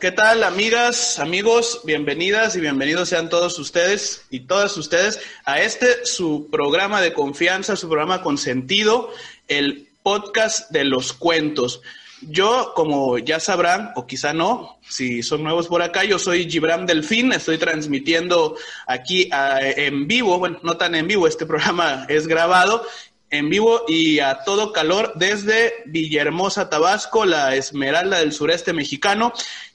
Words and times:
¿Qué 0.00 0.12
tal, 0.12 0.44
amigas, 0.44 1.18
amigos? 1.18 1.80
Bienvenidas 1.84 2.56
y 2.56 2.60
bienvenidos 2.60 3.08
sean 3.08 3.28
todos 3.28 3.58
ustedes 3.58 4.24
y 4.30 4.40
todas 4.40 4.76
ustedes 4.76 5.20
a 5.44 5.60
este 5.60 6.04
su 6.04 6.48
programa 6.50 7.00
de 7.00 7.12
confianza, 7.12 7.76
su 7.76 7.88
programa 7.88 8.22
con 8.22 8.36
sentido, 8.36 9.10
el 9.48 9.88
podcast 10.02 10.70
de 10.70 10.84
los 10.84 11.12
cuentos. 11.12 11.80
Yo, 12.20 12.72
como 12.74 13.18
ya 13.18 13.40
sabrán, 13.40 13.92
o 13.96 14.06
quizá 14.06 14.32
no, 14.32 14.78
si 14.88 15.22
son 15.22 15.42
nuevos 15.42 15.68
por 15.68 15.82
acá, 15.82 16.04
yo 16.04 16.18
soy 16.18 16.50
Gibram 16.50 16.86
Delfín, 16.86 17.32
estoy 17.32 17.58
transmitiendo 17.58 18.56
aquí 18.86 19.28
en 19.32 20.06
vivo, 20.06 20.38
bueno, 20.38 20.58
no 20.62 20.76
tan 20.76 20.94
en 20.94 21.06
vivo, 21.06 21.26
este 21.26 21.46
programa 21.46 22.06
es 22.08 22.26
grabado 22.26 22.86
en 23.30 23.48
vivo 23.48 23.82
y 23.88 24.20
a 24.20 24.40
todo 24.44 24.72
calor 24.72 25.12
desde 25.16 25.74
Villahermosa, 25.86 26.68
Tabasco, 26.68 27.24
la 27.24 27.56
Esmeralda 27.56 28.18
del 28.18 28.32
sureste 28.32 28.72
mexicano. 28.72 29.32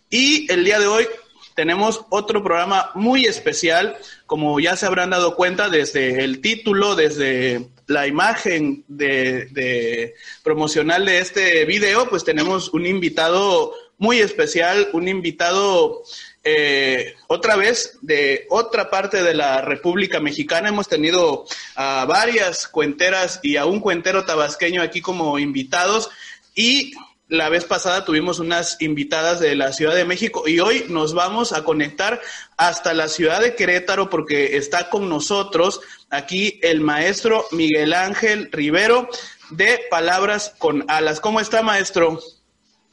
Y 0.09 0.51
el 0.51 0.63
día 0.65 0.79
de 0.79 0.87
hoy 0.87 1.07
tenemos 1.55 2.05
otro 2.09 2.41
programa 2.41 2.91
muy 2.95 3.25
especial, 3.25 3.97
como 4.25 4.59
ya 4.59 4.75
se 4.75 4.85
habrán 4.85 5.09
dado 5.09 5.35
cuenta 5.35 5.69
desde 5.69 6.23
el 6.23 6.41
título, 6.41 6.95
desde 6.95 7.67
la 7.85 8.07
imagen 8.07 8.85
de, 8.87 10.15
promocional 10.41 11.05
de 11.05 11.19
este 11.19 11.65
video, 11.65 12.09
pues 12.09 12.23
tenemos 12.23 12.73
un 12.73 12.85
invitado 12.85 13.73
muy 13.97 14.19
especial, 14.19 14.89
un 14.93 15.07
invitado 15.09 16.03
eh, 16.43 17.15
otra 17.27 17.57
vez 17.57 17.97
de 18.01 18.45
otra 18.49 18.89
parte 18.89 19.21
de 19.21 19.33
la 19.33 19.61
República 19.61 20.19
Mexicana. 20.19 20.69
Hemos 20.69 20.87
tenido 20.87 21.45
a 21.75 22.05
varias 22.05 22.67
cuenteras 22.67 23.41
y 23.43 23.57
a 23.57 23.65
un 23.65 23.81
cuentero 23.81 24.23
tabasqueño 24.23 24.81
aquí 24.81 25.01
como 25.01 25.37
invitados 25.37 26.09
y 26.55 26.93
la 27.29 27.47
vez 27.49 27.63
pasada 27.63 28.05
tuvimos 28.05 28.39
unas 28.39 28.81
invitadas 28.81 29.39
de 29.39 29.55
la 29.55 29.71
Ciudad 29.71 29.95
de 29.95 30.03
México 30.03 30.47
y 30.47 30.59
hoy 30.59 30.85
nos 30.89 31.13
vamos 31.13 31.53
a 31.53 31.63
conectar 31.63 32.19
hasta 32.57 32.95
la 32.95 33.07
ciudad 33.07 33.39
de 33.39 33.55
Querétaro 33.55 34.09
porque 34.09 34.57
está 34.57 34.89
con 34.89 35.07
nosotros 35.07 35.79
aquí 36.09 36.59
el 36.63 36.81
maestro 36.81 37.45
Miguel 37.51 37.93
Ángel 37.93 38.51
Rivero 38.51 39.07
de 39.51 39.79
Palabras 39.91 40.55
con 40.57 40.85
Alas. 40.89 41.19
¿Cómo 41.19 41.39
está, 41.39 41.61
maestro? 41.61 42.19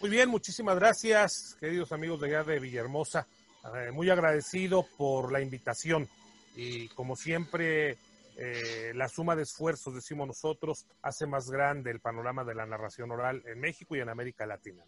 Muy 0.01 0.11
bien, 0.11 0.29
muchísimas 0.29 0.77
gracias, 0.77 1.57
queridos 1.59 1.91
amigos 1.93 2.21
de 2.21 2.27
allá 2.29 2.45
de 2.45 2.61
Villahermosa. 2.61 3.27
Eh, 3.75 3.91
muy 3.91 4.11
agradecido 4.11 4.87
por 4.99 5.33
la 5.33 5.41
invitación 5.41 6.09
y 6.55 6.89
como 6.89 7.17
siempre 7.17 7.97
eh, 8.37 8.93
la 8.95 9.09
suma 9.09 9.35
de 9.35 9.43
esfuerzos, 9.43 9.95
decimos 9.95 10.27
nosotros, 10.27 10.87
hace 11.03 11.27
más 11.27 11.51
grande 11.51 11.91
el 11.91 12.01
panorama 12.01 12.45
de 12.45 12.55
la 12.55 12.67
narración 12.67 13.11
oral 13.11 13.43
en 13.47 13.61
México 13.61 13.97
y 13.97 14.01
en 14.01 14.09
América 14.09 14.47
Latina. 14.47 14.85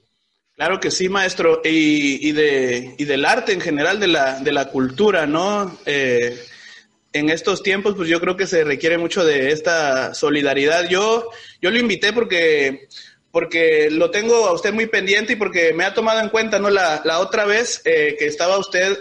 Claro 0.55 0.81
que 0.81 0.91
sí, 0.91 1.09
maestro, 1.09 1.61
y, 1.65 2.33
de, 2.33 2.97
y 2.99 3.05
del 3.05 3.25
arte 3.25 3.53
en 3.53 3.61
general, 3.61 4.01
de 4.01 4.09
la, 4.09 4.41
de 4.41 4.51
la 4.51 4.71
cultura, 4.71 5.25
¿no? 5.25 5.79
Eh, 5.87 6.37
en 7.13 7.31
estos 7.31 7.63
tiempos, 7.63 7.95
pues 7.95 8.09
yo 8.09 8.21
creo 8.21 8.37
que 8.37 8.49
se 8.49 8.65
requiere 8.65 8.99
mucho 8.99 9.25
de 9.25 9.53
esta 9.53 10.15
solidaridad. 10.15 10.89
Yo, 10.89 11.31
yo 11.63 11.71
lo 11.71 11.79
invité 11.79 12.13
porque, 12.13 12.89
porque 13.31 13.89
lo 13.91 14.11
tengo 14.11 14.47
a 14.47 14.53
usted 14.53 14.73
muy 14.75 14.87
pendiente 14.87 15.35
y 15.35 15.37
porque 15.37 15.73
me 15.75 15.85
ha 15.85 15.95
tomado 15.95 16.21
en 16.21 16.29
cuenta, 16.29 16.59
¿no? 16.59 16.71
La, 16.71 17.03
la 17.05 17.21
otra 17.21 17.45
vez 17.45 17.81
eh, 17.85 18.17
que 18.19 18.27
estaba 18.27 18.59
usted 18.59 18.99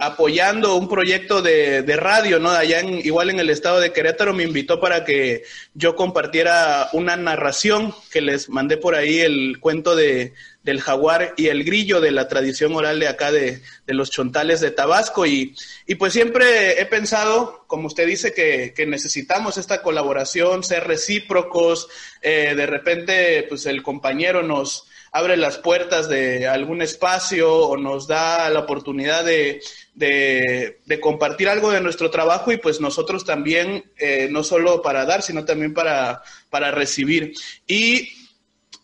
apoyando 0.00 0.76
un 0.76 0.88
proyecto 0.88 1.42
de, 1.42 1.82
de 1.82 1.96
radio, 1.96 2.38
¿no? 2.38 2.50
Allá 2.50 2.80
en, 2.80 2.98
igual 2.98 3.30
en 3.30 3.38
el 3.38 3.50
estado 3.50 3.80
de 3.80 3.92
Querétaro 3.92 4.34
me 4.34 4.42
invitó 4.42 4.80
para 4.80 5.04
que 5.04 5.44
yo 5.74 5.96
compartiera 5.96 6.88
una 6.92 7.16
narración 7.16 7.94
que 8.10 8.20
les 8.20 8.48
mandé 8.48 8.76
por 8.76 8.94
ahí 8.94 9.20
el 9.20 9.58
cuento 9.60 9.94
de, 9.94 10.34
del 10.62 10.80
jaguar 10.80 11.34
y 11.36 11.48
el 11.48 11.64
grillo 11.64 12.00
de 12.00 12.10
la 12.10 12.28
tradición 12.28 12.74
oral 12.74 13.00
de 13.00 13.08
acá 13.08 13.32
de, 13.32 13.62
de 13.86 13.94
los 13.94 14.10
chontales 14.10 14.60
de 14.60 14.70
Tabasco. 14.70 15.26
Y, 15.26 15.54
y, 15.86 15.96
pues 15.96 16.12
siempre 16.12 16.80
he 16.80 16.86
pensado, 16.86 17.64
como 17.66 17.86
usted 17.86 18.06
dice, 18.06 18.32
que, 18.32 18.72
que 18.74 18.86
necesitamos 18.86 19.58
esta 19.58 19.82
colaboración, 19.82 20.64
ser 20.64 20.84
recíprocos, 20.84 21.88
eh, 22.20 22.54
de 22.56 22.66
repente 22.66 23.44
pues 23.48 23.66
el 23.66 23.82
compañero 23.82 24.42
nos 24.42 24.88
abre 25.12 25.36
las 25.36 25.58
puertas 25.58 26.08
de 26.08 26.48
algún 26.48 26.80
espacio 26.80 27.54
o 27.54 27.76
nos 27.76 28.06
da 28.06 28.48
la 28.48 28.60
oportunidad 28.60 29.24
de, 29.24 29.60
de, 29.94 30.80
compartir 31.00 31.48
algo 31.48 31.70
de 31.70 31.80
nuestro 31.80 32.10
trabajo 32.10 32.52
y 32.52 32.56
pues 32.56 32.80
nosotros 32.80 33.24
también, 33.24 33.92
eh, 33.96 34.28
no 34.30 34.42
solo 34.42 34.82
para 34.82 35.04
dar, 35.04 35.22
sino 35.22 35.44
también 35.44 35.74
para, 35.74 36.22
para 36.50 36.70
recibir. 36.70 37.32
Y 37.66 38.10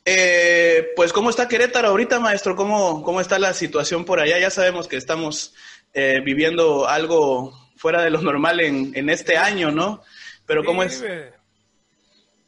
eh, 0.04 0.88
pues, 0.96 1.12
¿cómo 1.12 1.30
está 1.30 1.48
Querétaro 1.48 1.88
ahorita, 1.88 2.20
maestro? 2.20 2.56
¿Cómo, 2.56 3.02
¿Cómo 3.02 3.20
está 3.20 3.38
la 3.38 3.54
situación 3.54 4.04
por 4.04 4.20
allá? 4.20 4.38
Ya 4.38 4.50
sabemos 4.50 4.88
que 4.88 4.96
estamos 4.96 5.54
eh, 5.94 6.20
viviendo 6.24 6.88
algo 6.88 7.52
fuera 7.76 8.02
de 8.02 8.10
lo 8.10 8.20
normal 8.20 8.60
en, 8.60 8.92
en 8.94 9.08
este 9.10 9.36
año, 9.36 9.70
¿no? 9.70 10.02
Pero 10.46 10.64
¿cómo 10.64 10.82
es? 10.82 11.04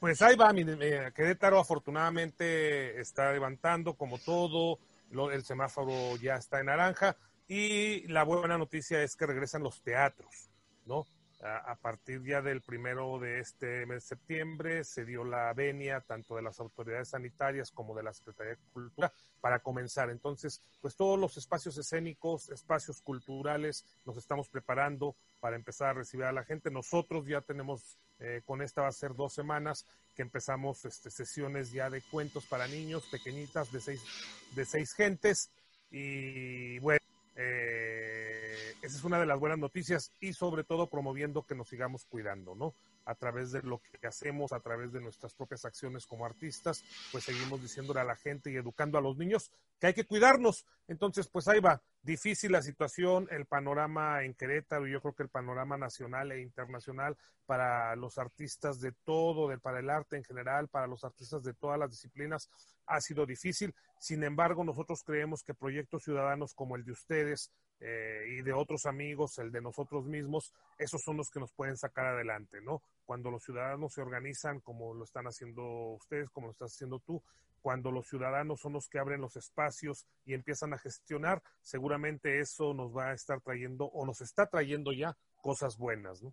Pues 0.00 0.22
ahí 0.22 0.34
va, 0.34 0.52
mi, 0.54 0.64
Querétaro 1.14 1.60
afortunadamente 1.60 2.98
está 2.98 3.30
levantando 3.32 3.92
como 3.94 4.16
todo, 4.18 4.78
el 5.30 5.44
semáforo 5.44 6.16
ya 6.16 6.36
está 6.36 6.60
en 6.60 6.66
naranja 6.66 7.16
y 7.50 8.06
la 8.06 8.22
buena 8.22 8.56
noticia 8.56 9.02
es 9.02 9.16
que 9.16 9.26
regresan 9.26 9.64
los 9.64 9.82
teatros, 9.82 10.48
¿no? 10.86 11.04
A, 11.42 11.74
partir 11.74 12.22
ya 12.22 12.42
del 12.42 12.60
primero 12.60 13.18
de 13.18 13.40
este 13.40 13.86
mes 13.86 14.02
de 14.02 14.08
septiembre 14.08 14.84
se 14.84 15.04
dio 15.06 15.24
la 15.24 15.52
venia 15.54 16.00
tanto 16.02 16.36
de 16.36 16.42
las 16.42 16.60
autoridades 16.60 17.08
sanitarias 17.08 17.72
como 17.72 17.96
de 17.96 18.02
la 18.04 18.12
Secretaría 18.12 18.52
de 18.52 18.58
Cultura 18.72 19.12
para 19.40 19.58
comenzar. 19.58 20.10
Entonces, 20.10 20.60
pues 20.80 20.94
todos 20.94 21.18
los 21.18 21.38
espacios 21.38 21.76
escénicos, 21.76 22.50
espacios 22.50 23.00
culturales, 23.00 23.84
nos 24.04 24.16
estamos 24.16 24.48
preparando 24.48 25.16
para 25.40 25.56
empezar 25.56 25.88
a 25.88 25.94
recibir 25.94 26.26
a 26.26 26.32
la 26.32 26.44
gente. 26.44 26.70
Nosotros 26.70 27.26
ya 27.26 27.40
tenemos, 27.40 27.98
eh, 28.20 28.42
con 28.44 28.62
esta 28.62 28.82
va 28.82 28.88
a 28.88 28.92
ser 28.92 29.16
dos 29.16 29.32
semanas 29.32 29.86
que 30.14 30.22
empezamos 30.22 30.84
este, 30.84 31.10
sesiones 31.10 31.72
ya 31.72 31.90
de 31.90 32.02
cuentos 32.02 32.46
para 32.46 32.68
niños 32.68 33.08
pequeñitas 33.10 33.72
de 33.72 33.80
seis, 33.80 34.04
de 34.54 34.64
seis 34.66 34.92
gentes. 34.92 35.50
Y 35.90 36.78
bueno, 36.80 37.00
eh, 37.40 38.74
esa 38.82 38.96
es 38.96 39.04
una 39.04 39.18
de 39.18 39.26
las 39.26 39.38
buenas 39.38 39.58
noticias 39.58 40.12
y 40.20 40.32
sobre 40.32 40.64
todo 40.64 40.88
promoviendo 40.88 41.42
que 41.44 41.54
nos 41.54 41.68
sigamos 41.68 42.04
cuidando, 42.04 42.54
¿no? 42.54 42.74
A 43.10 43.14
través 43.16 43.50
de 43.50 43.60
lo 43.62 43.80
que 43.80 44.06
hacemos, 44.06 44.52
a 44.52 44.60
través 44.60 44.92
de 44.92 45.00
nuestras 45.00 45.34
propias 45.34 45.64
acciones 45.64 46.06
como 46.06 46.24
artistas, 46.24 46.84
pues 47.10 47.24
seguimos 47.24 47.60
diciéndole 47.60 47.98
a 47.98 48.04
la 48.04 48.14
gente 48.14 48.52
y 48.52 48.56
educando 48.56 48.98
a 48.98 49.00
los 49.00 49.16
niños 49.16 49.50
que 49.80 49.88
hay 49.88 49.94
que 49.94 50.04
cuidarnos. 50.04 50.64
Entonces, 50.86 51.28
pues 51.28 51.48
ahí 51.48 51.58
va, 51.58 51.82
difícil 52.02 52.52
la 52.52 52.62
situación, 52.62 53.26
el 53.32 53.46
panorama 53.46 54.22
en 54.22 54.34
Querétaro, 54.34 54.86
yo 54.86 55.00
creo 55.00 55.14
que 55.14 55.24
el 55.24 55.28
panorama 55.28 55.76
nacional 55.76 56.30
e 56.30 56.40
internacional 56.40 57.16
para 57.46 57.96
los 57.96 58.16
artistas 58.16 58.80
de 58.80 58.92
todo, 58.92 59.50
para 59.58 59.80
el 59.80 59.90
arte 59.90 60.16
en 60.16 60.22
general, 60.22 60.68
para 60.68 60.86
los 60.86 61.02
artistas 61.02 61.42
de 61.42 61.52
todas 61.52 61.80
las 61.80 61.90
disciplinas, 61.90 62.48
ha 62.86 63.00
sido 63.00 63.26
difícil. 63.26 63.74
Sin 63.98 64.22
embargo, 64.22 64.62
nosotros 64.62 65.02
creemos 65.04 65.42
que 65.42 65.52
proyectos 65.52 66.04
ciudadanos 66.04 66.54
como 66.54 66.76
el 66.76 66.84
de 66.84 66.92
ustedes 66.92 67.50
eh, 67.80 68.24
y 68.38 68.42
de 68.42 68.52
otros 68.52 68.86
amigos, 68.86 69.38
el 69.38 69.50
de 69.50 69.60
nosotros 69.62 70.06
mismos, 70.06 70.52
esos 70.78 71.02
son 71.02 71.16
los 71.16 71.30
que 71.30 71.40
nos 71.40 71.52
pueden 71.52 71.76
sacar 71.76 72.06
adelante, 72.06 72.60
¿no? 72.60 72.82
Cuando 73.10 73.32
los 73.32 73.42
ciudadanos 73.42 73.92
se 73.92 74.02
organizan 74.02 74.60
como 74.60 74.94
lo 74.94 75.02
están 75.02 75.26
haciendo 75.26 75.64
ustedes, 75.94 76.30
como 76.30 76.46
lo 76.46 76.52
estás 76.52 76.72
haciendo 76.72 77.00
tú, 77.00 77.20
cuando 77.60 77.90
los 77.90 78.06
ciudadanos 78.06 78.60
son 78.60 78.74
los 78.74 78.88
que 78.88 79.00
abren 79.00 79.20
los 79.20 79.34
espacios 79.34 80.06
y 80.24 80.32
empiezan 80.32 80.74
a 80.74 80.78
gestionar, 80.78 81.42
seguramente 81.60 82.38
eso 82.38 82.72
nos 82.72 82.96
va 82.96 83.10
a 83.10 83.14
estar 83.14 83.40
trayendo 83.40 83.86
o 83.86 84.06
nos 84.06 84.20
está 84.20 84.46
trayendo 84.46 84.92
ya 84.92 85.16
cosas 85.42 85.76
buenas, 85.76 86.22
¿no? 86.22 86.32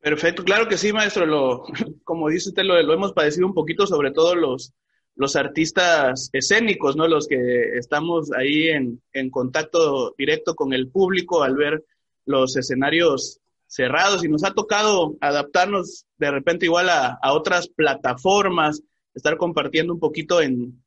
Perfecto, 0.00 0.44
claro 0.44 0.68
que 0.68 0.76
sí, 0.76 0.92
maestro. 0.92 1.24
Lo, 1.24 1.62
como 2.04 2.28
dice 2.28 2.50
usted, 2.50 2.64
lo, 2.64 2.82
lo 2.82 2.92
hemos 2.92 3.14
padecido 3.14 3.46
un 3.46 3.54
poquito, 3.54 3.86
sobre 3.86 4.10
todo 4.10 4.34
los, 4.34 4.74
los 5.14 5.34
artistas 5.34 6.28
escénicos, 6.34 6.94
¿no? 6.94 7.08
Los 7.08 7.26
que 7.26 7.78
estamos 7.78 8.30
ahí 8.32 8.68
en, 8.68 9.00
en 9.14 9.30
contacto 9.30 10.14
directo 10.18 10.56
con 10.56 10.74
el 10.74 10.90
público 10.90 11.42
al 11.42 11.56
ver 11.56 11.82
los 12.26 12.54
escenarios 12.54 13.40
cerrados 13.74 14.24
y 14.24 14.28
nos 14.28 14.44
ha 14.44 14.52
tocado 14.52 15.16
adaptarnos 15.20 16.06
de 16.16 16.30
repente 16.30 16.66
igual 16.66 16.88
a, 16.88 17.18
a 17.20 17.32
otras 17.32 17.66
plataformas, 17.68 18.80
estar 19.14 19.36
compartiendo 19.36 19.92
un 19.92 19.98
poquito 19.98 20.40
en, 20.40 20.80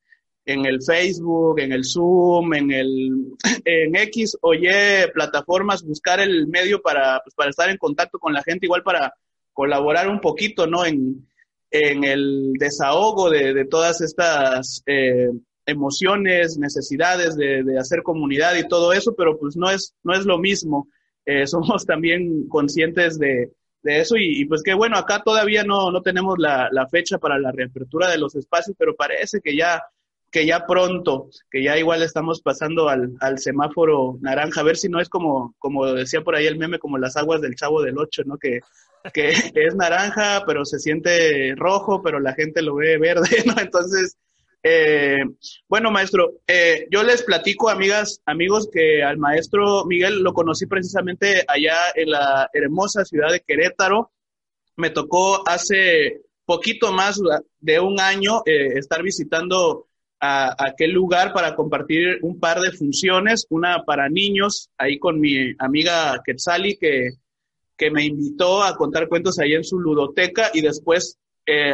en 0.45 0.65
el 0.65 0.81
Facebook, 0.81 1.59
en 1.59 1.73
el 1.73 1.83
Zoom, 1.83 2.53
en 2.53 2.71
el 2.71 3.09
en 3.65 3.95
X 3.95 4.37
o 4.41 4.53
Y 4.53 4.69
plataformas, 5.13 5.83
buscar 5.83 6.21
el 6.21 6.47
medio 6.47 6.81
para, 6.81 7.19
pues, 7.23 7.35
para 7.35 7.49
estar 7.49 7.69
en 7.69 7.77
contacto 7.77 8.19
con 8.19 8.33
la 8.33 8.41
gente, 8.41 8.65
igual 8.65 8.83
para 8.83 9.13
colaborar 9.51 10.07
un 10.07 10.21
poquito, 10.21 10.65
¿no? 10.65 10.85
En, 10.85 11.27
en 11.71 12.05
el 12.05 12.53
desahogo 12.53 13.29
de, 13.29 13.53
de 13.53 13.65
todas 13.65 13.99
estas 13.99 14.81
eh, 14.85 15.29
emociones, 15.65 16.57
necesidades 16.57 17.35
de, 17.35 17.63
de, 17.63 17.77
hacer 17.77 18.01
comunidad 18.01 18.55
y 18.55 18.65
todo 18.65 18.93
eso, 18.93 19.13
pero 19.13 19.37
pues 19.37 19.57
no 19.57 19.69
es, 19.69 19.93
no 20.03 20.13
es 20.13 20.25
lo 20.25 20.37
mismo. 20.37 20.87
Eh, 21.27 21.45
somos 21.45 21.85
también 21.85 22.47
conscientes 22.47 23.19
de, 23.19 23.51
de 23.83 23.99
eso 23.99 24.15
y, 24.17 24.45
pues 24.45 24.63
que 24.63 24.73
bueno, 24.73 24.97
acá 24.97 25.21
todavía 25.23 25.65
no, 25.65 25.91
no 25.91 26.01
tenemos 26.01 26.37
la, 26.39 26.87
fecha 26.89 27.17
para 27.17 27.37
la 27.37 27.51
reapertura 27.51 28.09
de 28.09 28.17
los 28.17 28.33
espacios, 28.35 28.77
pero 28.79 28.95
parece 28.95 29.41
que 29.41 29.55
ya 29.55 29.83
que 30.31 30.45
ya 30.45 30.65
pronto, 30.65 31.29
que 31.51 31.63
ya 31.63 31.77
igual 31.77 32.01
estamos 32.01 32.41
pasando 32.41 32.87
al, 32.87 33.17
semáforo 33.37 34.17
naranja, 34.21 34.61
a 34.61 34.63
ver 34.63 34.77
si 34.77 34.87
no 34.87 35.01
es 35.01 35.09
como, 35.09 35.53
como 35.59 35.85
decía 35.85 36.21
por 36.21 36.35
ahí 36.35 36.47
el 36.47 36.57
meme, 36.57 36.79
como 36.79 36.97
las 36.97 37.17
aguas 37.17 37.41
del 37.41 37.55
chavo 37.55 37.81
del 37.81 37.97
ocho, 37.97 38.23
¿no? 38.25 38.37
Que, 38.37 38.61
que 39.13 39.29
es 39.55 39.75
naranja, 39.75 40.43
pero 40.45 40.63
se 40.63 40.79
siente 40.79 41.55
rojo, 41.55 42.01
pero 42.01 42.21
la 42.21 42.33
gente 42.33 42.61
lo 42.61 42.75
ve 42.75 42.97
verde, 42.97 43.29
¿no? 43.45 43.53
Entonces, 43.59 44.17
eh, 44.63 45.19
bueno, 45.69 45.91
maestro, 45.91 46.41
eh, 46.47 46.87
yo 46.91 47.03
les 47.03 47.23
platico, 47.23 47.69
amigas, 47.69 48.21
amigos, 48.25 48.69
que 48.71 49.03
al 49.03 49.17
maestro 49.17 49.85
Miguel 49.85 50.21
lo 50.21 50.33
conocí 50.33 50.65
precisamente 50.65 51.45
allá 51.47 51.77
en 51.95 52.11
la 52.11 52.49
hermosa 52.53 53.05
ciudad 53.05 53.31
de 53.31 53.41
Querétaro. 53.41 54.11
Me 54.75 54.89
tocó 54.89 55.47
hace 55.47 56.21
poquito 56.45 56.91
más 56.91 57.19
de 57.59 57.79
un 57.79 57.99
año 57.99 58.41
eh, 58.45 58.77
estar 58.77 59.03
visitando 59.03 59.87
a, 60.19 60.55
aquel 60.65 60.91
lugar 60.91 61.33
para 61.33 61.55
compartir 61.55 62.19
un 62.21 62.39
par 62.39 62.59
de 62.59 62.71
funciones, 62.71 63.45
una 63.49 63.83
para 63.83 64.09
niños, 64.09 64.69
ahí 64.77 64.97
con 64.97 65.19
mi 65.19 65.53
amiga 65.59 66.21
Quetzali, 66.25 66.77
que, 66.77 67.11
que 67.77 67.91
me 67.91 68.05
invitó 68.05 68.63
a 68.63 68.75
contar 68.75 69.07
cuentos 69.07 69.39
ahí 69.39 69.53
en 69.53 69.63
su 69.63 69.79
ludoteca 69.79 70.49
y 70.53 70.61
después 70.61 71.17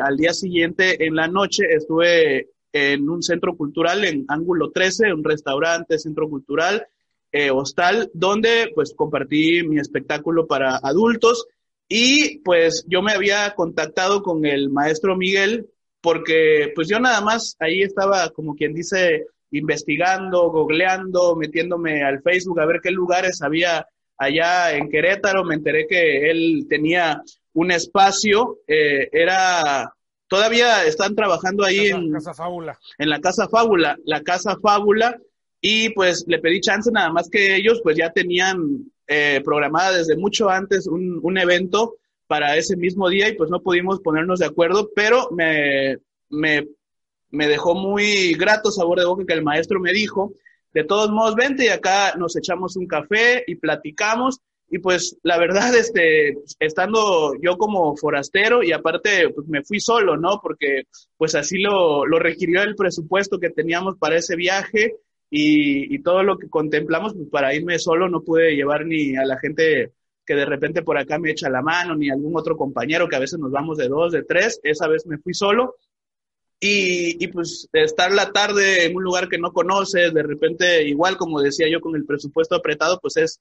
al 0.04 0.18
día 0.18 0.34
siguiente 0.34 1.04
en 1.04 1.16
la 1.16 1.28
noche 1.28 1.64
estuve 1.68 2.53
en 2.74 3.08
un 3.10 3.22
centro 3.22 3.56
cultural 3.56 4.04
en 4.04 4.26
Ángulo 4.28 4.72
13, 4.72 5.14
un 5.14 5.24
restaurante, 5.24 6.00
centro 6.00 6.28
cultural, 6.28 6.88
eh, 7.32 7.52
hostal, 7.52 8.10
donde 8.14 8.72
pues 8.76 8.94
compartí 8.96 9.64
mi 9.64 9.80
espectáculo 9.80 10.48
para 10.48 10.78
adultos. 10.78 11.46
Y 11.88 12.40
pues 12.40 12.86
yo 12.88 13.02
me 13.02 13.12
había 13.12 13.54
contactado 13.56 14.24
con 14.24 14.46
el 14.46 14.70
maestro 14.70 15.16
Miguel 15.16 15.70
porque 16.02 16.72
pues 16.76 16.90
yo 16.90 17.00
nada 17.00 17.22
más 17.22 17.56
ahí 17.60 17.82
estaba 17.82 18.30
como 18.32 18.56
quien 18.56 18.74
dice 18.74 19.28
investigando, 19.52 20.50
googleando, 20.50 21.36
metiéndome 21.36 22.04
al 22.04 22.22
Facebook 22.22 22.60
a 22.60 22.66
ver 22.66 22.82
qué 22.82 22.92
lugares 22.92 23.42
había 23.42 23.88
allá 24.18 24.76
en 24.76 24.90
Querétaro, 24.90 25.44
me 25.44 25.56
enteré 25.56 25.86
que 25.88 26.30
él 26.30 26.66
tenía 26.68 27.22
un 27.54 27.72
espacio, 27.72 28.60
eh, 28.68 29.10
era 29.12 29.94
todavía 30.28 30.86
están 30.86 31.16
trabajando 31.16 31.64
ahí 31.64 31.88
en, 31.88 32.12
casa 32.12 32.34
Fábula. 32.34 32.80
en 32.98 33.10
la 33.10 33.20
Casa 33.20 33.48
Fábula, 33.48 33.98
la 34.06 34.22
Casa 34.22 34.58
Fábula, 34.62 35.20
y 35.62 35.90
pues 35.90 36.26
le 36.28 36.40
pedí 36.40 36.60
chance 36.60 36.92
nada 36.92 37.12
más 37.12 37.30
que 37.30 37.56
ellos 37.56 37.80
pues 37.84 37.96
ya 37.96 38.12
tenían 38.12 38.92
eh, 39.08 39.42
programada 39.44 39.98
desde 39.98 40.18
mucho 40.18 40.50
antes 40.50 40.88
un, 40.88 41.20
un, 41.24 41.38
evento 41.38 41.96
para 42.28 42.58
ese 42.58 42.76
mismo 42.76 43.10
día 43.10 43.30
y 43.30 43.36
pues 43.36 43.50
no 43.50 43.62
pudimos 43.62 44.02
ponernos 44.02 44.40
de 44.40 44.46
acuerdo, 44.46 44.90
pero 44.96 45.30
me, 45.32 45.98
me, 46.30 46.68
me 47.30 47.48
dejó 47.48 47.76
muy 47.76 48.34
grato 48.34 48.72
sabor 48.72 49.00
de 49.00 49.06
boca 49.06 49.26
que 49.26 49.34
el 49.34 49.44
maestro 49.44 49.80
me 49.80 49.92
dijo, 49.92 50.34
de 50.74 50.84
todos 50.84 51.12
modos, 51.12 51.36
vente 51.36 51.66
y 51.66 51.70
acá 51.70 52.16
nos 52.18 52.36
echamos 52.36 52.76
un 52.76 52.88
café 52.88 53.44
y 53.48 53.56
platicamos 53.56 54.42
y 54.74 54.80
pues 54.80 55.16
la 55.22 55.38
verdad, 55.38 55.76
este, 55.76 56.36
estando 56.60 57.36
yo 57.40 57.60
como 57.60 57.96
forastero 57.96 58.64
y 58.64 58.72
aparte 58.72 59.30
pues 59.30 59.48
me 59.48 59.64
fui 59.64 59.80
solo, 59.80 60.18
¿no? 60.18 60.40
Porque 60.42 60.88
pues 61.16 61.36
así 61.36 61.60
lo, 61.60 62.08
lo 62.08 62.18
requirió 62.18 62.64
el 62.64 62.74
presupuesto 62.74 63.40
que 63.40 63.52
teníamos 63.52 64.00
para 64.00 64.18
ese 64.18 64.36
viaje 64.36 64.96
y, 65.30 65.94
y, 65.94 66.02
todo 66.02 66.24
lo 66.24 66.40
que 66.40 66.50
contemplamos, 66.50 67.14
pues 67.14 67.30
para 67.30 67.54
irme 67.54 67.78
solo 67.78 68.10
no 68.10 68.24
pude 68.24 68.56
llevar 68.56 68.88
ni 68.88 69.16
a 69.16 69.26
la 69.26 69.38
gente 69.38 69.92
que 70.26 70.34
de 70.34 70.46
repente 70.46 70.82
por 70.82 70.98
acá 70.98 71.20
me 71.20 71.30
echa 71.30 71.52
la 71.52 71.62
mano, 71.62 71.96
ni 71.96 72.10
algún 72.10 72.36
otro 72.36 72.58
compañero 72.58 73.08
que 73.08 73.16
a 73.16 73.20
veces 73.20 73.38
nos 73.38 73.52
vamos 73.52 73.78
de 73.78 73.90
dos, 73.90 74.12
de 74.12 74.24
tres, 74.24 74.60
esa 74.64 74.88
vez 74.88 75.06
me 75.06 75.20
fui 75.20 75.36
solo. 75.36 75.76
Y, 76.60 77.24
y 77.24 77.28
pues 77.28 77.70
estar 77.74 78.12
la 78.12 78.32
tarde 78.32 78.86
en 78.86 78.96
un 78.96 79.04
lugar 79.04 79.30
que 79.30 79.38
no 79.38 79.54
conoces, 79.54 80.12
de 80.16 80.24
repente, 80.24 80.82
igual 80.88 81.16
como 81.18 81.42
decía 81.42 81.70
yo, 81.70 81.80
con 81.80 81.96
el 81.96 82.06
presupuesto 82.06 82.56
apretado, 82.56 83.00
pues 83.00 83.18
es, 83.18 83.40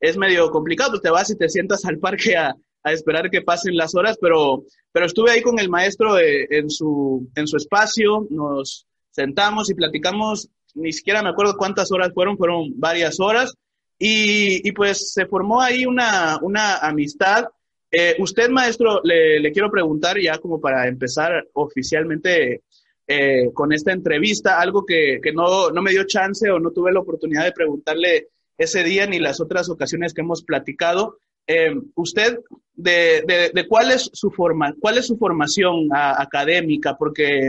es 0.00 0.16
medio 0.16 0.50
complicado, 0.50 1.00
te 1.00 1.10
vas 1.10 1.30
y 1.30 1.36
te 1.36 1.48
sientas 1.48 1.84
al 1.84 1.98
parque 1.98 2.36
a, 2.36 2.54
a 2.84 2.92
esperar 2.92 3.30
que 3.30 3.42
pasen 3.42 3.76
las 3.76 3.94
horas, 3.94 4.18
pero, 4.20 4.64
pero 4.92 5.06
estuve 5.06 5.30
ahí 5.30 5.42
con 5.42 5.58
el 5.58 5.70
maestro 5.70 6.18
eh, 6.18 6.46
en, 6.50 6.70
su, 6.70 7.28
en 7.34 7.46
su 7.46 7.56
espacio, 7.56 8.26
nos 8.30 8.86
sentamos 9.10 9.70
y 9.70 9.74
platicamos, 9.74 10.50
ni 10.74 10.92
siquiera 10.92 11.22
me 11.22 11.30
acuerdo 11.30 11.56
cuántas 11.56 11.90
horas 11.92 12.12
fueron, 12.12 12.36
fueron 12.36 12.78
varias 12.78 13.18
horas, 13.20 13.54
y, 13.98 14.68
y 14.68 14.72
pues 14.72 15.12
se 15.12 15.26
formó 15.26 15.60
ahí 15.62 15.86
una, 15.86 16.38
una 16.42 16.78
amistad. 16.78 17.44
Eh, 17.90 18.16
usted, 18.18 18.50
maestro, 18.50 19.00
le, 19.04 19.40
le, 19.40 19.52
quiero 19.52 19.70
preguntar 19.70 20.20
ya 20.20 20.36
como 20.38 20.60
para 20.60 20.88
empezar 20.88 21.46
oficialmente 21.54 22.64
eh, 23.06 23.50
con 23.54 23.72
esta 23.72 23.92
entrevista, 23.92 24.60
algo 24.60 24.84
que, 24.84 25.20
que 25.22 25.32
no, 25.32 25.70
no 25.70 25.80
me 25.80 25.92
dio 25.92 26.04
chance 26.04 26.50
o 26.50 26.58
no 26.58 26.72
tuve 26.72 26.92
la 26.92 27.00
oportunidad 27.00 27.44
de 27.44 27.52
preguntarle 27.52 28.28
ese 28.58 28.84
día 28.84 29.06
ni 29.06 29.18
las 29.18 29.40
otras 29.40 29.68
ocasiones 29.68 30.14
que 30.14 30.22
hemos 30.22 30.42
platicado. 30.42 31.18
Eh, 31.46 31.74
usted, 31.94 32.40
de, 32.74 33.50
de, 33.52 33.68
cuál 33.68 33.90
es 33.90 34.10
su 34.12 34.30
forma, 34.30 34.74
cuál 34.80 34.98
es 34.98 35.06
su 35.06 35.16
formación 35.18 35.88
académica, 35.92 36.96
porque 36.96 37.48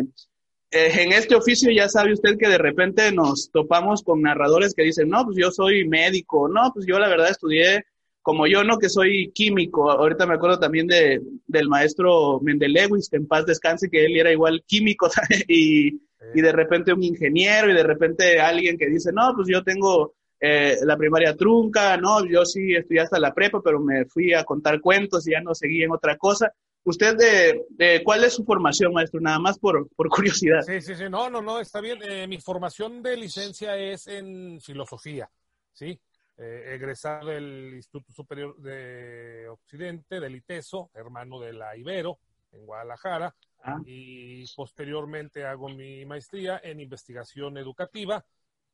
eh, 0.71 0.91
en 1.01 1.13
este 1.13 1.35
oficio 1.35 1.71
ya 1.71 1.87
sabe 1.87 2.13
usted 2.13 2.37
que 2.37 2.49
de 2.49 2.57
repente 2.57 3.11
nos 3.11 3.49
topamos 3.51 4.03
con 4.03 4.21
narradores 4.21 4.73
que 4.73 4.83
dicen, 4.83 5.09
no, 5.09 5.23
pues 5.23 5.37
yo 5.37 5.51
soy 5.51 5.87
médico, 5.87 6.49
no, 6.49 6.71
pues 6.73 6.85
yo 6.85 6.99
la 6.99 7.07
verdad 7.07 7.29
estudié 7.29 7.85
como 8.21 8.47
yo, 8.47 8.63
no, 8.63 8.79
que 8.79 8.89
soy 8.89 9.31
químico. 9.33 9.91
Ahorita 9.91 10.25
me 10.25 10.33
acuerdo 10.33 10.57
también 10.57 10.87
de, 10.87 11.21
del 11.45 11.69
maestro 11.69 12.39
Mendelewis, 12.41 13.07
que 13.07 13.17
en 13.17 13.27
paz 13.27 13.45
descanse, 13.45 13.87
que 13.87 14.03
él 14.03 14.17
era 14.17 14.31
igual 14.31 14.63
químico, 14.65 15.07
y, 15.47 16.01
y 16.33 16.41
de 16.41 16.51
repente 16.51 16.91
un 16.91 17.03
ingeniero, 17.03 17.69
y 17.69 17.75
de 17.75 17.83
repente 17.83 18.39
alguien 18.39 18.79
que 18.79 18.89
dice, 18.89 19.11
no, 19.13 19.31
pues 19.35 19.47
yo 19.47 19.63
tengo 19.63 20.15
eh, 20.39 20.77
la 20.83 20.97
primaria 20.97 21.35
trunca, 21.35 21.97
¿no? 21.97 22.25
Yo 22.25 22.45
sí 22.45 22.73
estudié 22.73 23.01
hasta 23.01 23.19
la 23.19 23.33
prepa, 23.33 23.61
pero 23.63 23.79
me 23.79 24.05
fui 24.05 24.33
a 24.33 24.43
contar 24.43 24.81
cuentos 24.81 25.27
y 25.27 25.31
ya 25.31 25.41
no 25.41 25.55
seguí 25.55 25.83
en 25.83 25.91
otra 25.91 26.17
cosa. 26.17 26.53
¿Usted 26.83 27.15
de, 27.15 27.65
de 27.69 28.03
cuál 28.03 28.23
es 28.23 28.33
su 28.33 28.45
formación, 28.45 28.93
maestro? 28.93 29.19
Nada 29.19 29.39
más 29.39 29.57
por, 29.57 29.87
por 29.95 30.07
curiosidad. 30.09 30.61
Sí, 30.61 30.81
sí, 30.81 30.93
sí, 30.93 31.05
no, 31.09 31.29
no, 31.29 31.41
no, 31.41 31.59
está 31.59 31.81
bien. 31.81 31.99
Eh, 32.03 32.27
mi 32.27 32.39
formación 32.39 33.01
de 33.01 33.17
licencia 33.17 33.75
es 33.75 34.07
en 34.07 34.61
filosofía, 34.61 35.27
¿sí? 35.73 35.99
Eh, 36.37 36.73
egresado 36.75 37.29
del 37.29 37.73
Instituto 37.75 38.11
Superior 38.11 38.57
de 38.57 39.47
Occidente, 39.49 40.19
del 40.19 40.35
ITESO, 40.35 40.91
hermano 40.93 41.39
de 41.39 41.53
la 41.53 41.75
Ibero, 41.75 42.19
en 42.51 42.65
Guadalajara, 42.65 43.33
ah. 43.63 43.79
y 43.85 44.45
posteriormente 44.53 45.45
hago 45.45 45.69
mi 45.69 46.05
maestría 46.05 46.59
en 46.63 46.81
investigación 46.81 47.57
educativa 47.57 48.23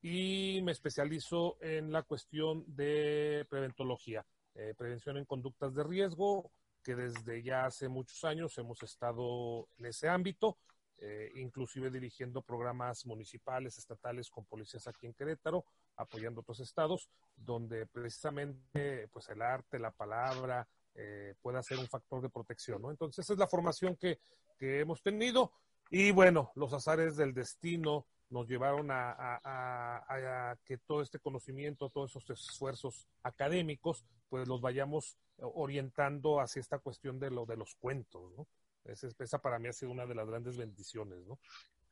y 0.02 0.62
me 0.64 0.72
especializo 0.72 1.58
en 1.62 1.92
la 1.92 2.04
cuestión 2.04 2.64
de 2.68 3.46
preventología, 3.50 4.26
eh, 4.56 4.74
prevención 4.78 5.18
en 5.18 5.26
conductas 5.26 5.74
de 5.76 5.84
riesgo, 5.84 6.52
que 6.84 6.96
desde 6.96 7.44
ya 7.44 7.66
hace 7.66 7.88
muchos 7.88 8.24
años 8.24 8.58
hemos 8.58 8.82
estado 8.82 9.68
en 9.78 9.86
ese 9.86 10.10
ámbito, 10.10 10.58
eh, 10.98 11.32
inclusive 11.36 11.92
dirigiendo 11.92 12.42
programas 12.42 13.06
municipales, 13.06 13.78
estatales 13.78 14.30
con 14.30 14.46
policías 14.46 14.88
aquí 14.88 15.06
en 15.06 15.14
Querétaro, 15.14 15.66
apoyando 15.96 16.42
otros 16.42 16.60
estados, 16.60 17.10
donde 17.36 17.86
precisamente 17.86 19.08
pues 19.10 19.30
el 19.30 19.42
arte, 19.42 19.78
la 19.80 19.92
palabra, 19.92 20.68
eh, 20.96 21.36
pueda 21.42 21.62
ser 21.64 21.78
un 21.78 21.88
factor 21.88 22.22
de 22.22 22.30
protección, 22.30 22.82
¿no? 22.82 22.92
Entonces 22.92 23.24
esa 23.24 23.34
es 23.34 23.40
la 23.40 23.48
formación 23.48 23.96
que, 23.96 24.20
que 24.58 24.80
hemos 24.80 25.02
tenido 25.02 25.54
y 25.90 26.12
bueno, 26.12 26.52
los 26.56 26.72
azares 26.72 27.18
del 27.18 27.34
destino, 27.34 28.08
nos 28.32 28.48
llevaron 28.48 28.88
a, 28.90 30.58
que 30.66 30.78
todo 30.78 31.02
este 31.02 31.20
conocimiento, 31.20 31.90
todos 31.90 32.16
esos 32.16 32.30
esfuerzos 32.30 33.08
académicos, 33.24 34.04
pues 34.30 34.48
los 34.48 34.62
vayamos 34.62 35.18
orientando 35.38 36.40
hacia 36.40 36.60
esta 36.60 36.80
cuestión 36.80 37.20
de 37.20 37.30
lo 37.30 37.46
de 37.46 37.58
los 37.58 37.76
cuentos, 37.76 38.32
¿no? 38.38 38.48
Esa, 38.86 39.10
esa 39.20 39.40
para 39.40 39.60
mí 39.60 39.68
ha 39.68 39.74
sido 39.74 39.92
una 39.92 40.06
de 40.06 40.16
las 40.16 40.28
grandes 40.28 40.58
bendiciones, 40.58 41.20
¿no? 41.28 41.40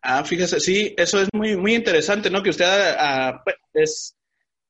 Ah, 0.01 0.24
fíjese, 0.24 0.60
sí, 0.60 0.96
eso 0.98 1.22
es 1.22 1.27
muy, 1.34 1.58
muy 1.58 1.75
interesante, 1.75 2.29
¿no? 2.29 2.41
Que 2.41 2.51
usted 2.51 2.65
ah, 2.65 3.41
pues, 3.43 3.55
es, 3.74 4.15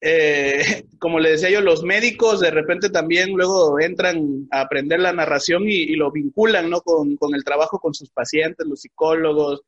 eh, 0.01 0.85
como 0.99 1.19
le 1.19 1.31
decía 1.31 1.49
yo, 1.49 1.61
los 1.61 1.83
médicos 1.83 2.39
de 2.39 2.51
repente 2.51 2.89
también 2.89 3.31
luego 3.33 3.79
entran 3.79 4.47
a 4.51 4.61
aprender 4.61 4.99
la 4.99 5.13
narración 5.13 5.63
y, 5.67 5.75
y 5.75 5.95
lo 5.95 6.11
vinculan, 6.11 6.69
¿no? 6.69 6.81
Con, 6.81 7.15
con, 7.17 7.35
el 7.35 7.43
trabajo 7.43 7.79
con 7.79 7.93
sus 7.93 8.09
pacientes, 8.09 8.65
los 8.65 8.81
psicólogos, 8.81 9.61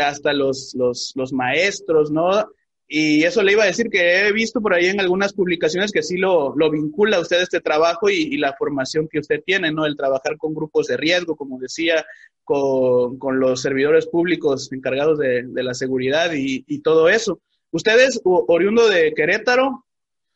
hasta 0.00 0.32
los, 0.32 0.74
los, 0.74 1.12
los 1.14 1.32
maestros, 1.32 2.10
¿no? 2.10 2.46
Y 2.92 3.22
eso 3.22 3.44
le 3.44 3.52
iba 3.52 3.62
a 3.62 3.66
decir 3.66 3.88
que 3.88 4.26
he 4.26 4.32
visto 4.32 4.60
por 4.60 4.74
ahí 4.74 4.86
en 4.86 4.98
algunas 4.98 5.32
publicaciones 5.32 5.92
que 5.92 6.02
sí 6.02 6.16
lo, 6.16 6.56
lo 6.56 6.72
vincula 6.72 7.18
a 7.18 7.20
usted 7.20 7.40
este 7.40 7.60
trabajo 7.60 8.10
y, 8.10 8.14
y, 8.16 8.36
la 8.36 8.56
formación 8.56 9.06
que 9.08 9.20
usted 9.20 9.44
tiene, 9.46 9.70
¿no? 9.70 9.86
El 9.86 9.96
trabajar 9.96 10.36
con 10.36 10.54
grupos 10.54 10.88
de 10.88 10.96
riesgo, 10.96 11.36
como 11.36 11.60
decía, 11.60 12.04
con, 12.42 13.16
con 13.16 13.38
los 13.38 13.62
servidores 13.62 14.08
públicos 14.08 14.72
encargados 14.72 15.20
de, 15.20 15.44
de 15.44 15.62
la 15.62 15.72
seguridad 15.72 16.32
y, 16.32 16.64
y, 16.66 16.80
todo 16.80 17.08
eso. 17.08 17.40
¿Usted 17.70 17.96
es 18.00 18.20
oriundo 18.24 18.88
de 18.88 19.14
Querétaro 19.14 19.84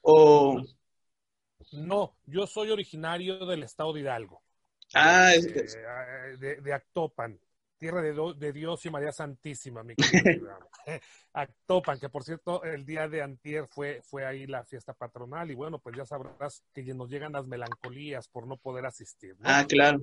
o...? 0.02 0.62
No, 1.72 2.14
yo 2.26 2.46
soy 2.46 2.70
originario 2.70 3.46
del 3.46 3.64
estado 3.64 3.92
de 3.92 4.02
Hidalgo. 4.02 4.42
Ah, 4.94 5.34
es, 5.34 5.52
de, 5.52 6.36
de, 6.36 6.60
de 6.60 6.72
Actopan. 6.72 7.36
Tierra 7.78 8.02
de, 8.02 8.52
Dios 8.52 8.84
y 8.86 8.90
María 8.90 9.12
Santísima, 9.12 9.82
mi 9.82 9.94
querido. 9.94 10.48
Actopan, 11.32 11.98
que 11.98 12.08
por 12.08 12.24
cierto, 12.24 12.62
el 12.62 12.84
día 12.84 13.08
de 13.08 13.22
antier 13.22 13.66
fue, 13.68 14.00
fue 14.02 14.24
ahí 14.24 14.46
la 14.46 14.64
fiesta 14.64 14.92
patronal 14.92 15.50
y 15.50 15.54
bueno, 15.54 15.78
pues 15.78 15.96
ya 15.96 16.04
sabrás 16.04 16.62
que 16.72 16.82
nos 16.94 17.10
llegan 17.10 17.32
las 17.32 17.46
melancolías 17.46 18.28
por 18.28 18.46
no 18.46 18.56
poder 18.56 18.86
asistir. 18.86 19.36
Ah, 19.42 19.64
claro. 19.68 20.00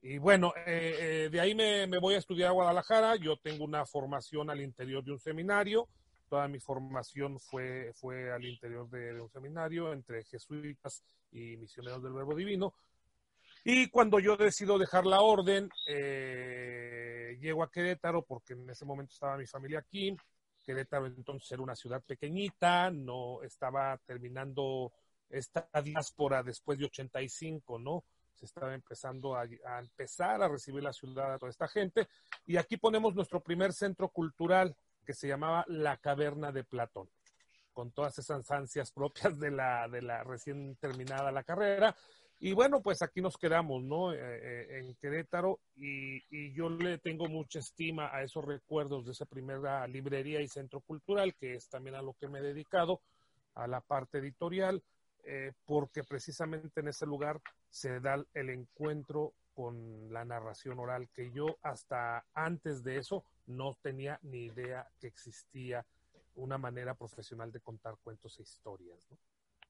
Y, 0.00 0.18
bueno, 0.18 0.52
eh, 0.64 1.24
eh, 1.26 1.28
de 1.30 1.40
ahí 1.40 1.54
me, 1.54 1.86
me, 1.88 1.98
voy 1.98 2.14
a 2.14 2.18
estudiar 2.18 2.50
a 2.50 2.52
Guadalajara. 2.52 3.16
Yo 3.16 3.36
tengo 3.36 3.64
una 3.64 3.84
formación 3.84 4.48
al 4.48 4.60
interior 4.60 5.02
de 5.04 5.12
un 5.12 5.18
seminario. 5.18 5.88
Toda 6.28 6.46
mi 6.46 6.60
formación 6.60 7.40
fue, 7.40 7.92
fue 7.94 8.32
al 8.32 8.44
interior 8.44 8.88
de 8.90 9.20
un 9.20 9.28
seminario 9.30 9.92
entre 9.92 10.24
jesuitas 10.24 11.02
y 11.32 11.56
misioneros 11.56 12.02
del 12.02 12.12
Verbo 12.12 12.34
Divino. 12.34 12.74
Y 13.64 13.88
cuando 13.88 14.18
yo 14.18 14.36
decido 14.36 14.78
dejar 14.78 15.06
la 15.06 15.20
orden, 15.20 15.68
eh, 15.88 17.36
llego 17.40 17.62
a 17.62 17.70
Querétaro 17.70 18.22
porque 18.22 18.54
en 18.54 18.68
ese 18.70 18.84
momento 18.84 19.12
estaba 19.12 19.36
mi 19.36 19.46
familia 19.46 19.80
aquí. 19.80 20.16
Querétaro 20.64 21.06
entonces 21.06 21.50
era 21.52 21.62
una 21.62 21.74
ciudad 21.74 22.02
pequeñita, 22.02 22.90
no 22.90 23.42
estaba 23.42 23.96
terminando 24.06 24.92
esta 25.30 25.68
diáspora 25.82 26.42
después 26.42 26.78
de 26.78 26.86
85, 26.86 27.78
¿no? 27.78 28.04
Se 28.34 28.46
estaba 28.46 28.74
empezando 28.74 29.34
a, 29.34 29.42
a, 29.42 29.78
empezar 29.80 30.42
a 30.42 30.48
recibir 30.48 30.82
la 30.82 30.92
ciudad 30.92 31.34
a 31.34 31.38
toda 31.38 31.50
esta 31.50 31.68
gente. 31.68 32.06
Y 32.46 32.56
aquí 32.56 32.76
ponemos 32.76 33.14
nuestro 33.14 33.40
primer 33.40 33.72
centro 33.72 34.08
cultural 34.08 34.76
que 35.04 35.14
se 35.14 35.26
llamaba 35.26 35.64
La 35.68 35.96
Caverna 35.96 36.52
de 36.52 36.64
Platón, 36.64 37.08
con 37.72 37.90
todas 37.90 38.18
esas 38.18 38.48
ansias 38.50 38.92
propias 38.92 39.38
de 39.38 39.50
la, 39.50 39.88
de 39.88 40.02
la 40.02 40.22
recién 40.22 40.76
terminada 40.76 41.32
la 41.32 41.42
carrera. 41.42 41.96
Y 42.40 42.52
bueno, 42.52 42.80
pues 42.80 43.02
aquí 43.02 43.20
nos 43.20 43.36
quedamos, 43.36 43.82
¿no? 43.82 44.12
Eh, 44.12 44.18
eh, 44.20 44.78
en 44.78 44.94
Querétaro 44.94 45.58
y, 45.74 46.52
yo 46.52 46.68
le 46.70 46.98
tengo 46.98 47.28
mucha 47.28 47.58
estima 47.58 48.14
a 48.14 48.22
esos 48.22 48.44
recuerdos 48.44 49.06
de 49.06 49.12
esa 49.12 49.26
primera 49.26 49.86
librería 49.86 50.40
y 50.40 50.48
centro 50.48 50.80
cultural, 50.80 51.34
que 51.34 51.54
es 51.54 51.68
también 51.68 51.96
a 51.96 52.02
lo 52.02 52.14
que 52.14 52.28
me 52.28 52.38
he 52.38 52.42
dedicado, 52.42 53.00
a 53.54 53.66
la 53.66 53.80
parte 53.80 54.18
editorial, 54.18 54.82
eh, 55.24 55.52
porque 55.66 56.04
precisamente 56.04 56.80
en 56.80 56.88
ese 56.88 57.06
lugar 57.06 57.40
se 57.70 57.98
da 58.00 58.24
el 58.34 58.50
encuentro 58.50 59.34
con 59.52 60.12
la 60.12 60.24
narración 60.24 60.78
oral, 60.78 61.08
que 61.08 61.32
yo 61.32 61.58
hasta 61.62 62.24
antes 62.34 62.84
de 62.84 62.98
eso 62.98 63.24
no 63.46 63.76
tenía 63.82 64.20
ni 64.22 64.44
idea 64.46 64.88
que 65.00 65.08
existía 65.08 65.84
una 66.36 66.56
manera 66.56 66.94
profesional 66.94 67.50
de 67.50 67.60
contar 67.60 67.96
cuentos 68.02 68.38
e 68.38 68.42
historias, 68.42 69.04
¿no? 69.10 69.18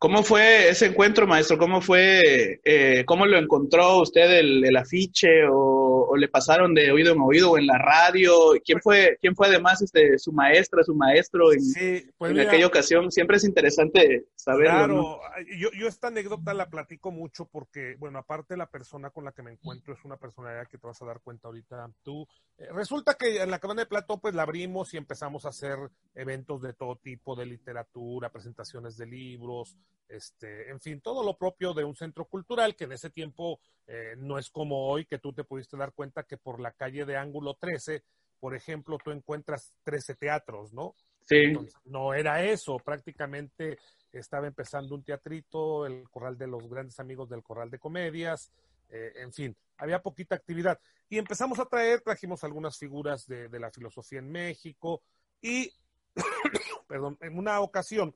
¿Cómo 0.00 0.22
fue 0.22 0.68
ese 0.68 0.86
encuentro, 0.86 1.26
maestro? 1.26 1.58
¿Cómo 1.58 1.80
fue, 1.80 2.60
eh, 2.64 3.04
cómo 3.04 3.26
lo 3.26 3.36
encontró 3.36 4.00
usted 4.00 4.30
el, 4.38 4.76
afiche 4.76 5.28
o, 5.50 6.16
le 6.16 6.28
pasaron 6.28 6.72
de 6.72 6.92
oído 6.92 7.12
en 7.12 7.20
oído 7.20 7.50
o 7.50 7.58
en 7.58 7.66
la 7.66 7.78
radio? 7.78 8.32
¿Quién 8.64 8.80
fue, 8.80 9.18
quién 9.20 9.34
fue 9.34 9.48
además 9.48 9.82
este, 9.82 10.16
su 10.18 10.32
maestra, 10.32 10.84
su 10.84 10.94
maestro 10.94 11.52
en, 11.52 11.62
sí, 11.62 12.08
pues 12.16 12.30
en 12.30 12.40
aquella 12.40 12.68
ocasión? 12.68 13.10
Siempre 13.10 13.38
es 13.38 13.44
interesante 13.44 14.26
saberlo. 14.36 15.18
Claro, 15.18 15.20
yo, 15.58 15.70
yo 15.72 15.88
esta 15.88 16.08
anécdota 16.08 16.54
la 16.54 16.70
platico 16.70 17.10
mucho 17.10 17.46
porque, 17.46 17.96
bueno, 17.98 18.20
aparte 18.20 18.56
la 18.56 18.70
persona 18.70 19.10
con 19.10 19.24
la 19.24 19.32
que 19.32 19.42
me 19.42 19.50
encuentro 19.50 19.94
es 19.94 20.04
una 20.04 20.16
personalidad 20.16 20.68
que 20.68 20.78
te 20.78 20.86
vas 20.86 21.02
a 21.02 21.06
dar 21.06 21.20
cuenta 21.20 21.48
ahorita 21.48 21.90
tú. 22.04 22.24
Eh, 22.56 22.68
resulta 22.72 23.14
que 23.14 23.42
en 23.42 23.50
la 23.50 23.58
cabana 23.58 23.82
de 23.82 23.86
Platón 23.86 24.20
pues 24.20 24.34
la 24.34 24.42
abrimos 24.42 24.94
y 24.94 24.96
empezamos 24.96 25.44
a 25.44 25.48
hacer 25.48 25.76
eventos 26.14 26.62
de 26.62 26.72
todo 26.72 26.94
tipo, 26.96 27.34
de 27.34 27.46
literatura, 27.46 28.30
presentaciones 28.30 28.96
de 28.96 29.06
libros, 29.06 29.76
este, 30.08 30.70
en 30.70 30.80
fin, 30.80 31.00
todo 31.00 31.22
lo 31.22 31.36
propio 31.36 31.74
de 31.74 31.84
un 31.84 31.94
centro 31.94 32.24
cultural 32.24 32.74
que 32.74 32.84
en 32.84 32.92
ese 32.92 33.10
tiempo 33.10 33.60
eh, 33.86 34.14
no 34.16 34.38
es 34.38 34.48
como 34.48 34.88
hoy 34.88 35.04
que 35.04 35.18
tú 35.18 35.32
te 35.32 35.44
pudiste 35.44 35.76
dar 35.76 35.92
cuenta 35.92 36.22
que 36.22 36.38
por 36.38 36.60
la 36.60 36.72
calle 36.72 37.04
de 37.04 37.16
Ángulo 37.16 37.54
13, 37.54 38.02
por 38.40 38.54
ejemplo, 38.54 38.98
tú 39.02 39.10
encuentras 39.10 39.72
13 39.84 40.14
teatros, 40.14 40.72
¿no? 40.72 40.94
Sí. 41.26 41.52
no 41.84 42.14
era 42.14 42.42
eso, 42.42 42.78
prácticamente 42.78 43.78
estaba 44.12 44.46
empezando 44.46 44.94
un 44.94 45.02
teatrito, 45.02 45.84
el 45.84 46.08
Corral 46.08 46.38
de 46.38 46.46
los 46.46 46.66
Grandes 46.70 46.98
Amigos 47.00 47.28
del 47.28 47.42
Corral 47.42 47.68
de 47.68 47.78
Comedias, 47.78 48.50
eh, 48.88 49.12
en 49.16 49.30
fin, 49.34 49.54
había 49.76 50.00
poquita 50.00 50.36
actividad. 50.36 50.80
Y 51.10 51.18
empezamos 51.18 51.58
a 51.58 51.66
traer, 51.66 52.00
trajimos 52.00 52.44
algunas 52.44 52.78
figuras 52.78 53.26
de, 53.26 53.48
de 53.48 53.60
la 53.60 53.70
filosofía 53.70 54.20
en 54.20 54.30
México 54.30 55.02
y, 55.42 55.70
perdón, 56.88 57.18
en 57.20 57.36
una 57.36 57.60
ocasión 57.60 58.14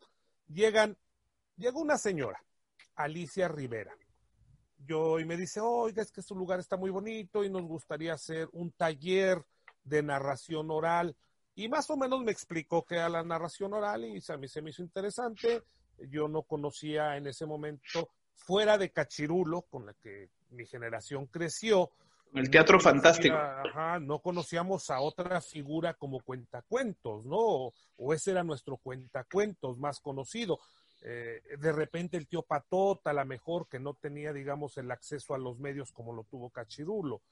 llegan 0.49 0.97
Llegó 1.57 1.81
una 1.81 1.99
señora, 1.99 2.43
Alicia 2.95 3.49
Rivera. 3.49 3.95
Yo 4.85 5.21
y 5.21 5.25
me 5.25 5.37
dice, 5.37 5.61
oiga, 5.61 6.03
es 6.03 6.11
que 6.11 6.23
su 6.23 6.35
lugar 6.35 6.59
está 6.59 6.77
muy 6.77 6.91
bonito 6.91 7.45
y 7.45 7.51
nos 7.51 7.63
gustaría 7.63 8.15
hacer 8.15 8.49
un 8.53 8.73
taller 8.73 9.45
de 9.85 10.03
narración 10.03 10.71
oral. 10.71 11.17
Y 11.55 11.69
más 11.69 11.89
o 11.91 11.97
menos 11.97 12.23
me 12.23 12.33
explicó 12.33 12.85
que 12.85 12.97
era 12.97 13.09
la 13.09 13.23
narración 13.23 13.75
oral 13.75 14.05
y 14.05 14.23
a 14.27 14.37
mí 14.37 14.49
se 14.49 14.63
me 14.63 14.71
hizo 14.71 14.83
interesante. 14.83 15.63
Yo 16.09 16.27
no 16.27 16.43
conocía 16.43 17.17
en 17.17 17.27
ese 17.27 17.47
momento, 17.47 18.09
fuera 18.35 18.79
de 18.79 18.91
Cachirulo, 18.91 19.63
con 19.63 19.87
la 19.87 19.95
que 19.95 20.31
mi 20.51 20.67
generación 20.67 21.27
creció. 21.27 21.91
El 22.35 22.51
teatro 22.51 22.81
fantástico. 22.81 23.37
Ajá, 23.37 24.01
no 24.01 24.21
conocíamos 24.21 24.89
a 24.91 25.01
otra 25.01 25.41
figura 25.43 25.95
como 25.95 26.21
cuentacuentos, 26.21 27.27
¿no? 27.27 27.37
O, 27.37 27.75
o 27.99 28.15
ese 28.15 28.31
era 28.31 28.43
nuestro 28.43 28.79
cuentacuentos 28.79 29.79
más 29.79 30.01
conocido. 30.01 30.59
Eh, 31.05 31.43
de 31.59 31.73
repente 31.73 32.17
el 32.17 32.29
tío 32.29 32.43
Patota, 32.43 33.11
a 33.11 33.15
lo 33.15 33.25
mejor 33.25 33.69
que 33.69 33.81
no 33.81 33.95
tenía, 33.95 34.33
digamos, 34.33 34.79
el 34.79 34.91
acceso 34.91 35.35
a 35.35 35.39
los 35.39 35.59
medios 35.59 35.93
como 35.93 36.13
lo 36.13 36.25
tuvo 36.25 36.51
Cachirulo. 36.51 37.23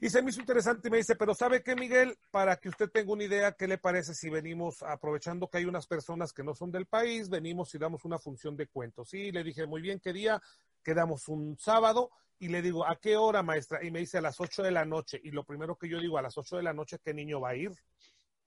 Y 0.00 0.10
se 0.10 0.22
me 0.22 0.30
hizo 0.30 0.40
interesante 0.40 0.86
y 0.86 0.90
me 0.92 0.98
dice, 0.98 1.16
pero 1.16 1.34
¿sabe 1.34 1.60
qué, 1.60 1.74
Miguel? 1.74 2.16
Para 2.30 2.56
que 2.56 2.68
usted 2.68 2.88
tenga 2.88 3.12
una 3.12 3.24
idea, 3.24 3.50
¿qué 3.52 3.66
le 3.66 3.78
parece 3.78 4.14
si 4.14 4.30
venimos, 4.30 4.80
aprovechando 4.84 5.48
que 5.48 5.58
hay 5.58 5.64
unas 5.64 5.88
personas 5.88 6.32
que 6.32 6.44
no 6.44 6.54
son 6.54 6.70
del 6.70 6.86
país, 6.86 7.28
venimos 7.28 7.74
y 7.74 7.78
damos 7.78 8.04
una 8.04 8.16
función 8.20 8.56
de 8.56 8.68
cuentos? 8.68 9.08
Sí, 9.08 9.32
le 9.32 9.42
dije, 9.42 9.66
muy 9.66 9.82
bien, 9.82 9.98
¿qué 9.98 10.12
día? 10.12 10.40
Quedamos 10.84 11.26
un 11.26 11.58
sábado 11.58 12.12
y 12.38 12.46
le 12.46 12.62
digo, 12.62 12.86
¿a 12.86 12.94
qué 12.94 13.16
hora, 13.16 13.42
maestra? 13.42 13.84
Y 13.84 13.90
me 13.90 13.98
dice, 13.98 14.18
a 14.18 14.20
las 14.20 14.38
8 14.40 14.62
de 14.62 14.70
la 14.70 14.84
noche. 14.84 15.20
Y 15.24 15.32
lo 15.32 15.42
primero 15.42 15.76
que 15.76 15.88
yo 15.88 15.98
digo, 15.98 16.16
a 16.16 16.22
las 16.22 16.38
8 16.38 16.58
de 16.58 16.62
la 16.62 16.72
noche, 16.72 17.00
¿qué 17.04 17.12
niño 17.12 17.40
va 17.40 17.50
a 17.50 17.56
ir? 17.56 17.72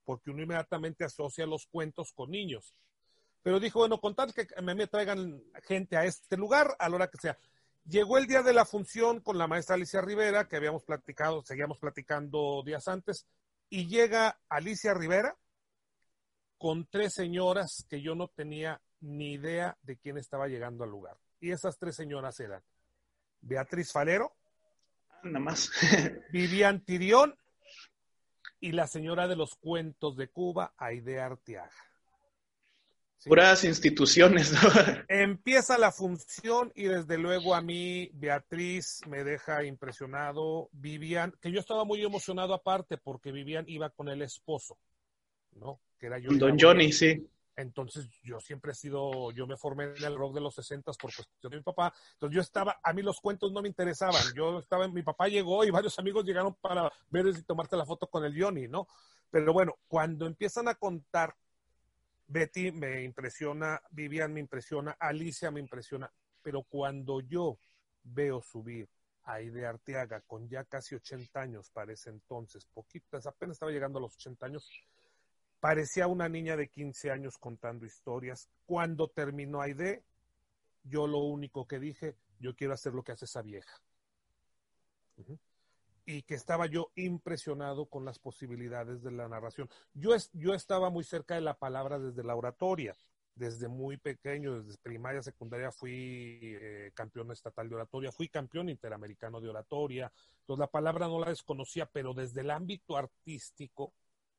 Porque 0.06 0.30
uno 0.30 0.42
inmediatamente 0.42 1.04
asocia 1.04 1.44
los 1.44 1.66
cuentos 1.66 2.12
con 2.14 2.30
niños. 2.30 2.74
Pero 3.42 3.58
dijo, 3.58 3.80
bueno, 3.80 4.00
con 4.00 4.14
tal 4.14 4.32
que 4.32 4.46
me 4.62 4.86
traigan 4.86 5.42
gente 5.64 5.96
a 5.96 6.04
este 6.04 6.36
lugar, 6.36 6.76
a 6.78 6.88
la 6.88 6.96
hora 6.96 7.08
que 7.08 7.18
sea. 7.18 7.36
Llegó 7.84 8.16
el 8.16 8.26
día 8.26 8.42
de 8.42 8.52
la 8.52 8.64
función 8.64 9.20
con 9.20 9.36
la 9.38 9.48
maestra 9.48 9.74
Alicia 9.74 10.00
Rivera, 10.00 10.46
que 10.46 10.56
habíamos 10.56 10.84
platicado, 10.84 11.42
seguíamos 11.42 11.78
platicando 11.78 12.62
días 12.64 12.86
antes, 12.86 13.26
y 13.68 13.88
llega 13.88 14.38
Alicia 14.48 14.94
Rivera 14.94 15.36
con 16.58 16.86
tres 16.86 17.14
señoras 17.14 17.84
que 17.90 18.00
yo 18.00 18.14
no 18.14 18.28
tenía 18.28 18.80
ni 19.00 19.32
idea 19.32 19.76
de 19.82 19.96
quién 19.96 20.16
estaba 20.16 20.46
llegando 20.46 20.84
al 20.84 20.90
lugar. 20.90 21.18
Y 21.40 21.50
esas 21.50 21.76
tres 21.76 21.96
señoras 21.96 22.38
eran 22.38 22.62
Beatriz 23.40 23.90
Falero, 23.90 24.36
nada 25.24 25.40
más, 25.40 25.72
Vivian 26.32 26.84
Tirión 26.84 27.36
y 28.60 28.70
la 28.70 28.86
señora 28.86 29.26
de 29.26 29.34
los 29.34 29.56
cuentos 29.56 30.16
de 30.16 30.28
Cuba, 30.28 30.72
Aide 30.76 31.20
Arteaga. 31.20 31.72
Puras 33.24 33.64
instituciones. 33.64 34.52
Empieza 35.08 35.78
la 35.78 35.92
función 35.92 36.72
y 36.74 36.84
desde 36.84 37.18
luego 37.18 37.54
a 37.54 37.60
mí 37.60 38.10
Beatriz 38.14 39.00
me 39.06 39.22
deja 39.22 39.64
impresionado. 39.64 40.68
Vivian, 40.72 41.32
que 41.40 41.52
yo 41.52 41.60
estaba 41.60 41.84
muy 41.84 42.02
emocionado 42.02 42.52
aparte 42.54 42.98
porque 42.98 43.30
Vivian 43.30 43.64
iba 43.68 43.90
con 43.90 44.08
el 44.08 44.22
esposo, 44.22 44.76
¿no? 45.52 45.80
Que 45.98 46.06
era 46.06 46.18
Don 46.20 46.58
Johnny, 46.58 46.92
sí. 46.92 47.24
Entonces 47.54 48.08
yo 48.22 48.40
siempre 48.40 48.72
he 48.72 48.74
sido, 48.74 49.30
yo 49.32 49.46
me 49.46 49.56
formé 49.56 49.84
en 49.84 50.04
el 50.04 50.16
rock 50.16 50.34
de 50.34 50.40
los 50.40 50.54
60 50.54 50.90
por 50.92 51.14
cuestión 51.14 51.50
de 51.50 51.56
mi 51.58 51.62
papá. 51.62 51.92
Entonces 52.14 52.34
yo 52.34 52.40
estaba, 52.40 52.80
a 52.82 52.92
mí 52.92 53.02
los 53.02 53.20
cuentos 53.20 53.52
no 53.52 53.62
me 53.62 53.68
interesaban. 53.68 54.22
Yo 54.34 54.58
estaba, 54.58 54.88
mi 54.88 55.02
papá 55.02 55.28
llegó 55.28 55.64
y 55.64 55.70
varios 55.70 55.98
amigos 55.98 56.24
llegaron 56.24 56.54
para 56.54 56.90
ver 57.10 57.26
y 57.26 57.42
tomarte 57.42 57.76
la 57.76 57.86
foto 57.86 58.08
con 58.08 58.24
el 58.24 58.40
Johnny, 58.40 58.68
¿no? 58.68 58.88
Pero 59.30 59.52
bueno, 59.52 59.76
cuando 59.86 60.26
empiezan 60.26 60.66
a 60.68 60.74
contar 60.74 61.36
Betty 62.32 62.72
me 62.72 63.02
impresiona, 63.02 63.78
Vivian 63.90 64.32
me 64.32 64.40
impresiona, 64.40 64.96
Alicia 64.98 65.50
me 65.50 65.60
impresiona, 65.60 66.10
pero 66.40 66.62
cuando 66.62 67.20
yo 67.20 67.58
veo 68.02 68.40
subir 68.40 68.88
a 69.24 69.34
Aide 69.34 69.66
Arteaga 69.66 70.22
con 70.22 70.48
ya 70.48 70.64
casi 70.64 70.94
80 70.94 71.38
años 71.38 71.70
para 71.70 71.92
ese 71.92 72.08
entonces, 72.08 72.64
poquitas, 72.64 73.26
apenas 73.26 73.56
estaba 73.56 73.70
llegando 73.70 73.98
a 73.98 74.02
los 74.02 74.14
80 74.14 74.46
años, 74.46 74.66
parecía 75.60 76.06
una 76.06 76.26
niña 76.26 76.56
de 76.56 76.68
15 76.68 77.10
años 77.10 77.36
contando 77.36 77.84
historias. 77.84 78.48
Cuando 78.64 79.08
terminó 79.08 79.60
Aide, 79.60 80.02
yo 80.84 81.06
lo 81.06 81.18
único 81.18 81.66
que 81.66 81.78
dije, 81.78 82.16
yo 82.40 82.56
quiero 82.56 82.72
hacer 82.72 82.94
lo 82.94 83.02
que 83.02 83.12
hace 83.12 83.26
esa 83.26 83.42
vieja 83.42 83.78
y 86.04 86.22
que 86.22 86.34
estaba 86.34 86.66
yo 86.66 86.90
impresionado 86.96 87.86
con 87.86 88.04
las 88.04 88.18
posibilidades 88.18 89.02
de 89.02 89.12
la 89.12 89.28
narración. 89.28 89.68
Yo, 89.94 90.10
yo 90.32 90.54
estaba 90.54 90.90
muy 90.90 91.04
cerca 91.04 91.34
de 91.34 91.40
la 91.42 91.54
palabra 91.54 91.98
desde 91.98 92.24
la 92.24 92.34
oratoria. 92.34 92.94
desde 93.34 93.66
muy 93.66 93.96
pequeño, 93.96 94.62
desde 94.62 94.78
primaria, 94.82 95.22
secundaria, 95.22 95.72
fui 95.72 96.38
eh, 96.42 96.90
campeón 96.94 97.30
estatal 97.32 97.68
de 97.68 97.74
oratoria, 97.76 98.12
fui 98.12 98.28
campeón 98.28 98.68
interamericano 98.68 99.40
de 99.40 99.48
oratoria. 99.48 100.12
Entonces 100.40 100.60
la 100.60 100.66
palabra 100.70 101.08
no 101.08 101.18
la 101.18 101.30
desconocía, 101.30 101.86
pero 101.86 102.12
desde 102.12 102.42
el 102.42 102.50
ámbito 102.50 102.96
artístico 102.96 103.94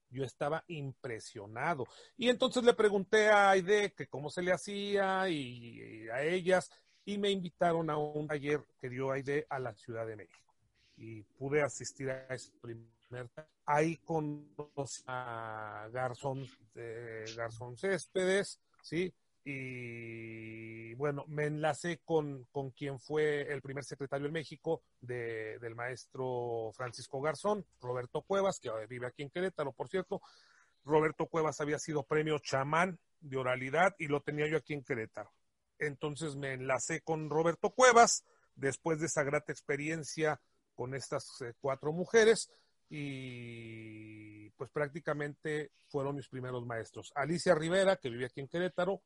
yo 0.10 0.24
estaba 0.24 0.64
impresionado. 0.68 1.86
Y 2.18 2.30
entonces 2.30 2.64
le 2.64 2.74
pregunté 2.74 3.30
a 3.30 3.50
Aide 3.50 3.94
que 3.94 4.08
cómo 4.08 4.30
se 4.30 4.44
le 4.44 4.52
hacía 4.52 5.28
y, 5.28 6.08
a 6.10 6.24
ellas, 6.24 6.72
y 7.04 7.18
me 7.18 7.32
invitaron 7.32 7.90
a 7.90 7.98
un 7.98 8.28
taller 8.28 8.64
que 8.80 8.90
dio 8.90 9.12
Aide 9.12 9.48
a 9.50 9.60
la 9.60 9.74
Ciudad 9.74 10.06
de 10.06 10.16
México. 10.16 10.53
Y 10.96 11.24
pude 11.24 11.62
asistir 11.62 12.10
a 12.10 12.34
ese 12.34 12.52
primer 12.62 12.94
Ahí 13.66 13.98
conocí 13.98 15.04
a 15.08 15.88
Garzón, 15.92 16.46
eh, 16.76 17.26
Garzón 17.36 17.78
Céspedes, 17.78 18.60
¿sí? 18.82 19.14
Y 19.46 20.94
bueno, 20.96 21.26
me 21.28 21.46
enlacé 21.46 22.00
con, 22.04 22.46
con 22.52 22.72
quien 22.72 23.00
fue 23.00 23.42
el 23.42 23.62
primer 23.62 23.84
secretario 23.84 24.28
en 24.28 24.34
México 24.34 24.82
de, 25.02 25.60
del 25.60 25.76
maestro 25.76 26.72
Francisco 26.74 27.22
Garzón, 27.22 27.66
Roberto 27.82 28.22
Cuevas, 28.22 28.60
que 28.60 28.70
vive 28.90 29.08
aquí 29.08 29.24
en 29.24 29.30
Querétaro, 29.30 29.74
por 29.74 29.90
cierto. 29.90 30.22
Roberto 30.86 31.28
Cuevas 31.28 31.62
había 31.62 31.80
sido 31.80 32.04
premio 32.04 32.40
chamán 32.40 33.00
de 33.22 33.38
oralidad 33.38 33.96
y 33.98 34.08
lo 34.08 34.22
tenía 34.22 34.48
yo 34.50 34.58
aquí 34.58 34.74
en 34.74 34.84
Querétaro. 34.84 35.32
Entonces 35.80 36.36
me 36.36 36.54
enlacé 36.54 37.02
con 37.02 37.30
Roberto 37.30 37.70
Cuevas 37.70 38.26
después 38.56 39.00
de 39.00 39.08
esa 39.08 39.24
grata 39.24 39.52
experiencia 39.52 40.42
con 40.76 40.94
estas 40.94 41.42
eh, 41.42 41.54
cuatro 41.60 41.92
mujeres 41.92 42.50
y 42.90 44.50
pues 44.52 44.70
prácticamente 44.70 45.72
fueron 45.88 46.16
mis 46.16 46.28
primeros 46.28 46.66
maestros. 46.66 47.12
Alicia 47.16 47.56
Rivera, 47.56 47.96
que 47.98 48.10
vive 48.10 48.26
aquí 48.26 48.40
en 48.40 48.48
Querétaro, 48.48 49.02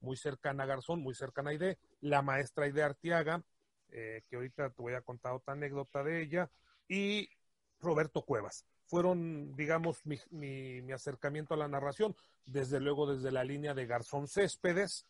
muy 0.00 0.16
cercana 0.16 0.64
a 0.64 0.66
Garzón, 0.66 1.02
muy 1.02 1.14
cercana 1.14 1.50
a 1.50 1.52
Aide, 1.52 1.78
la 2.00 2.22
maestra 2.22 2.64
Aide 2.64 2.82
Artiaga, 2.82 3.42
eh, 3.90 4.22
que 4.28 4.36
ahorita 4.36 4.70
te 4.70 4.82
voy 4.82 4.94
a 4.94 5.02
contar 5.02 5.32
otra 5.32 5.52
anécdota 5.52 6.02
de 6.02 6.22
ella, 6.22 6.50
y 6.88 7.28
Roberto 7.80 8.22
Cuevas. 8.22 8.64
Fueron, 8.86 9.54
digamos, 9.54 10.04
mi, 10.04 10.18
mi, 10.30 10.92
acercamiento 10.92 11.54
a 11.54 11.56
la 11.56 11.68
narración, 11.68 12.16
desde 12.44 12.80
luego 12.80 13.12
desde 13.12 13.30
la 13.30 13.44
línea 13.44 13.74
de 13.74 13.86
Garzón 13.86 14.26
Céspedes, 14.26 15.06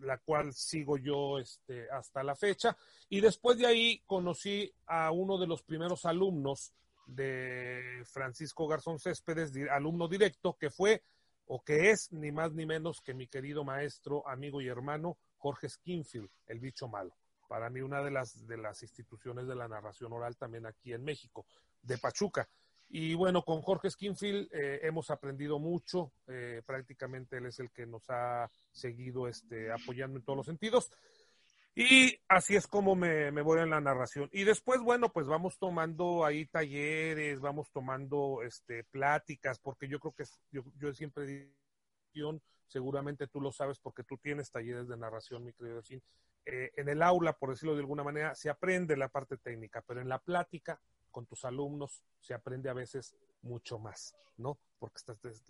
la 0.00 0.18
cual 0.18 0.52
sigo 0.52 0.96
yo 0.96 1.38
este, 1.38 1.90
hasta 1.90 2.22
la 2.22 2.34
fecha, 2.34 2.76
y 3.08 3.20
después 3.20 3.58
de 3.58 3.66
ahí 3.66 4.02
conocí 4.06 4.72
a 4.86 5.10
uno 5.10 5.38
de 5.38 5.46
los 5.46 5.62
primeros 5.62 6.04
alumnos 6.04 6.72
de 7.06 8.02
Francisco 8.04 8.68
Garzón 8.68 8.98
Céspedes, 8.98 9.52
alumno 9.70 10.08
directo, 10.08 10.56
que 10.58 10.70
fue 10.70 11.02
o 11.46 11.62
que 11.64 11.90
es 11.90 12.12
ni 12.12 12.30
más 12.30 12.52
ni 12.52 12.66
menos 12.66 13.00
que 13.00 13.14
mi 13.14 13.26
querido 13.26 13.64
maestro, 13.64 14.26
amigo 14.28 14.60
y 14.60 14.68
hermano 14.68 15.16
Jorge 15.38 15.68
Skinfield, 15.68 16.28
el 16.46 16.60
bicho 16.60 16.88
malo. 16.88 17.16
Para 17.48 17.70
mí 17.70 17.80
una 17.80 18.02
de 18.02 18.10
las, 18.10 18.46
de 18.46 18.58
las 18.58 18.82
instituciones 18.82 19.46
de 19.46 19.54
la 19.54 19.66
narración 19.66 20.12
oral 20.12 20.36
también 20.36 20.66
aquí 20.66 20.92
en 20.92 21.02
México, 21.02 21.46
de 21.80 21.96
Pachuca. 21.96 22.48
Y 22.90 23.14
bueno, 23.14 23.42
con 23.42 23.60
Jorge 23.60 23.90
Skinfield 23.90 24.48
eh, 24.52 24.80
hemos 24.82 25.10
aprendido 25.10 25.58
mucho, 25.58 26.12
eh, 26.26 26.62
prácticamente 26.64 27.36
él 27.36 27.46
es 27.46 27.58
el 27.58 27.70
que 27.70 27.86
nos 27.86 28.08
ha 28.08 28.50
seguido 28.70 29.28
este, 29.28 29.70
apoyando 29.70 30.18
en 30.18 30.24
todos 30.24 30.38
los 30.38 30.46
sentidos. 30.46 30.90
Y 31.74 32.18
así 32.28 32.56
es 32.56 32.66
como 32.66 32.96
me, 32.96 33.30
voy 33.42 33.60
en 33.60 33.70
la 33.70 33.80
narración. 33.80 34.28
Y 34.32 34.44
después, 34.44 34.80
bueno, 34.80 35.12
pues 35.12 35.28
vamos 35.28 35.58
tomando 35.58 36.24
ahí 36.24 36.46
talleres, 36.46 37.40
vamos 37.40 37.70
tomando 37.70 38.42
este, 38.42 38.82
pláticas, 38.84 39.60
porque 39.60 39.86
yo 39.86 40.00
creo 40.00 40.12
que 40.12 40.24
yo, 40.50 40.64
yo 40.76 40.92
siempre 40.92 41.52
digo, 42.14 42.40
seguramente 42.66 43.26
tú 43.26 43.40
lo 43.40 43.52
sabes 43.52 43.78
porque 43.78 44.02
tú 44.02 44.16
tienes 44.18 44.50
talleres 44.50 44.88
de 44.88 44.96
narración, 44.96 45.44
mi 45.44 45.52
querido. 45.52 45.80
Eh, 46.44 46.72
en 46.76 46.88
el 46.88 47.02
aula, 47.02 47.34
por 47.34 47.50
decirlo 47.50 47.74
de 47.74 47.80
alguna 47.80 48.02
manera, 48.02 48.34
se 48.34 48.50
aprende 48.50 48.96
la 48.96 49.08
parte 49.08 49.36
técnica, 49.36 49.82
pero 49.86 50.00
en 50.00 50.08
la 50.08 50.18
plática 50.18 50.80
con 51.10 51.26
tus 51.26 51.44
alumnos 51.44 52.02
se 52.20 52.34
aprende 52.34 52.68
a 52.68 52.74
veces 52.74 53.14
mucho 53.42 53.78
más, 53.78 54.16
¿no? 54.36 54.58
Porque 54.78 55.00
les, 55.22 55.48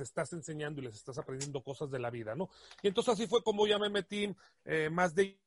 estás, 0.00 0.32
enseñando 0.32 0.80
y 0.80 0.84
les 0.84 0.94
estás 0.96 1.18
aprendiendo 1.18 1.62
cosas 1.62 1.90
de 1.90 1.98
la 1.98 2.08
vida, 2.10 2.34
¿no? 2.34 2.48
Y 2.82 2.88
entonces 2.88 3.12
así 3.14 3.26
fue 3.26 3.42
como 3.42 3.66
ya 3.66 3.78
me 3.78 3.90
metí 3.90 4.34
eh, 4.64 4.88
más 4.90 5.14
de... 5.14 5.38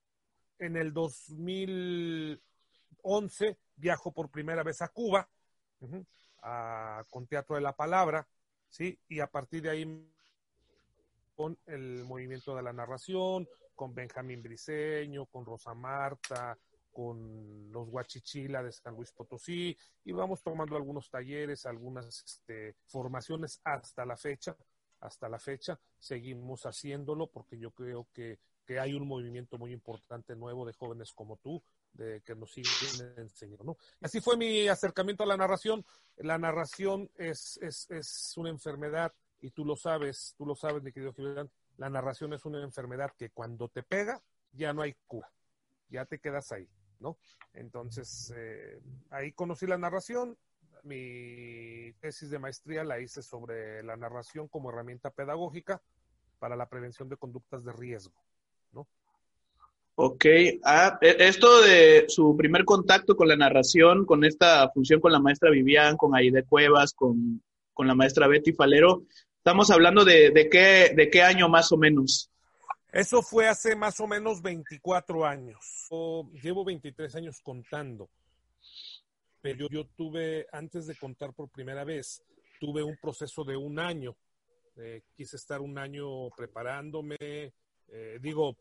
En 0.60 0.78
el 0.78 0.94
2011 0.94 3.58
viajo 3.76 4.12
por 4.14 4.30
primera 4.30 4.62
vez 4.64 4.82
a 4.82 4.88
Cuba, 4.90 5.28
con 7.10 7.28
Teatro 7.28 7.56
de 7.56 7.62
la 7.62 7.76
Palabra, 7.76 8.26
¿sí? 8.70 8.98
Y 9.10 9.20
a 9.20 9.28
partir 9.28 9.64
de 9.64 9.72
ahí 9.72 10.10
con 11.36 11.58
el 11.66 12.06
movimiento 12.06 12.56
de 12.56 12.62
la 12.62 12.72
narración, 12.72 13.50
con 13.76 13.94
Benjamín 13.94 14.42
Briseño, 14.42 15.26
con 15.26 15.46
Rosa 15.46 15.74
Marta, 15.74 16.58
con 16.94 17.72
los 17.72 17.90
Huachichila 17.90 18.64
de 18.64 18.72
San 18.72 18.96
Luis 18.96 19.12
Potosí 19.12 19.76
y 20.06 20.12
vamos 20.12 20.42
tomando 20.42 20.78
algunos 20.78 21.10
talleres, 21.10 21.66
algunas 21.66 22.24
este, 22.24 22.76
formaciones 22.86 23.60
hasta 23.64 24.06
la 24.06 24.16
fecha. 24.16 24.56
Hasta 25.00 25.28
la 25.28 25.38
fecha 25.38 25.78
seguimos 26.00 26.66
haciéndolo 26.66 27.28
porque 27.28 27.58
yo 27.58 27.72
creo 27.72 28.08
que, 28.14 28.40
hay 28.80 28.94
un 28.94 29.06
movimiento 29.06 29.58
muy 29.58 29.74
importante 29.74 30.36
nuevo 30.38 30.66
de 30.66 30.72
jóvenes 30.72 31.12
como 31.12 31.36
tú, 31.38 31.62
de 31.92 32.22
que 32.22 32.34
nos 32.34 32.54
siguen 32.54 33.14
enseñando. 33.18 33.78
Así 34.00 34.22
fue 34.22 34.38
mi 34.38 34.70
acercamiento 34.70 35.24
a 35.24 35.28
la 35.28 35.36
narración. 35.36 35.86
La 36.16 36.38
narración 36.38 37.12
es, 37.16 37.60
es, 37.62 37.92
es 37.92 38.34
una 38.38 38.50
enfermedad 38.50 39.14
y 39.42 39.52
tú 39.52 39.66
lo 39.66 39.76
sabes, 39.76 40.34
tú 40.38 40.46
lo 40.46 40.56
sabes, 40.56 40.82
mi 40.82 40.94
querido 40.94 41.14
Gilberto, 41.14 41.52
la 41.78 41.90
narración 41.90 42.34
es 42.34 42.46
una 42.46 42.64
enfermedad 42.64 43.12
que 43.18 43.30
cuando 43.32 43.68
te 43.68 43.84
pega 43.84 44.22
ya 44.54 44.72
no 44.72 44.82
hay 44.82 44.96
cura, 45.06 45.30
ya 45.90 46.06
te 46.06 46.20
quedas 46.20 46.52
ahí. 46.54 46.70
¿No? 47.04 47.18
Entonces, 47.54 48.34
eh, 48.36 48.82
ahí 49.12 49.34
conocí 49.34 49.68
la 49.68 49.78
narración. 49.78 50.36
Mi 50.84 51.94
tesis 52.00 52.30
de 52.30 52.40
maestría 52.40 52.84
la 52.84 53.00
hice 53.00 53.22
sobre 53.22 53.84
la 53.84 53.96
narración 53.96 54.48
como 54.48 54.70
herramienta 54.70 55.12
pedagógica 55.12 55.82
para 56.40 56.56
la 56.56 56.68
prevención 56.68 57.08
de 57.08 57.18
conductas 57.18 57.64
de 57.64 57.72
riesgo, 57.72 58.16
¿no? 58.72 58.88
Ok, 59.96 60.26
ah, 60.64 60.98
e, 61.00 61.16
esto 61.20 61.62
de 61.62 62.06
su 62.08 62.36
primer 62.36 62.66
contacto 62.66 63.16
con 63.16 63.28
la 63.28 63.38
narración, 63.38 64.06
con 64.06 64.26
esta 64.26 64.70
función 64.72 65.00
con 65.00 65.12
la 65.12 65.20
maestra 65.20 65.52
Vivian, 65.52 65.96
con 65.96 66.16
Aide 66.16 66.44
Cuevas, 66.44 66.94
con, 66.94 67.42
la 67.78 67.96
maestra 67.96 68.28
Betty 68.28 68.54
Falero, 68.54 69.04
estamos 69.38 69.70
hablando 69.70 70.04
de, 70.04 70.32
de, 70.32 70.50
qué, 70.50 70.94
de 70.96 71.10
qué 71.10 71.22
año 71.22 71.48
más 71.48 71.72
o 71.72 71.78
menos. 71.78 72.33
Eso 72.94 73.24
fue 73.24 73.48
hace 73.48 73.76
más 73.76 74.00
o 74.00 74.06
menos 74.06 74.40
24 74.44 75.26
años. 75.26 75.88
llevo 76.44 76.64
23 76.64 77.16
años 77.16 77.42
contando. 77.42 78.08
Pero 79.42 79.68
yo 79.68 79.88
tuve, 79.88 80.46
antes 80.52 80.86
de 80.86 80.96
contar 80.96 81.34
por 81.34 81.50
primera 81.50 81.84
vez, 81.84 82.24
tuve 82.60 82.84
un 82.84 82.96
proceso 83.02 83.44
de 83.44 83.58
un 83.58 83.80
año. 83.80 84.16
Eh, 84.76 85.02
quise 85.16 85.38
estar 85.38 85.60
un 85.60 85.80
año 85.80 86.30
preparándome. 86.38 87.16
Eh, 87.20 88.20
digo, 88.22 88.56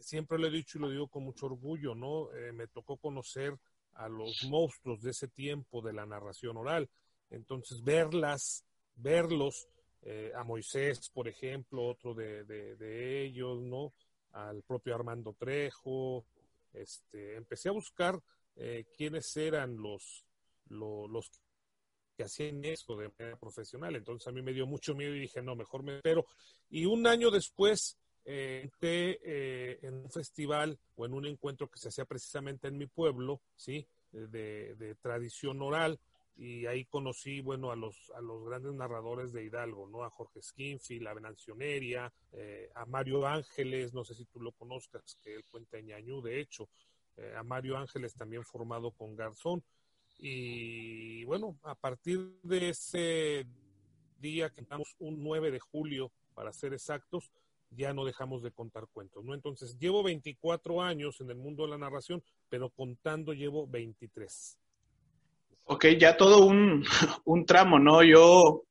siempre 0.00 0.38
lo 0.38 0.46
he 0.46 0.50
dicho 0.50 0.78
y 0.78 0.80
lo 0.80 0.88
digo 0.88 1.08
con 1.08 1.24
mucho 1.24 1.44
orgullo, 1.44 1.94
¿no? 1.94 2.32
Eh, 2.32 2.52
me 2.52 2.68
tocó 2.68 2.96
conocer 2.96 3.54
a 3.92 4.08
los 4.08 4.44
monstruos 4.44 5.02
de 5.02 5.10
ese 5.10 5.28
tiempo 5.28 5.82
de 5.82 5.92
la 5.92 6.06
narración 6.06 6.56
oral. 6.56 6.88
Entonces, 7.28 7.84
verlas, 7.84 8.64
verlos, 8.96 9.68
eh, 10.06 10.32
a 10.34 10.44
Moisés, 10.44 11.08
por 11.08 11.28
ejemplo, 11.28 11.86
otro 11.86 12.12
de, 12.14 13.24
ellos, 13.24 13.62
¿no? 13.62 13.94
Al 14.32 14.62
propio 14.62 14.94
Armando 14.94 15.32
Trejo. 15.32 16.26
Este, 16.74 17.36
empecé 17.36 17.70
a 17.70 17.72
buscar 17.72 18.20
eh, 18.56 18.84
quiénes 18.96 19.34
eran 19.36 19.76
los, 19.76 20.26
los, 20.68 21.30
que 22.16 22.24
hacían 22.24 22.64
eso 22.66 22.96
de 22.96 23.10
manera 23.18 23.38
profesional. 23.38 23.96
Entonces 23.96 24.28
a 24.28 24.32
mí 24.32 24.42
me 24.42 24.52
dio 24.52 24.66
mucho 24.66 24.94
miedo 24.94 25.14
y 25.14 25.20
dije, 25.20 25.40
no, 25.40 25.56
mejor 25.56 25.82
me 25.82 25.96
espero. 25.96 26.26
Y 26.68 26.84
un 26.84 27.06
año 27.06 27.30
después 27.30 27.96
eh, 28.26 28.60
entré 28.62 29.20
eh, 29.24 29.78
en 29.82 29.94
un 29.94 30.10
festival 30.10 30.78
o 30.96 31.06
en 31.06 31.14
un 31.14 31.26
encuentro 31.26 31.70
que 31.70 31.78
se 31.78 31.88
hacía 31.88 32.04
precisamente 32.04 32.68
en 32.68 32.76
mi 32.76 32.86
pueblo, 32.86 33.40
¿sí? 33.56 33.86
De, 34.12 34.76
de 34.76 34.94
tradición 34.96 35.60
oral 35.60 35.98
y 36.36 36.66
ahí 36.66 36.84
conocí, 36.84 37.40
bueno, 37.40 37.70
a 37.70 37.76
los, 37.76 38.10
a 38.16 38.20
los 38.20 38.44
grandes 38.44 38.72
narradores 38.72 39.32
de 39.32 39.44
Hidalgo, 39.44 39.86
¿no? 39.86 40.02
A 40.02 40.10
Jorge 40.10 40.42
Skinfield, 40.42 41.06
a 41.06 41.14
Venancioneria, 41.14 42.12
eh, 42.32 42.70
a 42.74 42.84
Mario 42.86 43.26
Ángeles, 43.26 43.94
no 43.94 44.04
sé 44.04 44.14
si 44.14 44.24
tú 44.24 44.40
lo 44.40 44.50
conozcas, 44.52 45.16
que 45.22 45.34
él 45.34 45.44
cuenta 45.50 45.78
en 45.78 45.86
Ñañú, 45.86 46.22
de 46.22 46.40
hecho, 46.40 46.68
eh, 47.16 47.34
a 47.36 47.44
Mario 47.44 47.76
Ángeles 47.76 48.14
también 48.14 48.44
formado 48.44 48.90
con 48.90 49.14
Garzón. 49.14 49.62
Y 50.18 51.24
bueno, 51.24 51.56
a 51.62 51.74
partir 51.74 52.40
de 52.42 52.70
ese 52.70 53.46
día 54.18 54.50
que 54.50 54.62
estamos 54.62 54.96
un 54.98 55.22
9 55.22 55.52
de 55.52 55.60
julio, 55.60 56.10
para 56.34 56.52
ser 56.52 56.72
exactos, 56.72 57.30
ya 57.70 57.92
no 57.92 58.04
dejamos 58.04 58.42
de 58.42 58.50
contar 58.50 58.86
cuentos, 58.92 59.24
¿no? 59.24 59.34
Entonces, 59.34 59.78
llevo 59.78 60.02
24 60.02 60.82
años 60.82 61.20
en 61.20 61.30
el 61.30 61.36
mundo 61.36 61.64
de 61.64 61.70
la 61.70 61.78
narración, 61.78 62.22
pero 62.48 62.70
contando 62.70 63.32
llevo 63.32 63.66
23. 63.66 64.58
Ok, 65.64 65.86
ya 65.98 66.16
todo 66.16 66.46
un, 67.24 67.46
tramo, 67.46 67.78
¿no? 67.78 68.02
Yo, 68.02 68.64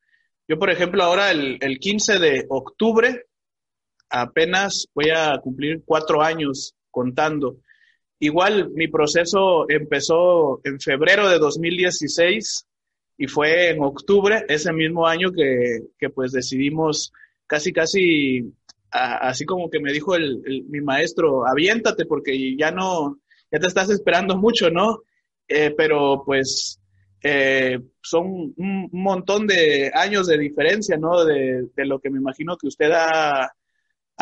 yo, 0.47 0.59
por 0.59 0.69
ejemplo, 0.69 1.03
ahora 1.03 1.31
el, 1.31 1.57
el 1.61 1.79
15 1.79 2.19
de 2.19 2.45
octubre 2.49 3.25
apenas 4.09 4.87
voy 4.93 5.09
a 5.09 5.39
cumplir 5.41 5.81
cuatro 5.85 6.21
años 6.21 6.75
contando. 6.91 7.57
Igual 8.19 8.69
mi 8.71 8.87
proceso 8.87 9.65
empezó 9.69 10.61
en 10.63 10.79
febrero 10.79 11.27
de 11.27 11.39
2016 11.39 12.67
y 13.17 13.27
fue 13.27 13.71
en 13.71 13.83
octubre, 13.83 14.45
ese 14.47 14.71
mismo 14.71 15.07
año 15.07 15.31
que, 15.31 15.79
que 15.97 16.09
pues 16.09 16.31
decidimos 16.31 17.11
casi, 17.47 17.73
casi, 17.73 18.53
así 18.91 19.45
como 19.45 19.69
que 19.69 19.79
me 19.79 19.91
dijo 19.91 20.15
el, 20.15 20.41
mi 20.69 20.81
maestro, 20.81 21.45
aviéntate 21.47 22.05
porque 22.05 22.55
ya 22.55 22.71
no, 22.71 23.17
ya 23.51 23.59
te 23.59 23.67
estás 23.67 23.89
esperando 23.89 24.37
mucho, 24.37 24.69
¿no? 24.69 24.99
Eh, 25.47 25.73
pero 25.75 26.23
pues 26.25 26.79
eh, 27.25 27.79
son 28.01 28.53
un, 28.57 28.89
montón 28.91 29.47
de 29.47 29.89
años 29.93 30.27
de 30.27 30.37
diferencia, 30.37 30.97
¿no? 30.97 31.23
De, 31.23 31.67
de, 31.73 31.85
lo 31.85 31.99
que 31.99 32.09
me 32.09 32.19
imagino 32.19 32.57
que 32.57 32.67
usted 32.67 32.91
ha, 32.93 33.51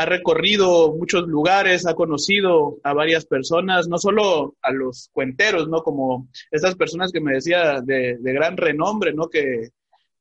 recorrido 0.05 0.95
muchos 0.95 1.27
lugares, 1.27 1.85
ha 1.85 1.93
conocido 1.93 2.77
a 2.83 2.93
varias 2.93 3.25
personas, 3.25 3.87
no 3.87 3.97
solo 3.99 4.55
a 4.61 4.71
los 4.71 5.09
cuenteros, 5.13 5.67
¿no? 5.67 5.83
Como 5.83 6.27
esas 6.51 6.75
personas 6.75 7.11
que 7.11 7.21
me 7.21 7.33
decía 7.33 7.81
de, 7.81 8.17
gran 8.21 8.55
renombre, 8.57 9.13
¿no? 9.13 9.29
Que, 9.29 9.69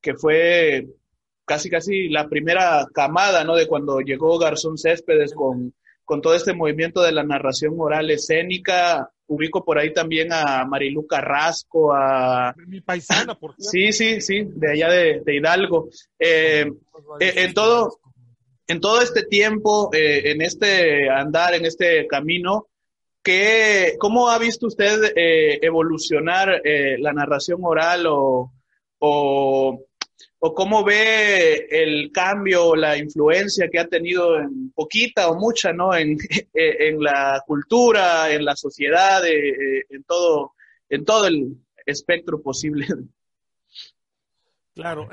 que 0.01 0.15
fue 0.15 0.87
casi, 1.45 1.71
casi 1.71 2.09
la 2.09 2.29
primera 2.29 2.87
camada, 2.95 3.45
¿no? 3.45 3.57
De 3.57 3.67
cuando 3.67 4.01
llegó 4.01 4.39
Garzón 4.39 4.79
Céspedes 4.79 5.35
con, 5.35 5.75
con 6.05 6.23
todo 6.23 6.35
este 6.35 6.55
movimiento 6.55 7.03
de 7.03 7.13
la 7.13 7.25
narración 7.25 7.75
oral 7.79 8.11
escénica. 8.11 9.11
Ubico 9.31 9.65
por 9.65 9.79
ahí 9.79 9.93
también 9.93 10.33
a 10.33 10.65
Marilu 10.65 11.07
Carrasco, 11.07 11.95
a... 11.95 12.53
Mi 12.67 12.81
paisana, 12.81 13.37
por 13.37 13.55
Sí, 13.59 13.93
sí, 13.93 14.21
sí, 14.21 14.43
de 14.45 14.73
allá 14.73 14.91
de, 14.91 15.35
Hidalgo. 15.35 15.89
Eh, 16.19 16.69
eh, 17.21 17.33
en 17.37 17.55
todo 17.55 18.01
en 18.67 18.81
todo 18.81 19.01
este 19.01 19.25
tiempo, 19.25 19.91
eh, 19.93 20.33
en 20.33 20.43
este 20.43 21.09
andar, 21.09 21.55
en 21.55 21.65
este 21.65 22.09
camino, 22.09 22.67
¿qué, 23.23 23.95
¿cómo 24.01 24.29
ha 24.31 24.39
visto 24.39 24.67
usted 24.67 25.13
eh, 25.15 25.59
evolucionar 25.63 26.61
la 26.99 27.13
narración 27.13 27.61
oral 27.63 28.07
o, 28.09 28.53
o, 28.99 29.81
cómo 30.41 30.83
ve 30.85 31.67
el 31.71 32.11
cambio, 32.13 32.75
la 32.75 32.97
influencia 32.97 33.69
que 33.71 33.79
ha 33.79 33.87
tenido 33.87 34.39
en 34.39 34.71
poquita 34.73 35.29
o 35.29 35.37
mucha, 35.37 35.73
¿no? 35.73 35.95
En, 35.95 36.17
en 36.55 37.03
la 37.03 37.43
cultura, 37.47 38.33
en 38.33 38.45
la 38.45 38.57
sociedad, 38.57 39.23
en, 39.27 40.03
todo, 40.05 40.55
en 40.89 41.05
todo 41.05 41.27
el 41.27 41.57
espectro 41.85 42.41
posible. 42.41 42.87
Claro, 44.75 45.09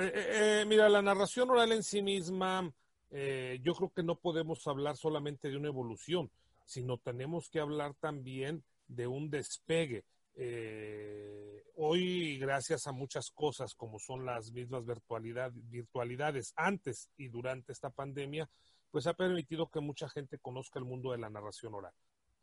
mira, 0.65 0.87
la 0.87 1.01
narración 1.01 1.49
oral 1.49 1.73
en 1.73 1.83
sí 1.83 2.01
misma 2.01 2.71
eh, 3.11 3.59
yo 3.63 3.73
creo 3.73 3.91
que 3.93 4.03
no 4.03 4.15
podemos 4.15 4.65
hablar 4.67 4.97
solamente 4.97 5.49
de 5.49 5.57
una 5.57 5.69
evolución, 5.69 6.29
sino 6.65 6.97
tenemos 6.97 7.49
que 7.49 7.59
hablar 7.59 7.93
también 7.95 8.63
de 8.87 9.07
un 9.07 9.29
despegue. 9.29 10.03
Eh, 10.39 11.63
hoy, 11.75 12.37
gracias 12.37 12.85
a 12.85 12.91
muchas 12.91 13.31
cosas 13.31 13.73
como 13.73 13.97
son 13.97 14.23
las 14.23 14.51
mismas 14.51 14.85
virtualidad, 14.85 15.51
virtualidades 15.53 16.53
antes 16.55 17.09
y 17.17 17.27
durante 17.27 17.71
esta 17.71 17.89
pandemia, 17.89 18.47
pues 18.91 19.07
ha 19.07 19.15
permitido 19.15 19.67
que 19.69 19.79
mucha 19.79 20.07
gente 20.07 20.37
conozca 20.37 20.77
el 20.77 20.85
mundo 20.85 21.11
de 21.11 21.17
la 21.17 21.31
narración 21.31 21.73
oral. 21.73 21.93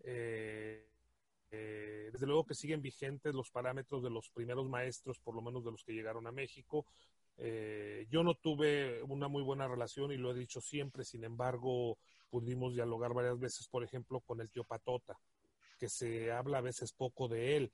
Eh, 0.03 0.89
desde 2.13 2.27
luego 2.27 2.45
que 2.45 2.55
siguen 2.55 2.83
vigentes 2.83 3.33
los 3.33 3.51
parámetros 3.51 4.03
de 4.03 4.11
los 4.11 4.29
primeros 4.31 4.69
maestros, 4.69 5.21
por 5.21 5.37
lo 5.37 5.43
menos 5.43 5.65
de 5.65 5.71
los 5.71 5.85
que 5.85 5.93
llegaron 5.93 6.27
a 6.27 6.33
México, 6.33 6.87
eh, 7.37 8.07
yo 8.11 8.23
no 8.23 8.35
tuve 8.35 9.03
una 9.05 9.29
muy 9.29 9.43
buena 9.43 9.69
relación 9.69 10.11
y 10.13 10.17
lo 10.17 10.33
he 10.33 10.39
dicho 10.39 10.61
siempre, 10.61 11.05
sin 11.05 11.25
embargo, 11.25 11.99
pudimos 12.29 12.75
dialogar 12.75 13.15
varias 13.15 13.39
veces, 13.39 13.69
por 13.69 13.85
ejemplo, 13.85 14.21
con 14.21 14.41
el 14.41 14.51
tío 14.51 14.65
Patota, 14.65 15.17
que 15.79 15.89
se 15.89 16.33
habla 16.33 16.59
a 16.59 16.63
veces 16.63 16.93
poco 16.93 17.29
de 17.29 17.57
él, 17.57 17.73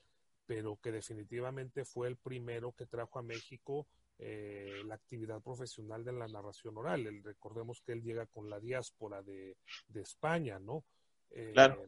pero 0.50 0.76
que 0.82 0.90
definitivamente 0.90 1.84
fue 1.84 2.08
el 2.08 2.16
primero 2.16 2.72
que 2.72 2.86
trajo 2.86 3.20
a 3.20 3.22
México 3.22 3.86
eh, 4.18 4.82
la 4.84 4.96
actividad 4.96 5.40
profesional 5.40 6.04
de 6.04 6.12
la 6.12 6.26
narración 6.26 6.76
oral. 6.76 7.06
El, 7.06 7.22
recordemos 7.22 7.80
que 7.82 7.92
él 7.92 8.02
llega 8.02 8.26
con 8.26 8.50
la 8.50 8.58
diáspora 8.58 9.22
de, 9.22 9.56
España, 9.94 10.58
¿no? 10.58 10.82
Eh, 11.30 11.52
claro. 11.52 11.86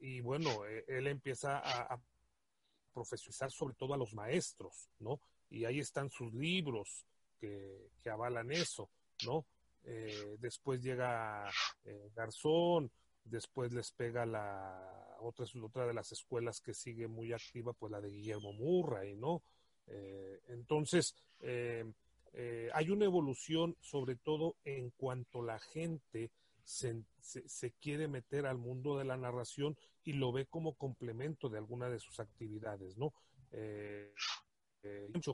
y 0.00 0.20
bueno, 0.20 0.64
él 0.64 1.06
empieza 1.06 1.58
a, 1.58 1.94
a 1.94 2.00
profesionalizar 2.92 3.52
sobre 3.52 3.74
todo 3.74 3.94
a 3.94 3.98
los 3.98 4.14
maestros, 4.14 4.88
¿no? 4.98 5.20
y 5.54 5.64
ahí 5.64 5.78
están 5.78 6.10
sus 6.10 6.34
libros 6.34 7.06
que, 7.38 7.90
avalan 8.10 8.50
eso, 8.50 8.90
¿no? 9.24 9.46
Eh, 9.84 10.36
después 10.40 10.82
llega 10.82 11.48
eh, 11.84 12.10
Garzón, 12.14 12.90
después 13.24 13.72
les 13.72 13.92
pega 13.92 14.26
la 14.26 15.03
otra, 15.20 15.46
otra 15.62 15.86
de 15.86 15.94
las 15.94 16.12
escuelas 16.12 16.60
que 16.60 16.74
sigue 16.74 17.08
muy 17.08 17.32
activa, 17.32 17.72
pues 17.72 17.92
la 17.92 18.00
de 18.00 18.10
Guillermo 18.10 18.52
Murray, 18.52 19.16
¿no? 19.16 19.42
Eh, 19.86 20.40
entonces, 20.48 21.14
hay 22.72 22.90
una 22.90 23.04
evolución 23.04 23.76
sobre 23.80 24.16
todo 24.16 24.56
en 24.64 24.90
cuanto 24.90 25.42
la 25.42 25.58
gente 25.58 26.30
se, 26.64 27.04
se, 27.20 27.72
quiere 27.72 28.08
meter 28.08 28.46
al 28.46 28.58
mundo 28.58 28.96
de 28.98 29.04
la 29.04 29.16
narración 29.16 29.76
y 30.02 30.14
lo 30.14 30.32
ve 30.32 30.46
como 30.46 30.74
complemento 30.74 31.48
de 31.48 31.58
alguna 31.58 31.88
de 31.88 31.98
sus 31.98 32.20
actividades, 32.20 32.96
¿no? 32.96 33.12
Eh, 33.52 34.12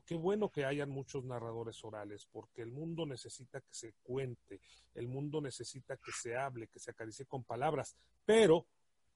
qué 0.07 0.15
bueno 0.15 0.51
que 0.51 0.65
hayan 0.65 0.91
muchos 0.91 1.25
narradores 1.25 1.83
orales, 1.85 2.27
porque 2.31 2.63
el 2.63 2.71
mundo 2.71 3.07
necesita 3.07 3.61
que 3.61 3.73
se 3.73 3.95
cuente, 4.03 4.61
el 4.95 5.09
mundo 5.09 5.41
necesita 5.41 5.97
que 5.97 6.13
se 6.13 6.37
hable, 6.37 6.69
que 6.69 6.79
se 6.79 6.91
acaricie 6.91 7.27
con 7.27 7.45
palabras, 7.45 7.97
pero, 8.25 8.67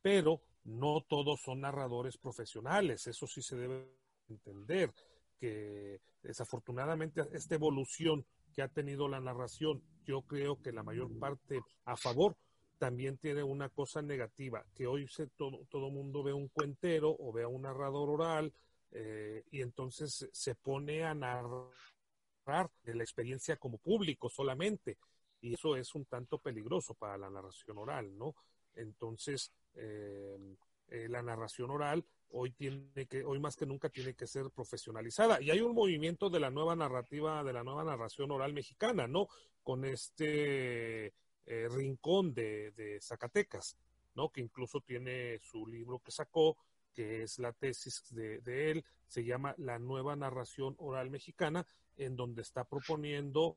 pero 0.03 0.41
no 0.65 1.03
todos 1.03 1.41
son 1.41 1.61
narradores 1.61 2.17
profesionales, 2.17 3.07
eso 3.07 3.27
sí 3.27 3.43
se 3.43 3.57
debe 3.57 3.87
entender, 4.29 4.93
que 5.39 6.01
desafortunadamente 6.23 7.23
esta 7.33 7.55
evolución 7.55 8.25
que 8.55 8.63
ha 8.63 8.69
tenido 8.69 9.09
la 9.09 9.21
narración, 9.21 9.83
yo 10.05 10.23
creo 10.23 10.61
que 10.63 10.73
la 10.73 10.83
mayor 10.83 11.11
parte 11.19 11.61
a 11.85 11.97
favor, 11.97 12.37
también 12.79 13.17
tiene 13.19 13.43
una 13.43 13.69
cosa 13.69 14.03
negativa, 14.03 14.65
que 14.75 14.87
hoy 14.87 15.09
se, 15.09 15.29
todo, 15.29 15.65
todo 15.71 15.91
mundo 15.91 16.23
ve 16.23 16.33
un 16.33 16.49
cuentero 16.49 17.17
o 17.19 17.33
ve 17.33 17.45
a 17.45 17.49
un 17.49 17.63
narrador 17.63 18.11
oral 18.11 18.53
eh, 18.91 19.45
y 19.51 19.61
entonces 19.63 20.29
se 20.33 20.55
pone 20.55 21.05
a 21.05 21.15
narrar 21.15 22.71
de 22.83 22.95
la 22.95 23.03
experiencia 23.03 23.57
como 23.57 23.79
público 23.79 24.29
solamente 24.29 24.99
y 25.41 25.55
eso 25.55 25.77
es 25.77 25.95
un 25.95 26.05
tanto 26.05 26.39
peligroso 26.39 26.95
para 26.95 27.17
la 27.17 27.31
narración 27.31 27.79
oral, 27.79 28.17
¿no? 28.17 28.35
Entonces, 28.75 29.53
eh, 29.75 30.57
eh, 30.89 31.09
la 31.09 31.23
narración 31.23 31.71
oral 31.71 32.05
hoy 32.31 32.51
tiene 32.51 33.07
que, 33.09 33.25
hoy 33.25 33.39
más 33.39 33.57
que 33.57 33.67
nunca 33.67 33.89
tiene 33.89 34.15
que 34.15 34.27
ser 34.27 34.51
profesionalizada. 34.51 35.41
Y 35.41 35.51
hay 35.51 35.61
un 35.61 35.75
movimiento 35.75 36.31
de 36.31 36.41
la 36.41 36.51
nueva 36.51 36.75
narrativa, 36.75 37.45
de 37.45 37.53
la 37.53 37.63
nueva 37.63 37.85
narración 37.85 38.31
oral 38.31 38.53
mexicana, 38.53 39.07
¿no? 39.07 39.29
Con 39.63 39.85
este 39.85 41.15
rincón 41.47 42.33
de, 42.33 42.73
de, 42.73 43.01
Zacatecas, 43.01 43.77
¿no? 44.15 44.31
Que 44.31 44.41
incluso 44.41 44.81
tiene 44.81 45.39
su 45.39 45.67
libro 45.67 46.01
que 46.01 46.11
sacó, 46.11 46.57
que 46.95 47.25
es 47.25 47.39
la 47.39 47.53
tesis 47.53 48.03
de, 48.11 48.71
él, 48.71 48.85
se 49.09 49.25
llama 49.25 49.55
La 49.59 49.79
nueva 49.79 50.17
narración 50.17 50.77
oral 50.79 51.11
mexicana, 51.11 51.67
en 51.97 52.17
donde 52.17 52.43
está 52.43 52.65
proponiendo 52.65 53.57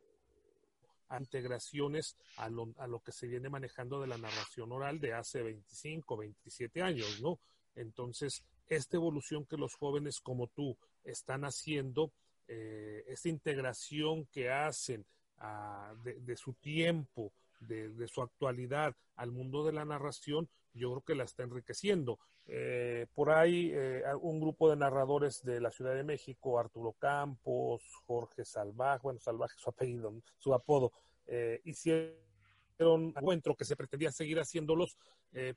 integraciones 1.19 2.17
a 2.37 2.49
lo, 2.49 3.01
que 3.03 3.11
se 3.11 3.27
viene 3.27 3.49
manejando 3.49 4.01
de 4.01 4.07
la 4.07 4.17
narración 4.17 4.71
oral 4.71 4.99
de 4.99 5.13
hace 5.13 5.41
25, 5.41 6.17
27 6.17 6.81
años, 6.81 7.21
¿no? 7.21 7.39
Entonces, 7.75 8.43
esta 8.67 8.97
evolución 8.97 9.45
que 9.45 9.57
los 9.57 9.75
jóvenes 9.75 10.19
como 10.19 10.47
tú 10.47 10.77
están 11.03 11.45
haciendo, 11.45 12.11
eh, 12.47 13.05
esta 13.07 13.29
integración 13.29 14.25
que 14.25 14.49
hacen 14.49 15.05
ah, 15.39 15.93
de, 16.03 16.35
su 16.35 16.53
tiempo, 16.53 17.31
de, 17.59 18.07
su 18.07 18.21
actualidad 18.21 18.95
al 19.15 19.31
mundo 19.31 19.65
de 19.65 19.73
la 19.73 19.85
narración, 19.85 20.49
yo 20.77 20.91
creo 20.91 21.01
que 21.01 21.15
la 21.15 21.23
está 21.23 21.43
enriqueciendo. 21.43 22.19
Eh, 22.45 23.07
por 23.13 23.31
ahí 23.31 23.71
eh, 23.73 24.03
un 24.21 24.39
grupo 24.39 24.69
de 24.69 24.77
narradores 24.77 25.43
de 25.43 25.59
la 25.59 25.71
Ciudad 25.71 25.95
de 25.95 26.03
México, 26.03 26.59
Arturo 26.59 26.93
Campos, 26.93 27.83
Jorge 28.05 28.45
Salvaje, 28.45 29.01
bueno, 29.03 29.19
Salvaje 29.19 29.55
su 29.59 29.69
apellido, 29.69 30.13
su 30.37 30.53
apodo, 30.53 30.93
eh, 31.25 31.61
hicieron 31.65 32.15
un 32.79 33.13
encuentro 33.15 33.55
que 33.55 33.65
se 33.65 33.75
pretendía 33.75 34.11
seguir 34.11 34.39
haciéndolos 34.39 34.97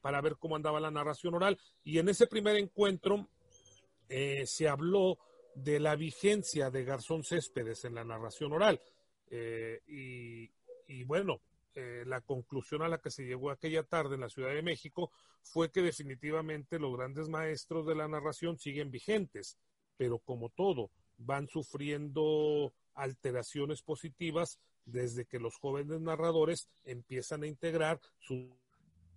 para 0.00 0.20
ver 0.20 0.36
cómo 0.36 0.56
andaba 0.56 0.80
la 0.80 0.90
narración 0.90 1.34
oral. 1.34 1.58
Y 1.84 1.98
en 1.98 2.08
ese 2.08 2.26
primer 2.26 2.56
encuentro 2.56 3.28
se 4.08 4.68
habló 4.68 5.18
de 5.54 5.80
la 5.80 5.96
vigencia 5.96 6.70
de 6.70 6.84
Garzón 6.84 7.22
Céspedes 7.22 7.84
en 7.84 7.94
la 7.94 8.04
narración 8.04 8.54
oral. 8.54 8.80
y, 9.86 10.50
y 10.86 11.04
bueno, 11.04 11.42
eh, 11.74 12.04
la 12.06 12.20
conclusión 12.20 12.82
a 12.82 12.88
la 12.88 12.98
que 12.98 13.10
se 13.10 13.24
llegó 13.24 13.50
aquella 13.50 13.82
tarde 13.84 14.16
en 14.16 14.22
la 14.22 14.28
Ciudad 14.28 14.50
de 14.50 14.62
México 14.62 15.12
fue 15.42 15.70
que 15.70 15.82
definitivamente 15.82 16.78
los 16.78 16.96
grandes 16.96 17.28
maestros 17.28 17.86
de 17.86 17.94
la 17.94 18.08
narración 18.08 18.58
siguen 18.58 18.90
vigentes, 18.90 19.56
pero 19.96 20.18
como 20.18 20.48
todo, 20.48 20.90
van 21.18 21.48
sufriendo 21.48 22.72
alteraciones 22.94 23.82
positivas 23.82 24.58
desde 24.84 25.26
que 25.26 25.38
los 25.38 25.56
jóvenes 25.56 26.00
narradores 26.00 26.68
empiezan 26.84 27.44
a 27.44 27.46
integrar 27.46 28.00
sus 28.18 28.48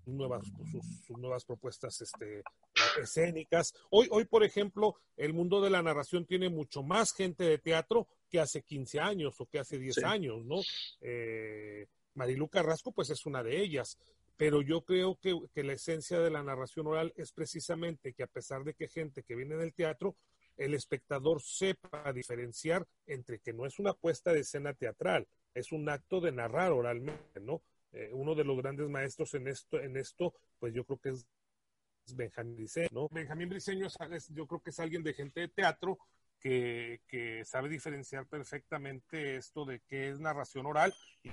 nuevas, 0.06 0.46
sus, 1.06 1.18
nuevas 1.18 1.46
propuestas 1.46 2.02
este, 2.02 2.44
escénicas. 3.02 3.74
Hoy, 3.90 4.08
hoy, 4.12 4.26
por 4.26 4.44
ejemplo, 4.44 4.96
el 5.18 5.34
mundo 5.34 5.62
de 5.62 5.70
la 5.70 5.82
narración 5.82 6.26
tiene 6.26 6.50
mucho 6.50 6.84
más 6.84 7.14
gente 7.14 7.44
de 7.46 7.58
teatro 7.58 8.08
que 8.30 8.40
hace 8.40 8.64
15 8.64 9.00
años 9.00 9.40
o 9.40 9.46
que 9.46 9.60
hace 9.60 9.78
10 9.78 10.04
años, 10.04 10.46
¿no? 10.46 10.58
Eh, 11.02 11.88
Marilu 12.16 12.48
Carrasco, 12.50 12.92
pues 12.92 13.10
es 13.10 13.26
una 13.26 13.44
de 13.44 13.62
ellas. 13.62 13.98
Pero 14.36 14.62
yo 14.62 14.82
creo 14.82 15.20
que, 15.22 15.40
que, 15.54 15.64
la 15.64 15.74
esencia 15.74 16.20
de 16.20 16.32
la 16.32 16.42
narración 16.42 16.88
oral 16.88 17.14
es 17.16 17.32
precisamente 17.32 18.14
que 18.14 18.24
a 18.24 18.28
pesar 18.28 18.64
de 18.64 18.74
que 18.74 18.88
gente 18.88 19.24
que 19.24 19.36
viene 19.36 19.56
del 19.56 19.74
teatro, 19.74 20.16
el 20.58 20.74
espectador 20.74 21.42
sepa 21.42 22.12
diferenciar 22.14 22.88
entre 23.06 23.40
que 23.40 23.54
no 23.54 23.66
es 23.66 23.80
una 23.80 23.94
puesta 23.94 24.34
de 24.34 24.40
escena 24.40 24.74
teatral, 24.74 25.28
es 25.54 25.72
un 25.72 25.88
acto 25.90 26.20
de 26.20 26.32
narrar 26.32 26.72
oralmente, 26.72 27.40
¿no? 27.40 27.62
Eh, 27.92 28.10
uno 28.12 28.34
de 28.34 28.44
los 28.44 28.58
grandes 28.58 28.90
maestros 28.90 29.34
en 29.36 29.48
esto, 29.48 29.80
en 29.80 29.98
esto, 29.98 30.34
pues 30.60 30.74
yo 30.74 30.84
creo 30.84 31.00
que 31.00 31.10
es 31.10 31.28
Benjamín 32.16 32.56
Briceño, 32.56 32.90
¿no? 32.92 33.10
Benjamín 33.10 33.50
Briceño 33.50 33.88
es, 33.88 34.30
yo 34.30 34.48
creo 34.48 34.62
que 34.62 34.72
es 34.72 34.80
alguien 34.80 35.04
de 35.04 35.14
gente 35.14 35.42
de 35.42 35.48
teatro 35.48 36.00
que, 36.40 37.02
que 37.08 37.46
sabe 37.46 37.70
diferenciar 37.70 38.26
perfectamente 38.26 39.36
esto 39.36 39.64
de 39.66 39.80
qué 39.82 40.10
es 40.10 40.20
narración 40.20 40.66
oral 40.66 40.94
y, 41.22 41.30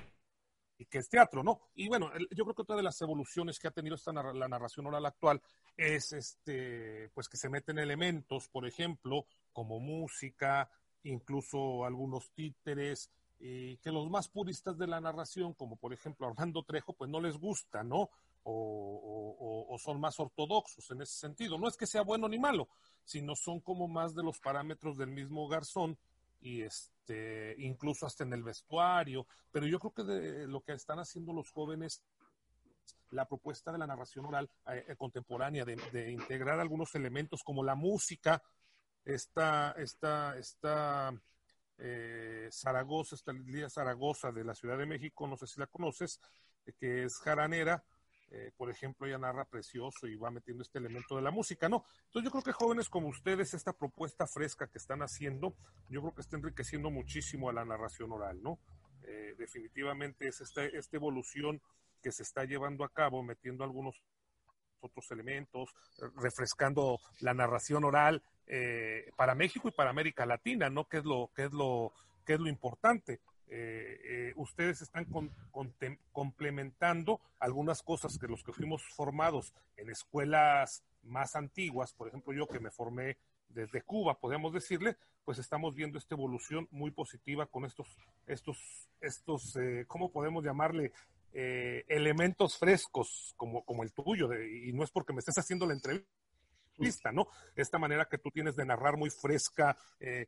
y 0.81 0.87
qué 0.87 0.97
es 0.97 1.11
teatro, 1.11 1.43
¿no? 1.43 1.61
Y 1.75 1.89
bueno, 1.89 2.11
yo 2.31 2.45
creo 2.45 2.55
que 2.55 2.63
otra 2.63 2.75
de 2.75 2.83
las 2.83 3.01
evoluciones 3.03 3.59
que 3.59 3.69
ha 3.69 3.71
tenido 3.71 3.97
esta 3.97 4.13
la 4.15 4.49
narración 4.49 4.87
oral 4.87 5.05
actual 5.05 5.43
es 5.77 6.13
este, 6.15 7.11
pues 7.11 7.29
que 7.29 7.37
se 7.37 7.51
meten 7.51 7.79
elementos, 7.79 8.49
por 8.49 8.67
ejemplo, 8.67 9.27
como 9.53 9.79
música, 9.79 10.71
incluso 11.03 11.85
algunos 11.85 12.31
títeres, 12.31 13.11
y 13.39 13.77
que 13.77 13.93
los 13.93 14.09
más 14.09 14.29
puristas 14.29 14.79
de 14.79 14.87
la 14.87 15.03
narración, 15.03 15.53
como 15.53 15.77
por 15.77 15.93
ejemplo 15.93 16.27
Armando 16.27 16.63
Trejo, 16.63 16.95
pues 16.95 17.11
no 17.11 17.21
les 17.21 17.37
gusta, 17.37 17.83
¿no? 17.83 18.09
O, 18.45 19.67
o, 19.69 19.79
son 19.79 20.01
más 20.01 20.19
ortodoxos 20.19 20.91
en 20.91 21.03
ese 21.03 21.13
sentido. 21.13 21.59
No 21.59 21.69
es 21.69 21.77
que 21.77 21.87
sea 21.87 22.03
bueno 22.03 22.27
ni 22.27 22.39
malo, 22.39 22.69
sino 23.05 23.37
son 23.37 23.61
como 23.61 23.87
más 23.87 24.15
de 24.15 24.23
los 24.23 24.41
parámetros 24.41 24.97
del 24.97 25.11
mismo 25.11 25.47
Garzón 25.47 25.99
y 26.41 26.63
este, 26.63 27.55
incluso 27.59 28.07
hasta 28.07 28.25
en 28.25 28.33
el 28.33 28.43
vestuario. 28.43 29.27
Pero 29.51 29.67
yo 29.67 29.79
creo 29.79 29.93
que 29.93 30.05
de 30.05 30.47
lo 30.47 30.63
que 30.63 30.73
están 30.73 30.99
haciendo 30.99 31.33
los 31.33 31.51
jóvenes 31.51 32.03
la 33.11 33.27
propuesta 33.27 33.73
de 33.73 33.79
la 33.79 33.87
narración 33.87 34.25
oral 34.27 34.49
eh, 34.69 34.85
eh, 34.89 34.97
contemporánea, 34.97 35.65
de, 35.65 36.11
integrar 36.11 36.61
algunos 36.61 36.95
elementos 36.95 37.43
como 37.43 37.63
la 37.63 37.75
música, 37.75 38.43
esta, 39.05 39.73
esta, 39.73 40.37
esta 40.39 41.13
eh, 41.79 42.49
Zaragoza, 42.53 43.17
esta 43.17 43.33
Lía 43.33 43.69
Zaragoza 43.69 44.31
de 44.31 44.45
la 44.45 44.55
Ciudad 44.55 44.79
de 44.79 44.87
México, 44.87 45.27
no 45.27 45.37
sé 45.37 45.47
si 45.47 45.59
la 45.59 45.67
conoces, 45.67 46.21
que 46.79 47.05
es 47.05 47.19
jaranera, 47.19 47.83
eh, 48.31 48.53
por 48.57 48.71
ejemplo, 48.71 49.07
ella 49.07 49.19
narra 49.19 49.45
precioso 49.45 50.07
y 50.07 50.15
va 50.15 50.31
metiendo 50.31 50.63
este 50.63 50.79
elemento 50.79 51.17
de 51.17 51.23
la 51.23 51.31
música, 51.31 51.69
¿no? 51.69 51.85
Entonces 52.07 52.25
yo 52.25 52.31
creo 52.31 52.45
que 52.45 52.53
jóvenes 52.53 52.89
como 52.89 53.09
ustedes, 53.09 53.55
esta 53.55 53.73
propuesta 53.73 54.27
fresca 54.27 54.69
que 54.69 54.79
están 54.79 55.03
haciendo, 55.03 55.55
yo 55.89 56.01
creo 56.01 56.15
que 56.15 56.21
está 56.21 56.37
enriqueciendo 56.37 56.91
muchísimo 56.91 57.49
a 57.49 57.53
la 57.53 57.65
narración 57.65 58.13
oral, 58.13 58.43
¿no? 58.43 58.59
definitivamente 59.37 60.29
es 60.29 60.41
esta, 60.41 60.63
evolución 60.93 61.61
que 62.03 62.13
se 62.13 62.23
está 62.23 62.45
llevando 62.45 62.85
a 62.85 62.89
cabo, 62.91 63.23
metiendo 63.23 63.65
algunos 63.65 64.03
otros 64.81 65.11
elementos, 65.11 65.71
refrescando 66.17 66.99
la 67.21 67.35
narración 67.35 67.85
oral 67.85 68.23
eh, 68.47 69.11
para 69.17 69.35
México 69.35 69.69
y 69.69 69.73
para 69.73 69.91
América 69.91 70.27
Latina, 70.27 70.71
¿no? 70.71 70.89
¿Qué 70.89 70.99
es 70.99 71.05
lo, 71.05 71.31
qué 71.35 71.45
es 71.45 71.53
lo, 71.53 71.93
qué 72.25 72.35
es 72.35 72.41
lo 72.41 72.49
importante? 72.49 73.21
Eh, 73.53 74.01
eh, 74.05 74.33
ustedes 74.37 74.81
están 74.81 75.09
complementando 76.13 77.21
algunas 77.41 77.83
cosas 77.83 78.17
que 78.17 78.29
los 78.29 78.45
que 78.45 78.53
fuimos 78.53 78.85
formados 78.95 79.53
en 79.77 79.91
escuelas 79.91 80.85
más 81.03 81.35
antiguas, 81.35 81.93
por 81.93 82.07
ejemplo 82.09 82.33
yo 82.33 82.47
que 82.47 82.61
me 82.61 82.71
formé 82.71 83.17
desde 83.49 83.83
Cuba, 83.83 84.21
podemos 84.21 84.53
decirle, 84.53 84.97
pues 85.25 85.39
estamos 85.39 85.75
viendo 85.75 85.99
esta 85.99 86.15
evolución 86.15 86.69
muy 86.71 86.93
positiva 86.93 87.47
con 87.47 87.65
estos, 87.65 87.89
estos, 88.27 88.89
estos, 89.01 89.59
¿cómo 89.89 90.13
podemos 90.13 90.45
llamarle? 90.45 90.93
Eh, 91.33 91.85
elementos 91.87 92.59
frescos 92.59 93.35
como, 93.37 93.65
como 93.65 93.85
el 93.85 93.93
tuyo, 93.93 94.33
y 94.35 94.73
no 94.73 94.83
es 94.83 94.91
porque 94.91 95.13
me 95.13 95.21
estés 95.21 95.39
haciendo 95.39 95.65
la 95.65 95.75
entrevista, 95.75 97.13
¿no? 97.13 97.29
Esta 97.55 97.79
manera 97.79 98.09
que 98.09 98.19
tú 98.19 98.33
tienes 98.33 98.57
de 98.57 98.65
narrar 98.65 98.97
muy 98.97 99.11
fresca, 99.11 99.77
eh, 100.01 100.27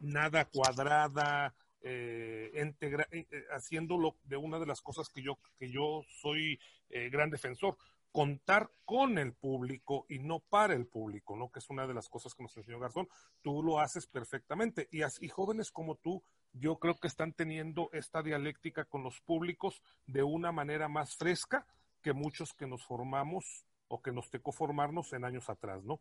nada 0.00 0.44
cuadrada, 0.44 1.54
eh, 1.88 3.46
haciéndolo 3.50 4.16
de 4.24 4.36
una 4.36 4.58
de 4.58 4.66
las 4.66 4.80
cosas 4.80 5.08
que 5.08 5.22
yo, 5.22 5.38
que 5.58 5.70
yo 5.70 6.02
soy 6.20 6.58
gran 6.88 7.30
defensor, 7.30 7.76
contar 8.12 8.70
con 8.84 9.18
el 9.18 9.34
público 9.34 10.06
y 10.08 10.20
no 10.20 10.40
para 10.40 10.74
el 10.74 10.86
público, 10.86 11.36
¿no? 11.36 11.50
Que 11.50 11.58
es 11.58 11.68
una 11.68 11.86
de 11.86 11.94
las 11.94 12.08
cosas 12.08 12.34
que 12.34 12.42
nos 12.42 12.56
enseñó 12.56 12.78
Garzón. 12.78 13.08
Tú 13.42 13.62
lo 13.62 13.78
haces 13.80 14.06
perfectamente. 14.06 14.88
Y, 14.90 15.02
y 15.20 15.28
jóvenes 15.28 15.70
como 15.70 15.96
tú 15.96 16.22
yo 16.58 16.76
creo 16.78 16.96
que 16.96 17.08
están 17.08 17.32
teniendo 17.32 17.90
esta 17.92 18.22
dialéctica 18.22 18.84
con 18.84 19.02
los 19.02 19.20
públicos 19.20 19.82
de 20.06 20.22
una 20.22 20.52
manera 20.52 20.88
más 20.88 21.16
fresca 21.16 21.66
que 22.02 22.12
muchos 22.12 22.54
que 22.54 22.66
nos 22.66 22.84
formamos 22.84 23.64
o 23.88 24.00
que 24.00 24.12
nos 24.12 24.30
tocó 24.30 24.52
formarnos 24.52 25.12
en 25.12 25.24
años 25.24 25.48
atrás, 25.48 25.84
¿no? 25.84 26.00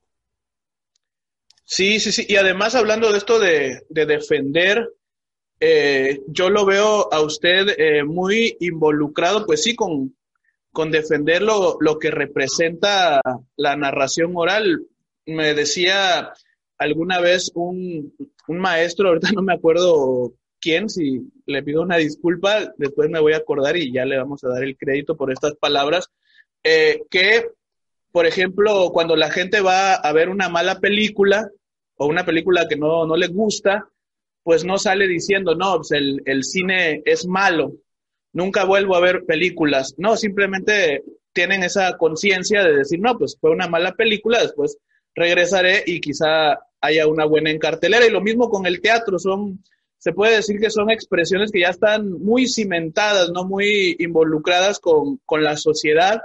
Sí, 1.63 2.00
sí, 2.00 2.12
sí. 2.12 2.26
Y 2.30 2.36
además 2.36 2.76
hablando 2.76 3.12
de 3.12 3.17
esto 3.17 3.39
de, 3.39 3.86
defender, 3.89 4.88
eh, 5.60 6.22
yo 6.28 6.50
lo 6.50 6.65
veo 6.65 7.12
a 7.13 7.22
usted 7.22 7.68
eh, 7.78 8.04
muy 8.04 8.58
involucrado, 8.60 9.46
pues 9.46 9.63
sí, 9.63 9.76
con, 9.76 10.15
con 10.72 10.91
defender 10.91 11.41
lo, 11.41 11.78
lo 11.80 11.98
que 12.00 12.12
representa 12.12 13.22
la 13.56 13.76
narración 13.76 14.34
oral. 14.36 14.86
Me 15.26 15.54
decía 15.54 16.34
alguna 16.78 17.20
vez 17.20 17.52
un, 17.56 18.13
un 18.48 18.60
maestro, 18.60 19.10
ahorita 19.10 19.32
no 19.32 19.41
me 19.41 19.54
acuerdo 19.54 20.34
quién, 20.60 20.89
si 20.89 21.22
le 21.46 21.63
pido 21.63 21.82
una 21.82 21.98
disculpa, 21.98 22.74
después 22.78 23.10
me 23.10 23.20
voy 23.20 23.34
a 23.34 23.38
acordar 23.38 23.78
y 23.78 23.94
ya 23.94 24.04
le 24.06 24.18
vamos 24.18 24.44
a 24.44 24.50
dar 24.50 24.63
el 24.63 24.78
crédito 24.78 25.15
por 25.15 25.32
estas 25.32 25.56
palabras, 25.56 26.10
eh, 26.63 27.04
que, 27.10 27.46
por 28.12 28.26
ejemplo, 28.26 28.89
cuando 28.91 29.15
la 29.15 29.30
gente 29.30 29.62
va 29.62 29.94
a 29.94 30.12
ver 30.12 30.30
una 30.30 30.50
mala 30.50 30.80
película 30.80 31.50
o 31.98 32.08
una 32.08 32.26
película 32.26 32.68
que 32.68 32.76
no, 32.76 33.06
no 33.06 33.15
le 33.15 33.28
gusta, 33.28 33.88
pues 34.45 34.63
no 34.63 34.77
sale 34.77 35.08
diciendo, 35.08 35.55
no, 35.55 35.77
pues 35.77 35.89
el, 35.91 36.21
el 36.25 36.43
cine 36.43 37.01
es 37.03 37.25
malo, 37.25 37.73
nunca 38.31 38.63
vuelvo 38.63 38.95
a 38.95 38.99
ver 38.99 39.25
películas. 39.25 39.95
No, 39.97 40.15
simplemente 40.15 41.01
tienen 41.34 41.63
esa 41.63 41.97
conciencia 41.97 42.63
de 42.63 42.77
decir, 42.77 42.99
no, 42.99 43.17
pues 43.17 43.39
fue 43.41 43.49
una 43.49 43.67
mala 43.67 43.93
película, 43.93 44.43
después 44.43 44.77
regresaré 45.15 45.84
y 45.88 45.99
quizá 45.99 46.60
haya 46.79 47.08
una 47.08 47.25
buena 47.25 47.49
en 47.49 47.58
cartelera. 47.58 48.05
Y 48.05 48.12
lo 48.12 48.21
mismo 48.21 48.49
con 48.49 48.67
el 48.67 48.81
teatro, 48.81 49.17
son 49.17 49.63
se 49.97 50.13
puede 50.13 50.36
decir 50.36 50.60
que 50.60 50.69
son 50.69 50.91
expresiones 50.91 51.51
que 51.51 51.62
ya 51.62 51.69
están 51.69 52.12
muy 52.12 52.47
cimentadas, 52.47 53.31
no 53.31 53.45
muy 53.45 53.95
involucradas 53.97 54.79
con, 54.79 55.19
la 55.41 55.58
sociedad. 55.58 56.21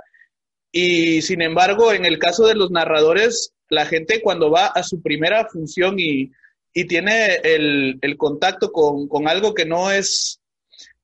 Y 0.70 1.22
sin 1.22 1.40
embargo, 1.40 1.94
en 1.94 2.04
el 2.04 2.18
caso 2.18 2.46
de 2.46 2.54
los 2.54 2.70
narradores, 2.70 3.54
la 3.70 3.86
gente 3.86 4.20
cuando 4.20 4.50
va 4.50 4.66
a 4.66 4.82
su 4.82 5.00
primera 5.00 5.48
función 5.48 5.98
y, 5.98 6.30
tiene 6.72 7.40
el, 7.42 8.16
contacto 8.16 8.72
con, 8.72 9.28
algo 9.28 9.54
que 9.54 9.66
no 9.66 9.90
es 9.90 10.40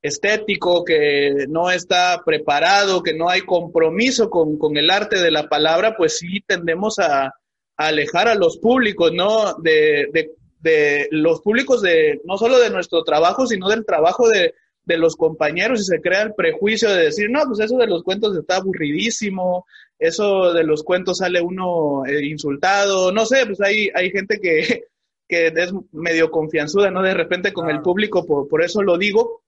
estético, 0.03 0.85
que 0.85 1.47
no 1.49 1.71
está 1.71 2.23
preparado, 2.25 3.03
que 3.03 3.15
no 3.15 3.29
hay 3.29 3.41
compromiso 3.41 4.31
con, 4.31 4.77
el 4.77 4.91
arte 4.91 5.19
de 5.19 5.31
la 5.31 5.49
palabra, 5.49 5.97
pues 5.97 6.19
sí 6.19 6.41
tendemos 6.47 6.99
a, 6.99 7.33
alejar 7.77 8.29
a 8.29 8.35
los 8.35 8.57
públicos, 8.59 9.13
¿no? 9.13 9.55
De, 9.63 10.09
de, 10.13 10.31
de 10.61 11.09
los 11.11 11.41
públicos 11.43 11.83
de, 11.83 12.21
no 12.25 12.39
solo 12.39 12.59
de 12.59 12.71
nuestro 12.71 13.05
trabajo, 13.05 13.47
sino 13.47 13.69
del 13.69 13.85
trabajo 13.85 14.29
de, 14.29 14.55
los 14.89 15.17
compañeros 15.17 15.81
y 15.81 15.85
se 15.85 16.01
crea 16.01 16.23
el 16.23 16.35
prejuicio 16.35 16.89
de 16.89 17.07
decir, 17.07 17.29
no, 17.29 17.43
pues 17.45 17.59
eso 17.59 17.77
de 17.77 17.89
los 17.89 18.05
cuentos 18.05 18.37
está 18.37 18.57
aburridísimo, 18.57 19.67
eso 19.99 20.53
de 20.53 20.63
los 20.63 20.85
cuentos 20.85 21.19
sale 21.19 21.41
uno 21.41 22.07
eh, 22.07 22.25
insultado, 22.25 23.11
no 23.11 23.27
sé, 23.27 23.47
pues 23.47 23.61
hay, 23.61 23.91
hay 23.97 24.11
gente 24.13 24.39
que, 24.41 24.85
que 25.29 25.49
es 25.49 25.73
medio 25.93 26.31
confianzuda, 26.31 26.91
¿no? 26.91 27.03
De 27.03 27.15
repente 27.15 27.53
con 27.53 27.71
el 27.71 27.81
público, 27.83 28.25
por, 28.27 28.49
por 28.49 28.63
eso 28.63 28.83
lo 28.83 28.99
digo. 28.99 29.43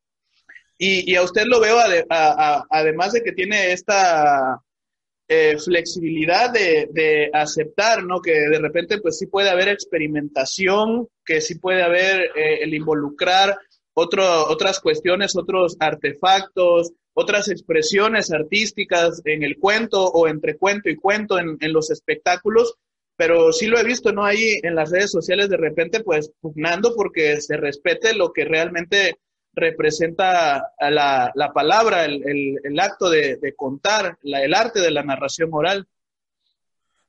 Y, 0.77 1.11
y 1.11 1.17
a 1.17 1.23
usted 1.23 1.45
lo 1.47 1.61
veo, 1.61 1.77
además 2.71 3.13
de 3.13 3.23
que 3.23 3.33
tiene 3.33 3.73
esta 3.73 4.63
eh, 5.31 5.59
flexibilidad 5.59 6.51
de, 6.51 7.31
aceptar, 7.35 8.03
¿no? 8.03 8.23
Que 8.23 8.33
de 8.33 8.59
repente, 8.59 8.99
pues 8.99 9.19
sí 9.19 9.27
puede 9.27 9.51
haber 9.51 9.69
experimentación, 9.69 11.07
que 11.23 11.43
sí 11.43 11.57
puede 11.57 11.83
haber 11.83 12.31
eh, 12.35 12.63
el 12.63 12.73
involucrar 12.73 13.59
otro, 13.93 14.49
otras 14.49 14.81
cuestiones, 14.81 15.37
otros 15.37 15.77
artefactos, 15.81 16.93
otras 17.13 17.49
expresiones 17.49 18.33
artísticas 18.33 19.21
en 19.27 19.43
el 19.43 19.59
cuento 19.59 20.03
o 20.07 20.29
entre 20.29 20.57
cuento 20.57 20.89
y 20.89 20.97
cuento 20.97 21.39
en, 21.39 21.59
los 21.73 21.91
espectáculos. 21.91 22.77
Pero 23.19 23.51
sí 23.51 23.67
lo 23.67 23.81
he 23.81 23.85
visto, 23.85 24.13
¿no? 24.13 24.25
Ahí 24.25 24.61
en 24.63 24.77
las 24.77 24.93
redes 24.93 25.11
sociales 25.11 25.49
de 25.49 25.57
repente, 25.57 26.05
pues, 26.05 26.31
pugnando 26.41 26.95
porque 26.95 27.41
se 27.41 27.57
respete 27.57 28.15
lo 28.15 28.33
que 28.33 28.45
realmente 28.45 29.19
representa 29.55 30.73
la, 30.79 31.33
la 31.35 31.53
palabra, 31.53 32.05
el, 32.05 32.23
el, 32.63 32.79
acto 32.79 33.11
de, 33.11 33.55
contar, 33.57 34.17
el 34.23 34.55
arte 34.55 34.81
de 34.81 34.93
la 34.93 35.03
narración 35.03 35.51
oral. 35.53 35.89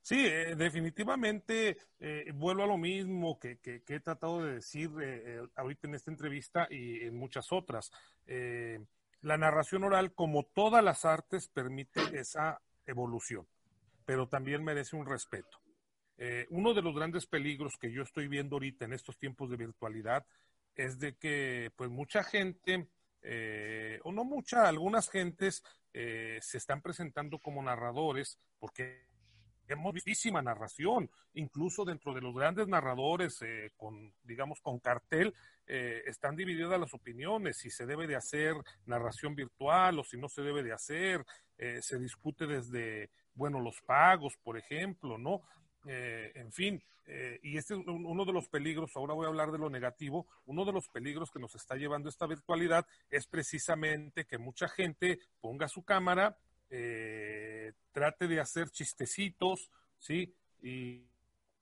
Sí, 0.02 0.26
eh, 0.26 0.56
definitivamente 0.56 1.78
eh, 2.00 2.32
vuelvo 2.34 2.64
a 2.64 2.66
lo 2.66 2.76
mismo 2.76 3.38
que, 3.38 3.60
que, 3.60 3.80
he 3.86 4.00
tratado 4.00 4.42
de 4.42 4.54
decir 4.54 4.90
eh, 5.00 5.40
ahorita 5.54 5.86
en 5.86 5.94
esta 5.94 6.10
entrevista 6.10 6.66
y 6.68 7.04
en 7.04 7.16
muchas 7.16 7.52
otras. 7.52 7.92
la 8.26 9.38
narración 9.38 9.84
oral, 9.84 10.12
como 10.12 10.42
todas 10.42 10.82
las 10.82 11.04
artes, 11.04 11.46
permite 11.46 12.00
esa 12.18 12.60
evolución, 12.84 13.46
pero 14.04 14.26
también 14.26 14.64
merece 14.64 14.96
un 14.96 15.06
respeto. 15.06 15.60
Uno 16.50 16.74
de 16.74 16.82
los 16.82 16.94
grandes 16.94 17.26
peligros 17.26 17.78
que 17.80 17.90
yo 17.90 18.02
estoy 18.02 18.28
viendo 18.28 18.56
ahorita 18.56 18.84
en 18.84 18.92
estos 18.92 19.16
tiempos 19.16 19.48
de 19.48 19.56
virtualidad 19.56 20.26
es 20.76 20.98
de 20.98 21.14
que 21.16 21.70
pues 21.76 21.88
mucha 21.88 22.22
gente, 22.22 22.88
o 24.04 24.12
no 24.12 24.24
mucha, 24.24 24.68
algunas 24.68 25.08
gentes 25.08 25.62
se 25.92 26.58
están 26.58 26.82
presentando 26.82 27.38
como 27.38 27.62
narradores 27.62 28.38
porque 28.58 29.10
hemos 29.72 29.94
muchísima 29.94 30.42
narración, 30.42 31.10
incluso 31.34 31.84
dentro 31.84 32.12
de 32.12 32.20
los 32.20 32.34
grandes 32.34 32.68
narradores 32.68 33.40
eh, 33.42 33.70
con, 33.76 34.12
digamos, 34.22 34.60
con 34.60 34.78
cartel, 34.78 35.34
eh, 35.66 36.02
están 36.06 36.36
divididas 36.36 36.80
las 36.80 36.94
opiniones, 36.94 37.58
si 37.58 37.70
se 37.70 37.86
debe 37.86 38.06
de 38.06 38.16
hacer 38.16 38.54
narración 38.86 39.34
virtual 39.34 39.98
o 39.98 40.04
si 40.04 40.16
no 40.16 40.28
se 40.28 40.42
debe 40.42 40.62
de 40.62 40.72
hacer, 40.72 41.24
eh, 41.58 41.80
se 41.82 41.98
discute 41.98 42.46
desde, 42.46 43.10
bueno, 43.34 43.60
los 43.60 43.80
pagos, 43.82 44.36
por 44.42 44.58
ejemplo, 44.58 45.18
¿no? 45.18 45.42
En 45.84 46.52
fin, 46.52 46.82
y 47.42 47.56
este 47.56 47.74
es 47.74 47.80
uno 47.86 48.24
de 48.24 48.32
los 48.32 48.48
peligros, 48.48 48.94
ahora 48.94 49.14
voy 49.14 49.26
a 49.26 49.28
hablar 49.28 49.50
de 49.50 49.58
lo 49.58 49.70
negativo, 49.70 50.26
uno 50.46 50.64
de 50.64 50.72
los 50.72 50.88
peligros 50.88 51.30
que 51.30 51.38
nos 51.38 51.54
está 51.54 51.76
llevando 51.76 52.08
esta 52.08 52.26
virtualidad 52.26 52.86
es 53.10 53.26
precisamente 53.26 54.26
que 54.26 54.38
mucha 54.38 54.68
gente 54.68 55.18
ponga 55.40 55.68
su 55.68 55.82
cámara, 55.82 56.36
eh, 56.72 57.72
trate 57.92 58.28
de 58.28 58.40
hacer 58.40 58.70
chistecitos, 58.70 59.70
¿sí? 59.98 60.32
Y, 60.62 61.04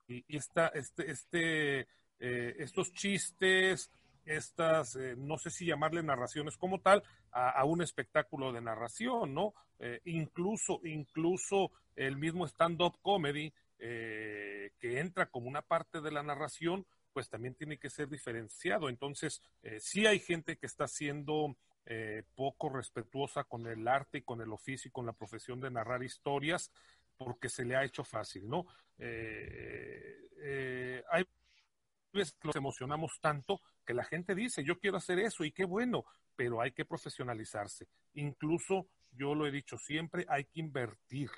y, 0.06 0.24
este, 0.28 0.68
este, 1.06 1.80
eh, 2.20 2.54
estos 2.58 2.92
chistes, 2.92 3.90
estas, 4.26 4.96
eh, 4.96 5.14
no 5.16 5.38
sé 5.38 5.50
si 5.50 5.64
llamarle 5.64 6.02
narraciones 6.02 6.58
como 6.58 6.80
tal, 6.80 7.02
a, 7.30 7.64
un 7.64 7.82
espectáculo 7.82 8.52
de 8.52 8.60
narración, 8.60 9.32
¿no? 9.32 9.54
incluso, 10.06 10.80
incluso 10.82 11.70
el 11.94 12.16
mismo 12.16 12.46
stand-up 12.48 12.98
comedy, 13.00 13.52
que 13.78 14.70
entra 14.80 15.26
como 15.26 15.48
una 15.48 15.62
parte 15.62 16.00
de 16.00 16.10
la 16.10 16.22
narración, 16.22 16.86
pues 17.12 17.28
también 17.28 17.54
tiene 17.54 17.78
que 17.78 17.90
ser 17.90 18.08
diferenciado. 18.08 18.88
Entonces, 18.88 19.40
sí 19.78 20.06
hay 20.06 20.18
gente 20.18 20.56
que 20.56 20.66
está 20.66 20.84
haciendo 20.84 21.56
eh, 21.90 22.22
poco 22.34 22.68
respetuosa 22.68 23.44
con 23.44 23.66
el 23.66 23.88
arte 23.88 24.18
y 24.18 24.22
con 24.22 24.42
el 24.42 24.52
oficio 24.52 24.90
y 24.90 24.92
con 24.92 25.06
la 25.06 25.14
profesión 25.14 25.58
de 25.58 25.70
narrar 25.70 26.02
historias 26.02 26.70
porque 27.16 27.48
se 27.48 27.64
le 27.64 27.76
ha 27.76 27.84
hecho 27.84 28.04
fácil, 28.04 28.46
¿no? 28.46 28.66
Eh, 28.98 30.28
eh, 30.36 31.02
hay 31.10 31.24
veces 32.12 32.36
que 32.38 32.46
nos 32.46 32.56
emocionamos 32.56 33.18
tanto 33.22 33.62
que 33.86 33.94
la 33.94 34.04
gente 34.04 34.34
dice, 34.34 34.62
yo 34.64 34.78
quiero 34.78 34.98
hacer 34.98 35.18
eso 35.18 35.44
y 35.44 35.52
qué 35.52 35.64
bueno, 35.64 36.04
pero 36.36 36.60
hay 36.60 36.72
que 36.72 36.84
profesionalizarse. 36.84 37.88
Incluso, 38.12 38.90
yo 39.12 39.34
lo 39.34 39.46
he 39.46 39.50
dicho 39.50 39.78
siempre, 39.78 40.26
hay 40.28 40.44
que 40.44 40.60
invertir, 40.60 41.30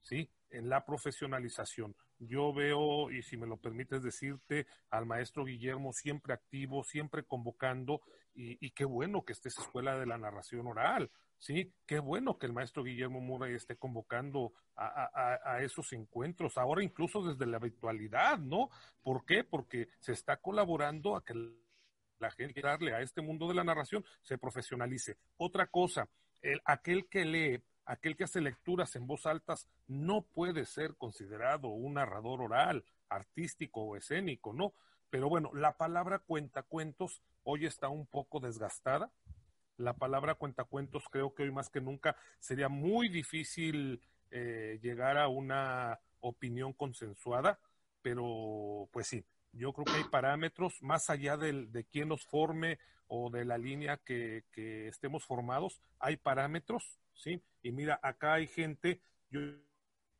¿sí? 0.00 0.30
En 0.50 0.68
la 0.68 0.84
profesionalización. 0.84 1.94
Yo 2.18 2.52
veo, 2.52 3.10
y 3.10 3.22
si 3.22 3.36
me 3.36 3.46
lo 3.46 3.56
permites 3.56 4.02
decirte, 4.02 4.66
al 4.90 5.06
maestro 5.06 5.44
Guillermo 5.44 5.92
siempre 5.92 6.34
activo, 6.34 6.84
siempre 6.84 7.24
convocando, 7.24 8.02
y, 8.34 8.70
qué 8.70 8.84
bueno 8.84 9.24
que 9.24 9.32
esté 9.32 9.48
esa 9.48 9.62
escuela 9.62 9.98
de 9.98 10.06
la 10.06 10.16
narración 10.16 10.66
oral, 10.66 11.10
¿sí? 11.38 11.72
Qué 11.86 11.98
bueno 11.98 12.38
que 12.38 12.46
el 12.46 12.52
maestro 12.52 12.84
Guillermo 12.84 13.20
Murray 13.20 13.54
esté 13.54 13.76
convocando 13.76 14.52
a, 14.76 15.58
esos 15.62 15.92
encuentros, 15.92 16.56
ahora 16.56 16.82
incluso 16.82 17.22
desde 17.22 17.46
la 17.46 17.58
virtualidad, 17.58 18.38
¿no? 18.38 18.70
¿Por 19.02 19.24
qué? 19.26 19.44
Porque 19.44 19.88
se 19.98 20.12
está 20.12 20.38
colaborando 20.38 21.16
a 21.16 21.24
que 21.24 21.34
la 22.18 22.30
gente 22.30 22.60
darle 22.60 22.94
a 22.94 23.00
este 23.00 23.20
mundo 23.20 23.48
de 23.48 23.54
la 23.54 23.64
narración 23.64 24.04
se 24.22 24.38
profesionalice. 24.38 25.18
Otra 25.36 25.66
cosa, 25.66 26.08
el, 26.40 26.60
aquel 26.64 27.08
que 27.08 27.24
lee 27.24 27.62
aquel 27.84 28.16
que 28.16 28.24
hace 28.24 28.40
lecturas 28.40 28.94
en 28.96 29.06
voz 29.06 29.26
altas 29.26 29.68
no 29.88 30.22
puede 30.22 30.64
ser 30.64 30.94
considerado 30.96 31.68
un 31.68 31.94
narrador 31.94 32.42
oral, 32.42 32.84
artístico 33.08 33.82
o 33.82 33.96
escénico, 33.96 34.52
¿no? 34.52 34.72
Pero 35.10 35.28
bueno, 35.28 35.50
la 35.54 35.76
palabra 35.76 36.20
cuentacuentos 36.20 37.22
hoy 37.42 37.66
está 37.66 37.88
un 37.88 38.06
poco 38.06 38.38
desgastada. 38.38 39.10
La 39.76 39.94
palabra 39.94 40.34
cuentacuentos 40.34 41.04
creo 41.10 41.34
que 41.34 41.42
hoy 41.42 41.50
más 41.50 41.68
que 41.68 41.80
nunca 41.80 42.16
sería 42.38 42.68
muy 42.68 43.08
difícil 43.08 44.00
eh, 44.30 44.78
llegar 44.82 45.18
a 45.18 45.28
una 45.28 45.98
opinión 46.20 46.72
consensuada, 46.72 47.58
pero 48.02 48.88
pues 48.92 49.08
sí, 49.08 49.24
yo 49.52 49.72
creo 49.72 49.86
que 49.86 50.02
hay 50.02 50.04
parámetros 50.04 50.80
más 50.82 51.10
allá 51.10 51.36
de 51.36 51.86
quién 51.90 52.08
los 52.08 52.24
forme 52.24 52.78
o 53.08 53.30
de 53.30 53.44
la 53.44 53.58
línea 53.58 53.96
que 53.96 54.44
estemos 54.86 55.24
formados, 55.24 55.80
hay 55.98 56.16
parámetros 56.16 57.00
¿sí? 57.20 57.42
Y 57.62 57.70
mira, 57.70 58.00
acá 58.02 58.34
hay 58.34 58.46
gente, 58.46 59.00
yo, 59.30 59.40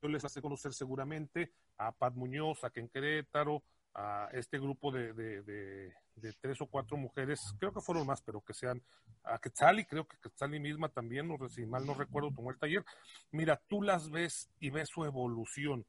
les 0.03 0.25
hace 0.25 0.41
conocer 0.41 0.73
seguramente 0.73 1.53
a 1.79 1.93
Pat 1.93 2.15
Muñoz, 2.15 2.63
a 2.65 2.71
Ken 2.71 2.89
Querétaro, 2.89 3.63
a 3.95 4.29
este 4.33 4.59
grupo 4.59 4.93
de, 4.93 5.93
tres 6.41 6.61
o 6.61 6.67
cuatro 6.67 6.97
mujeres, 6.97 7.41
creo 7.59 7.73
que 7.73 7.81
fueron 7.81 8.07
más, 8.07 8.23
pero 8.23 8.43
que 8.43 8.55
sean, 8.55 8.83
a 9.25 9.39
Quetzali, 9.39 9.85
creo 9.85 10.07
que 10.07 10.19
Quetzali 10.19 10.61
misma 10.61 10.89
también, 10.91 11.27
no, 11.27 11.37
si 11.49 11.67
mal 11.67 11.85
no 11.87 11.95
recuerdo, 11.95 12.31
tomó 12.31 12.51
el 12.51 12.59
taller. 12.59 12.85
Mira, 13.33 13.61
tú 13.67 13.83
las 13.83 14.11
ves 14.11 14.51
y 14.61 14.71
ves 14.71 14.89
su 14.93 15.05
evolución. 15.05 15.87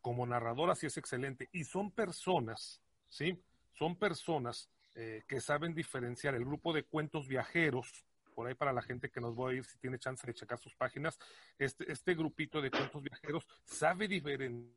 Como 0.00 0.26
narradora 0.26 0.74
sí 0.74 0.86
es 0.86 0.96
excelente. 0.96 1.48
Y 1.52 1.64
son 1.64 1.90
personas, 1.90 2.82
¿sí? 3.08 3.38
Son 3.74 3.96
personas 3.96 4.70
eh, 4.94 5.22
que 5.28 5.40
saben 5.40 5.74
diferenciar 5.74 6.34
el 6.34 6.44
grupo 6.44 6.72
de 6.72 6.84
cuentos 6.84 7.28
viajeros, 7.28 8.04
por 8.32 8.46
ahí 8.46 8.54
para 8.54 8.72
la 8.72 8.82
gente 8.82 9.10
que 9.10 9.20
nos 9.20 9.38
va 9.38 9.50
a 9.50 9.54
ir, 9.54 9.64
si 9.64 9.78
tiene 9.78 9.98
chance 9.98 10.26
de 10.26 10.34
checar 10.34 10.58
sus 10.58 10.74
páginas, 10.74 11.18
este, 11.58 11.90
este 11.90 12.14
grupito 12.14 12.60
de 12.60 12.70
cuentos 12.70 13.02
viajeros 13.02 13.46
sabe 13.64 14.08
diferenciar 14.08 14.72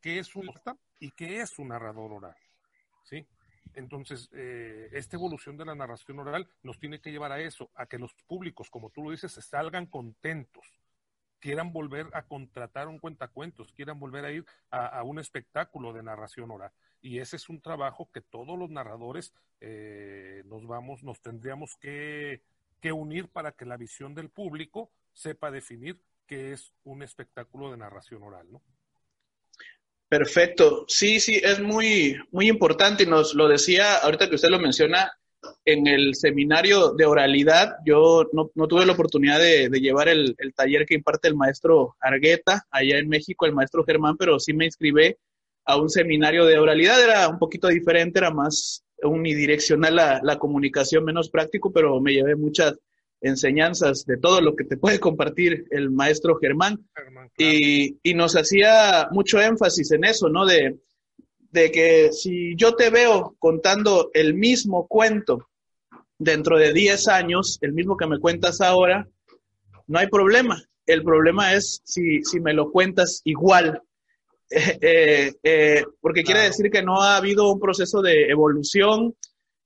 qué 0.00 0.18
es 0.18 0.34
un 0.36 0.50
y 0.98 1.10
qué 1.10 1.40
es 1.40 1.58
un 1.58 1.68
narrador 1.68 2.12
oral. 2.12 2.36
¿Sí? 3.04 3.26
Entonces, 3.74 4.28
eh, 4.32 4.88
esta 4.92 5.16
evolución 5.16 5.56
de 5.56 5.64
la 5.64 5.74
narración 5.74 6.18
oral 6.18 6.48
nos 6.62 6.78
tiene 6.78 7.00
que 7.00 7.10
llevar 7.10 7.32
a 7.32 7.40
eso, 7.40 7.70
a 7.74 7.86
que 7.86 7.98
los 7.98 8.14
públicos, 8.26 8.70
como 8.70 8.90
tú 8.90 9.02
lo 9.02 9.10
dices, 9.10 9.32
salgan 9.32 9.86
contentos, 9.86 10.80
quieran 11.38 11.72
volver 11.72 12.08
a 12.12 12.26
contratar 12.26 12.88
un 12.88 12.98
cuentacuentos, 12.98 13.72
quieran 13.72 14.00
volver 14.00 14.24
a 14.24 14.32
ir 14.32 14.44
a 14.70 15.02
un 15.04 15.18
espectáculo 15.18 15.92
de 15.92 16.02
narración 16.02 16.50
oral 16.50 16.72
y 17.00 17.18
ese 17.18 17.36
es 17.36 17.48
un 17.48 17.60
trabajo 17.60 18.10
que 18.12 18.20
todos 18.20 18.58
los 18.58 18.70
narradores 18.70 19.32
eh, 19.60 20.42
nos 20.46 20.66
vamos, 20.66 21.02
nos 21.02 21.20
tendríamos 21.20 21.76
que, 21.80 22.42
unir 22.90 23.28
para 23.28 23.52
que 23.52 23.66
la 23.66 23.76
visión 23.76 24.14
del 24.14 24.30
público 24.30 24.90
sepa 25.12 25.50
definir 25.50 26.00
qué 26.26 26.52
es 26.52 26.72
un 26.84 27.02
espectáculo 27.02 27.70
de 27.70 27.76
narración 27.76 28.22
oral, 28.22 28.50
¿no? 28.50 28.62
Perfecto. 30.08 30.86
Sí, 30.88 31.20
sí, 31.20 31.38
es 31.42 31.60
muy, 31.60 32.16
muy 32.30 32.48
importante 32.48 33.02
y 33.02 33.06
nos 33.06 33.34
lo 33.34 33.46
decía 33.46 33.96
ahorita 33.96 34.28
que 34.28 34.36
usted 34.36 34.48
lo 34.48 34.58
menciona 34.58 35.12
en 35.66 35.86
el 35.86 36.14
seminario 36.14 36.92
de 36.92 37.04
oralidad. 37.04 37.76
Yo 37.84 38.24
no, 38.32 38.48
tuve 38.66 38.86
la 38.86 38.94
oportunidad 38.94 39.38
de, 39.38 39.68
llevar 39.68 40.08
el, 40.08 40.34
el, 40.38 40.54
taller 40.54 40.86
que 40.86 40.94
imparte 40.94 41.28
el 41.28 41.36
maestro 41.36 41.94
Argueta 42.00 42.66
allá 42.70 42.98
en 42.98 43.08
México, 43.08 43.44
el 43.44 43.54
maestro 43.54 43.84
Germán, 43.84 44.16
pero 44.16 44.40
sí 44.40 44.54
me 44.54 44.64
inscribí 44.64 45.14
a 45.68 45.76
un 45.76 45.90
seminario 45.90 46.46
de 46.46 46.58
oralidad, 46.58 47.00
era 47.02 47.28
un 47.28 47.38
poquito 47.38 47.68
diferente, 47.68 48.18
era 48.18 48.30
más 48.30 48.82
unidireccional 49.02 49.96
la, 49.96 50.20
la 50.22 50.38
comunicación, 50.38 51.04
menos 51.04 51.28
práctico, 51.28 51.70
pero 51.70 52.00
me 52.00 52.14
llevé 52.14 52.36
muchas 52.36 52.74
enseñanzas 53.20 54.06
de 54.06 54.16
todo 54.16 54.40
lo 54.40 54.56
que 54.56 54.64
te 54.64 54.78
puede 54.78 54.98
compartir 54.98 55.66
el 55.70 55.90
maestro 55.90 56.38
Germán. 56.40 56.78
y, 57.36 57.98
y, 58.02 58.14
nos 58.14 58.34
hacía 58.34 59.08
mucho 59.10 59.42
énfasis 59.42 59.92
en 59.92 60.04
eso, 60.04 60.30
¿no? 60.30 60.46
De, 60.46 60.78
de 61.50 61.70
que 61.70 62.12
si 62.12 62.56
yo 62.56 62.74
te 62.74 62.88
veo 62.88 63.36
contando 63.38 64.10
el 64.14 64.32
mismo 64.32 64.86
cuento 64.86 65.50
dentro 66.18 66.56
de 66.56 66.72
10 66.72 67.08
años, 67.08 67.58
el 67.60 67.74
mismo 67.74 67.98
que 67.98 68.06
me 68.06 68.18
cuentas 68.18 68.62
ahora, 68.62 69.06
no 69.86 69.98
hay 69.98 70.06
problema. 70.06 70.62
El 70.86 71.02
problema 71.02 71.52
es 71.52 71.82
si, 71.84 72.24
si 72.24 72.40
me 72.40 72.54
lo 72.54 72.72
cuentas 72.72 73.20
igual 73.24 73.82
eh, 74.50 75.32
eh, 75.42 75.84
porque 76.00 76.22
quiere 76.22 76.42
decir 76.42 76.70
que 76.70 76.82
no 76.82 77.02
ha 77.02 77.16
habido 77.16 77.52
un 77.52 77.60
proceso 77.60 78.00
de 78.00 78.28
evolución, 78.28 79.14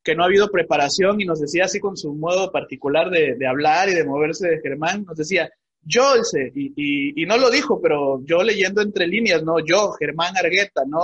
que 0.03 0.15
no 0.15 0.23
ha 0.23 0.27
habido 0.27 0.51
preparación 0.51 1.21
y 1.21 1.25
nos 1.25 1.41
decía 1.41 1.65
así 1.65 1.79
con 1.79 1.97
su 1.97 2.15
modo 2.15 2.51
particular 2.51 3.11
de, 3.11 3.47
hablar 3.47 3.89
y 3.89 3.95
de 3.95 4.05
moverse 4.05 4.49
de 4.49 4.61
Germán, 4.61 5.05
nos 5.05 5.17
decía, 5.17 5.49
yo, 5.85 6.15
y, 6.55 7.23
y, 7.23 7.27
no 7.27 7.37
lo 7.37 7.51
dijo, 7.51 7.81
pero 7.81 8.21
yo 8.25 8.43
leyendo 8.43 8.83
entre 8.83 9.07
líneas, 9.07 9.43
¿no? 9.43 9.59
Yo, 9.65 9.93
Germán 9.93 10.37
Argueta, 10.37 10.83
¿no? 10.87 11.01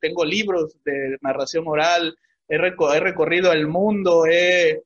Tengo 0.00 0.24
libros 0.24 0.76
de 0.84 1.18
narración 1.20 1.64
oral, 1.66 2.16
he, 2.48 2.58
recorrido 2.58 3.52
el 3.52 3.66
mundo, 3.66 4.24
he, 4.26 4.82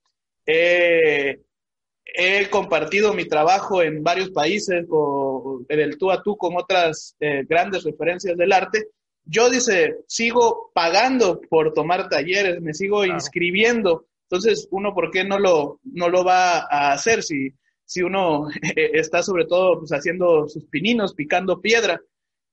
compartido 2.50 3.14
mi 3.14 3.26
trabajo 3.26 3.82
en 3.82 4.02
varios 4.02 4.30
países, 4.30 4.86
con, 4.88 5.66
el 5.68 5.98
tú 5.98 6.10
a 6.10 6.22
tú 6.22 6.36
con 6.36 6.56
otras 6.56 7.16
eh, 7.20 7.44
grandes 7.48 7.84
referencias 7.84 8.36
del 8.36 8.52
arte. 8.52 8.88
Yo, 9.24 9.50
dice, 9.50 9.96
sigo 10.06 10.70
pagando 10.74 11.40
por 11.40 11.72
tomar 11.72 12.08
talleres, 12.08 12.60
me 12.60 12.74
sigo 12.74 13.04
inscribiendo. 13.04 14.06
Entonces, 14.28 14.68
uno, 14.70 14.94
¿por 14.94 15.10
qué 15.10 15.24
no 15.24 15.38
lo, 15.38 15.80
no 15.84 16.08
lo 16.08 16.24
va 16.24 16.66
a 16.70 16.92
hacer 16.92 17.22
si 17.22 17.52
si 17.90 18.02
uno 18.02 18.46
está 18.76 19.22
sobre 19.22 19.46
todo 19.46 19.80
pues, 19.80 19.90
haciendo 19.90 20.48
sus 20.48 20.64
pininos, 20.66 21.14
picando 21.14 21.60
piedra. 21.60 22.00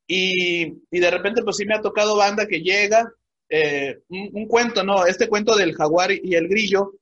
Y, 0.07 0.73
de 0.89 1.11
repente 1.11 1.43
pues 1.43 1.57
sí 1.57 1.65
me 1.65 1.75
ha 1.75 1.81
tocado 1.81 2.15
banda 2.15 2.47
que 2.47 2.61
llega, 2.61 3.11
eh, 3.49 3.99
un, 4.09 4.47
cuento, 4.47 4.83
¿no? 4.83 5.05
Este 5.05 5.27
cuento 5.27 5.55
del 5.55 5.75
jaguar 5.75 6.11
y 6.11 6.33
el 6.33 6.47
grillo 6.47 6.93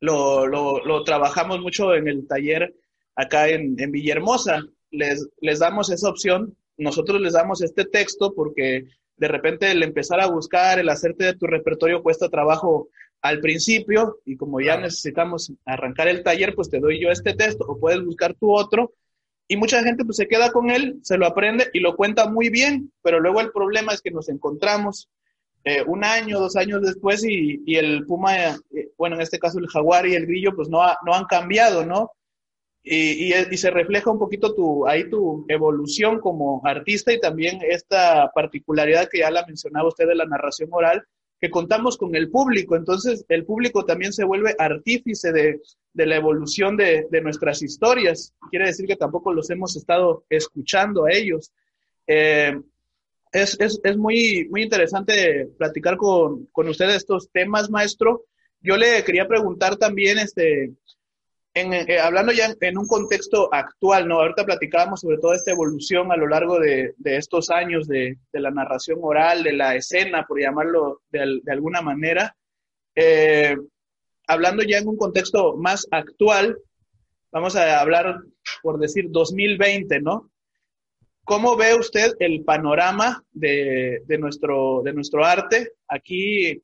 lo, 0.00 0.46
lo, 0.46 1.04
trabajamos 1.04 1.60
mucho 1.60 1.94
en 1.94 2.08
el 2.08 2.26
taller 2.26 2.74
acá 3.14 3.48
en, 3.48 3.76
en 3.78 3.92
Villahermosa. 3.92 4.62
Les, 4.90 5.28
les 5.40 5.58
damos 5.58 5.90
esa 5.90 6.08
opción, 6.08 6.56
nosotros 6.76 7.20
les 7.20 7.32
damos 7.32 7.62
este 7.62 7.84
texto 7.84 8.34
porque 8.34 8.86
de 9.16 9.28
repente 9.28 9.70
el 9.70 9.82
empezar 9.82 10.20
a 10.20 10.26
buscar, 10.26 10.78
el 10.78 10.88
hacerte 10.88 11.24
de 11.24 11.34
tu 11.34 11.46
repertorio 11.46 12.02
cuesta 12.02 12.28
trabajo 12.28 12.88
al 13.22 13.40
principio 13.40 14.20
y 14.24 14.36
como 14.36 14.60
ya 14.60 14.76
necesitamos 14.78 15.52
arrancar 15.64 16.08
el 16.08 16.22
taller, 16.22 16.54
pues 16.54 16.70
te 16.70 16.80
doy 16.80 17.00
yo 17.00 17.10
este 17.10 17.34
texto 17.34 17.64
o 17.66 17.78
puedes 17.78 18.04
buscar 18.04 18.34
tu 18.34 18.54
otro. 18.54 18.92
Y 19.48 19.56
mucha 19.56 19.82
gente 19.82 20.04
pues 20.04 20.16
se 20.16 20.26
queda 20.26 20.50
con 20.50 20.70
él, 20.70 20.98
se 21.02 21.16
lo 21.16 21.26
aprende 21.26 21.70
y 21.72 21.80
lo 21.80 21.94
cuenta 21.94 22.28
muy 22.28 22.50
bien, 22.50 22.92
pero 23.02 23.20
luego 23.20 23.40
el 23.40 23.52
problema 23.52 23.92
es 23.92 24.02
que 24.02 24.10
nos 24.10 24.28
encontramos 24.28 25.08
eh, 25.68 25.82
un 25.84 26.04
año, 26.04 26.38
dos 26.38 26.54
años 26.54 26.80
después 26.80 27.24
y, 27.24 27.60
y 27.66 27.74
el 27.74 28.06
puma, 28.06 28.36
eh, 28.36 28.92
bueno, 28.96 29.16
en 29.16 29.22
este 29.22 29.40
caso 29.40 29.58
el 29.58 29.66
jaguar 29.66 30.06
y 30.06 30.14
el 30.14 30.24
grillo 30.24 30.54
pues 30.54 30.68
no, 30.68 30.78
no 31.04 31.12
han 31.12 31.24
cambiado, 31.24 31.84
¿no? 31.84 32.12
Y, 32.84 33.34
y, 33.34 33.56
se 33.56 33.72
refleja 33.72 34.12
un 34.12 34.20
poquito 34.20 34.54
tu, 34.54 34.86
ahí 34.86 35.10
tu 35.10 35.44
evolución 35.48 36.20
como 36.20 36.60
artista 36.64 37.12
y 37.12 37.18
también 37.18 37.58
esta 37.68 38.30
particularidad 38.32 39.08
que 39.10 39.18
ya 39.18 39.30
la 39.32 39.44
mencionaba 39.44 39.88
usted 39.88 40.06
de 40.06 40.14
la 40.14 40.24
narración 40.26 40.68
oral, 40.70 41.02
que 41.40 41.50
contamos 41.50 41.96
con 41.96 42.14
el 42.14 42.30
público. 42.30 42.76
Entonces, 42.76 43.24
el 43.28 43.44
público 43.44 43.84
también 43.84 44.12
se 44.12 44.22
vuelve 44.22 44.54
artífice 44.60 45.32
de, 45.32 45.60
la 45.94 46.14
evolución 46.14 46.76
de, 46.76 47.08
nuestras 47.24 47.60
historias. 47.60 48.32
Quiere 48.50 48.66
decir 48.66 48.86
que 48.86 48.94
tampoco 48.94 49.32
los 49.32 49.50
hemos 49.50 49.74
estado 49.74 50.24
escuchando 50.30 51.06
a 51.06 51.12
ellos. 51.12 51.52
Eh, 52.06 52.56
es, 53.32 53.78
muy, 53.96 54.48
muy 54.50 54.62
interesante 54.62 55.48
platicar 55.58 55.96
con, 55.96 56.46
con 56.46 56.68
usted 56.68 56.90
estos 56.90 57.30
temas, 57.30 57.70
maestro. 57.70 58.24
Yo 58.60 58.76
le 58.76 59.04
quería 59.04 59.28
preguntar 59.28 59.76
también, 59.76 60.18
este, 60.18 60.72
eh, 61.58 61.98
hablando 61.98 62.32
ya 62.32 62.54
en, 62.60 62.76
un 62.76 62.86
contexto 62.86 63.48
actual, 63.50 64.06
¿no? 64.06 64.20
Ahorita 64.20 64.44
platicábamos 64.44 65.00
sobre 65.00 65.16
toda 65.16 65.36
esta 65.36 65.52
evolución 65.52 66.12
a 66.12 66.16
lo 66.16 66.28
largo 66.28 66.60
de, 66.60 66.92
estos 67.02 67.48
años 67.48 67.88
de, 67.88 68.18
la 68.32 68.50
narración 68.50 68.98
oral, 69.00 69.42
de 69.42 69.54
la 69.54 69.74
escena, 69.74 70.26
por 70.26 70.38
llamarlo 70.38 71.00
de, 71.10 71.40
alguna 71.50 71.80
manera. 71.80 72.36
Eh, 72.94 73.56
hablando 74.26 74.64
ya 74.64 74.76
en 74.76 74.88
un 74.88 74.98
contexto 74.98 75.56
más 75.56 75.88
actual, 75.90 76.58
vamos 77.32 77.56
a 77.56 77.80
hablar, 77.80 78.18
por 78.62 78.78
decir, 78.78 79.06
2020, 79.08 80.02
¿no? 80.02 80.30
¿Cómo 81.26 81.56
ve 81.56 81.74
usted 81.74 82.12
el 82.20 82.44
panorama 82.44 83.20
de, 83.32 84.00
nuestro, 84.16 84.82
de 84.84 84.92
nuestro 84.92 85.24
arte? 85.24 85.72
Aquí 85.88 86.62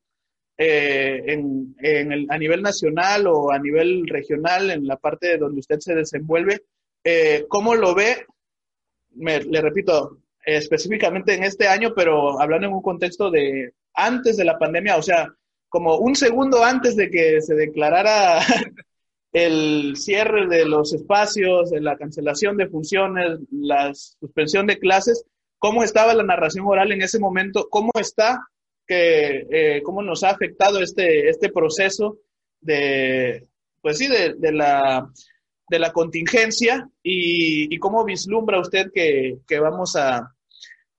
eh, 0.57 1.23
en, 1.27 1.75
el, 1.81 2.27
a 2.31 2.39
nivel 2.39 2.63
nacional 2.63 3.27
o 3.27 3.51
a 3.51 3.59
nivel 3.59 4.07
regional, 4.07 4.71
en 4.71 4.87
la 4.87 4.99
parte 4.99 5.37
donde 5.37 5.59
usted 5.59 5.81
se 5.81 5.97
desenvuelve, 5.97 6.63
eh, 7.03 7.45
¿cómo 7.49 7.75
lo 7.75 7.93
ve? 7.93 8.25
le 9.17 9.61
repito, 9.61 10.19
específicamente 10.47 11.35
en 11.35 11.43
este 11.43 11.67
año, 11.67 11.93
pero 11.93 12.41
hablando 12.41 12.69
en 12.69 12.75
un 12.75 12.83
contexto 12.83 13.33
de 13.33 13.75
antes 13.95 14.37
de 14.37 14.45
la 14.45 14.61
pandemia, 14.61 14.97
o 14.97 15.03
sea, 15.03 15.27
como 15.69 15.97
un 15.97 16.15
segundo 16.15 16.63
antes 16.63 16.95
de 16.95 17.11
que 17.11 17.43
se 17.43 17.57
declarara 17.57 18.39
el 19.33 19.97
cierre 19.97 20.47
de 20.47 20.67
los 20.67 20.93
espacios, 20.93 21.71
la 21.73 21.97
cancelación 21.97 22.57
de 22.57 22.69
funciones, 22.69 23.39
la 23.51 23.95
suspensión 23.95 24.67
de 24.67 24.79
clases, 24.79 25.25
¿cómo 25.59 25.83
estaba 25.83 26.13
la 26.15 26.23
narración 26.23 26.67
oral 26.67 26.93
en 26.93 27.03
ese 27.03 27.19
momento? 27.19 27.69
¿Cómo 27.71 27.91
está 27.99 28.47
que, 28.87 29.47
eh, 29.51 29.83
cómo 29.83 30.03
nos 30.03 30.23
ha 30.23 30.31
afectado 30.31 30.83
este, 30.83 31.31
este 31.31 31.49
proceso 31.51 32.19
de, 32.61 33.47
pues 33.81 33.99
sí, 33.99 34.09
de, 34.09 34.53
la, 34.53 35.11
de 35.69 35.79
la 35.79 35.93
contingencia 35.93 36.89
y, 37.03 37.79
cómo 37.79 38.05
vislumbra 38.05 38.61
usted 38.61 38.91
que, 38.93 39.39
vamos 39.61 39.97
a, 39.97 40.35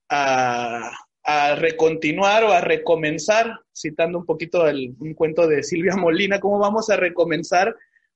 a, 0.08 1.54
recontinuar 1.56 2.44
o 2.44 2.52
a 2.52 2.60
recomenzar, 2.60 3.60
citando 3.74 4.18
un 4.18 4.26
poquito 4.26 4.66
el, 4.66 4.94
un 4.98 5.14
cuento 5.14 5.46
de 5.46 5.62
Silvia 5.62 5.96
Molina, 5.96 6.40
cómo 6.40 6.58
vamos 6.58 6.90
a 6.90 6.96
recomenzar 6.96 7.74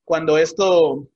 cuando 0.09 0.39
esto, 0.39 1.07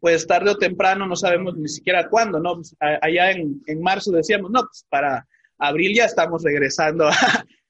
pues 0.00 0.26
tarde 0.26 0.50
o 0.50 0.58
temprano, 0.58 1.06
no 1.06 1.14
sabemos 1.14 1.56
ni 1.56 1.68
siquiera 1.68 2.08
cuándo, 2.08 2.40
¿no? 2.40 2.56
Pues, 2.56 2.74
allá 2.80 3.30
en, 3.30 3.62
en 3.64 3.80
marzo 3.80 4.10
decíamos, 4.10 4.50
no, 4.50 4.62
pues 4.62 4.84
para 4.88 5.24
abril 5.56 5.94
ya 5.94 6.06
estamos 6.06 6.42
regresando 6.42 7.08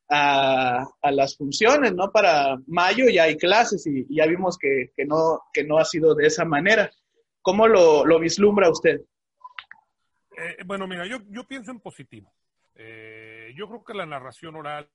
a, 0.09 0.87
a, 1.03 1.11
las 1.11 1.37
funciones, 1.37 1.95
¿no? 1.95 2.11
Para 2.11 2.57
mayo 2.67 3.11
ya 3.11 3.25
hay 3.25 3.37
clases 3.37 3.87
y, 3.87 4.07
ya 4.09 4.25
vimos 4.25 4.57
que, 4.57 4.91
no, 5.07 5.43
que 5.53 5.65
no 5.65 5.77
ha 5.77 5.85
sido 5.85 6.15
de 6.15 6.29
esa 6.29 6.47
manera. 6.47 6.91
¿Cómo 7.43 7.69
lo, 7.69 8.19
vislumbra 8.19 8.71
usted? 8.71 9.03
Eh, 10.35 10.65
bueno, 10.65 10.87
mira, 10.87 11.07
yo, 11.07 11.19
yo 11.29 11.47
pienso 11.47 11.73
en 11.73 11.81
positivo. 11.81 12.33
Eh, 12.75 13.53
yo 13.55 13.69
creo 13.69 13.85
que 13.85 13.93
la 13.93 14.07
narración 14.07 14.57
oral 14.57 14.89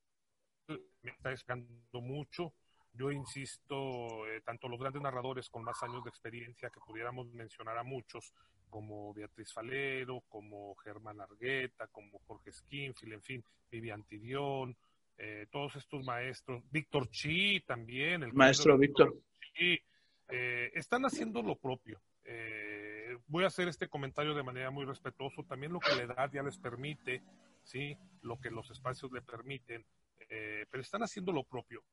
me 0.67 1.11
está 1.11 1.29
descando 1.29 1.69
mucho. 2.01 2.55
Yo 2.93 3.11
insisto, 3.11 4.27
eh, 4.27 4.41
tanto 4.41 4.67
los 4.67 4.79
grandes 4.79 5.01
narradores 5.01 5.49
con 5.49 5.63
más 5.63 5.81
años 5.83 6.03
de 6.03 6.09
experiencia, 6.09 6.69
que 6.69 6.79
pudiéramos 6.79 7.27
mencionar 7.33 7.77
a 7.77 7.83
muchos, 7.83 8.33
como 8.73 9.13
Beatriz 9.13 9.53
Falero, 9.53 10.23
como 10.27 10.73
Germán 10.77 11.21
Argueta, 11.21 11.85
como 11.87 12.17
Jorge 12.25 12.51
Skinfield, 12.51 13.13
en 13.13 13.21
fin, 13.21 13.45
Vivian 13.69 14.03
Tidión, 14.03 14.75
eh, 15.15 15.45
todos 15.51 15.75
estos 15.75 16.03
maestros, 16.03 16.63
Víctor 16.71 17.07
Chi 17.11 17.59
también, 17.61 18.23
el 18.23 18.33
maestro 18.33 18.75
Víctor 18.75 19.15
Chi, 19.39 19.79
eh, 20.27 20.71
están 20.73 21.05
haciendo 21.05 21.43
lo 21.43 21.55
propio. 21.55 22.01
Eh, 22.25 23.15
voy 23.27 23.43
a 23.43 23.47
hacer 23.47 23.67
este 23.67 23.87
comentario 23.87 24.33
de 24.33 24.41
manera 24.41 24.71
muy 24.71 24.85
respetuoso, 24.85 25.43
también 25.43 25.71
lo 25.71 25.79
que 25.79 25.95
la 25.95 26.03
edad 26.03 26.31
ya 26.31 26.41
les 26.41 26.57
permite, 26.57 27.21
sí, 27.61 27.95
lo 28.23 28.39
que 28.39 28.49
los 28.49 28.71
espacios 28.71 29.11
le 29.11 29.21
permiten, 29.21 29.85
pero 30.27 30.81
están 30.81 31.03
haciendo 31.03 31.31
lo 31.31 31.43
propio. 31.43 31.83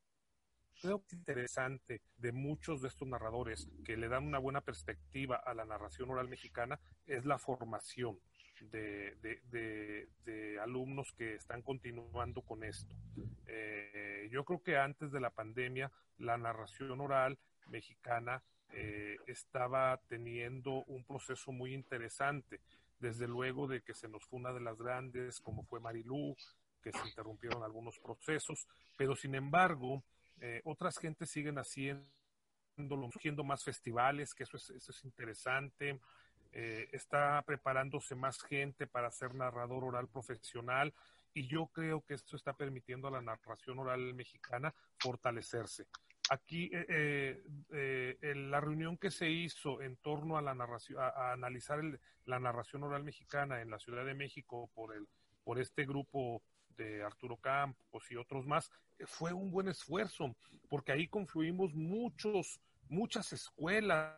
Creo 0.80 1.00
que 1.00 1.06
es 1.08 1.12
interesante 1.14 2.00
de 2.16 2.32
muchos 2.32 2.80
de 2.80 2.88
estos 2.88 3.06
narradores 3.06 3.68
que 3.84 3.96
le 3.96 4.08
dan 4.08 4.26
una 4.26 4.38
buena 4.38 4.60
perspectiva 4.62 5.36
a 5.36 5.54
la 5.54 5.64
narración 5.64 6.10
oral 6.10 6.28
mexicana 6.28 6.80
es 7.06 7.24
la 7.26 7.38
formación 7.38 8.18
de, 8.70 9.16
de, 9.50 10.58
alumnos 10.60 11.12
que 11.12 11.34
están 11.34 11.62
continuando 11.62 12.42
con 12.42 12.64
esto. 12.64 12.94
Eh, 13.46 14.28
yo 14.30 14.44
creo 14.44 14.62
que 14.62 14.76
antes 14.76 15.10
de 15.12 15.20
la 15.20 15.30
pandemia, 15.30 15.90
la 16.18 16.36
narración 16.36 17.00
oral 17.00 17.38
mexicana 17.68 18.42
eh, 18.72 19.16
estaba 19.26 19.98
teniendo 20.08 20.84
un 20.86 21.04
proceso 21.04 21.52
muy 21.52 21.74
interesante, 21.74 22.60
desde 22.98 23.26
luego 23.26 23.66
de 23.66 23.80
que 23.80 23.94
se 23.94 24.08
nos 24.08 24.24
fue 24.26 24.38
una 24.38 24.52
de 24.52 24.60
las 24.60 24.78
grandes, 24.78 25.40
como 25.40 25.64
fue 25.64 25.80
Marilú, 25.80 26.36
que 26.82 26.92
se 26.92 27.08
interrumpieron 27.08 27.62
algunos 27.62 27.98
procesos, 27.98 28.66
pero 28.96 29.16
sin 29.16 29.34
embargo, 29.34 30.02
eh, 30.40 30.60
otras 30.64 30.98
gentes 30.98 31.30
siguen 31.30 31.58
haciendo, 31.58 32.08
surgiendo 33.12 33.44
más 33.44 33.62
festivales, 33.62 34.34
que 34.34 34.44
eso 34.44 34.56
es, 34.56 34.70
eso 34.70 34.92
es 34.92 35.04
interesante. 35.04 36.00
Eh, 36.52 36.88
está 36.92 37.40
preparándose 37.42 38.16
más 38.16 38.42
gente 38.42 38.88
para 38.88 39.10
ser 39.12 39.34
narrador 39.34 39.84
oral 39.84 40.08
profesional 40.08 40.92
y 41.32 41.46
yo 41.46 41.66
creo 41.66 42.04
que 42.04 42.14
esto 42.14 42.34
está 42.34 42.54
permitiendo 42.54 43.06
a 43.06 43.12
la 43.12 43.22
narración 43.22 43.78
oral 43.78 44.14
mexicana 44.14 44.74
fortalecerse. 44.98 45.86
Aquí, 46.28 46.70
eh, 46.72 47.40
eh, 47.72 48.34
la 48.34 48.60
reunión 48.60 48.96
que 48.96 49.12
se 49.12 49.30
hizo 49.30 49.80
en 49.80 49.96
torno 49.96 50.38
a 50.38 50.42
la 50.42 50.54
narración, 50.54 50.98
a, 51.00 51.32
analizar 51.32 51.80
la 52.24 52.40
narración 52.40 52.82
oral 52.82 53.04
mexicana 53.04 53.62
en 53.62 53.70
la 53.70 53.78
Ciudad 53.78 54.04
de 54.04 54.14
México 54.14 54.70
por 54.74 54.94
el, 54.94 55.06
por 55.44 55.60
este 55.60 55.86
grupo 55.86 56.42
Arturo 57.04 57.36
Campos 57.36 58.10
y 58.10 58.16
otros 58.16 58.46
más, 58.46 58.70
fue 59.06 59.32
un 59.32 59.50
buen 59.50 59.68
esfuerzo, 59.68 60.34
porque 60.68 60.92
ahí 60.92 61.08
confluimos 61.08 61.74
muchos, 61.74 62.60
muchas 62.88 63.32
escuelas 63.32 64.16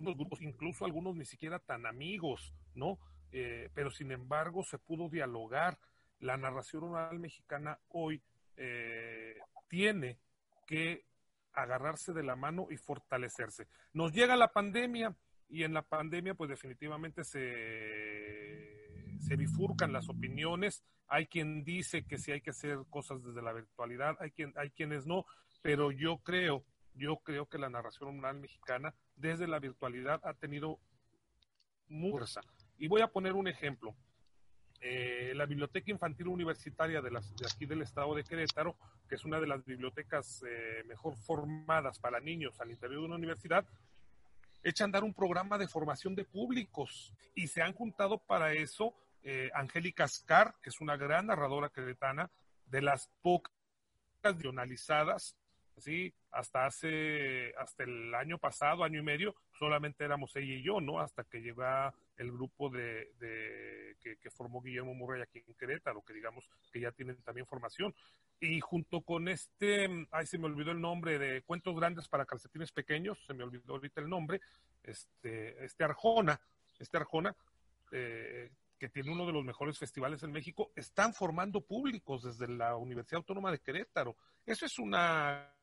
unos 0.00 0.16
grupos, 0.16 0.40
incluso 0.40 0.84
algunos 0.84 1.16
ni 1.16 1.24
siquiera 1.24 1.58
tan 1.58 1.86
amigos, 1.86 2.54
¿no? 2.74 2.98
Eh, 3.32 3.70
pero 3.74 3.90
sin 3.90 4.12
embargo 4.12 4.62
se 4.62 4.78
pudo 4.78 5.08
dialogar. 5.08 5.78
La 6.20 6.36
narración 6.36 6.84
oral 6.84 7.18
mexicana 7.18 7.78
hoy 7.88 8.22
eh, 8.56 9.36
tiene 9.68 10.18
que 10.66 11.04
agarrarse 11.52 12.12
de 12.12 12.22
la 12.22 12.36
mano 12.36 12.68
y 12.70 12.76
fortalecerse. 12.76 13.66
Nos 13.92 14.12
llega 14.12 14.36
la 14.36 14.52
pandemia 14.52 15.14
y 15.48 15.64
en 15.64 15.74
la 15.74 15.82
pandemia 15.82 16.34
pues 16.34 16.48
definitivamente 16.48 17.24
se, 17.24 18.81
se 19.22 19.36
bifurcan 19.36 19.92
las 19.92 20.08
opiniones. 20.08 20.82
Hay 21.08 21.26
quien 21.26 21.64
dice 21.64 22.04
que 22.04 22.18
sí 22.18 22.32
hay 22.32 22.40
que 22.40 22.50
hacer 22.50 22.78
cosas 22.90 23.22
desde 23.22 23.42
la 23.42 23.52
virtualidad, 23.52 24.16
hay, 24.20 24.30
quien, 24.30 24.52
hay 24.56 24.70
quienes 24.70 25.06
no, 25.06 25.24
pero 25.62 25.92
yo 25.92 26.18
creo, 26.18 26.64
yo 26.94 27.16
creo 27.18 27.46
que 27.46 27.58
la 27.58 27.70
narración 27.70 28.18
oral 28.18 28.40
mexicana 28.40 28.94
desde 29.16 29.46
la 29.46 29.58
virtualidad 29.58 30.20
ha 30.24 30.34
tenido 30.34 30.78
fuerza. 31.88 32.40
Y 32.78 32.88
voy 32.88 33.02
a 33.02 33.08
poner 33.08 33.34
un 33.34 33.48
ejemplo. 33.48 33.94
Eh, 34.80 35.32
la 35.36 35.46
Biblioteca 35.46 35.92
Infantil 35.92 36.26
Universitaria 36.26 37.00
de, 37.00 37.10
las, 37.12 37.36
de, 37.36 37.46
aquí 37.46 37.66
del 37.66 37.82
estado 37.82 38.14
de 38.16 38.24
Querétaro, 38.24 38.76
que 39.08 39.14
es 39.14 39.24
una 39.24 39.38
de 39.38 39.46
las 39.46 39.64
bibliotecas 39.64 40.42
eh, 40.48 40.82
mejor 40.88 41.14
formadas 41.16 42.00
para 42.00 42.18
niños 42.18 42.60
al 42.60 42.72
interior 42.72 43.00
de 43.00 43.06
una 43.06 43.14
universidad, 43.14 43.64
echa 44.64 44.82
a 44.82 44.86
andar 44.86 45.04
un 45.04 45.14
programa 45.14 45.56
de 45.58 45.68
formación 45.68 46.16
de 46.16 46.24
públicos 46.24 47.12
y 47.34 47.46
se 47.46 47.62
han 47.62 47.74
juntado 47.74 48.18
para 48.18 48.54
eso 48.54 48.94
eh, 49.22 49.50
Angélica 49.54 50.08
Scar, 50.08 50.54
que 50.62 50.70
es 50.70 50.80
una 50.80 50.96
gran 50.96 51.26
narradora 51.26 51.68
queretana, 51.70 52.30
de 52.66 52.82
las 52.82 53.08
pocas 53.22 53.52
regionalizadas 54.22 55.36
¿sí? 55.78 56.12
Hasta 56.30 56.66
hace, 56.66 57.54
hasta 57.58 57.84
el 57.84 58.14
año 58.14 58.38
pasado, 58.38 58.84
año 58.84 59.00
y 59.00 59.02
medio, 59.02 59.34
solamente 59.58 60.04
éramos 60.04 60.34
ella 60.36 60.54
y 60.54 60.62
yo, 60.62 60.80
¿no? 60.80 61.00
Hasta 61.00 61.24
que 61.24 61.40
llegó 61.40 61.64
el 62.16 62.32
grupo 62.32 62.70
de, 62.70 63.12
de 63.18 63.96
que, 64.00 64.30
formó 64.30 64.62
Guillermo 64.62 64.94
Murray 64.94 65.22
aquí 65.22 65.42
en 65.46 65.54
Querétaro, 65.54 66.02
que 66.02 66.14
digamos 66.14 66.48
que 66.72 66.80
ya 66.80 66.92
tienen 66.92 67.16
también 67.22 67.46
formación. 67.46 67.94
Y 68.40 68.60
junto 68.60 69.02
con 69.02 69.28
este, 69.28 70.06
ay, 70.10 70.26
se 70.26 70.38
me 70.38 70.46
olvidó 70.46 70.72
el 70.72 70.80
nombre 70.80 71.18
de 71.18 71.42
Cuentos 71.42 71.76
Grandes 71.76 72.08
para 72.08 72.24
Calcetines 72.24 72.72
Pequeños, 72.72 73.22
se 73.26 73.34
me 73.34 73.44
olvidó 73.44 73.74
ahorita 73.74 74.00
el 74.00 74.08
nombre, 74.08 74.40
este, 74.82 75.64
este 75.64 75.84
Arjona, 75.84 76.40
este 76.78 76.96
Arjona, 76.96 77.36
eh, 77.92 78.50
que 78.82 78.88
tiene 78.88 79.12
uno 79.12 79.24
de 79.26 79.32
los 79.32 79.44
mejores 79.44 79.78
festivales 79.78 80.24
en 80.24 80.32
México, 80.32 80.72
están 80.74 81.14
formando 81.14 81.60
públicos 81.60 82.24
desde 82.24 82.48
la 82.48 82.74
Universidad 82.74 83.18
Autónoma 83.18 83.52
de 83.52 83.60
Querétaro. 83.60 84.16
Eso 84.44 84.66
es 84.66 84.76
una 84.80 85.54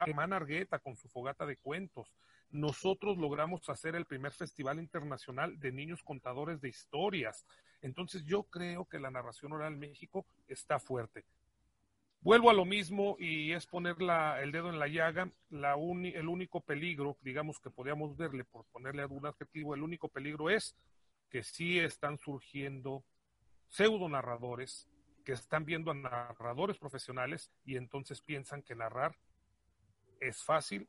Hermana 0.00 0.34
Argueta 0.34 0.80
con 0.80 0.96
su 0.96 1.08
fogata 1.08 1.46
de 1.46 1.58
cuentos. 1.58 2.12
Nosotros 2.50 3.18
logramos 3.18 3.68
hacer 3.68 3.94
el 3.94 4.06
primer 4.06 4.32
festival 4.32 4.80
internacional 4.80 5.60
de 5.60 5.70
niños 5.70 6.02
contadores 6.02 6.60
de 6.60 6.70
historias. 6.70 7.46
Entonces 7.82 8.24
yo 8.24 8.42
creo 8.42 8.84
que 8.86 8.98
la 8.98 9.12
narración 9.12 9.52
oral 9.52 9.74
en 9.74 9.78
México 9.78 10.26
está 10.48 10.80
fuerte. 10.80 11.24
Vuelvo 12.20 12.50
a 12.50 12.54
lo 12.54 12.64
mismo 12.64 13.14
y 13.20 13.52
es 13.52 13.64
poner 13.64 13.94
el 14.40 14.50
dedo 14.50 14.70
en 14.70 14.80
la 14.80 14.88
llaga. 14.88 15.30
La 15.50 15.74
el 15.74 16.28
único 16.28 16.60
peligro, 16.62 17.16
digamos 17.20 17.60
que 17.60 17.70
podríamos 17.70 18.16
verle 18.16 18.42
por 18.42 18.64
ponerle 18.72 19.02
algún 19.02 19.24
adjetivo, 19.24 19.76
el 19.76 19.84
único 19.84 20.08
peligro 20.08 20.50
es 20.50 20.74
que 21.34 21.42
sí 21.42 21.80
están 21.80 22.16
surgiendo 22.16 23.04
pseudo 23.68 24.08
narradores 24.08 24.88
que 25.24 25.32
están 25.32 25.64
viendo 25.64 25.90
a 25.90 25.94
narradores 25.94 26.78
profesionales 26.78 27.50
y 27.64 27.76
entonces 27.76 28.20
piensan 28.20 28.62
que 28.62 28.76
narrar 28.76 29.16
es 30.20 30.44
fácil, 30.44 30.88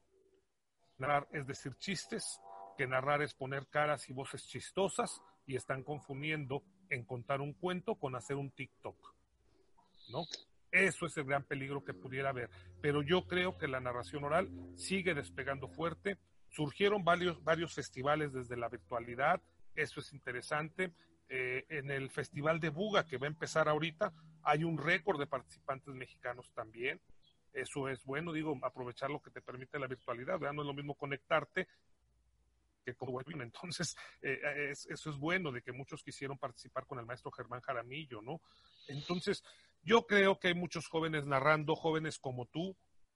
narrar 0.99 1.27
es 1.31 1.47
decir 1.47 1.73
chistes, 1.77 2.39
que 2.77 2.85
narrar 2.85 3.23
es 3.23 3.33
poner 3.33 3.65
caras 3.69 4.07
y 4.07 4.13
voces 4.13 4.47
chistosas 4.47 5.19
y 5.47 5.55
están 5.55 5.81
confundiendo 5.81 6.61
en 6.91 7.05
contar 7.05 7.41
un 7.41 7.53
cuento 7.53 7.95
con 7.95 8.15
hacer 8.15 8.35
un 8.35 8.51
TikTok. 8.51 9.15
¿No? 10.11 10.25
Eso 10.71 11.07
es 11.07 11.17
el 11.17 11.23
gran 11.23 11.43
peligro 11.43 11.83
que 11.83 11.95
pudiera 11.95 12.29
haber. 12.29 12.51
Pero 12.83 13.01
yo 13.01 13.25
creo 13.25 13.57
que 13.57 13.67
la 13.67 13.79
narración 13.79 14.23
oral 14.23 14.51
sigue 14.75 15.15
despegando 15.15 15.69
fuerte. 15.69 16.19
Surgieron 16.51 17.03
varios, 17.03 17.43
varios 17.43 17.73
festivales 17.73 18.31
desde 18.31 18.55
la 18.57 18.69
virtualidad. 18.69 19.41
Eso 19.75 19.99
es 19.99 20.13
interesante. 20.13 20.93
Eh, 21.27 21.65
en 21.69 21.89
el 21.89 22.09
Festival 22.09 22.59
de 22.59 22.69
Buga, 22.69 23.05
que 23.05 23.17
va 23.17 23.25
a 23.25 23.29
empezar 23.29 23.67
ahorita, 23.67 24.13
hay 24.43 24.63
un 24.63 24.77
récord 24.77 25.19
de 25.19 25.27
participantes 25.27 25.93
mexicanos 25.93 26.51
también 26.53 27.01
eso 27.55 27.87
es 27.87 28.03
bueno, 28.03 28.33
digo, 28.33 28.59
aprovechar 28.61 29.09
lo 29.09 29.21
que 29.21 29.31
te 29.31 29.41
permite 29.41 29.79
la 29.79 29.87
virtualidad, 29.87 30.37
¿verdad? 30.37 30.53
No 30.53 30.61
es 30.63 30.67
lo 30.67 30.73
mismo 30.73 30.93
conectarte 30.93 31.67
que 32.83 32.93
con 32.93 33.41
Entonces, 33.41 33.95
eh, 34.21 34.39
eh, 34.43 34.71
eso 34.71 35.09
es 35.09 35.17
bueno 35.17 35.51
de 35.51 35.61
que 35.61 35.71
muchos 35.71 36.03
quisieron 36.03 36.37
participar 36.37 36.85
con 36.85 36.99
el 36.99 37.05
maestro 37.05 37.31
Germán 37.31 37.61
Jaramillo, 37.61 38.21
¿no? 38.21 38.41
Entonces, 38.87 39.43
yo 39.81 40.05
creo 40.05 40.37
que 40.37 40.49
hay 40.49 40.53
muchos 40.53 40.87
jóvenes 40.87 41.25
narrando, 41.25 41.75
jóvenes 41.75 42.19
como 42.19 42.45
tú, 42.45 42.75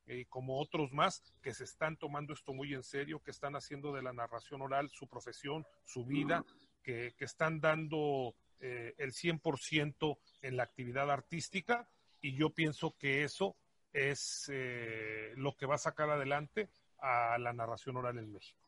y 0.09 0.25
como 0.25 0.59
otros 0.59 0.91
más 0.91 1.21
que 1.41 1.53
se 1.53 1.63
están 1.63 1.97
tomando 1.97 2.33
esto 2.33 2.53
muy 2.53 2.73
en 2.73 2.83
serio, 2.83 3.21
que 3.23 3.31
están 3.31 3.55
haciendo 3.55 3.93
de 3.93 4.01
la 4.01 4.13
narración 4.13 4.61
oral 4.61 4.89
su 4.89 5.07
profesión, 5.07 5.65
su 5.85 6.05
vida, 6.05 6.43
que, 6.83 7.13
que 7.17 7.25
están 7.25 7.59
dando 7.59 8.33
eh, 8.59 8.93
el 8.97 9.11
100% 9.11 10.17
en 10.41 10.57
la 10.57 10.63
actividad 10.63 11.09
artística 11.11 11.87
y 12.21 12.35
yo 12.35 12.49
pienso 12.49 12.95
que 12.97 13.23
eso 13.23 13.55
es 13.93 14.49
eh, 14.51 15.31
lo 15.35 15.55
que 15.55 15.65
va 15.65 15.75
a 15.75 15.79
sacar 15.79 16.09
adelante 16.09 16.69
a 16.99 17.37
la 17.37 17.53
narración 17.53 17.97
oral 17.97 18.17
en 18.17 18.33
México. 18.33 18.59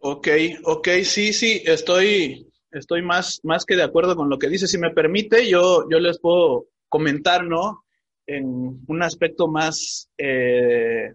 Ok, 0.00 0.28
ok, 0.64 0.88
sí, 1.02 1.32
sí, 1.32 1.62
estoy, 1.64 2.48
estoy 2.70 3.02
más, 3.02 3.40
más 3.42 3.64
que 3.64 3.74
de 3.74 3.82
acuerdo 3.82 4.14
con 4.14 4.30
lo 4.30 4.38
que 4.38 4.48
dice. 4.48 4.68
Si 4.68 4.78
me 4.78 4.90
permite, 4.90 5.48
yo, 5.48 5.88
yo 5.90 5.98
les 5.98 6.20
puedo 6.20 6.66
comentar, 6.88 7.44
¿no? 7.44 7.84
En 8.28 8.80
un 8.86 9.02
aspecto 9.02 9.48
más, 9.48 10.08
eh, 10.16 11.12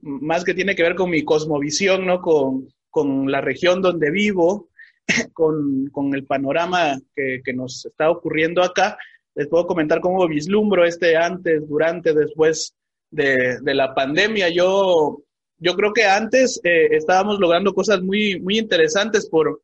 más 0.00 0.44
que 0.44 0.54
tiene 0.54 0.74
que 0.74 0.84
ver 0.84 0.94
con 0.94 1.10
mi 1.10 1.22
cosmovisión, 1.22 2.06
¿no? 2.06 2.22
Con, 2.22 2.68
con 2.88 3.30
la 3.30 3.42
región 3.42 3.82
donde 3.82 4.10
vivo, 4.10 4.70
con, 5.34 5.88
con 5.92 6.14
el 6.14 6.24
panorama 6.24 6.98
que, 7.14 7.42
que, 7.44 7.52
nos 7.52 7.84
está 7.84 8.10
ocurriendo 8.10 8.62
acá 8.62 8.96
les 9.38 9.46
puedo 9.46 9.68
comentar 9.68 10.00
cómo 10.00 10.26
vislumbro 10.26 10.84
este 10.84 11.16
antes, 11.16 11.68
durante, 11.68 12.12
después 12.12 12.74
de, 13.08 13.60
la 13.62 13.94
pandemia. 13.94 14.48
Yo, 14.48 15.22
yo 15.58 15.74
creo 15.76 15.92
que 15.92 16.06
antes 16.06 16.60
eh, 16.64 16.88
estábamos 16.90 17.38
logrando 17.38 17.72
cosas 17.72 18.02
muy, 18.02 18.40
muy 18.40 18.58
interesantes 18.58 19.28
por, 19.28 19.62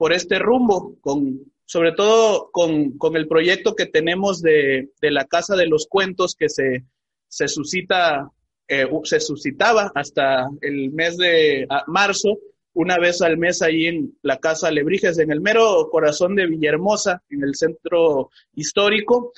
por 0.00 0.14
este 0.14 0.38
rumbo, 0.38 0.96
con, 1.02 1.40
sobre 1.66 1.92
todo 1.92 2.48
con, 2.52 2.96
el 3.16 3.28
proyecto 3.28 3.74
que 3.74 3.84
tenemos 3.84 4.40
de, 4.40 4.88
la 5.02 5.26
Casa 5.26 5.56
de 5.56 5.66
los 5.66 5.88
Cuentos 5.88 6.34
que 6.34 6.48
se, 6.48 6.86
se 7.28 7.48
suscita, 7.48 8.30
eh, 8.66 8.88
se 9.04 9.20
suscitaba 9.20 9.92
hasta 9.94 10.48
el 10.62 10.90
mes 10.90 11.18
de 11.18 11.66
marzo 11.86 12.38
una 12.72 12.96
vez 12.96 13.20
al 13.20 13.36
mes 13.36 13.60
ahí 13.60 13.88
en 13.88 14.18
la 14.22 14.38
Casa 14.38 14.70
Lebrijes, 14.70 15.18
en 15.18 15.32
el 15.32 15.42
mero 15.42 15.90
corazón 15.90 16.34
de 16.34 16.46
Villahermosa, 16.46 17.22
en 17.28 17.44
el 17.44 17.54
centro 17.54 18.30
histórico. 18.54 19.34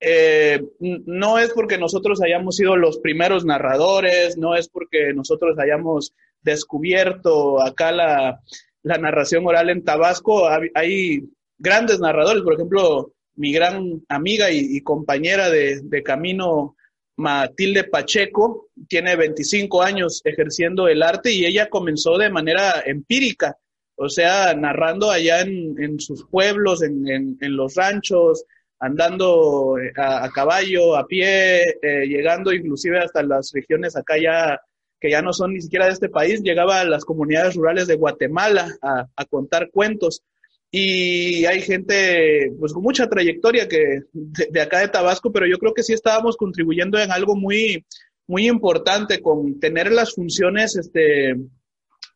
Eh, 0.00 0.58
no 0.80 1.38
es 1.38 1.50
porque 1.50 1.76
nosotros 1.76 2.22
hayamos 2.22 2.56
sido 2.56 2.78
los 2.78 2.96
primeros 2.96 3.44
narradores, 3.44 4.38
no 4.38 4.56
es 4.56 4.70
porque 4.70 5.12
nosotros 5.12 5.58
hayamos 5.58 6.14
descubierto 6.40 7.60
acá 7.60 7.92
la, 7.92 8.40
narración 8.84 9.46
oral 9.46 9.70
en 9.70 9.84
Tabasco. 9.84 10.48
Hay, 10.74 11.24
grandes 11.58 12.00
narradores, 12.00 12.42
por 12.42 12.54
ejemplo, 12.54 13.12
mi 13.36 13.52
gran 13.52 14.02
amiga 14.08 14.50
y, 14.50 14.80
compañera 14.80 15.48
de, 15.48 15.80
de 15.82 16.02
camino, 16.02 16.76
Matilde 17.16 17.84
Pacheco 17.84 18.68
tiene 18.88 19.16
25 19.16 19.82
años 19.82 20.22
ejerciendo 20.24 20.88
el 20.88 21.02
arte 21.02 21.30
y 21.30 21.44
ella 21.44 21.68
comenzó 21.68 22.18
de 22.18 22.30
manera 22.30 22.82
empírica, 22.84 23.56
o 23.96 24.08
sea, 24.08 24.54
narrando 24.54 25.10
allá 25.10 25.42
en, 25.42 26.00
sus 26.00 26.26
pueblos, 26.26 26.82
en, 26.82 27.36
los 27.40 27.74
ranchos, 27.74 28.44
andando 28.80 29.78
eh, 29.78 29.92
a, 29.96 30.28
caballo, 30.30 30.96
a 30.96 31.06
pie, 31.06 31.62
eh, 31.82 32.06
llegando 32.06 32.52
inclusive 32.52 32.98
hasta 32.98 33.22
las 33.22 33.52
regiones 33.52 33.94
acá 33.96 34.16
ya 34.18 34.60
que 35.02 35.10
ya 35.10 35.20
no 35.20 35.32
son 35.32 35.52
ni 35.52 35.60
siquiera 35.60 35.86
de 35.86 35.92
este 35.92 36.08
país, 36.08 36.42
llegaba 36.42 36.80
a 36.80 36.84
las 36.84 37.04
comunidades 37.04 37.56
rurales 37.56 37.88
de 37.88 37.96
Guatemala 37.96 38.68
a 38.80 39.24
contar 39.24 39.68
cuentos. 39.72 40.22
Y 40.70 41.44
hay 41.44 41.60
gente 41.60 42.50
pues 42.58 42.72
con 42.72 42.84
mucha 42.84 43.08
trayectoria 43.08 43.68
que 43.68 44.04
de, 44.12 44.60
acá 44.60 44.78
de 44.78 44.88
Tabasco, 44.88 45.32
pero 45.32 45.46
yo 45.46 45.58
creo 45.58 45.74
que 45.74 45.82
sí 45.82 45.92
estábamos 45.92 46.36
contribuyendo 46.36 46.98
en 46.98 47.10
algo 47.10 47.36
muy 47.36 47.84
muy 48.28 48.48
importante 48.48 49.20
con 49.20 49.58
tener 49.58 49.90
las 49.90 50.14
funciones 50.14 50.76
este 50.76 51.34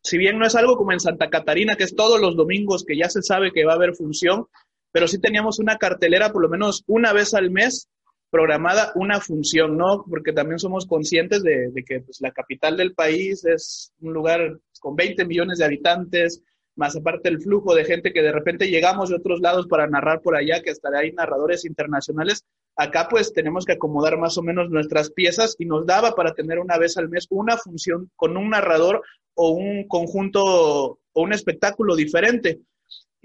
si 0.03 0.16
bien 0.16 0.39
no 0.39 0.47
es 0.47 0.55
algo 0.55 0.76
como 0.76 0.93
en 0.93 1.01
Santa 1.01 1.28
Catarina 1.28 1.74
que 1.74 1.84
es 1.84 1.95
todos 1.95 2.18
los 2.20 2.37
domingos 2.37 2.84
que 2.87 2.97
ya 2.97 3.11
se 3.11 3.20
sabe 3.20 3.51
que 3.53 3.66
va 3.66 3.72
a 3.72 3.76
haber 3.76 3.95
función, 3.95 4.47
pero 4.91 5.09
sí 5.09 5.18
teníamos 5.18 5.59
una 5.59 5.76
cartelera 5.76 6.32
por 6.32 6.41
lo 6.41 6.49
menos 6.49 6.82
una 6.87 7.12
vez 7.12 7.34
al 7.34 7.51
mes 7.51 7.89
programada 8.31 8.93
una 8.95 9.20
función, 9.20 9.77
¿no? 9.77 10.05
Porque 10.09 10.33
también 10.33 10.59
somos 10.59 10.87
conscientes 10.87 11.43
de, 11.43 11.72
que 11.87 12.01
pues, 12.01 12.20
la 12.20 12.33
capital 12.33 12.77
del 12.77 12.95
país 12.95 13.45
es 13.45 13.93
un 14.01 14.12
lugar 14.12 14.59
con 14.81 14.97
20 14.97 15.24
millones 15.24 15.59
de 15.59 15.64
habitantes, 15.64 16.43
más 16.74 16.95
aparte 16.95 17.29
el 17.29 17.41
flujo 17.41 17.74
de 17.74 17.85
gente 17.85 18.12
que 18.12 18.22
de 18.22 18.33
repente 18.33 18.68
llegamos 18.68 19.09
de 19.09 19.16
otros 19.16 19.41
lados 19.41 19.66
para 19.66 19.87
narrar 19.87 20.20
por 20.20 20.37
allá, 20.37 20.62
que 20.62 20.70
hasta 20.70 20.91
hay 20.97 21.12
narradores 21.12 21.64
internacionales, 21.64 22.45
acá 22.77 23.09
pues 23.09 23.33
tenemos 23.33 23.64
que 23.64 23.72
acomodar 23.72 24.18
más 24.18 24.37
o 24.37 24.43
menos 24.43 24.68
nuestras 24.70 25.11
piezas 25.11 25.57
y 25.59 25.64
nos 25.64 25.87
daba 25.87 26.14
para 26.14 26.35
tener 26.35 26.59
una 26.59 26.77
vez 26.77 26.97
al 26.99 27.09
mes 27.09 27.27
una 27.31 27.57
función 27.57 28.11
con 28.14 28.37
un 28.37 28.51
narrador 28.51 29.03
o 29.35 29.51
un 29.51 29.89
conjunto 29.89 30.45
o 30.45 31.22
un 31.22 31.33
espectáculo 31.33 31.97
diferente. 31.97 32.61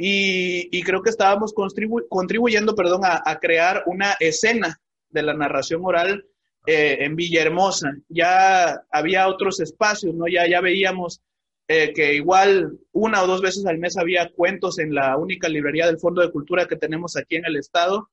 Y, 0.04 0.82
creo 0.82 1.04
que 1.04 1.12
estábamos 1.12 1.54
contribuyendo 2.10 2.74
perdón, 2.74 3.02
a, 3.04 3.40
crear 3.40 3.84
una 3.86 4.14
escena 4.20 4.80
de 5.12 5.24
la 5.24 5.34
narración 5.34 5.82
oral 5.84 6.26
eh, 6.66 6.98
en 7.02 7.16
Villahermosa. 7.16 7.92
Ya 8.08 8.84
había 8.92 9.28
otros 9.28 9.60
espacios, 9.60 10.14
¿no? 10.14 10.28
Ya, 10.28 10.48
ya 10.48 10.62
veíamos 10.62 11.22
eh, 11.68 11.92
que 11.94 12.14
igual 12.14 12.78
una 12.92 13.24
o 13.24 13.28
dos 13.28 13.42
veces 13.42 13.66
al 13.66 13.80
mes 13.80 13.98
había 13.98 14.30
cuentos 14.30 14.78
en 14.78 14.94
la 14.94 15.18
única 15.18 15.50
librería 15.50 15.88
del 15.88 16.00
Fondo 16.00 16.22
de 16.22 16.32
Cultura 16.32 16.68
que 16.68 16.76
tenemos 16.76 17.16
aquí 17.18 17.38
en 17.38 17.46
el 17.46 17.56
estado, 17.56 18.10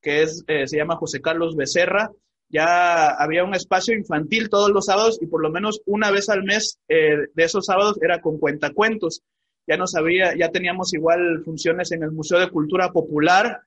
que 0.00 0.22
es, 0.22 0.44
eh, 0.46 0.66
se 0.66 0.78
llama 0.78 0.96
José 0.96 1.20
Carlos 1.20 1.56
Becerra. 1.56 2.10
Ya 2.48 3.10
había 3.10 3.44
un 3.44 3.54
espacio 3.54 3.94
infantil 3.94 4.48
todos 4.48 4.70
los 4.70 4.86
sábados 4.86 5.18
y 5.20 5.26
por 5.26 5.42
lo 5.42 5.50
menos 5.50 5.82
una 5.86 6.10
vez 6.10 6.28
al 6.30 6.42
mes 6.42 6.80
de 6.88 7.28
esos 7.36 7.66
sábados 7.66 7.96
era 8.02 8.20
con 8.20 8.38
cuentacuentos. 8.38 9.22
Ya 9.68 9.76
no 9.76 9.86
sabía, 9.86 10.34
ya 10.36 10.50
teníamos 10.50 10.92
igual 10.92 11.42
funciones 11.44 11.92
en 11.92 12.02
el 12.02 12.10
Museo 12.10 12.40
de 12.40 12.50
Cultura 12.50 12.90
Popular, 12.90 13.60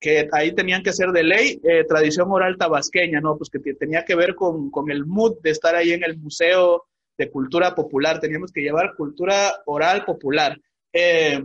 que 0.00 0.28
ahí 0.32 0.54
tenían 0.54 0.82
que 0.82 0.92
ser 0.92 1.10
de 1.10 1.24
ley, 1.24 1.60
tradición 1.88 2.30
oral 2.30 2.56
tabasqueña, 2.56 3.20
¿no? 3.20 3.36
Pues 3.36 3.50
que 3.50 3.74
tenía 3.74 4.04
que 4.04 4.14
ver 4.14 4.34
con, 4.34 4.70
con 4.70 4.90
el 4.90 5.04
mood 5.06 5.38
de 5.42 5.50
estar 5.50 5.74
ahí 5.74 5.92
en 5.92 6.04
el 6.04 6.18
museo, 6.18 6.88
de 7.18 7.30
cultura 7.30 7.74
popular, 7.74 8.20
teníamos 8.20 8.52
que 8.52 8.62
llevar 8.62 8.94
cultura 8.96 9.60
oral 9.66 10.04
popular. 10.04 10.58
Eh, 10.92 11.44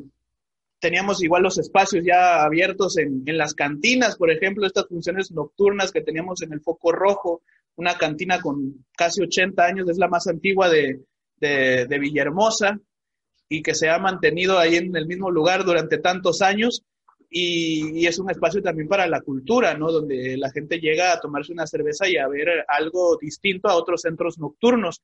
teníamos 0.80 1.24
igual 1.24 1.43
los 1.43 1.58
espacios 1.58 2.06
ya 2.06 2.43
abiertos 2.43 2.97
en, 2.97 3.24
las 3.26 3.56
cantinas, 3.56 4.16
por 4.16 4.30
ejemplo, 4.30 4.68
estas 4.68 4.88
funciones 4.88 5.32
nocturnas 5.32 5.91
que 5.91 6.01
teníamos 6.01 6.43
en 6.43 6.54
el 6.54 6.62
Foco 6.62 6.91
Rojo, 6.91 7.41
una 7.76 7.97
cantina 7.97 8.39
con 8.39 8.86
casi 8.95 9.24
80 9.24 9.66
años, 9.66 9.89
es 9.89 9.97
la 9.97 10.08
más 10.08 10.28
antigua 10.28 10.70
de, 10.70 11.01
de, 11.39 11.99
Villahermosa 11.99 12.80
y 13.49 13.64
que 13.64 13.74
se 13.74 13.89
ha 13.89 13.97
mantenido 13.97 14.60
ahí 14.60 14.76
en 14.76 14.95
el 14.95 15.08
mismo 15.08 15.32
lugar 15.32 15.66
durante 15.66 15.97
tantos 15.97 16.41
años. 16.43 16.84
Y, 17.36 18.05
es 18.05 18.19
un 18.19 18.29
espacio 18.29 18.61
también 18.61 18.88
para 18.88 19.07
la 19.07 19.21
cultura, 19.21 19.75
¿no? 19.75 19.91
Donde 19.91 20.38
la 20.38 20.51
gente 20.51 20.79
llega 20.79 21.11
a 21.11 21.19
tomarse 21.19 21.51
una 21.51 21.65
cerveza 21.65 22.07
y 22.07 22.15
a 22.15 22.27
ver 22.27 22.63
algo 22.67 23.17
distinto 23.19 23.67
a 23.69 23.75
otros 23.75 24.01
centros 24.01 24.38
nocturnos. 24.38 25.01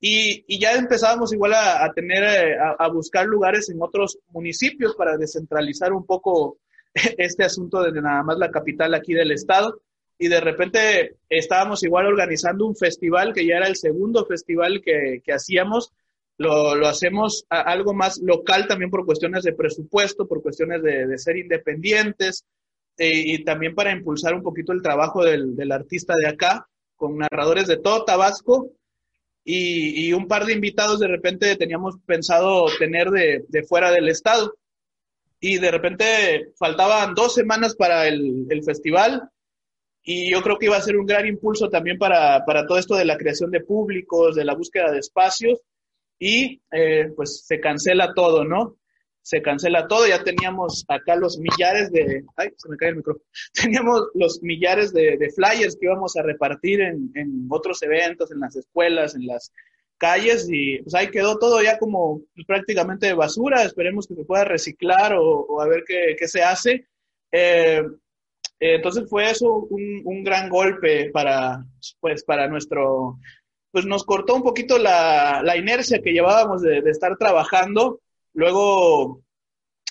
Y, 0.00 0.58
ya 0.58 0.72
empezábamos 0.72 1.34
igual 1.34 1.52
a, 1.52 1.92
tener, 1.94 2.24
eh, 2.24 2.56
a, 2.78 2.88
buscar 2.88 3.26
lugares 3.26 3.68
en 3.68 3.82
otros 3.82 4.18
municipios 4.30 4.96
para 4.96 5.18
descentralizar 5.18 5.92
un 5.92 6.06
poco 6.06 6.58
este 6.94 7.44
asunto 7.44 7.82
de 7.82 8.00
nada 8.00 8.22
más 8.22 8.38
la 8.38 8.50
capital 8.50 8.94
aquí 8.94 9.12
del 9.12 9.32
estado. 9.32 9.82
Y 10.18 10.28
de 10.28 10.40
repente 10.40 11.16
estábamos 11.28 11.82
igual 11.82 12.06
organizando 12.06 12.64
un 12.64 12.74
festival 12.74 13.34
que 13.34 13.46
ya 13.46 13.56
era 13.56 13.66
el 13.66 13.76
segundo 13.76 14.24
festival 14.24 14.80
que, 14.82 15.20
hacíamos. 15.30 15.92
Lo, 16.38 16.86
hacemos 16.86 17.46
algo 17.48 17.94
más 17.94 18.18
local 18.18 18.66
también 18.66 18.90
por 18.90 19.06
cuestiones 19.06 19.42
de 19.42 19.54
presupuesto, 19.54 20.28
por 20.28 20.42
cuestiones 20.42 20.82
de, 20.82 21.16
ser 21.18 21.38
independientes 21.38 22.44
eh, 22.98 23.22
y 23.24 23.44
también 23.44 23.74
para 23.74 23.92
impulsar 23.92 24.34
un 24.34 24.42
poquito 24.42 24.72
el 24.72 24.82
trabajo 24.82 25.24
del, 25.24 25.72
artista 25.72 26.14
de 26.14 26.28
acá, 26.28 26.68
con 26.94 27.16
narradores 27.16 27.66
de 27.66 27.78
todo 27.78 28.04
Tabasco 28.04 28.70
y, 29.44 30.12
un 30.12 30.28
par 30.28 30.44
de 30.44 30.54
invitados 30.54 30.98
de 30.98 31.08
repente 31.08 31.56
teníamos 31.56 31.96
pensado 32.04 32.66
tener 32.78 33.10
de, 33.10 33.44
de, 33.48 33.62
fuera 33.62 33.90
del 33.90 34.08
estado. 34.08 34.54
Y 35.40 35.58
de 35.58 35.70
repente 35.70 36.52
faltaban 36.58 37.14
dos 37.14 37.34
semanas 37.34 37.76
para 37.76 38.08
el, 38.08 38.46
el, 38.50 38.64
festival 38.64 39.30
y 40.02 40.30
yo 40.30 40.42
creo 40.42 40.58
que 40.58 40.66
iba 40.66 40.76
a 40.76 40.82
ser 40.82 40.96
un 40.96 41.06
gran 41.06 41.26
impulso 41.26 41.68
también 41.68 41.98
para, 41.98 42.44
para 42.44 42.66
todo 42.66 42.78
esto 42.78 42.96
de 42.96 43.04
la 43.04 43.18
creación 43.18 43.50
de 43.50 43.60
públicos, 43.60 44.34
de 44.34 44.44
la 44.44 44.54
búsqueda 44.54 44.90
de 44.90 44.98
espacios 44.98 45.60
y 46.18 46.62
eh, 46.72 47.12
pues 47.14 47.44
se 47.46 47.60
cancela 47.60 48.14
todo, 48.14 48.44
¿no? 48.44 48.76
se 49.26 49.42
cancela 49.42 49.88
todo, 49.88 50.06
ya 50.06 50.22
teníamos 50.22 50.84
acá 50.86 51.16
los 51.16 51.36
millares 51.40 51.90
de, 51.90 52.22
ay, 52.36 52.50
se 52.56 52.68
me 52.68 52.76
cae 52.76 52.90
el 52.90 52.96
micrófono, 52.98 53.24
teníamos 53.60 54.02
los 54.14 54.40
millares 54.40 54.92
de, 54.92 55.18
flyers 55.34 55.76
que 55.76 55.86
íbamos 55.86 56.16
a 56.16 56.22
repartir 56.22 56.80
en, 56.80 57.10
otros 57.50 57.82
eventos, 57.82 58.30
en 58.30 58.38
las 58.38 58.54
escuelas, 58.54 59.16
en 59.16 59.26
las 59.26 59.52
calles 59.98 60.46
y 60.48 60.78
pues 60.78 60.94
ahí 60.94 61.10
quedó 61.10 61.38
todo 61.38 61.60
ya 61.60 61.76
como 61.76 62.20
pues, 62.36 62.46
prácticamente 62.46 63.06
de 63.06 63.14
basura, 63.14 63.64
esperemos 63.64 64.06
que 64.06 64.14
se 64.14 64.24
pueda 64.24 64.44
reciclar 64.44 65.14
o, 65.18 65.60
a 65.60 65.66
ver 65.66 65.82
qué, 65.84 66.28
se 66.28 66.44
hace. 66.44 66.86
Eh, 67.32 67.82
entonces 68.60 69.10
fue 69.10 69.28
eso 69.28 69.66
un, 69.68 70.22
gran 70.22 70.48
golpe 70.48 71.10
para, 71.10 71.66
pues, 71.98 72.22
para 72.22 72.46
nuestro, 72.46 73.18
pues 73.76 73.84
nos 73.84 74.04
cortó 74.04 74.34
un 74.34 74.42
poquito 74.42 74.78
la, 74.78 75.54
inercia 75.54 76.00
que 76.00 76.14
llevábamos 76.14 76.62
de, 76.62 76.80
de 76.80 76.90
estar 76.90 77.14
trabajando 77.18 78.00
luego 78.32 79.20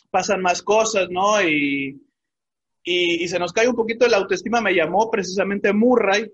pasan 0.09 0.41
más 0.41 0.63
cosas, 0.63 1.07
¿no? 1.11 1.39
Y, 1.43 2.01
y, 2.83 3.27
se 3.27 3.37
nos 3.37 3.53
cae 3.53 3.67
un 3.67 3.75
poquito 3.75 4.07
la 4.07 4.17
autoestima. 4.17 4.59
Me 4.59 4.73
llamó 4.73 5.11
precisamente 5.11 5.71
Murray, 5.71 6.31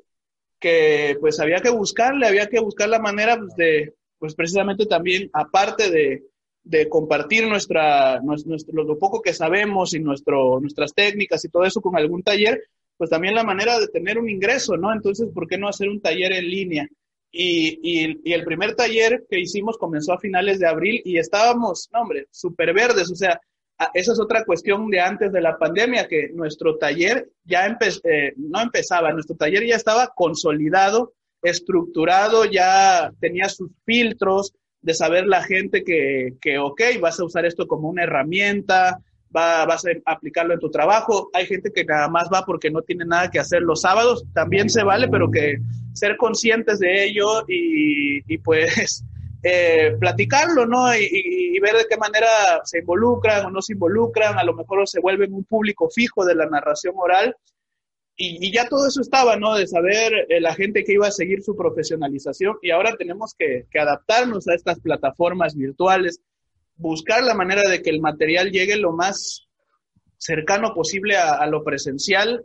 que 0.62 1.18
pues 1.20 1.42
había 1.42 1.60
que 1.60 1.72
buscarle, 1.72 2.26
había 2.26 2.48
que 2.48 2.62
buscar 2.62 2.88
la 2.88 3.00
manera 3.00 3.38
pues, 3.38 3.54
de, 3.58 3.96
pues 4.18 4.34
precisamente 4.34 4.86
también, 4.86 5.30
aparte 5.34 5.92
de, 5.92 6.24
de 6.64 6.88
compartir 6.88 7.50
nuestra, 7.50 8.22
nuestro, 8.22 8.82
lo 8.82 8.98
poco 8.98 9.22
que 9.22 9.34
sabemos 9.34 9.94
y 9.94 10.00
nuestro, 10.00 10.62
nuestras 10.62 10.94
técnicas 10.94 11.44
y 11.44 11.50
todo 11.50 11.66
eso 11.66 11.82
con 11.82 11.98
algún 11.98 12.24
taller, 12.24 12.64
pues 12.96 13.10
también 13.10 13.36
la 13.36 13.44
manera 13.44 13.78
de 13.78 13.90
tener 13.90 14.18
un 14.18 14.30
ingreso, 14.30 14.78
¿no? 14.78 14.94
Entonces, 14.94 15.28
¿por 15.34 15.50
qué 15.50 15.58
no 15.58 15.68
hacer 15.68 15.90
un 15.90 16.00
taller 16.00 16.32
en 16.32 16.48
línea? 16.48 16.88
Y, 17.32 17.80
y, 17.82 18.34
el 18.34 18.44
primer 18.44 18.76
taller 18.76 19.26
que 19.30 19.40
hicimos 19.40 19.78
comenzó 19.78 20.14
a 20.14 20.20
finales 20.20 20.60
de 20.60 20.68
abril 20.68 21.02
y 21.06 21.18
estábamos, 21.18 21.90
no 21.94 22.02
hombre, 22.02 22.28
súper 22.30 22.74
verdes. 22.74 23.10
O 23.10 23.16
sea, 23.16 23.40
esa 23.94 24.12
es 24.12 24.20
otra 24.20 24.44
cuestión 24.44 24.90
de 24.90 25.00
antes 25.00 25.32
de 25.32 25.42
la 25.42 25.58
pandemia, 25.58 26.08
que 26.08 26.30
nuestro 26.34 26.78
taller 26.78 27.30
ya 27.44 27.66
eh, 28.04 28.34
no 28.38 28.62
empezaba, 28.62 29.14
nuestro 29.14 29.36
taller 29.36 29.66
ya 29.66 29.76
estaba 29.76 30.12
consolidado, 30.14 31.14
estructurado, 31.42 32.46
ya 32.46 33.12
tenía 33.20 33.50
sus 33.50 33.72
filtros 33.86 34.54
de 34.82 34.94
saber 34.94 35.26
la 35.26 35.44
gente 35.44 35.84
que, 35.84 36.34
que 36.42 36.58
ok, 36.60 36.82
vas 37.00 37.20
a 37.20 37.26
usar 37.26 37.46
esto 37.46 37.68
como 37.68 37.90
una 37.90 38.04
herramienta, 38.04 39.00
va, 39.36 39.66
vas 39.66 39.86
a 39.86 39.90
aplicarlo 40.06 40.54
en 40.54 40.60
tu 40.60 40.70
trabajo. 40.70 41.30
Hay 41.34 41.46
gente 41.46 41.72
que 41.72 41.86
nada 41.86 42.10
más 42.10 42.30
va 42.34 42.46
porque 42.46 42.70
no 42.70 42.82
tiene 42.82 43.06
nada 43.06 43.30
que 43.30 43.40
hacer 43.40 43.62
los 43.62 43.82
sábados, 43.82 44.26
también 44.34 44.70
se 44.70 44.84
vale, 44.84 45.08
pero 45.08 45.30
que 45.32 45.58
ser 45.94 46.18
conscientes 46.18 46.80
de 46.80 47.06
ello 47.06 47.44
y, 47.48 48.38
pues 48.40 49.04
eh, 49.44 49.96
platicarlo, 50.00 50.66
¿no? 50.66 50.96
Y, 50.96 51.60
ver 51.60 51.76
de 51.76 51.86
qué 51.88 51.98
manera 51.98 52.28
se 52.64 52.80
involucran 52.80 53.46
o 53.46 53.52
no 53.52 53.62
se 53.62 53.74
involucran, 53.74 54.40
a 54.40 54.44
lo 54.44 54.56
mejor 54.56 54.88
se 54.88 55.00
vuelven 55.00 55.34
un 55.34 55.44
público 55.44 55.90
fijo 55.90 56.26
de 56.26 56.36
la 56.36 56.48
narración 56.48 56.96
oral. 56.98 57.36
Y, 58.18 58.52
ya 58.52 58.68
todo 58.68 58.88
eso 58.88 59.02
estaba, 59.02 59.36
¿no? 59.36 59.56
De 59.56 59.68
saber 59.68 60.14
eh, 60.30 60.40
la 60.42 60.54
gente 60.54 60.84
que 60.84 60.94
iba 60.94 61.08
a 61.08 61.12
seguir 61.12 61.42
su 61.42 61.56
profesionalización 61.56 62.58
y 62.62 62.72
ahora 62.72 62.96
tenemos 62.96 63.34
que, 63.38 63.66
adaptarnos 63.80 64.48
a 64.48 64.54
estas 64.54 64.80
plataformas 64.80 65.56
virtuales, 65.56 66.22
buscar 66.76 67.24
la 67.24 67.34
manera 67.34 67.68
de 67.70 67.82
que 67.82 67.90
el 67.90 68.02
material 68.02 68.52
llegue 68.52 68.76
lo 68.76 68.92
más 68.92 69.48
cercano 70.18 70.74
posible 70.76 71.18
a, 71.18 71.46
lo 71.48 71.64
presencial 71.64 72.44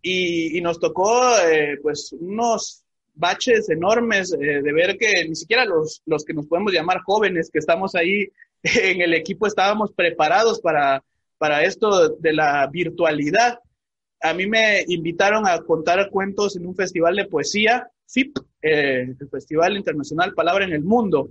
y, 0.00 0.60
nos 0.60 0.78
tocó 0.78 1.36
eh, 1.38 1.78
pues 1.82 2.12
unos 2.12 2.85
baches 3.16 3.68
enormes 3.70 4.32
eh, 4.32 4.62
de 4.62 4.72
ver 4.72 4.96
que 4.96 5.26
ni 5.28 5.34
siquiera 5.34 5.64
los, 5.64 6.02
los 6.06 6.24
que 6.24 6.34
nos 6.34 6.46
podemos 6.46 6.72
llamar 6.72 7.00
jóvenes 7.04 7.50
que 7.50 7.58
estamos 7.58 7.94
ahí 7.94 8.28
en 8.62 9.00
el 9.00 9.14
equipo 9.14 9.46
estábamos 9.46 9.92
preparados 9.92 10.60
para, 10.60 11.02
para 11.38 11.64
esto 11.64 12.10
de 12.10 12.32
la 12.32 12.66
virtualidad. 12.68 13.58
A 14.22 14.32
mí 14.32 14.46
me 14.46 14.84
invitaron 14.88 15.46
a 15.46 15.58
contar 15.62 16.08
cuentos 16.10 16.56
en 16.56 16.66
un 16.66 16.74
festival 16.74 17.16
de 17.16 17.26
poesía, 17.26 17.88
FIP, 18.06 18.38
eh, 18.62 19.14
el 19.18 19.28
Festival 19.28 19.76
Internacional 19.76 20.32
Palabra 20.34 20.64
en 20.64 20.72
el 20.72 20.84
Mundo 20.84 21.30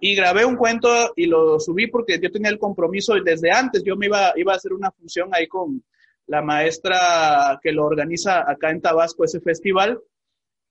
y 0.00 0.14
grabé 0.14 0.44
un 0.44 0.56
cuento 0.56 1.12
y 1.16 1.26
lo 1.26 1.58
subí 1.58 1.88
porque 1.88 2.18
yo 2.20 2.30
tenía 2.30 2.50
el 2.50 2.58
compromiso 2.58 3.14
desde 3.24 3.50
antes, 3.50 3.82
yo 3.82 3.96
me 3.96 4.06
iba, 4.06 4.32
iba 4.36 4.52
a 4.52 4.56
hacer 4.56 4.72
una 4.72 4.90
función 4.92 5.30
ahí 5.32 5.46
con 5.48 5.82
la 6.26 6.42
maestra 6.42 7.58
que 7.62 7.72
lo 7.72 7.86
organiza 7.86 8.48
acá 8.48 8.70
en 8.70 8.80
Tabasco 8.80 9.24
ese 9.24 9.40
festival 9.40 9.98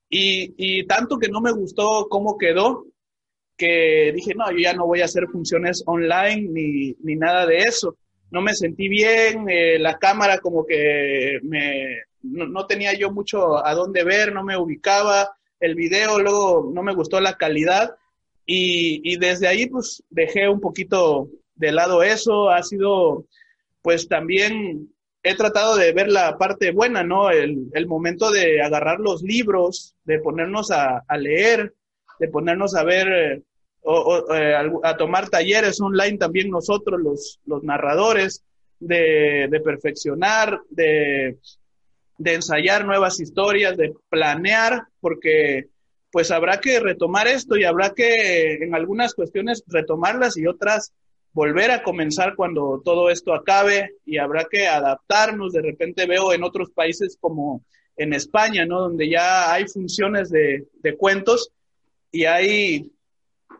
y, 0.08 0.54
y 0.56 0.86
tanto 0.86 1.18
que 1.18 1.28
no 1.28 1.40
me 1.40 1.52
gustó 1.52 2.06
cómo 2.08 2.38
quedó 2.38 2.86
que 3.56 4.12
dije, 4.14 4.34
no, 4.34 4.50
yo 4.52 4.58
ya 4.58 4.72
no 4.72 4.86
voy 4.86 5.02
a 5.02 5.06
hacer 5.06 5.26
funciones 5.26 5.82
online 5.86 6.48
ni, 6.48 6.94
ni 7.02 7.16
nada 7.16 7.44
de 7.44 7.58
eso. 7.58 7.96
No 8.30 8.40
me 8.40 8.54
sentí 8.54 8.88
bien, 8.88 9.46
eh, 9.50 9.78
la 9.78 9.98
cámara 9.98 10.38
como 10.38 10.64
que 10.64 11.40
me, 11.42 12.02
no, 12.22 12.46
no 12.46 12.66
tenía 12.66 12.94
yo 12.94 13.10
mucho 13.10 13.64
a 13.66 13.74
dónde 13.74 14.04
ver, 14.04 14.32
no 14.32 14.44
me 14.44 14.56
ubicaba, 14.56 15.34
el 15.60 15.74
video 15.74 16.20
luego 16.20 16.70
no 16.72 16.82
me 16.82 16.94
gustó 16.94 17.20
la 17.20 17.36
calidad 17.36 17.96
Y, 18.46 19.16
desde 19.18 19.48
ahí, 19.48 19.66
pues, 19.66 20.02
dejé 20.08 20.48
un 20.48 20.60
poquito 20.60 21.28
de 21.54 21.72
lado 21.72 22.02
eso. 22.02 22.48
Ha 22.48 22.62
sido, 22.62 23.26
pues, 23.82 24.08
también 24.08 24.88
he 25.22 25.34
tratado 25.34 25.76
de 25.76 25.92
ver 25.92 26.08
la 26.08 26.38
parte 26.38 26.70
buena, 26.70 27.02
¿no? 27.02 27.30
El, 27.30 27.86
momento 27.86 28.30
de 28.30 28.62
agarrar 28.62 29.00
los 29.00 29.22
libros, 29.22 29.94
de 30.04 30.20
ponernos 30.20 30.70
a, 30.70 31.04
leer, 31.18 31.74
de 32.18 32.28
ponernos 32.28 32.74
a 32.74 32.84
ver, 32.84 33.42
o, 33.82 34.34
eh, 34.34 34.54
a, 34.82 34.96
tomar 34.96 35.28
talleres 35.28 35.80
online 35.80 36.18
también 36.18 36.50
nosotros, 36.50 37.38
los, 37.44 37.62
narradores, 37.64 38.44
de, 38.80 39.48
de 39.50 39.60
perfeccionar, 39.60 40.60
de, 40.70 41.36
de 42.18 42.34
ensayar 42.34 42.84
nuevas 42.84 43.20
historias, 43.20 43.76
de 43.76 43.94
planear, 44.08 44.84
porque 45.00 45.68
pues 46.10 46.30
habrá 46.30 46.60
que 46.60 46.80
retomar 46.80 47.28
esto 47.28 47.56
y 47.56 47.64
habrá 47.64 47.92
que 47.94 48.54
en 48.54 48.74
algunas 48.74 49.14
cuestiones 49.14 49.62
retomarlas 49.66 50.36
y 50.36 50.46
otras 50.46 50.92
volver 51.38 51.70
a 51.70 51.84
comenzar 51.84 52.34
cuando 52.34 52.82
todo 52.84 53.10
esto 53.10 53.32
acabe 53.32 53.94
y 54.04 54.18
habrá 54.18 54.46
que 54.50 54.66
adaptarnos. 54.66 55.52
De 55.52 55.62
repente 55.62 56.04
veo 56.04 56.32
en 56.32 56.42
otros 56.42 56.70
países 56.70 57.16
como 57.20 57.62
en 57.96 58.12
España, 58.12 58.66
¿no? 58.66 58.80
Donde 58.80 59.08
ya 59.08 59.52
hay 59.52 59.68
funciones 59.68 60.30
de, 60.30 60.66
de 60.82 60.96
cuentos 60.96 61.52
y 62.10 62.24
hay 62.24 62.90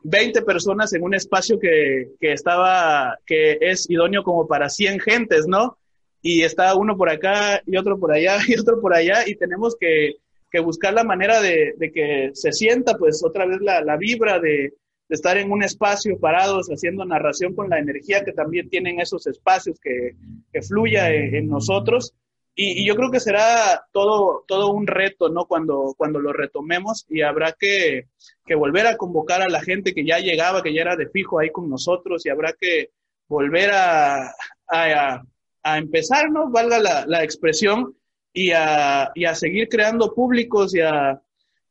20 0.03 0.43
personas 0.43 0.93
en 0.93 1.05
un 1.05 1.15
espacio 1.15 1.57
que, 1.61 2.09
que, 2.21 2.33
estaba, 2.33 3.17
que 3.25 3.59
es 3.61 3.89
idóneo 3.89 4.25
como 4.25 4.49
para 4.49 4.69
100 4.69 4.99
gentes, 4.99 5.47
¿no? 5.47 5.79
Y 6.21 6.43
está 6.43 6.75
uno 6.75 6.97
por 6.97 7.09
acá 7.09 7.63
y 7.65 7.77
otro 7.77 7.97
por 7.97 8.11
allá 8.11 8.39
y 8.49 8.59
otro 8.59 8.81
por 8.81 8.93
allá 8.93 9.23
y 9.25 9.37
tenemos 9.37 9.77
que 9.79 10.17
que 10.51 10.61
buscar 10.61 10.95
la 10.95 11.05
manera 11.05 11.43
de, 11.43 11.75
que 11.93 12.31
se 12.33 12.53
sienta 12.53 12.97
pues 12.97 13.23
otra 13.23 13.45
vez 13.45 13.61
la, 13.61 13.83
la 13.83 13.99
vibra 13.99 14.39
de, 14.39 14.73
estar 15.09 15.37
en 15.39 15.51
un 15.51 15.63
espacio 15.63 16.19
parados 16.19 16.69
haciendo 16.69 17.05
narración 17.05 17.55
con 17.55 17.71
la 17.71 17.79
energía 17.79 18.25
que 18.25 18.33
también 18.33 18.69
tienen 18.69 19.01
esos 19.01 19.27
espacios, 19.27 19.79
que, 19.81 20.17
que 20.53 20.63
fluya 20.63 21.11
en, 21.11 21.49
nosotros. 21.49 22.15
Y, 22.55 22.87
yo 22.87 22.97
creo 22.97 23.11
que 23.11 23.21
será 23.21 23.87
todo, 23.93 24.45
todo 24.47 24.73
un 24.73 24.87
reto, 24.87 25.29
¿no? 25.29 25.47
Cuando, 25.47 25.95
cuando 25.97 26.19
lo 26.19 26.33
retomemos 26.33 27.07
y 27.09 27.23
habrá 27.23 27.53
que, 27.59 28.09
que 28.45 28.55
volver 28.55 28.87
a 28.87 28.97
convocar 28.97 29.43
a 29.43 29.49
la 29.49 29.63
gente 29.63 29.95
que 29.95 30.05
ya 30.05 30.19
llegaba, 30.19 30.63
que 30.63 30.75
ya 30.75 30.83
era 30.83 30.97
de 30.97 31.09
fijo 31.09 31.39
ahí 31.39 31.51
con 31.51 31.71
nosotros 31.71 32.27
y 32.27 32.31
habrá 32.31 32.53
que 32.53 32.91
volver 33.29 33.71
a, 33.73 34.35
a, 34.69 35.23
a 35.63 35.79
empezar, 35.79 36.31
¿no? 36.31 36.51
Valga 36.51 36.79
la, 36.79 37.07
la 37.07 37.23
expresión, 37.23 37.95
y 38.33 38.53
a, 38.53 39.11
y 39.15 39.25
a 39.25 39.35
seguir 39.35 39.69
creando 39.69 40.15
públicos 40.15 40.75
y 40.75 40.81
a, 40.81 41.21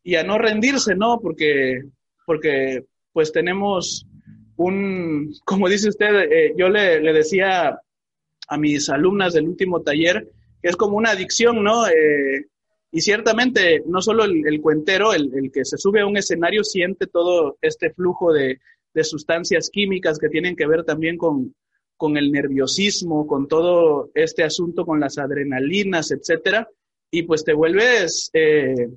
y 0.03 0.15
a 0.15 0.23
no 0.23 0.37
rendirse, 0.37 0.95
¿no? 0.95 1.19
Porque, 1.21 1.83
porque 2.25 2.83
pues 3.17 3.31
tenemos 3.31 4.05
un, 4.57 5.33
como 5.43 5.67
dice 5.67 5.89
usted, 5.89 6.31
eh, 6.31 6.53
yo 6.55 6.69
le, 6.69 7.01
le, 7.01 7.13
decía 7.13 7.81
a 8.47 8.57
mis 8.59 8.89
alumnas 8.89 9.33
del 9.33 9.47
último 9.47 9.81
taller 9.81 10.29
que 10.61 10.69
es 10.69 10.75
como 10.75 10.97
una 10.97 11.09
adicción, 11.09 11.63
¿no? 11.63 11.87
Eh, 11.87 12.45
y 12.91 13.01
ciertamente, 13.01 13.81
no 13.87 14.03
solo 14.03 14.25
el, 14.25 14.61
cuentero, 14.61 15.13
el, 15.13 15.31
el, 15.33 15.51
que 15.51 15.65
se 15.65 15.79
sube 15.79 16.01
a 16.01 16.05
un 16.05 16.15
escenario 16.15 16.63
siente 16.63 17.07
todo 17.07 17.57
este 17.59 17.89
flujo 17.89 18.31
de, 18.31 18.59
de 18.93 19.03
sustancias 19.03 19.71
químicas 19.71 20.19
que 20.19 20.29
tienen 20.29 20.55
que 20.55 20.67
ver 20.67 20.83
también 20.83 21.17
con, 21.17 21.55
con 21.95 22.17
el 22.17 22.31
nerviosismo, 22.31 23.25
con 23.25 23.47
todo 23.47 24.11
este 24.13 24.43
asunto, 24.43 24.85
con 24.85 24.99
las 24.99 25.17
adrenalinas, 25.17 26.11
etcétera, 26.11 26.69
y 27.09 27.23
pues 27.23 27.43
te 27.43 27.53
vuelves, 27.53 28.29
eh, 28.33 28.89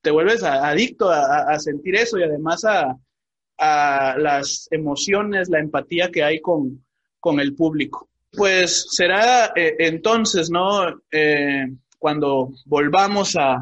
te 0.00 0.10
vuelves 0.10 0.42
adicto 0.42 1.10
a, 1.10 1.58
sentir 1.58 1.96
eso 1.96 2.18
y 2.18 2.22
además 2.22 2.64
a, 2.64 2.96
las 3.60 4.68
emociones, 4.70 5.48
la 5.48 5.60
empatía 5.60 6.10
que 6.10 6.22
hay 6.22 6.40
con, 6.40 6.84
con 7.18 7.40
el 7.40 7.54
público. 7.54 8.08
Pues 8.32 8.86
será 8.90 9.52
eh, 9.56 9.76
entonces, 9.80 10.50
¿no? 10.50 11.02
Eh, 11.10 11.66
cuando 11.98 12.50
volvamos 12.64 13.36
a, 13.36 13.60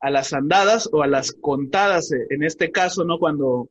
a 0.00 0.10
las 0.10 0.32
andadas 0.32 0.88
o 0.92 1.02
a 1.02 1.06
las 1.06 1.32
contadas, 1.32 2.10
en 2.12 2.42
este 2.42 2.70
caso, 2.70 3.04
¿no? 3.04 3.18
Cuando 3.18 3.68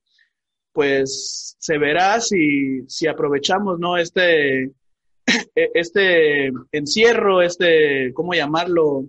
pues 0.72 1.56
se 1.60 1.78
verá 1.78 2.22
si, 2.22 2.88
si 2.88 3.08
aprovechamos, 3.08 3.80
¿no? 3.80 3.98
Este, 3.98 4.64
e, 4.66 5.72
este 5.74 6.52
encierro, 6.72 7.42
este, 7.42 8.14
¿cómo 8.14 8.34
llamarlo? 8.34 9.06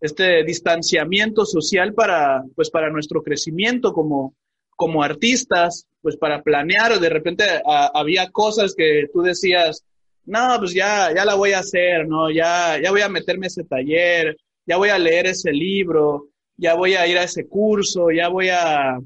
Este 0.00 0.44
distanciamiento 0.44 1.44
social 1.44 1.94
para, 1.94 2.42
pues, 2.54 2.70
para 2.70 2.90
nuestro 2.90 3.22
crecimiento 3.22 3.92
como, 3.92 4.34
como 4.78 5.02
artistas, 5.02 5.88
pues 6.00 6.16
para 6.16 6.40
planear, 6.40 7.00
de 7.00 7.08
repente 7.08 7.44
había 7.66 8.30
cosas 8.30 8.76
que 8.76 9.06
tú 9.12 9.22
decías, 9.22 9.84
no, 10.24 10.54
pues 10.60 10.72
ya, 10.72 11.12
ya 11.12 11.24
la 11.24 11.34
voy 11.34 11.50
a 11.50 11.58
hacer, 11.58 12.06
¿no? 12.06 12.30
Ya, 12.30 12.80
ya 12.80 12.92
voy 12.92 13.00
a 13.00 13.08
meterme 13.08 13.46
a 13.46 13.48
ese 13.48 13.64
taller, 13.64 14.36
ya 14.64 14.76
voy 14.76 14.90
a 14.90 14.98
leer 14.98 15.26
ese 15.26 15.50
libro, 15.50 16.28
ya 16.56 16.74
voy 16.74 16.94
a 16.94 17.08
ir 17.08 17.18
a 17.18 17.24
ese 17.24 17.48
curso, 17.48 18.12
ya 18.12 18.28
voy 18.28 18.50
a, 18.50 19.00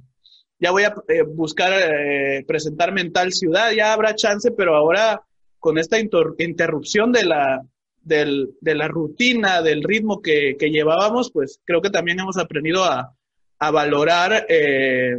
ya 0.59 0.71
voy 0.73 0.83
a 0.83 0.95
eh, 1.09 1.23
buscar 1.23 1.73
eh, 1.73 2.45
presentarme 2.47 3.01
en 3.01 3.13
tal 3.15 3.33
ciudad, 3.33 3.73
ya 3.73 3.95
habrá 3.95 4.15
chance, 4.15 4.51
pero 4.51 4.77
ahora 4.77 5.23
con 5.59 5.79
esta 5.79 5.99
interrupción 5.99 7.13
de 7.13 7.25
la, 7.25 7.63
del, 8.03 8.51
de 8.61 8.75
la 8.75 8.89
rutina, 8.89 9.63
del 9.63 9.83
ritmo 9.83 10.21
que, 10.21 10.57
que, 10.59 10.71
llevábamos, 10.71 11.33
pues 11.33 11.61
creo 11.65 11.81
que 11.81 11.89
también 11.89 12.21
hemos 12.21 12.37
aprendido 12.37 12.85
a, 12.85 13.15
a 13.59 13.71
valorar 13.71 14.45
eh, 14.51 15.19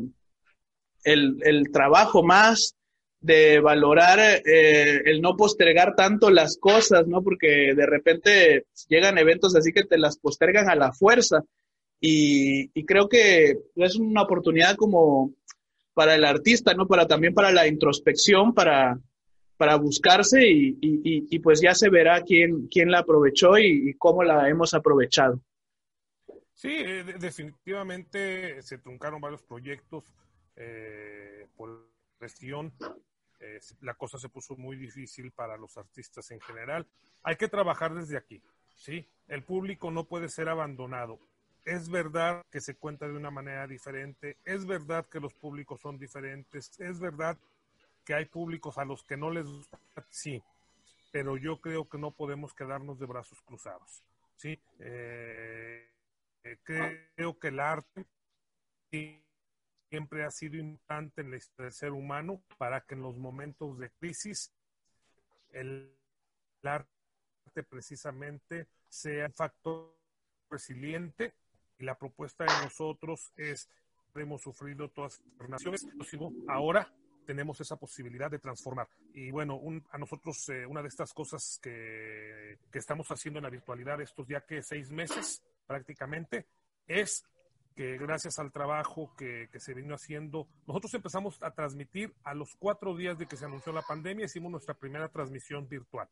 el, 1.03 1.37
el, 1.43 1.71
trabajo 1.71 2.23
más, 2.23 2.75
de 3.23 3.61
valorar 3.61 4.19
el 4.43 5.21
no 5.21 5.37
postergar 5.37 5.95
tanto 5.95 6.29
las 6.29 6.57
cosas, 6.57 7.07
¿no? 7.07 7.23
Porque 7.23 7.73
de 7.73 7.85
repente 7.85 8.65
llegan 8.89 9.17
eventos 9.17 9.55
así 9.55 9.71
que 9.71 9.85
te 9.85 9.97
las 9.97 10.17
postergan 10.17 10.69
a 10.69 10.75
la 10.75 10.91
fuerza. 10.91 11.41
Y, 12.05 12.67
creo 12.83 13.07
que 13.07 13.55
es 13.77 13.95
una 13.95 14.23
oportunidad 14.23 14.75
como 14.75 15.33
para 15.93 16.15
el 16.15 16.25
artista, 16.25 16.73
¿no? 16.73 16.85
Para 16.85 17.07
también 17.07 17.33
para 17.33 17.49
la 17.53 17.65
introspección, 17.65 18.53
para, 18.53 18.99
para 19.55 19.77
buscarse 19.77 20.41
y, 20.45 21.39
pues 21.39 21.61
ya 21.61 21.73
se 21.73 21.89
verá 21.89 22.21
quién, 22.23 22.67
quién 22.67 22.91
la 22.91 22.99
aprovechó 22.99 23.57
y, 23.57 23.95
cómo 23.97 24.21
la 24.21 24.49
hemos 24.49 24.73
aprovechado. 24.73 25.39
Sí, 26.53 26.71
eh, 26.71 27.05
definitivamente 27.19 28.61
se 28.61 28.79
truncaron 28.79 29.21
varios 29.21 29.41
proyectos 29.43 30.03
eh, 30.55 31.47
por 31.55 31.87
cuestión. 32.17 32.73
Eh, 33.39 33.59
la 33.81 33.93
cosa 33.95 34.17
se 34.17 34.29
puso 34.29 34.55
muy 34.55 34.77
difícil 34.77 35.31
para 35.31 35.57
los 35.57 35.77
artistas 35.77 36.31
en 36.31 36.39
general. 36.39 36.87
Hay 37.23 37.35
que 37.35 37.47
trabajar 37.47 37.93
desde 37.93 38.17
aquí, 38.17 38.41
¿sí? 38.75 39.07
El 39.27 39.43
público 39.43 39.91
no 39.91 40.05
puede 40.05 40.29
ser 40.29 40.49
abandonado 40.49 41.19
es 41.65 41.89
verdad 41.89 42.45
que 42.51 42.61
se 42.61 42.75
cuenta 42.75 43.07
de 43.07 43.13
una 43.13 43.31
manera 43.31 43.67
diferente, 43.67 44.37
es 44.43 44.65
verdad 44.65 45.05
que 45.07 45.19
los 45.19 45.33
públicos 45.33 45.79
son 45.81 45.97
diferentes, 45.97 46.71
es 46.79 46.99
verdad 46.99 47.37
que 48.05 48.13
hay 48.13 48.25
públicos 48.25 48.77
a 48.77 48.85
los 48.85 49.03
que 49.03 49.15
no 49.15 49.31
les 49.31 49.45
gusta, 49.45 49.79
sí, 50.09 50.43
pero 51.11 51.37
yo 51.37 51.61
creo 51.61 51.87
que 51.87 51.97
no 51.97 52.11
podemos 52.11 52.53
quedarnos 52.53 52.99
de 52.99 53.05
brazos 53.05 53.41
cruzados, 53.41 54.03
¿sí? 54.35 54.59
Eh, 54.79 55.89
creo 56.63 57.39
que 57.39 57.47
el 57.47 57.59
arte 57.59 58.05
siempre 59.93 60.25
ha 60.25 60.31
sido 60.31 60.57
importante 60.57 61.21
en 61.21 61.29
la 61.29 61.37
historia 61.37 61.65
del 61.65 61.73
ser 61.73 61.91
humano 61.91 62.41
para 62.57 62.81
que 62.81 62.95
en 62.95 63.03
los 63.03 63.15
momentos 63.15 63.77
de 63.77 63.91
crisis 63.91 64.51
el 65.51 65.95
arte 66.63 67.61
precisamente 67.69 68.69
sea 68.89 69.27
un 69.27 69.33
factor 69.33 69.95
resiliente 70.49 71.35
y 71.77 71.83
la 71.83 71.95
propuesta 71.95 72.43
de 72.43 72.63
nosotros 72.63 73.31
es, 73.37 73.69
hemos 74.15 74.41
sufrido 74.41 74.89
todas 74.89 75.21
las 75.37 75.49
naciones, 75.49 75.85
ahora 76.47 76.91
tenemos 77.27 77.61
esa 77.61 77.75
posibilidad 77.75 78.31
de 78.31 78.39
transformar. 78.39 78.87
Y 79.13 79.29
bueno, 79.29 79.61
a 79.91 79.97
nosotros 79.99 80.49
eh, 80.49 80.65
una 80.65 80.81
de 80.81 80.87
estas 80.87 81.13
cosas 81.13 81.59
que, 81.61 82.57
que, 82.71 82.79
estamos 82.79 83.11
haciendo 83.11 83.37
en 83.37 83.43
la 83.43 83.51
virtualidad 83.51 84.01
estos 84.01 84.27
ya 84.27 84.41
que 84.41 84.63
seis 84.63 84.89
meses 84.89 85.43
prácticamente 85.67 86.47
es 86.87 87.23
que 87.75 87.97
gracias 87.97 88.39
al 88.39 88.51
trabajo 88.51 89.13
que, 89.17 89.49
que, 89.51 89.59
se 89.59 89.73
vino 89.73 89.95
haciendo, 89.95 90.47
nosotros 90.67 90.93
empezamos 90.93 91.41
a 91.41 91.51
transmitir 91.51 92.13
a 92.23 92.33
los 92.33 92.55
cuatro 92.55 92.95
días 92.95 93.17
de 93.17 93.25
que 93.25 93.37
se 93.37 93.45
anunció 93.45 93.73
la 93.73 93.81
pandemia, 93.81 94.25
hicimos 94.25 94.51
nuestra 94.51 94.73
primera 94.73 95.09
transmisión 95.09 95.67
virtual. 95.67 96.07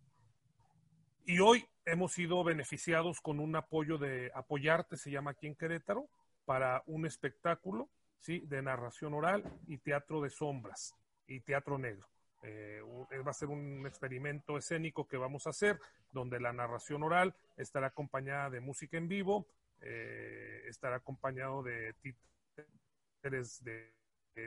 Y 1.26 1.40
hoy 1.40 1.66
hemos 1.86 2.14
sido 2.14 2.44
beneficiados 2.44 3.22
con 3.22 3.40
un 3.40 3.56
apoyo 3.56 3.98
de 3.98 4.32
Apoyarte, 4.34 4.98
se 4.98 5.12
llama 5.12 5.32
aquí 5.32 5.48
en 5.48 5.56
Querétaro, 5.56 6.10
para 6.46 6.84
un 6.88 7.06
espectáculo 7.06 7.90
¿sí? 8.20 8.40
de 8.42 8.62
narración 8.62 9.14
oral 9.14 9.44
y 9.68 9.78
teatro 9.78 10.22
de 10.22 10.30
sombras 10.30 10.96
y 11.28 11.40
teatro 11.42 11.78
negro. 11.78 12.08
Eh, 12.44 12.82
va 13.26 13.32
a 13.32 13.36
ser 13.36 13.50
un 13.50 13.86
experimento 13.86 14.58
escénico 14.58 15.08
que 15.08 15.18
vamos 15.18 15.46
a 15.46 15.52
hacer, 15.52 15.80
donde 16.12 16.40
la 16.40 16.52
narración 16.52 17.04
oral 17.04 17.36
estará 17.56 17.88
acompañada 17.88 18.50
de 18.50 18.60
música 18.60 18.98
en 18.98 19.08
vivo, 19.08 19.46
eh, 19.82 20.64
estará 20.68 20.98
acompañado 20.98 21.64
de 21.64 21.94
títeres 22.02 23.64
de 23.64 23.94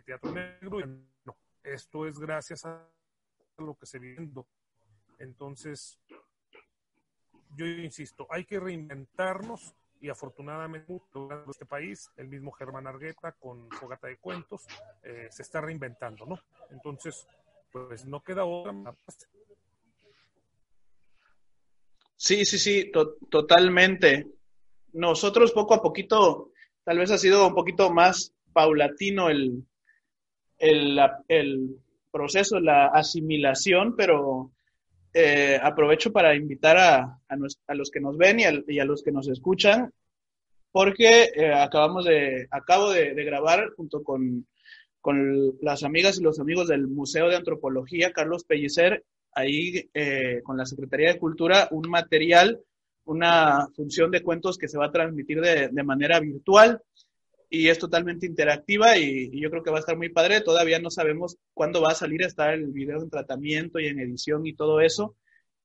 teatro 0.03 0.33
negro. 0.33 0.81
No, 1.25 1.37
esto 1.63 2.07
es 2.07 2.19
gracias 2.19 2.65
a 2.65 2.89
lo 3.59 3.75
que 3.77 3.87
se 3.87 3.99
viendo. 3.99 4.47
Entonces, 5.19 5.99
yo 7.57 7.67
insisto, 7.67 8.27
hay 8.31 8.45
que 8.45 8.59
reinventarnos 8.59 9.75
y 10.01 10.11
afortunadamente 10.11 10.93
en 10.93 11.51
este 11.51 11.65
país, 11.65 12.11
el 12.17 12.29
mismo 12.29 12.53
Germán 12.53 12.87
Argueta 12.87 13.33
con 13.33 13.71
Fogata 13.71 14.09
de 14.09 14.19
Cuentos, 14.19 14.67
eh, 15.03 15.29
se 15.31 15.43
está 15.43 15.61
reinventando, 15.61 16.27
¿no? 16.27 16.39
Entonces, 16.71 17.27
pues 17.73 18.05
no 18.05 18.23
queda 18.23 18.45
otra 18.45 18.73
más. 18.73 18.97
Sí, 22.17 22.45
sí, 22.45 22.59
sí, 22.59 22.93
totalmente. 23.31 24.27
Nosotros 24.95 25.51
poco 25.51 25.75
a 25.75 25.83
poquito, 25.83 26.53
tal 26.85 26.99
vez 26.99 27.11
ha 27.11 27.19
sido 27.19 27.49
un 27.49 27.55
poquito 27.55 27.91
más 27.91 28.33
paulatino 28.53 29.29
el, 29.29 29.65
el, 30.59 31.77
proceso, 32.13 32.61
la 32.61 32.87
asimilación, 32.87 33.97
pero 33.97 34.53
eh, 35.13 35.59
aprovecho 35.61 36.13
para 36.13 36.37
invitar 36.37 36.79
a, 36.79 37.19
a, 37.29 37.75
los 37.75 37.91
que 37.91 37.99
nos 37.99 38.17
ven 38.17 38.39
y 38.39 38.79
a, 38.79 38.85
los 38.85 39.03
que 39.03 39.11
nos 39.11 39.27
escuchan, 39.27 39.93
porque 40.71 41.31
eh, 41.35 41.53
acabamos 41.53 42.05
de, 42.05 42.47
acabo 42.53 42.91
de, 42.91 43.15
grabar 43.25 43.71
junto 43.77 44.05
con, 44.05 44.47
con, 45.01 45.59
las 45.61 45.83
amigas 45.83 46.21
y 46.21 46.23
los 46.23 46.39
amigos 46.39 46.69
del 46.69 46.87
Museo 46.87 47.29
de 47.29 47.37
Antropología, 47.37 48.13
Carlos 48.13 48.45
Pellicer, 48.45 49.05
ahí 49.33 49.91
eh, 49.93 50.41
con 50.45 50.57
la 50.57 50.67
Secretaría 50.67 51.15
de 51.15 51.19
Cultura, 51.19 51.67
un 51.73 51.91
material, 51.91 52.61
una 53.05 53.69
función 53.75 54.11
de 54.11 54.23
cuentos 54.23 54.59
que 54.59 54.69
se 54.69 54.79
va 54.79 54.87
a 54.87 54.93
transmitir 54.93 55.41
de, 55.41 55.69
de 55.69 55.83
manera 55.83 56.21
virtual 56.21 56.81
y 57.55 57.69
es 57.69 57.79
totalmente 57.79 58.27
interactiva 58.27 58.99
y, 58.99 59.31
yo 59.41 59.51
creo 59.51 59.63
que 59.63 59.71
va 59.71 59.77
a 59.77 59.81
estar 59.81 59.97
muy 59.97 60.09
padre. 60.09 60.41
Todavía 60.41 60.81
no 60.81 60.91
sabemos 60.91 61.37
cuándo 61.53 61.81
va 61.81 61.91
a 61.91 61.95
salir, 61.95 62.23
está 62.23 62.53
el 62.53 62.73
video 62.73 63.01
en 63.01 63.11
tratamiento 63.11 63.79
y 63.79 63.87
en 63.87 64.01
edición 64.01 64.47
y 64.47 64.55
todo 64.55 64.81
eso. 64.81 65.17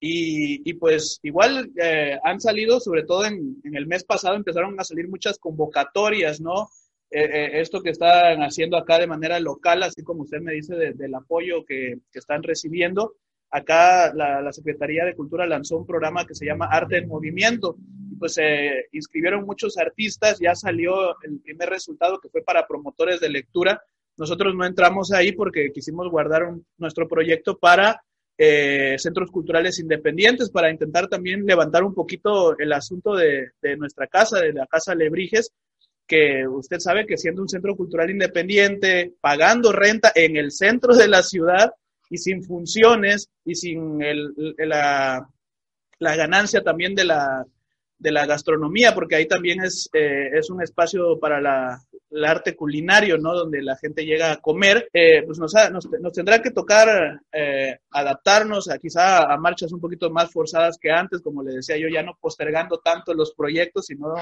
Y, 0.02 0.74
pues 0.76 1.20
igual 1.24 1.72
eh, 1.82 2.18
han 2.24 2.40
salido, 2.40 2.80
sobre 2.80 3.04
todo 3.04 3.26
en, 3.26 3.60
el 3.64 3.88
mes 3.88 4.04
pasado, 4.04 4.36
empezaron 4.36 4.80
a 4.80 4.84
salir 4.84 5.10
muchas 5.10 5.38
convocatorias, 5.40 6.40
¿no? 6.40 6.70
Eh, 7.12 7.24
eh, 7.24 7.60
esto 7.60 7.82
que 7.82 7.90
están 7.90 8.42
haciendo 8.44 8.78
acá 8.78 9.00
de 9.00 9.08
manera 9.08 9.40
local, 9.40 9.84
así 9.84 10.04
como 10.04 10.24
usted 10.24 10.40
me 10.42 10.54
dice 10.54 10.76
del 10.76 11.16
apoyo 11.16 11.66
que, 11.66 11.98
que, 12.12 12.20
están 12.20 12.44
recibiendo. 12.44 13.16
Acá 13.52 14.14
la, 14.14 14.52
Secretaría 14.54 15.06
de 15.06 15.16
Cultura 15.16 15.48
lanzó 15.48 15.78
un 15.78 15.86
programa 15.86 16.26
que 16.26 16.36
se 16.36 16.46
llama 16.46 16.68
Arte 16.72 16.98
en 16.98 17.08
Movimiento, 17.08 17.78
pues 18.20 18.36
se 18.36 18.86
inscribieron 18.92 19.46
muchos 19.46 19.78
artistas, 19.78 20.40
ya 20.40 20.54
salió 20.54 21.20
el 21.24 21.40
primer 21.40 21.70
resultado 21.70 22.20
que 22.20 22.30
fue 22.30 22.44
para 22.44 22.68
promotores 22.68 23.20
de 23.20 23.30
lectura. 23.30 23.82
Nosotros 24.18 24.54
no 24.54 24.66
entramos 24.66 25.12
ahí 25.12 25.32
porque 25.32 25.72
quisimos 25.74 26.10
guardar 26.10 26.54
nuestro 26.78 27.08
proyecto 27.08 27.58
para 27.58 28.04
eh, 28.42 28.96
centros 28.98 29.32
culturales 29.32 29.80
independientes, 29.80 30.50
para 30.50 30.72
intentar 30.72 31.08
también 31.08 31.46
levantar 31.46 31.84
un 31.84 31.94
poquito 31.94 32.58
el 32.58 32.72
asunto 32.72 33.16
de, 33.16 33.52
nuestra 33.78 34.08
casa, 34.08 34.40
de 34.40 34.54
la 34.54 34.66
Casa 34.66 34.96
Lebrijes, 34.96 35.52
que 36.08 36.48
usted 36.48 36.80
sabe 36.80 37.06
que 37.06 37.18
siendo 37.18 37.42
un 37.42 37.50
centro 37.50 37.76
cultural 37.76 38.10
independiente, 38.10 39.14
pagando 39.20 39.72
renta 39.72 40.12
en 40.16 40.38
el 40.38 40.52
centro 40.52 40.96
de 40.96 41.08
la 41.08 41.22
ciudad 41.22 41.72
y 42.10 42.18
sin 42.18 42.44
funciones 42.44 43.30
y 43.46 43.56
sin 43.56 44.00
la, 44.58 45.30
la 46.00 46.16
ganancia 46.16 46.62
también 46.62 46.96
de 46.96 47.06
la, 47.06 47.46
de 48.00 48.12
la 48.12 48.26
gastronomía, 48.26 48.96
porque 48.96 49.18
ahí 49.18 49.28
también 49.28 49.62
es, 49.62 49.90
eh, 49.94 50.30
es 50.34 50.50
un 50.50 50.64
espacio 50.64 51.20
para 51.20 51.42
la, 51.42 51.82
el 52.10 52.24
arte 52.24 52.56
culinario, 52.56 53.18
¿no? 53.18 53.36
Donde 53.36 53.62
la 53.62 53.76
gente 53.76 54.06
llega 54.06 54.32
a 54.32 54.38
comer, 54.38 54.90
eh, 54.94 55.22
pues 55.26 55.38
nos, 55.38 55.54
nos, 55.72 56.14
tendrá 56.14 56.42
que 56.42 56.52
tocar 56.52 57.22
eh, 57.32 57.80
adaptarnos 57.92 58.70
a 58.70 58.80
quizá 58.80 59.32
a 59.32 59.38
marchas 59.38 59.74
un 59.74 59.82
poquito 59.82 60.10
más 60.10 60.32
forzadas 60.32 60.78
que 60.80 60.90
antes, 60.90 61.22
como 61.22 61.44
le 61.44 61.56
decía 61.56 61.78
yo, 61.78 61.90
ya 61.90 62.02
no 62.02 62.18
postergando 62.20 62.80
tanto 62.80 63.14
los 63.14 63.34
proyectos, 63.34 63.88
sino 63.88 64.14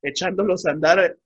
echándolos 0.00 0.64
a 0.66 0.70
andar 0.70 1.16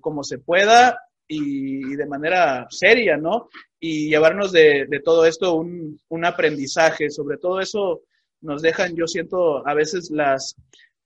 como 0.00 0.22
se 0.22 0.38
pueda 0.38 0.96
y, 1.28 1.94
de 1.94 2.06
manera 2.06 2.66
seria, 2.70 3.16
¿no? 3.16 3.48
Y 3.78 4.08
llevarnos 4.08 4.50
de, 4.50 4.86
de 4.88 5.00
todo 5.00 5.26
esto 5.26 5.54
un, 5.54 6.00
un 6.08 6.24
aprendizaje, 6.24 7.10
sobre 7.10 7.36
todo 7.36 7.60
eso 7.60 8.02
nos 8.40 8.62
dejan, 8.62 8.94
yo 8.96 9.06
siento, 9.06 9.66
a 9.66 9.74
veces 9.74 10.10
las, 10.10 10.56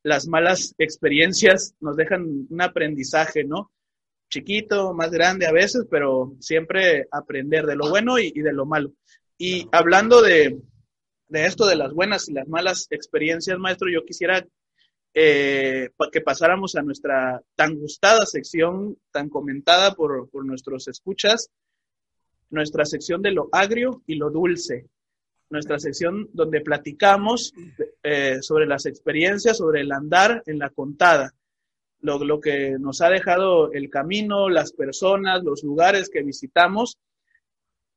las 0.03 0.27
malas 0.27 0.75
experiencias 0.79 1.75
nos 1.81 1.97
dejan 1.97 2.47
un 2.49 2.61
aprendizaje, 2.61 3.45
¿no? 3.45 3.70
Chiquito, 4.31 4.95
más 4.95 5.11
grande 5.11 5.47
a 5.47 5.53
veces, 5.53 5.87
pero 5.91 6.35
siempre 6.41 7.07
aprender 7.11 7.66
de 7.66 7.77
lo 7.77 7.89
bueno 7.91 8.18
y, 8.18 8.33
de 8.33 8.53
lo 8.53 8.66
malo. 8.66 8.93
Y 9.39 9.68
hablando 9.73 10.23
de, 10.23 10.59
esto, 11.31 11.66
de 11.66 11.77
las 11.77 11.93
buenas 11.93 12.29
y 12.29 12.33
las 12.33 12.49
malas 12.49 12.87
experiencias, 12.91 13.59
maestro, 13.59 13.89
yo 13.91 14.05
quisiera 14.05 14.47
eh, 15.15 15.91
que 16.11 16.21
pasáramos 16.21 16.75
a 16.77 16.83
nuestra 16.83 17.43
tan 17.55 17.79
gustada 17.79 18.27
sección, 18.27 18.97
tan 19.11 19.29
comentada 19.29 19.95
por, 19.95 20.29
por 20.31 20.45
nuestros 20.45 20.89
escuchas, 20.89 21.51
nuestra 22.51 22.85
sección 22.85 23.23
de 23.23 23.33
lo 23.33 23.49
agrio 23.53 24.03
y 24.07 24.17
lo 24.17 24.31
dulce 24.31 24.89
nuestra 25.53 25.79
sección 25.79 26.29
donde 26.33 26.63
platicamos 26.63 27.53
eh, 28.03 28.39
sobre 28.41 28.67
las 28.67 28.87
experiencias, 28.87 29.59
sobre 29.59 29.83
el 29.83 29.93
andar 29.93 30.43
en 30.47 30.59
la 30.59 30.71
contada, 30.71 31.35
lo, 32.01 32.25
lo, 32.25 32.41
que 32.41 32.79
nos 32.81 33.03
ha 33.03 33.11
dejado 33.11 33.71
el 33.73 33.91
camino, 33.91 34.49
las 34.49 34.73
personas, 34.73 35.45
los 35.45 35.63
lugares 35.63 36.09
que 36.09 36.23
visitamos. 36.23 36.99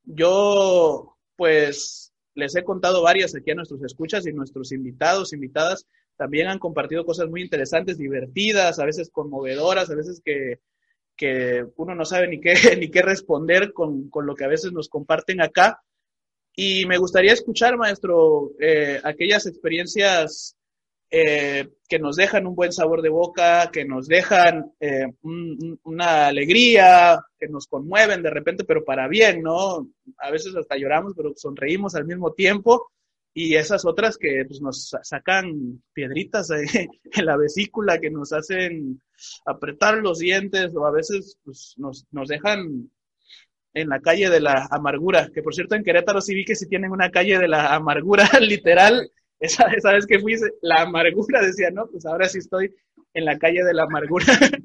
Yo, 0.03 1.18
pues, 1.38 2.13
les 2.36 2.55
he 2.55 2.63
contado 2.63 3.01
varias 3.01 3.34
aquí 3.34 3.51
a 3.51 3.55
nuestros 3.55 3.82
escuchas 3.82 4.28
y 4.28 4.34
nuestros 4.34 4.74
invitados, 4.74 5.34
invitadas, 5.34 5.88
también 6.18 6.47
han 6.47 6.59
compartido 6.59 7.05
cosas 7.05 7.30
muy 7.30 7.41
interesantes, 7.41 7.97
divertidas, 7.97 8.80
a 8.80 8.86
veces 8.86 9.09
conmovedoras, 9.11 9.89
a 9.89 9.95
veces 9.95 10.22
que, 10.24 10.59
que 11.16 11.66
uno 11.76 11.95
no 11.95 12.05
sabe 12.05 12.28
ni 12.28 12.39
qué, 12.39 12.53
ni 12.80 12.89
qué 12.89 13.01
responder 13.01 13.74
con, 13.74 14.09
con 14.09 14.26
lo 14.26 14.36
que 14.36 14.45
a 14.45 14.49
veces 14.49 14.72
nos 14.72 14.89
comparten 14.89 15.41
acá 15.41 15.82
y 16.55 16.86
me 16.86 16.97
gustaría 16.97 17.34
escuchar, 17.34 17.78
maestro, 17.78 18.51
eh, 18.59 19.01
aquellas 19.03 19.45
experiencias 19.45 20.55
eh, 21.11 21.68
que 21.89 21.99
nos 21.99 22.16
dejan 22.16 22.47
un 22.47 22.55
buen 22.55 22.72
sabor 22.72 23.01
de 23.01 23.09
boca, 23.09 23.70
que 23.72 23.84
nos 23.84 24.07
dejan 24.07 24.72
eh, 24.80 25.07
una 25.84 26.28
alegría, 26.28 27.20
que 27.38 27.49
nos 27.49 27.68
conmueven 27.68 28.24
de 28.24 28.30
repente, 28.30 28.63
pero 28.63 28.86
para 28.86 29.09
bien, 29.09 29.41
¿no? 29.41 29.89
A 30.18 30.32
veces 30.32 30.55
hasta 30.55 30.78
lloramos, 30.78 31.13
pero 31.16 31.34
sonreímos 31.36 31.93
al 31.95 32.05
mismo 32.05 32.32
tiempo. 32.32 32.89
Y 33.38 33.55
esas 33.55 33.86
otras 33.86 34.17
que 34.17 34.45
pues, 34.47 34.61
nos 34.61 34.95
sacan 35.03 35.83
piedritas 35.91 36.49
en 37.11 37.25
la 37.25 37.36
vesícula, 37.36 37.99
que 37.99 38.09
nos 38.09 38.31
hacen 38.31 39.01
apretar 39.45 39.97
los 39.97 40.19
dientes 40.19 40.73
o 40.73 40.86
a 40.88 40.91
veces 40.91 41.38
pues, 41.43 41.73
nos, 41.77 42.05
nos 42.11 42.29
dejan 42.29 42.89
en 43.73 43.89
la 43.89 43.99
calle 43.99 44.29
de 44.29 44.39
la 44.39 44.69
amargura, 44.71 45.29
que 45.33 45.43
por 45.43 45.53
cierto 45.53 45.75
en 45.75 45.83
Querétaro 45.83 46.21
sí 46.21 46.33
vi 46.33 46.45
que 46.45 46.55
sí 46.55 46.65
tienen 46.69 46.91
una 46.91 47.11
calle 47.11 47.38
de 47.38 47.49
la 47.49 47.75
amargura, 47.75 48.23
literal, 48.39 49.11
esa, 49.38 49.65
esa 49.65 49.91
vez 49.91 50.05
que 50.07 50.19
fui, 50.19 50.36
la 50.61 50.83
amargura 50.83 51.41
decía, 51.41 51.69
no, 51.71 51.88
pues 51.88 52.05
ahora 52.05 52.29
sí 52.29 52.38
estoy 52.38 52.73
en 53.13 53.25
la 53.25 53.38
calle 53.38 53.65
de 53.65 53.73
la 53.73 53.83
amargura. 53.83 54.25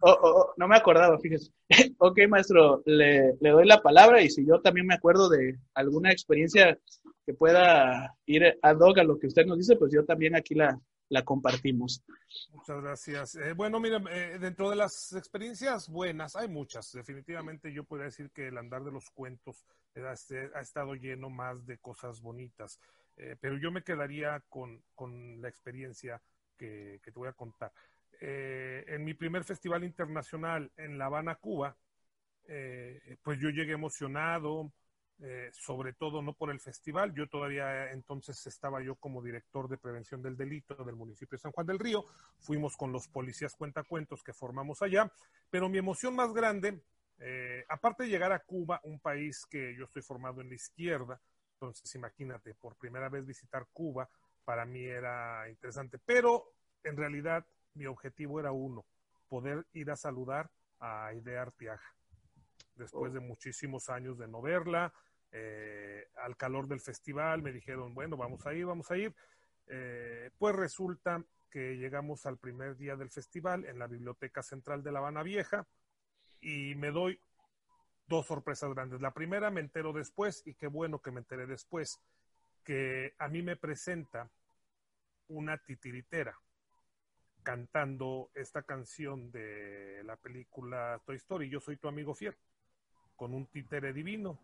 oh, 0.00 0.10
oh, 0.10 0.40
oh, 0.40 0.54
no 0.56 0.68
me 0.68 0.76
acordaba, 0.76 1.18
fíjese. 1.18 1.52
ok, 1.98 2.18
maestro, 2.28 2.82
le, 2.86 3.34
le, 3.40 3.50
doy 3.50 3.66
la 3.66 3.82
palabra 3.82 4.22
y 4.22 4.30
si 4.30 4.46
yo 4.46 4.60
también 4.60 4.86
me 4.86 4.94
acuerdo 4.94 5.28
de 5.28 5.58
alguna 5.74 6.12
experiencia 6.12 6.78
que 7.26 7.34
pueda 7.34 8.16
ir 8.26 8.58
ad 8.62 8.78
hoc 8.80 8.98
a 8.98 9.04
lo 9.04 9.18
que 9.18 9.26
usted 9.26 9.46
nos 9.46 9.58
dice, 9.58 9.76
pues 9.76 9.92
yo 9.92 10.04
también 10.04 10.34
aquí 10.34 10.54
la, 10.54 10.80
la 11.08 11.24
compartimos. 11.24 12.02
Muchas 12.52 12.82
gracias. 12.82 13.34
Eh, 13.36 13.52
bueno, 13.54 13.80
mira, 13.80 14.02
eh, 14.10 14.38
dentro 14.38 14.70
de 14.70 14.76
las 14.76 15.12
experiencias 15.12 15.88
buenas, 15.88 16.36
hay 16.36 16.48
muchas. 16.48 16.92
Definitivamente 16.92 17.72
yo 17.72 17.84
podría 17.84 18.06
decir 18.06 18.30
que 18.30 18.48
el 18.48 18.58
andar 18.58 18.84
de 18.84 18.92
los 18.92 19.10
cuentos 19.10 19.64
ha, 19.96 20.12
este, 20.12 20.50
estado 20.60 20.94
lleno 20.94 21.30
más 21.30 21.66
de 21.66 21.78
cosas 21.78 22.20
bonitas. 22.20 22.78
Eh, 23.16 23.36
pero 23.40 23.58
yo 23.58 23.72
me 23.72 23.82
quedaría 23.82 24.42
con, 24.48 24.82
con 24.94 25.40
la 25.40 25.48
experiencia 25.48 26.22
que, 26.56 27.00
que, 27.02 27.10
te 27.10 27.18
voy 27.18 27.28
a 27.28 27.32
contar. 27.32 27.72
En 28.20 29.04
mi 29.04 29.14
primer 29.14 29.44
festival 29.44 29.84
internacional 29.84 30.70
en 30.76 30.98
La 30.98 31.06
Habana, 31.06 31.36
Cuba, 31.36 31.76
pues 32.44 33.38
yo 33.40 33.50
llegué 33.50 33.72
emocionado, 33.72 34.72
eh, 35.20 35.50
sobre 35.52 35.94
todo 35.94 36.22
no 36.22 36.32
por 36.32 36.50
el 36.50 36.60
festival. 36.60 37.12
Yo 37.12 37.28
todavía 37.28 37.90
entonces 37.90 38.46
estaba 38.46 38.80
yo 38.80 38.94
como 38.94 39.20
director 39.20 39.68
de 39.68 39.76
prevención 39.76 40.22
del 40.22 40.36
delito 40.36 40.76
del 40.84 40.94
municipio 40.94 41.36
de 41.36 41.42
San 41.42 41.50
Juan 41.50 41.66
del 41.66 41.80
Río. 41.80 42.04
Fuimos 42.38 42.76
con 42.76 42.92
los 42.92 43.08
policías 43.08 43.56
cuentacuentos 43.56 44.22
que 44.22 44.32
formamos 44.32 44.80
allá, 44.80 45.10
pero 45.50 45.68
mi 45.68 45.78
emoción 45.78 46.14
más 46.14 46.32
grande, 46.32 46.80
eh, 47.18 47.64
aparte 47.68 48.04
de 48.04 48.10
llegar 48.10 48.30
a 48.30 48.38
Cuba, 48.38 48.80
un 48.84 49.00
país 49.00 49.44
que 49.46 49.74
yo 49.76 49.86
estoy 49.86 50.02
formado 50.02 50.40
en 50.40 50.50
la 50.50 50.54
izquierda, 50.54 51.20
entonces 51.54 51.92
imagínate, 51.96 52.54
por 52.54 52.76
primera 52.76 53.08
vez 53.08 53.26
visitar 53.26 53.66
Cuba, 53.72 54.08
para 54.44 54.64
mí 54.64 54.84
era 54.84 55.48
interesante, 55.48 55.98
pero 55.98 56.52
en 56.84 56.96
realidad 56.96 57.44
mi 57.78 57.86
objetivo 57.86 58.40
era 58.40 58.52
uno, 58.52 58.84
poder 59.28 59.64
ir 59.72 59.90
a 59.90 59.96
saludar 59.96 60.50
a 60.80 61.06
Aide 61.06 61.38
Artiaja 61.38 61.94
después 62.74 63.12
de 63.12 63.20
muchísimos 63.20 63.88
años 63.88 64.18
de 64.18 64.28
no 64.28 64.42
verla. 64.42 64.92
Eh, 65.30 66.08
al 66.16 66.36
calor 66.36 66.68
del 66.68 66.80
festival 66.80 67.42
me 67.42 67.52
dijeron, 67.52 67.94
bueno, 67.94 68.16
vamos 68.16 68.46
a 68.46 68.54
ir, 68.54 68.66
vamos 68.66 68.90
a 68.90 68.96
ir. 68.96 69.14
Eh, 69.66 70.30
pues 70.38 70.54
resulta 70.54 71.22
que 71.50 71.76
llegamos 71.76 72.26
al 72.26 72.38
primer 72.38 72.76
día 72.76 72.96
del 72.96 73.10
festival 73.10 73.64
en 73.64 73.78
la 73.78 73.86
Biblioteca 73.86 74.42
Central 74.42 74.82
de 74.82 74.92
La 74.92 74.98
Habana 75.00 75.22
Vieja 75.22 75.66
y 76.40 76.74
me 76.74 76.90
doy 76.90 77.20
dos 78.06 78.26
sorpresas 78.26 78.72
grandes. 78.74 79.00
La 79.00 79.12
primera 79.12 79.50
me 79.50 79.60
entero 79.60 79.92
después 79.92 80.42
y 80.46 80.54
qué 80.54 80.66
bueno 80.66 81.00
que 81.00 81.10
me 81.10 81.20
enteré 81.20 81.46
después, 81.46 82.00
que 82.64 83.14
a 83.18 83.28
mí 83.28 83.42
me 83.42 83.56
presenta 83.56 84.30
una 85.28 85.58
titiritera 85.58 86.38
cantando 87.48 88.30
esta 88.34 88.62
canción 88.62 89.30
de 89.30 90.02
la 90.04 90.16
película 90.16 91.00
Toy 91.06 91.16
Story, 91.16 91.48
Yo 91.48 91.60
soy 91.60 91.78
tu 91.78 91.88
amigo 91.88 92.14
fiel, 92.14 92.36
con 93.16 93.32
un 93.32 93.46
títere 93.46 93.94
divino. 93.94 94.38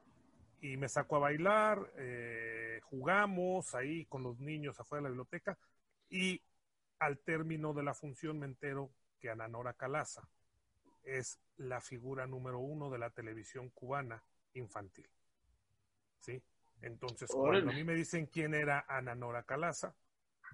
Y 0.63 0.79
me 0.79 0.89
sacó 0.89 1.17
a 1.17 1.19
bailar, 1.19 1.93
eh, 1.99 2.81
jugamos 2.85 3.75
ahí 3.75 4.07
con 4.07 4.23
los 4.23 4.41
niños 4.41 4.81
afuera 4.81 5.03
de 5.03 5.03
la 5.03 5.09
biblioteca 5.11 5.59
y 6.09 6.41
al 6.99 7.19
término 7.19 7.75
de 7.75 7.83
la 7.83 7.93
función 7.93 8.39
me 8.39 8.47
entero 8.47 8.91
que 9.21 9.29
Ananora 9.29 9.75
Calaza 9.75 10.27
es 11.03 11.39
la 11.59 11.83
figura 11.83 12.27
número 12.27 12.59
uno 12.59 12.89
de 12.89 13.01
la 13.01 13.11
televisión 13.11 13.69
cubana 13.69 14.25
infantil. 14.55 15.11
¿Sí? 16.21 16.43
Entonces, 16.81 17.31
cuando 17.31 17.71
a 17.71 17.75
mí 17.75 17.85
me 17.85 17.95
dicen 17.95 18.25
quién 18.33 18.55
era 18.55 18.87
Ananora 18.89 19.43
Calaza, 19.43 19.95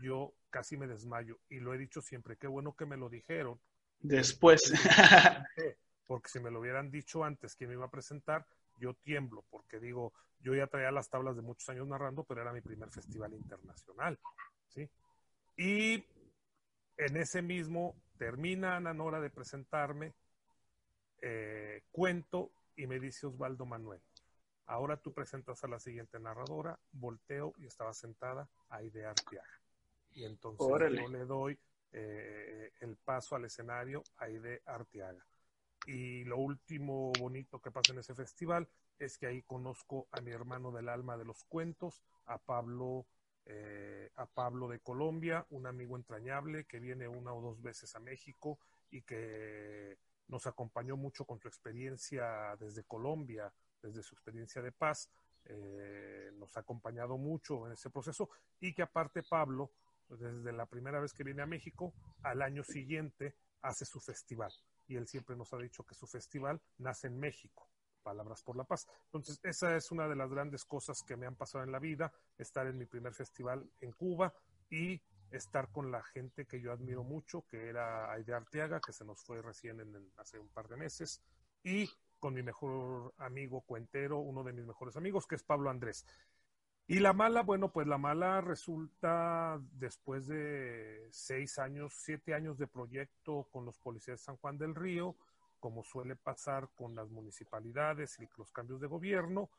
yo 0.02 0.34
casi 0.50 0.76
me 0.76 0.86
desmayo. 0.86 1.38
Y 1.48 1.60
lo 1.60 1.74
he 1.74 1.78
dicho 1.78 2.00
siempre, 2.00 2.36
qué 2.36 2.46
bueno 2.46 2.74
que 2.74 2.86
me 2.86 2.96
lo 2.96 3.08
dijeron. 3.08 3.60
Después. 4.00 4.72
Porque 6.06 6.28
si 6.28 6.40
me 6.40 6.50
lo 6.50 6.60
hubieran 6.60 6.90
dicho 6.90 7.22
antes 7.24 7.54
que 7.54 7.66
me 7.66 7.74
iba 7.74 7.86
a 7.86 7.90
presentar, 7.90 8.46
yo 8.78 8.94
tiemblo, 8.94 9.44
porque 9.50 9.78
digo, 9.78 10.12
yo 10.40 10.54
ya 10.54 10.66
traía 10.66 10.90
las 10.90 11.08
tablas 11.08 11.36
de 11.36 11.42
muchos 11.42 11.68
años 11.68 11.86
narrando, 11.86 12.24
pero 12.24 12.40
era 12.40 12.52
mi 12.52 12.60
primer 12.60 12.90
festival 12.90 13.34
internacional. 13.34 14.18
¿sí? 14.68 14.88
Y 15.56 16.04
en 16.96 17.16
ese 17.16 17.42
mismo 17.42 17.94
termina 18.18 18.76
Ana 18.76 18.94
Nora 18.94 19.20
de 19.20 19.30
presentarme, 19.30 20.14
eh, 21.22 21.82
cuento 21.92 22.50
y 22.76 22.86
me 22.86 22.98
dice 22.98 23.26
Osvaldo 23.26 23.66
Manuel, 23.66 24.00
ahora 24.66 24.96
tú 24.96 25.12
presentas 25.12 25.62
a 25.62 25.68
la 25.68 25.78
siguiente 25.78 26.18
narradora, 26.18 26.78
volteo 26.92 27.54
y 27.58 27.66
estaba 27.66 27.92
sentada 27.92 28.48
Aide 28.70 29.04
Arteaga. 29.04 29.59
Y 30.12 30.24
entonces 30.24 30.66
yo 30.68 31.08
le 31.08 31.24
doy 31.24 31.58
eh, 31.92 32.72
el 32.80 32.96
paso 32.96 33.36
al 33.36 33.44
escenario 33.44 34.02
a 34.16 34.24
Aide 34.24 34.62
Arteaga. 34.66 35.24
Y 35.86 36.24
lo 36.24 36.38
último 36.38 37.12
bonito 37.18 37.60
que 37.60 37.70
pasa 37.70 37.92
en 37.92 38.00
ese 38.00 38.14
festival 38.14 38.68
es 38.98 39.16
que 39.16 39.26
ahí 39.26 39.42
conozco 39.42 40.08
a 40.12 40.20
mi 40.20 40.30
hermano 40.30 40.70
del 40.72 40.88
alma 40.88 41.16
de 41.16 41.24
los 41.24 41.44
cuentos, 41.44 42.02
a 42.26 42.38
Pablo, 42.38 43.06
eh, 43.46 44.10
a 44.16 44.26
Pablo 44.26 44.68
de 44.68 44.80
Colombia, 44.80 45.46
un 45.50 45.66
amigo 45.66 45.96
entrañable 45.96 46.64
que 46.64 46.80
viene 46.80 47.08
una 47.08 47.32
o 47.32 47.40
dos 47.40 47.62
veces 47.62 47.94
a 47.96 48.00
México 48.00 48.58
y 48.90 49.02
que 49.02 49.98
nos 50.28 50.46
acompañó 50.46 50.96
mucho 50.96 51.24
con 51.24 51.40
su 51.40 51.48
experiencia 51.48 52.56
desde 52.60 52.84
Colombia, 52.84 53.52
desde 53.82 54.02
su 54.02 54.14
experiencia 54.14 54.62
de 54.62 54.72
paz, 54.72 55.10
eh, 55.46 56.30
nos 56.34 56.56
ha 56.56 56.60
acompañado 56.60 57.16
mucho 57.16 57.66
en 57.66 57.72
ese 57.72 57.90
proceso 57.90 58.28
y 58.60 58.74
que 58.74 58.82
aparte 58.82 59.22
Pablo, 59.22 59.72
desde 60.18 60.52
la 60.52 60.66
primera 60.66 61.00
vez 61.00 61.12
que 61.12 61.24
viene 61.24 61.42
a 61.42 61.46
México, 61.46 61.92
al 62.22 62.42
año 62.42 62.64
siguiente 62.64 63.34
hace 63.62 63.84
su 63.84 64.00
festival. 64.00 64.52
Y 64.86 64.96
él 64.96 65.06
siempre 65.06 65.36
nos 65.36 65.52
ha 65.52 65.58
dicho 65.58 65.84
que 65.84 65.94
su 65.94 66.06
festival 66.06 66.60
nace 66.78 67.06
en 67.06 67.18
México. 67.18 67.68
Palabras 68.02 68.42
por 68.42 68.56
la 68.56 68.64
Paz. 68.64 68.86
Entonces, 69.04 69.38
esa 69.42 69.76
es 69.76 69.90
una 69.92 70.08
de 70.08 70.16
las 70.16 70.30
grandes 70.30 70.64
cosas 70.64 71.02
que 71.06 71.16
me 71.16 71.26
han 71.26 71.36
pasado 71.36 71.64
en 71.64 71.70
la 71.70 71.78
vida, 71.78 72.12
estar 72.38 72.66
en 72.66 72.78
mi 72.78 72.86
primer 72.86 73.14
festival 73.14 73.70
en 73.80 73.92
Cuba 73.92 74.32
y 74.70 75.00
estar 75.30 75.70
con 75.70 75.90
la 75.90 76.02
gente 76.02 76.46
que 76.46 76.60
yo 76.60 76.72
admiro 76.72 77.04
mucho, 77.04 77.44
que 77.46 77.68
era 77.68 78.10
Aide 78.10 78.34
Arteaga, 78.34 78.80
que 78.80 78.92
se 78.92 79.04
nos 79.04 79.22
fue 79.22 79.42
recién 79.42 79.80
hace 80.16 80.38
un 80.38 80.48
par 80.48 80.66
de 80.68 80.76
meses, 80.76 81.22
y 81.62 81.88
con 82.18 82.34
mi 82.34 82.42
mejor 82.42 83.14
amigo 83.18 83.62
cuentero, 83.62 84.18
uno 84.18 84.44
de 84.44 84.52
mis 84.52 84.66
mejores 84.66 84.96
amigos, 84.96 85.26
que 85.26 85.36
es 85.36 85.42
Pablo 85.42 85.70
Andrés. 85.70 86.04
Y 86.90 86.98
la 86.98 87.12
mala, 87.12 87.44
bueno, 87.44 87.70
pues 87.70 87.86
la 87.86 87.98
mala 87.98 88.40
resulta 88.40 89.60
después 89.74 90.26
de 90.26 91.06
seis 91.12 91.56
años, 91.60 91.92
siete 91.94 92.34
años 92.34 92.58
de 92.58 92.66
proyecto 92.66 93.46
con 93.52 93.64
los 93.64 93.78
policías 93.78 94.18
de 94.18 94.24
San 94.24 94.36
Juan 94.38 94.58
del 94.58 94.74
Río, 94.74 95.14
como 95.60 95.84
suele 95.84 96.16
pasar 96.16 96.68
con 96.74 96.96
las 96.96 97.08
municipalidades 97.08 98.18
y 98.18 98.28
los 98.36 98.50
cambios 98.50 98.80
de 98.80 98.88
gobierno, 98.88 99.50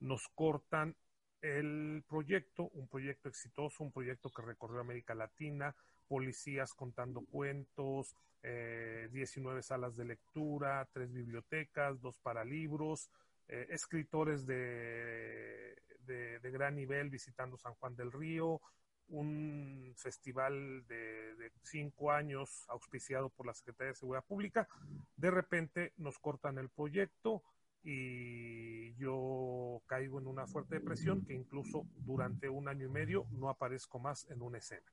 nos 0.00 0.28
cortan 0.28 0.96
el 1.42 2.04
proyecto, 2.08 2.70
un 2.72 2.88
proyecto 2.88 3.28
exitoso, 3.28 3.84
un 3.84 3.92
proyecto 3.92 4.30
que 4.30 4.40
recorrió 4.40 4.80
América 4.80 5.14
Latina, 5.14 5.76
policías 6.08 6.72
contando 6.72 7.20
cuentos, 7.20 8.16
19 8.42 9.60
eh, 9.60 9.62
salas 9.62 9.94
de 9.94 10.06
lectura, 10.06 10.88
tres 10.90 11.12
bibliotecas, 11.12 12.00
dos 12.00 12.16
paralibros, 12.16 13.10
eh, 13.46 13.66
escritores 13.72 14.46
de, 14.46 15.76
de, 16.08 16.50
gran 16.50 16.74
nivel 16.74 17.10
visitando 17.10 17.56
San 17.56 17.74
Juan 17.74 17.94
del 17.94 18.10
Río, 18.10 18.60
un 19.10 19.94
festival 19.96 20.84
de, 20.88 21.36
de, 21.36 21.52
cinco 21.62 22.10
años 22.10 22.64
auspiciado 22.68 23.30
por 23.30 23.46
la 23.46 23.54
Secretaría 23.54 23.92
de 23.92 23.98
Seguridad 23.98 24.24
Pública. 24.24 24.68
De 25.16 25.30
repente 25.30 25.92
nos 25.96 26.18
cortan 26.18 26.58
el 26.58 26.68
proyecto, 26.68 27.44
y 27.82 28.94
yo 28.96 29.82
caigo 29.86 30.18
en 30.18 30.26
una 30.26 30.46
fuerte 30.46 30.76
depresión 30.76 31.24
que 31.24 31.34
incluso 31.34 31.86
durante 31.96 32.48
un 32.48 32.68
año 32.68 32.86
y 32.86 32.90
medio 32.90 33.26
no 33.30 33.48
aparezco 33.48 33.98
más 33.98 34.28
en 34.30 34.42
una 34.42 34.58
escena, 34.58 34.92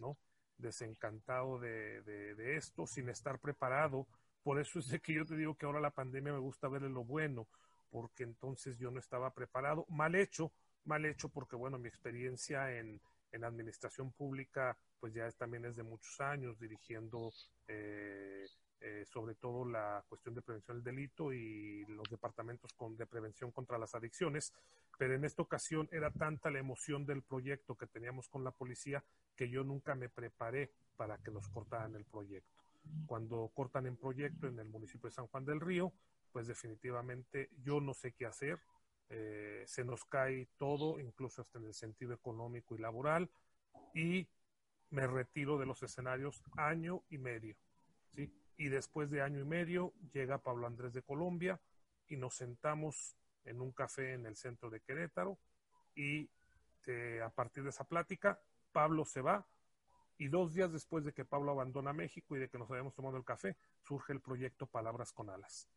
¿no? 0.00 0.16
Desencantado 0.56 1.58
de, 1.58 2.02
de, 2.02 2.56
esto, 2.56 2.86
sin 2.86 3.08
estar 3.08 3.38
preparado. 3.38 4.06
Por 4.42 4.60
eso 4.60 4.78
es 4.78 4.88
de 4.88 5.00
que 5.00 5.14
yo 5.14 5.24
te 5.24 5.36
digo 5.36 5.56
que 5.56 5.66
ahora 5.66 5.80
la 5.80 5.90
pandemia 5.90 6.32
me 6.32 6.38
gusta 6.38 6.68
verle 6.68 6.88
lo 6.88 7.04
bueno, 7.04 7.46
porque 7.94 8.24
entonces 8.24 8.76
yo 8.76 8.90
no 8.90 8.98
estaba 8.98 9.32
preparado. 9.32 9.86
Mal 9.88 10.16
hecho, 10.16 10.50
mal 10.84 11.04
hecho 11.06 11.28
porque, 11.28 11.54
bueno, 11.54 11.78
mi 11.78 11.86
experiencia 11.86 12.76
en, 12.76 13.00
en 13.30 13.44
administración 13.44 14.10
pública, 14.10 14.76
pues 14.98 15.14
ya 15.14 15.28
es, 15.28 15.36
también 15.36 15.64
es 15.64 15.76
de 15.76 15.84
muchos 15.84 16.20
años, 16.20 16.58
dirigiendo 16.58 17.32
eh, 17.68 18.48
eh, 18.80 19.04
sobre 19.06 19.36
todo 19.36 19.64
la 19.64 20.04
cuestión 20.08 20.34
de 20.34 20.42
prevención 20.42 20.78
del 20.78 20.84
delito 20.92 21.32
y 21.32 21.84
los 21.84 22.10
departamentos 22.10 22.72
con, 22.72 22.96
de 22.96 23.06
prevención 23.06 23.52
contra 23.52 23.78
las 23.78 23.94
adicciones, 23.94 24.52
pero 24.98 25.14
en 25.14 25.24
esta 25.24 25.42
ocasión 25.42 25.88
era 25.92 26.10
tanta 26.10 26.50
la 26.50 26.58
emoción 26.58 27.06
del 27.06 27.22
proyecto 27.22 27.76
que 27.76 27.86
teníamos 27.86 28.28
con 28.28 28.42
la 28.42 28.50
policía 28.50 29.04
que 29.36 29.48
yo 29.48 29.62
nunca 29.62 29.94
me 29.94 30.08
preparé 30.08 30.72
para 30.96 31.16
que 31.18 31.30
nos 31.30 31.46
cortaran 31.46 31.94
el 31.94 32.04
proyecto. 32.06 32.60
Cuando 33.06 33.52
cortan 33.54 33.86
el 33.86 33.96
proyecto 33.96 34.48
en 34.48 34.58
el 34.58 34.66
municipio 34.66 35.08
de 35.08 35.14
San 35.14 35.28
Juan 35.28 35.44
del 35.44 35.60
Río, 35.60 35.92
pues 36.34 36.46
definitivamente 36.46 37.48
yo 37.62 37.80
no 37.80 37.94
sé 37.94 38.12
qué 38.12 38.26
hacer, 38.26 38.58
eh, 39.08 39.62
se 39.66 39.84
nos 39.84 40.04
cae 40.04 40.48
todo, 40.58 40.98
incluso 40.98 41.40
hasta 41.40 41.58
en 41.58 41.66
el 41.66 41.74
sentido 41.74 42.12
económico 42.12 42.74
y 42.74 42.80
laboral, 42.80 43.30
y 43.94 44.26
me 44.90 45.06
retiro 45.06 45.58
de 45.58 45.64
los 45.64 45.82
escenarios 45.82 46.42
año 46.56 47.04
y 47.08 47.16
medio. 47.16 47.56
¿sí? 48.14 48.30
y 48.56 48.68
después 48.68 49.10
de 49.10 49.22
año 49.22 49.40
y 49.40 49.44
medio 49.44 49.92
llega 50.12 50.42
Pablo 50.42 50.66
Andrés 50.66 50.92
de 50.92 51.02
Colombia 51.02 51.60
y 52.08 52.16
nos 52.16 52.34
sentamos 52.34 53.16
en 53.44 53.60
un 53.60 53.72
café 53.72 54.12
en 54.12 54.26
el 54.26 54.36
centro 54.36 54.70
de 54.70 54.80
Querétaro 54.80 55.38
y 55.94 56.28
eh, 56.86 57.20
a 57.24 57.30
partir 57.30 57.62
de 57.62 57.70
esa 57.70 57.84
plática 57.84 58.40
Pablo 58.72 59.04
se 59.04 59.20
va 59.20 59.46
y 60.18 60.28
dos 60.28 60.54
días 60.54 60.72
después 60.72 61.04
de 61.04 61.12
que 61.12 61.24
Pablo 61.24 61.52
abandona 61.52 61.92
México 61.92 62.36
y 62.36 62.38
de 62.38 62.48
que 62.48 62.58
nos 62.58 62.70
habíamos 62.70 62.94
tomado 62.94 63.16
el 63.16 63.24
café 63.24 63.56
surge 63.82 64.12
el 64.12 64.20
proyecto 64.20 64.66
Palabras 64.66 65.12
con 65.12 65.30
Alas, 65.30 65.68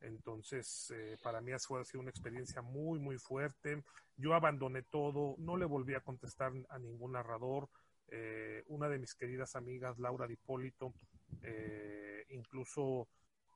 Entonces, 0.00 0.90
eh, 0.96 1.16
para 1.22 1.40
mí 1.40 1.52
ha 1.52 1.58
sido 1.58 2.00
una 2.00 2.10
experiencia 2.10 2.62
muy, 2.62 2.98
muy 2.98 3.18
fuerte. 3.18 3.82
Yo 4.16 4.34
abandoné 4.34 4.82
todo, 4.82 5.34
no 5.38 5.56
le 5.56 5.66
volví 5.66 5.94
a 5.94 6.00
contestar 6.00 6.52
a 6.68 6.78
ningún 6.78 7.12
narrador, 7.12 7.68
eh, 8.12 8.64
una 8.66 8.88
de 8.88 8.98
mis 8.98 9.14
queridas 9.14 9.54
amigas, 9.54 9.98
Laura 9.98 10.26
Dipólito, 10.26 10.92
eh, 11.42 12.26
incluso 12.30 13.08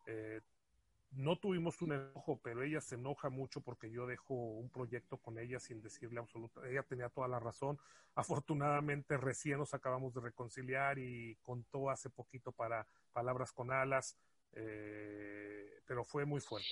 eh, 0.06 0.40
no 1.10 1.36
tuvimos 1.36 1.82
un 1.82 1.92
enojo, 1.92 2.38
pero 2.42 2.62
ella 2.62 2.80
se 2.80 2.94
enoja 2.94 3.30
mucho 3.30 3.60
porque 3.60 3.90
yo 3.90 4.06
dejo 4.06 4.34
un 4.34 4.70
proyecto 4.70 5.16
con 5.16 5.38
ella 5.38 5.58
sin 5.58 5.82
decirle 5.82 6.20
absolutamente, 6.20 6.72
ella 6.72 6.84
tenía 6.84 7.08
toda 7.08 7.26
la 7.26 7.40
razón. 7.40 7.78
Afortunadamente 8.14 9.16
recién 9.16 9.58
nos 9.58 9.74
acabamos 9.74 10.14
de 10.14 10.20
reconciliar 10.20 10.98
y 11.00 11.36
contó 11.42 11.90
hace 11.90 12.08
poquito 12.08 12.52
para 12.52 12.86
Palabras 13.12 13.50
con 13.52 13.72
Alas, 13.72 14.16
pero 14.54 16.04
fue 16.04 16.24
muy 16.24 16.40
fuerte. 16.40 16.68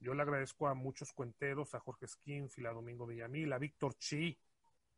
Yo 0.00 0.14
le 0.14 0.22
agradezco 0.22 0.68
a 0.68 0.74
muchos 0.74 1.12
cuenteros, 1.12 1.74
a 1.74 1.80
Jorge 1.80 2.06
Skin, 2.06 2.48
a 2.66 2.70
Domingo 2.70 3.06
Villamil, 3.06 3.52
a 3.52 3.58
Víctor 3.58 3.94
Chi, 3.96 4.38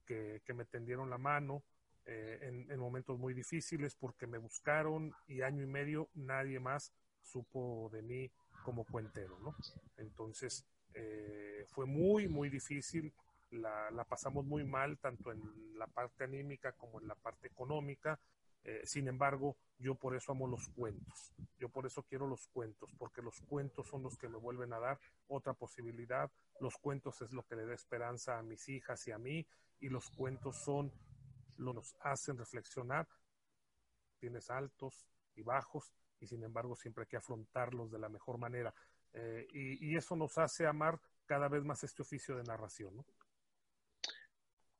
que, 0.05 0.43
que 0.45 0.55
me 0.55 0.64
tendieron 0.64 1.11
la 1.11 1.18
mano, 1.18 1.62
eh, 2.09 2.66
en, 2.68 2.78
momentos 2.78 3.18
muy 3.18 3.34
difíciles 3.34 3.97
porque 3.97 4.28
me 4.28 4.39
buscaron 4.39 5.12
y 5.26 5.43
año 5.43 5.64
y 5.64 5.66
medio 5.66 6.09
nadie 6.14 6.61
más 6.61 6.93
supo 7.20 7.91
de 7.93 8.01
mí 8.03 8.30
como 8.64 8.84
cuentero, 8.84 9.37
¿no? 9.41 9.57
Entonces, 9.97 10.64
eh, 10.95 11.64
fue 11.66 11.84
muy, 11.84 12.28
muy 12.28 12.49
difícil, 12.49 13.12
la, 13.51 13.91
la, 13.91 14.05
pasamos 14.05 14.45
muy 14.45 14.62
mal, 14.62 14.99
tanto 14.99 15.32
en 15.32 15.41
la 15.76 15.89
parte 15.89 16.22
anímica 16.22 16.70
como 16.72 17.01
en 17.01 17.09
la 17.09 17.16
parte 17.16 17.49
económica. 17.49 18.20
Eh, 18.69 18.83
sin 18.85 19.07
embargo, 19.07 19.57
yo 19.79 19.95
por 19.95 20.17
eso 20.17 20.33
amo 20.33 20.49
los 20.49 20.69
cuentos, 20.71 21.33
yo 21.57 21.69
por 21.69 21.87
eso 21.87 22.03
quiero 22.03 22.27
los 22.27 22.49
cuentos, 22.49 22.93
porque 22.99 23.23
los 23.23 23.41
cuentos 23.43 23.87
son 23.87 24.03
los 24.03 24.19
que 24.19 24.29
me 24.29 24.39
vuelven 24.39 24.73
a 24.73 24.81
dar 24.81 24.99
otra 25.29 25.55
posibilidad, 25.55 26.29
los 26.59 26.77
cuentos 26.77 27.23
es 27.23 27.33
lo 27.33 27.45
que 27.45 27.55
le 27.55 27.64
da 27.64 27.75
esperanza 27.75 28.37
a 28.37 28.43
mis 28.43 28.69
hijas 28.69 29.07
y 29.07 29.12
a 29.12 29.19
mí, 29.19 29.47
y 29.79 29.89
los 29.89 30.11
cuentos 30.11 30.57
son 30.57 30.93
lo 31.59 31.71
que 31.71 31.77
nos 31.77 31.97
hacen 32.01 32.39
reflexionar. 32.39 33.07
Tienes 34.19 34.51
altos 34.51 35.07
y 35.37 35.43
bajos, 35.43 35.95
y 36.19 36.27
sin 36.27 36.43
embargo 36.43 36.75
siempre 36.75 37.03
hay 37.03 37.09
que 37.09 37.19
afrontarlos 37.19 37.93
de 37.93 38.01
la 38.01 38.09
mejor 38.09 38.37
manera. 38.37 38.75
Eh, 39.12 39.47
y, 39.53 39.97
eso 39.97 40.17
nos 40.17 40.37
hace 40.39 40.67
amar 40.67 41.01
cada 41.25 41.49
vez 41.49 41.64
más 41.64 41.85
este 41.85 42.03
oficio 42.03 42.37
de 42.37 42.43
narración. 42.43 43.07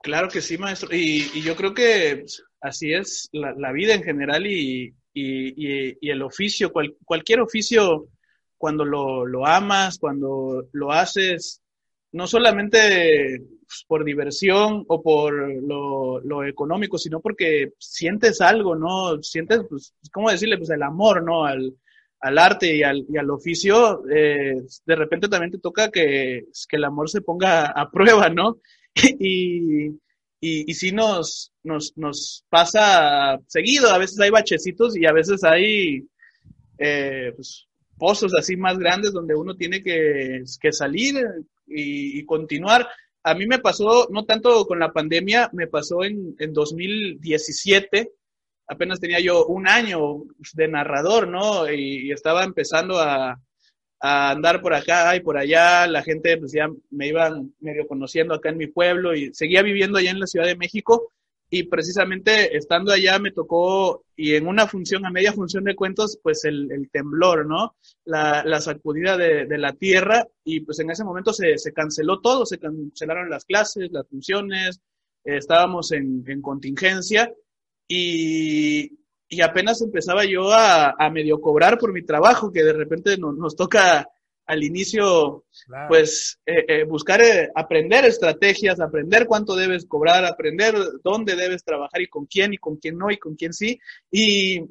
Claro 0.07 0.29
que 0.29 0.41
sí, 0.41 0.57
maestro. 0.57 0.89
Y, 0.93 1.43
yo 1.43 1.57
creo 1.57 1.75
que 1.75 2.25
así 2.61 2.93
es 2.93 3.29
la, 3.33 3.73
vida 3.73 3.93
en 3.93 4.05
general 4.05 4.47
y, 4.47 4.95
el 5.13 6.23
oficio, 6.23 6.71
cual, 6.71 6.95
cualquier 7.05 7.41
oficio, 7.41 8.07
cuando 8.57 8.85
lo, 8.85 9.45
amas, 9.45 9.99
cuando 9.99 10.69
lo 10.71 10.93
haces, 10.93 11.61
no 12.13 12.29
solamente 12.29 13.43
por 13.89 14.05
diversión 14.05 14.85
o 14.87 15.03
por 15.03 15.35
lo, 15.65 16.45
económico, 16.45 16.99
sino 16.99 17.19
porque 17.19 17.73
sientes 17.81 18.41
algo, 18.41 18.77
¿no? 18.77 19.21
Sientes, 19.25 19.63
pues, 19.69 19.93
¿cómo 20.13 20.31
decirle? 20.31 20.57
Pues 20.57 20.71
el 20.71 20.85
amor, 20.85 21.25
¿no? 21.25 21.45
Al, 21.45 21.75
arte 22.21 22.77
y 22.77 22.85
al, 22.85 23.31
oficio, 23.31 24.05
eh, 24.09 24.55
de 24.85 24.95
repente 24.95 25.29
también 25.29 25.51
te 25.51 25.59
toca 25.59 25.91
que, 25.91 26.45
el 26.71 26.85
amor 26.85 27.11
se 27.11 27.23
ponga 27.23 27.67
a 27.67 27.91
prueba, 27.91 28.29
¿no? 28.29 28.61
y, 29.21 29.87
y, 30.41 30.71
y 30.71 30.75
sí 30.75 30.93
nos, 30.93 31.53
nos, 31.63 31.93
nos 31.97 32.45
pasa 32.49 33.39
seguido, 33.47 33.91
a 33.91 33.99
veces 33.99 34.19
hay 34.21 34.31
bachecitos 34.31 34.97
y 34.97 35.07
a 35.07 35.13
veces 35.13 35.45
hay 35.45 36.07
eh, 36.79 37.33
pues, 37.35 37.67
pozos 37.99 38.33
así 38.39 38.57
más 38.57 38.79
grandes 38.79 39.13
donde 39.13 39.35
uno 39.35 39.55
tiene 39.55 39.83
que, 39.83 40.43
que 40.61 40.73
salir 40.73 41.17
y, 41.67 42.19
y, 42.19 42.25
continuar. 42.25 42.89
A 43.23 43.35
mí 43.35 43.47
me 43.47 43.59
pasó, 43.59 44.09
no 44.11 44.25
tanto 44.25 44.67
con 44.67 44.79
la 44.79 44.93
pandemia, 44.93 45.51
me 45.53 45.67
pasó 45.67 46.05
en, 46.05 46.35
en 46.39 46.53
2017, 46.53 48.13
apenas 48.69 49.01
tenía 49.01 49.21
yo 49.21 49.47
un 49.47 49.69
año 49.69 50.25
de 50.55 50.69
narrador, 50.69 51.29
¿no? 51.29 51.71
Y 51.71 52.13
estaba 52.13 52.45
empezando 52.45 53.01
a, 53.01 53.41
a, 54.01 54.31
andar 54.31 54.61
por 54.61 54.75
acá 54.75 55.15
y 55.17 55.21
por 55.21 55.37
allá, 55.37 55.87
la 55.87 56.03
gente 56.03 56.37
pues 56.39 56.53
ya 56.53 56.69
me 56.91 57.09
iban 57.09 57.55
medio 57.61 57.87
conociendo 57.87 58.35
acá 58.35 58.51
en 58.51 58.59
mi 58.59 58.67
pueblo 58.67 59.15
y 59.15 59.33
seguía 59.35 59.63
viviendo 59.63 59.99
allá 59.99 60.11
en 60.11 60.21
la 60.21 60.27
Ciudad 60.27 60.47
de 60.47 60.57
México. 60.57 61.13
Y 61.49 61.65
precisamente 61.65 62.57
estando 62.57 62.93
allá 62.93 63.21
me 63.21 63.31
tocó 63.31 64.05
y 64.17 64.35
en 64.35 64.49
una 64.49 64.67
función, 64.67 65.07
a 65.07 65.11
media 65.11 65.33
función 65.33 65.63
de 65.63 65.77
cuentos, 65.77 66.19
pues 66.21 66.45
el, 66.45 66.73
el 66.73 66.91
temblor, 66.91 67.47
¿no? 67.47 67.77
La, 68.05 68.43
la 68.45 68.61
sacudida 68.61 69.17
de, 69.17 69.47
de, 69.47 69.59
la 69.59 69.73
tierra. 69.73 70.27
Y 70.43 70.61
pues 70.61 70.81
en 70.81 70.91
ese 70.91 71.05
momento 71.05 71.33
se, 71.33 71.57
se 71.59 71.73
canceló 71.73 72.21
todo, 72.21 72.47
se 72.47 72.59
cancelaron 72.59 73.31
las 73.31 73.45
clases, 73.45 73.93
las 73.93 74.09
funciones, 74.09 74.81
eh, 75.25 75.37
estábamos 75.37 75.93
en, 75.93 76.25
en 76.27 76.43
contingencia. 76.43 77.33
Y, 77.87 78.99
y, 79.29 79.41
apenas 79.41 79.83
empezaba 79.83 80.25
yo 80.25 80.53
a, 80.53 80.95
a, 80.99 81.11
medio 81.11 81.41
cobrar 81.41 81.79
por 81.79 81.93
mi 81.93 82.03
trabajo, 82.03 82.53
que 82.53 82.65
de 82.65 82.73
repente 82.73 83.17
no, 83.19 83.33
nos 83.33 83.57
toca 83.57 84.09
al 84.47 84.63
inicio, 84.63 85.45
claro. 85.67 85.89
pues, 85.89 86.39
eh, 86.47 86.65
eh, 86.69 86.85
buscar 86.85 87.21
eh, 87.21 87.51
aprender 87.55 88.05
estrategias, 88.05 88.81
aprender 88.81 89.27
cuánto 89.27 89.57
debes 89.57 89.87
cobrar, 89.87 90.25
aprender 90.25 90.75
dónde 91.03 91.35
debes 91.35 91.65
trabajar 91.65 92.01
y 92.01 92.07
con 92.07 92.27
quién 92.27 92.55
y 92.55 92.59
con 92.59 92.77
quién 92.77 92.97
no 92.97 93.11
y 93.11 93.19
con 93.19 93.35
quién 93.35 93.53
sí. 93.53 93.79
Y, 94.11 94.63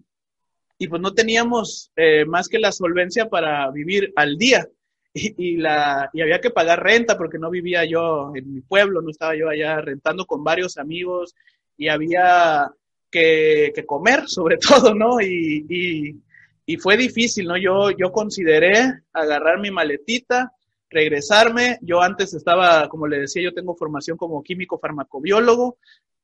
y 0.78 0.88
pues 0.88 1.02
no 1.02 1.14
teníamos 1.14 1.92
eh, 1.96 2.26
más 2.26 2.48
que 2.48 2.60
la 2.60 2.72
solvencia 2.72 3.30
para 3.30 3.70
vivir 3.72 4.14
al 4.16 4.38
día. 4.38 4.68
Y, 5.14 5.34
y, 5.38 5.58
la, 5.58 6.10
y 6.12 6.22
había 6.22 6.42
que 6.42 6.50
pagar 6.50 6.84
renta 6.84 7.18
porque 7.18 7.38
no 7.38 7.50
vivía 7.50 7.86
yo 7.86 8.34
en 8.36 8.54
mi 8.54 8.60
pueblo, 8.62 9.02
no 9.02 9.10
estaba 9.10 9.34
yo 9.36 9.48
allá 9.48 9.80
rentando 9.80 10.26
con 10.26 10.44
varios 10.44 10.78
amigos 10.78 11.36
y 11.78 11.88
había 11.88 12.70
que, 13.16 13.72
que 13.74 13.86
comer 13.86 14.24
sobre 14.28 14.58
todo, 14.58 14.94
¿no? 14.94 15.22
Y, 15.22 15.66
y, 15.70 16.22
y, 16.66 16.78
fue 16.78 16.98
difícil, 16.98 17.48
¿no? 17.48 17.56
Yo, 17.56 17.92
yo 17.92 18.12
consideré 18.12 18.74
agarrar 19.14 19.60
mi 19.60 19.72
maletita, 19.72 20.52
regresarme. 20.90 21.80
Yo 21.82 22.02
antes 22.02 22.34
estaba, 22.34 22.90
como 22.90 23.08
le 23.08 23.20
decía, 23.20 23.42
yo 23.42 23.54
tengo 23.54 23.76
formación 23.76 24.18
como 24.18 24.44
químico 24.44 24.78
farmacobiólogo. 24.78 25.78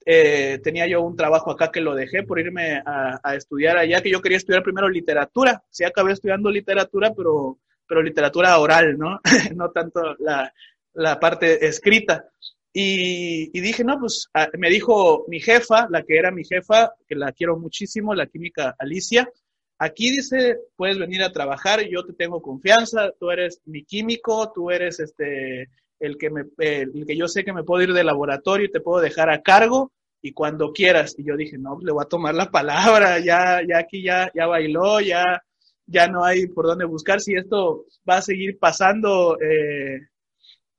Eh, 0.06 0.60
tenía 0.64 0.86
yo 0.88 1.02
un 1.02 1.16
trabajo 1.16 1.52
acá 1.52 1.72
que 1.72 1.80
lo 1.80 1.96
dejé 1.96 2.24
por 2.24 2.40
irme 2.40 2.82
a, 2.86 3.22
a, 3.24 3.36
estudiar 3.36 3.78
allá, 3.78 4.02
que 4.02 4.10
yo 4.12 4.22
quería 4.22 4.40
estudiar 4.40 4.64
primero 4.64 4.90
literatura. 4.90 5.64
Sí 5.70 5.86
acabé 5.86 6.12
estudiando 6.12 6.50
literatura, 6.50 7.14
pero, 7.16 7.60
pero 7.88 8.02
literatura 8.02 8.58
oral, 8.60 8.98
¿no? 8.98 9.22
no 9.56 9.70
tanto 9.72 10.16
la, 10.20 10.52
la 10.94 11.20
parte 11.20 11.66
escrita. 11.66 12.26
Y, 12.74 13.50
y, 13.58 13.62
dije, 13.62 13.84
no, 13.84 14.00
pues 14.00 14.30
a, 14.34 14.50
me 14.58 14.70
dijo 14.70 15.26
mi 15.28 15.42
jefa, 15.42 15.88
la 15.90 16.04
que 16.04 16.18
era 16.18 16.32
mi 16.32 16.46
jefa, 16.46 16.94
que 17.08 17.16
la 17.16 17.34
quiero 17.34 17.58
muchísimo, 17.58 18.16
la 18.16 18.28
química 18.28 18.76
Alicia, 18.80 19.30
aquí 19.78 20.12
dice, 20.12 20.58
puedes 20.76 20.98
venir 20.98 21.22
a 21.24 21.34
trabajar, 21.34 21.82
yo 21.90 22.06
te 22.06 22.14
tengo 22.14 22.42
confianza, 22.42 23.12
tú 23.20 23.32
eres 23.32 23.62
mi 23.66 23.84
químico, 23.84 24.52
tú 24.54 24.72
eres 24.72 25.00
este, 25.00 25.70
el 26.00 26.18
que, 26.18 26.30
me, 26.30 26.44
el 26.60 27.06
que 27.06 27.18
yo 27.18 27.28
sé 27.28 27.44
que 27.44 27.52
me 27.52 27.64
puedo 27.64 27.84
ir 27.84 27.94
de 27.94 28.04
laboratorio 28.04 28.68
y 28.68 28.72
te 28.72 28.80
puedo 28.80 29.02
dejar 29.02 29.30
a 29.30 29.42
cargo 29.42 29.92
y 30.22 30.34
cuando 30.34 30.72
quieras. 30.72 31.16
Y 31.18 31.26
yo 31.26 31.36
dije, 31.36 31.58
no, 31.58 31.78
le 31.82 31.92
voy 31.92 32.04
a 32.04 32.08
tomar 32.08 32.36
la 32.36 32.52
palabra, 32.52 33.20
ya, 33.20 33.62
ya 33.68 33.80
aquí 33.80 34.04
ya, 34.04 34.32
ya 34.34 34.46
bailó, 34.46 35.02
ya, 35.02 35.42
ya 35.88 36.08
no 36.08 36.24
hay 36.24 36.48
por 36.48 36.68
dónde 36.68 36.86
buscar, 36.86 37.20
si 37.20 37.34
esto 37.34 37.86
va 38.10 38.18
a 38.18 38.22
seguir 38.22 38.60
pasando, 38.60 39.38
eh, 39.42 40.00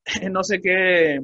no 0.31 0.43
sé 0.43 0.61
qué 0.61 1.21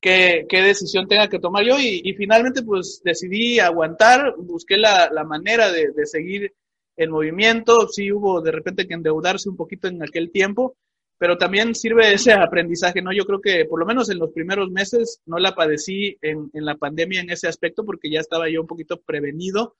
qué, 0.00 0.46
decisión 0.50 1.06
tenga 1.08 1.28
que 1.28 1.38
tomar 1.38 1.64
yo 1.64 1.78
y, 1.78 2.12
finalmente 2.14 2.62
pues 2.62 3.00
decidí 3.04 3.58
aguantar, 3.58 4.34
busqué 4.38 4.76
la, 4.76 5.10
manera 5.26 5.70
de, 5.72 5.92
seguir 6.06 6.52
el 6.96 7.10
movimiento, 7.10 7.88
sí 7.88 8.12
hubo 8.12 8.40
de 8.40 8.52
repente 8.52 8.86
que 8.86 8.94
endeudarse 8.94 9.48
un 9.48 9.56
poquito 9.56 9.88
en 9.88 10.02
aquel 10.02 10.30
tiempo, 10.30 10.76
pero 11.18 11.38
también 11.38 11.74
sirve 11.74 12.12
ese 12.12 12.32
aprendizaje, 12.32 13.00
¿no? 13.00 13.12
Yo 13.12 13.24
creo 13.24 13.40
que 13.40 13.64
por 13.64 13.80
lo 13.80 13.86
menos 13.86 14.10
en 14.10 14.18
los 14.18 14.32
primeros 14.32 14.70
meses 14.70 15.20
no 15.26 15.38
la 15.38 15.54
padecí 15.54 16.18
en, 16.20 16.50
la 16.52 16.76
pandemia 16.76 17.20
en 17.20 17.30
ese 17.30 17.48
aspecto 17.48 17.84
porque 17.84 18.10
ya 18.10 18.20
estaba 18.20 18.48
yo 18.48 18.60
un 18.60 18.66
poquito 18.66 19.00
prevenido 19.00 19.76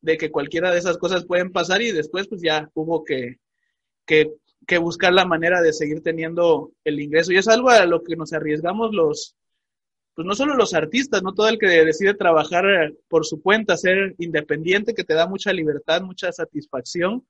de 0.00 0.16
que 0.16 0.30
cualquiera 0.30 0.70
de 0.70 0.78
esas 0.78 0.98
cosas 0.98 1.26
pueden 1.26 1.52
pasar 1.52 1.82
y 1.82 1.92
después 1.92 2.28
pues 2.28 2.40
ya 2.42 2.70
hubo 2.74 3.04
que, 3.04 3.38
que 4.70 4.78
buscar 4.78 5.12
la 5.12 5.24
manera 5.24 5.60
de 5.60 5.72
seguir 5.72 6.00
teniendo 6.00 6.70
el 6.84 7.00
ingreso 7.00 7.32
y 7.32 7.38
es 7.38 7.48
algo 7.48 7.70
a 7.70 7.84
lo 7.86 8.04
que 8.04 8.14
nos 8.14 8.32
arriesgamos 8.32 8.94
los, 8.94 9.34
pues 10.14 10.24
no 10.24 10.36
solo 10.36 10.54
los 10.54 10.74
artistas, 10.74 11.24
no 11.24 11.34
todo 11.34 11.48
el 11.48 11.58
que 11.58 11.66
decide 11.66 12.14
trabajar 12.14 12.64
por 13.08 13.26
su 13.26 13.42
cuenta, 13.42 13.76
ser 13.76 14.14
independiente, 14.18 14.94
que 14.94 15.02
te 15.02 15.14
da 15.14 15.26
mucha 15.26 15.52
libertad, 15.52 16.02
mucha 16.02 16.30
satisfacción, 16.30 17.26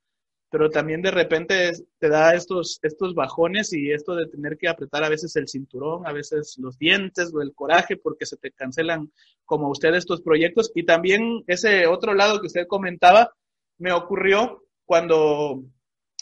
pero 0.51 0.69
también 0.69 1.01
de 1.01 1.12
repente 1.12 1.73
te 1.98 2.10
da 2.10 2.35
estos, 2.35 2.78
estos 2.82 3.15
bajones 3.15 3.73
y 3.73 3.90
esto 3.90 4.15
de 4.16 4.27
tener 4.27 4.59
que 4.59 4.69
apretar 4.69 5.02
a 5.02 5.09
veces 5.09 5.35
el 5.36 5.48
cinturón, 5.48 6.06
a 6.06 6.12
veces 6.12 6.56
los 6.59 6.77
dientes 6.77 7.32
o 7.32 7.40
el 7.40 7.55
coraje 7.55 7.97
porque 7.97 8.27
se 8.27 8.36
te 8.36 8.51
cancelan 8.51 9.10
como 9.47 9.70
usted 9.70 9.94
estos 9.94 10.20
proyectos. 10.20 10.73
Y 10.74 10.82
también 10.82 11.43
ese 11.47 11.86
otro 11.86 12.12
lado 12.12 12.39
que 12.39 12.48
usted 12.48 12.66
comentaba 12.66 13.32
me 13.78 13.93
ocurrió 13.93 14.62
cuando 14.85 15.65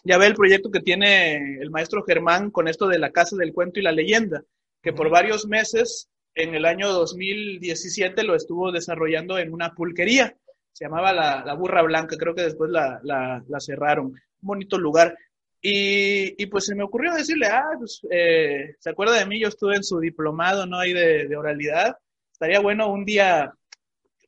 ya 0.04 0.18
ve 0.18 0.26
el 0.26 0.34
proyecto 0.34 0.70
que 0.70 0.80
tiene 0.80 1.58
el 1.60 1.70
maestro 1.70 2.02
Germán 2.04 2.50
con 2.50 2.68
esto 2.68 2.86
de 2.88 2.98
la 2.98 3.10
Casa 3.10 3.36
del 3.36 3.52
Cuento 3.52 3.80
y 3.80 3.82
la 3.82 3.92
Leyenda, 3.92 4.42
que 4.82 4.92
por 4.92 5.10
varios 5.10 5.46
meses 5.46 6.08
en 6.34 6.54
el 6.54 6.64
año 6.64 6.88
2017 6.88 8.22
lo 8.22 8.34
estuvo 8.34 8.70
desarrollando 8.70 9.38
en 9.38 9.52
una 9.52 9.74
pulquería, 9.74 10.36
se 10.72 10.84
llamaba 10.84 11.12
La, 11.12 11.44
la 11.44 11.54
Burra 11.54 11.82
Blanca, 11.82 12.16
creo 12.16 12.34
que 12.34 12.42
después 12.42 12.70
la, 12.70 13.00
la, 13.02 13.42
la 13.48 13.60
cerraron, 13.60 14.06
un 14.06 14.18
bonito 14.40 14.78
lugar. 14.78 15.16
Y, 15.60 16.40
y, 16.40 16.46
pues 16.46 16.66
se 16.66 16.76
me 16.76 16.84
ocurrió 16.84 17.12
decirle, 17.12 17.48
ah, 17.48 17.64
pues, 17.76 18.00
eh, 18.12 18.76
¿se 18.78 18.90
acuerda 18.90 19.18
de 19.18 19.26
mí? 19.26 19.40
Yo 19.40 19.48
estuve 19.48 19.74
en 19.74 19.82
su 19.82 19.98
diplomado, 19.98 20.66
¿no? 20.66 20.78
Ahí 20.78 20.92
de, 20.92 21.26
de 21.26 21.36
oralidad. 21.36 21.96
Estaría 22.30 22.60
bueno 22.60 22.92
un 22.92 23.04
día 23.04 23.52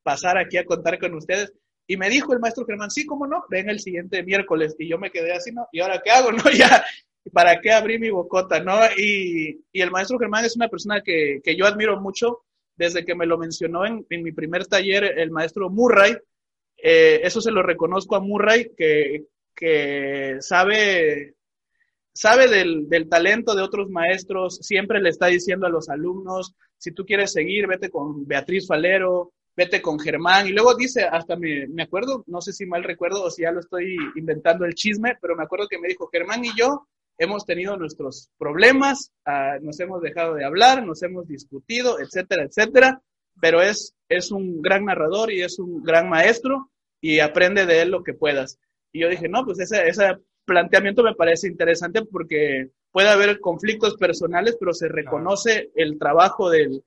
pasar 0.02 0.38
aquí 0.38 0.56
a 0.56 0.64
contar 0.64 0.98
con 0.98 1.14
ustedes. 1.14 1.52
Y 1.90 1.96
me 1.96 2.08
dijo 2.08 2.32
el 2.32 2.38
maestro 2.38 2.64
Germán, 2.64 2.88
sí, 2.88 3.04
cómo 3.04 3.26
no, 3.26 3.44
ven 3.48 3.68
el 3.68 3.80
siguiente 3.80 4.22
miércoles. 4.22 4.76
Y 4.78 4.88
yo 4.88 4.96
me 4.96 5.10
quedé 5.10 5.32
así, 5.32 5.50
¿no? 5.50 5.66
¿Y 5.72 5.80
ahora 5.80 6.00
qué 6.00 6.12
hago? 6.12 6.30
No, 6.32 6.48
ya, 6.48 6.84
¿para 7.32 7.60
qué 7.60 7.72
abrí 7.72 7.98
mi 7.98 8.10
bocota, 8.10 8.60
no? 8.60 8.78
Y, 8.96 9.60
y, 9.72 9.80
el 9.80 9.90
maestro 9.90 10.16
Germán 10.16 10.44
es 10.44 10.54
una 10.54 10.68
persona 10.68 11.02
que, 11.02 11.40
que, 11.42 11.56
yo 11.56 11.66
admiro 11.66 12.00
mucho 12.00 12.44
desde 12.76 13.04
que 13.04 13.16
me 13.16 13.26
lo 13.26 13.38
mencionó 13.38 13.84
en, 13.84 14.06
en 14.08 14.22
mi 14.22 14.30
primer 14.30 14.68
taller 14.68 15.18
el 15.18 15.32
maestro 15.32 15.68
Murray. 15.68 16.16
Eh, 16.76 17.22
eso 17.24 17.40
se 17.40 17.50
lo 17.50 17.60
reconozco 17.60 18.14
a 18.14 18.20
Murray, 18.20 18.70
que, 18.76 19.24
que 19.52 20.36
sabe, 20.38 21.34
sabe 22.12 22.46
del, 22.46 22.88
del, 22.88 23.08
talento 23.08 23.56
de 23.56 23.62
otros 23.62 23.90
maestros, 23.90 24.58
siempre 24.62 25.00
le 25.00 25.08
está 25.08 25.26
diciendo 25.26 25.66
a 25.66 25.70
los 25.70 25.88
alumnos, 25.88 26.54
si 26.78 26.92
tú 26.92 27.04
quieres 27.04 27.32
seguir, 27.32 27.66
vete 27.66 27.90
con 27.90 28.28
Beatriz 28.28 28.68
Falero, 28.68 29.32
vete 29.56 29.82
con 29.82 29.98
Germán, 29.98 30.46
y 30.46 30.52
luego 30.52 30.74
dice, 30.74 31.02
hasta 31.04 31.36
me, 31.36 31.66
me 31.68 31.82
acuerdo, 31.82 32.24
no 32.26 32.40
sé 32.40 32.52
si 32.52 32.66
mal 32.66 32.84
recuerdo 32.84 33.24
o 33.24 33.30
si 33.30 33.42
ya 33.42 33.52
lo 33.52 33.60
estoy 33.60 33.96
inventando 34.16 34.64
el 34.64 34.74
chisme, 34.74 35.16
pero 35.20 35.36
me 35.36 35.42
acuerdo 35.42 35.68
que 35.68 35.78
me 35.78 35.88
dijo, 35.88 36.08
Germán 36.10 36.44
y 36.44 36.50
yo 36.56 36.86
hemos 37.18 37.44
tenido 37.44 37.76
nuestros 37.76 38.30
problemas, 38.38 39.12
uh, 39.26 39.62
nos 39.62 39.78
hemos 39.80 40.00
dejado 40.00 40.34
de 40.34 40.44
hablar, 40.44 40.84
nos 40.84 41.02
hemos 41.02 41.28
discutido, 41.28 42.00
etcétera, 42.00 42.44
etcétera, 42.44 43.02
pero 43.40 43.60
es, 43.60 43.94
es 44.08 44.30
un 44.30 44.62
gran 44.62 44.86
narrador 44.86 45.30
y 45.30 45.42
es 45.42 45.58
un 45.58 45.82
gran 45.82 46.08
maestro 46.08 46.70
y 47.00 47.20
aprende 47.20 47.66
de 47.66 47.82
él 47.82 47.90
lo 47.90 48.02
que 48.02 48.14
puedas. 48.14 48.58
Y 48.92 49.00
yo 49.00 49.08
dije, 49.08 49.28
no, 49.28 49.44
pues 49.44 49.60
ese, 49.60 49.86
ese 49.86 50.16
planteamiento 50.46 51.02
me 51.02 51.14
parece 51.14 51.46
interesante 51.46 52.02
porque 52.04 52.70
puede 52.90 53.08
haber 53.08 53.38
conflictos 53.40 53.96
personales, 53.96 54.56
pero 54.58 54.72
se 54.72 54.88
reconoce 54.88 55.70
el 55.74 55.98
trabajo 55.98 56.50
del, 56.50 56.82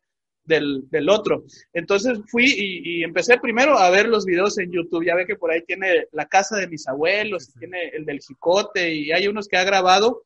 del, 0.46 0.90
del 0.90 1.10
otro. 1.10 1.44
Entonces 1.74 2.20
fui 2.28 2.46
y, 2.46 3.00
y, 3.00 3.04
empecé 3.04 3.38
primero 3.40 3.78
a 3.78 3.90
ver 3.90 4.08
los 4.08 4.26
videos 4.26 4.58
en 4.58 4.72
YouTube. 4.72 5.06
Ya 5.06 5.16
ve 5.16 5.26
que 5.26 5.36
por 5.36 5.52
ahí 5.52 5.62
tiene 5.66 6.08
la 6.12 6.28
casa 6.28 6.58
de 6.58 6.68
mis 6.68 6.88
abuelos, 6.88 7.46
sí. 7.46 7.60
tiene 7.60 7.90
el 7.90 8.06
del 8.06 8.20
jicote 8.20 8.94
y 8.94 9.12
hay 9.12 9.28
unos 9.28 9.48
que 9.48 9.58
ha 9.58 9.64
grabado. 9.64 10.24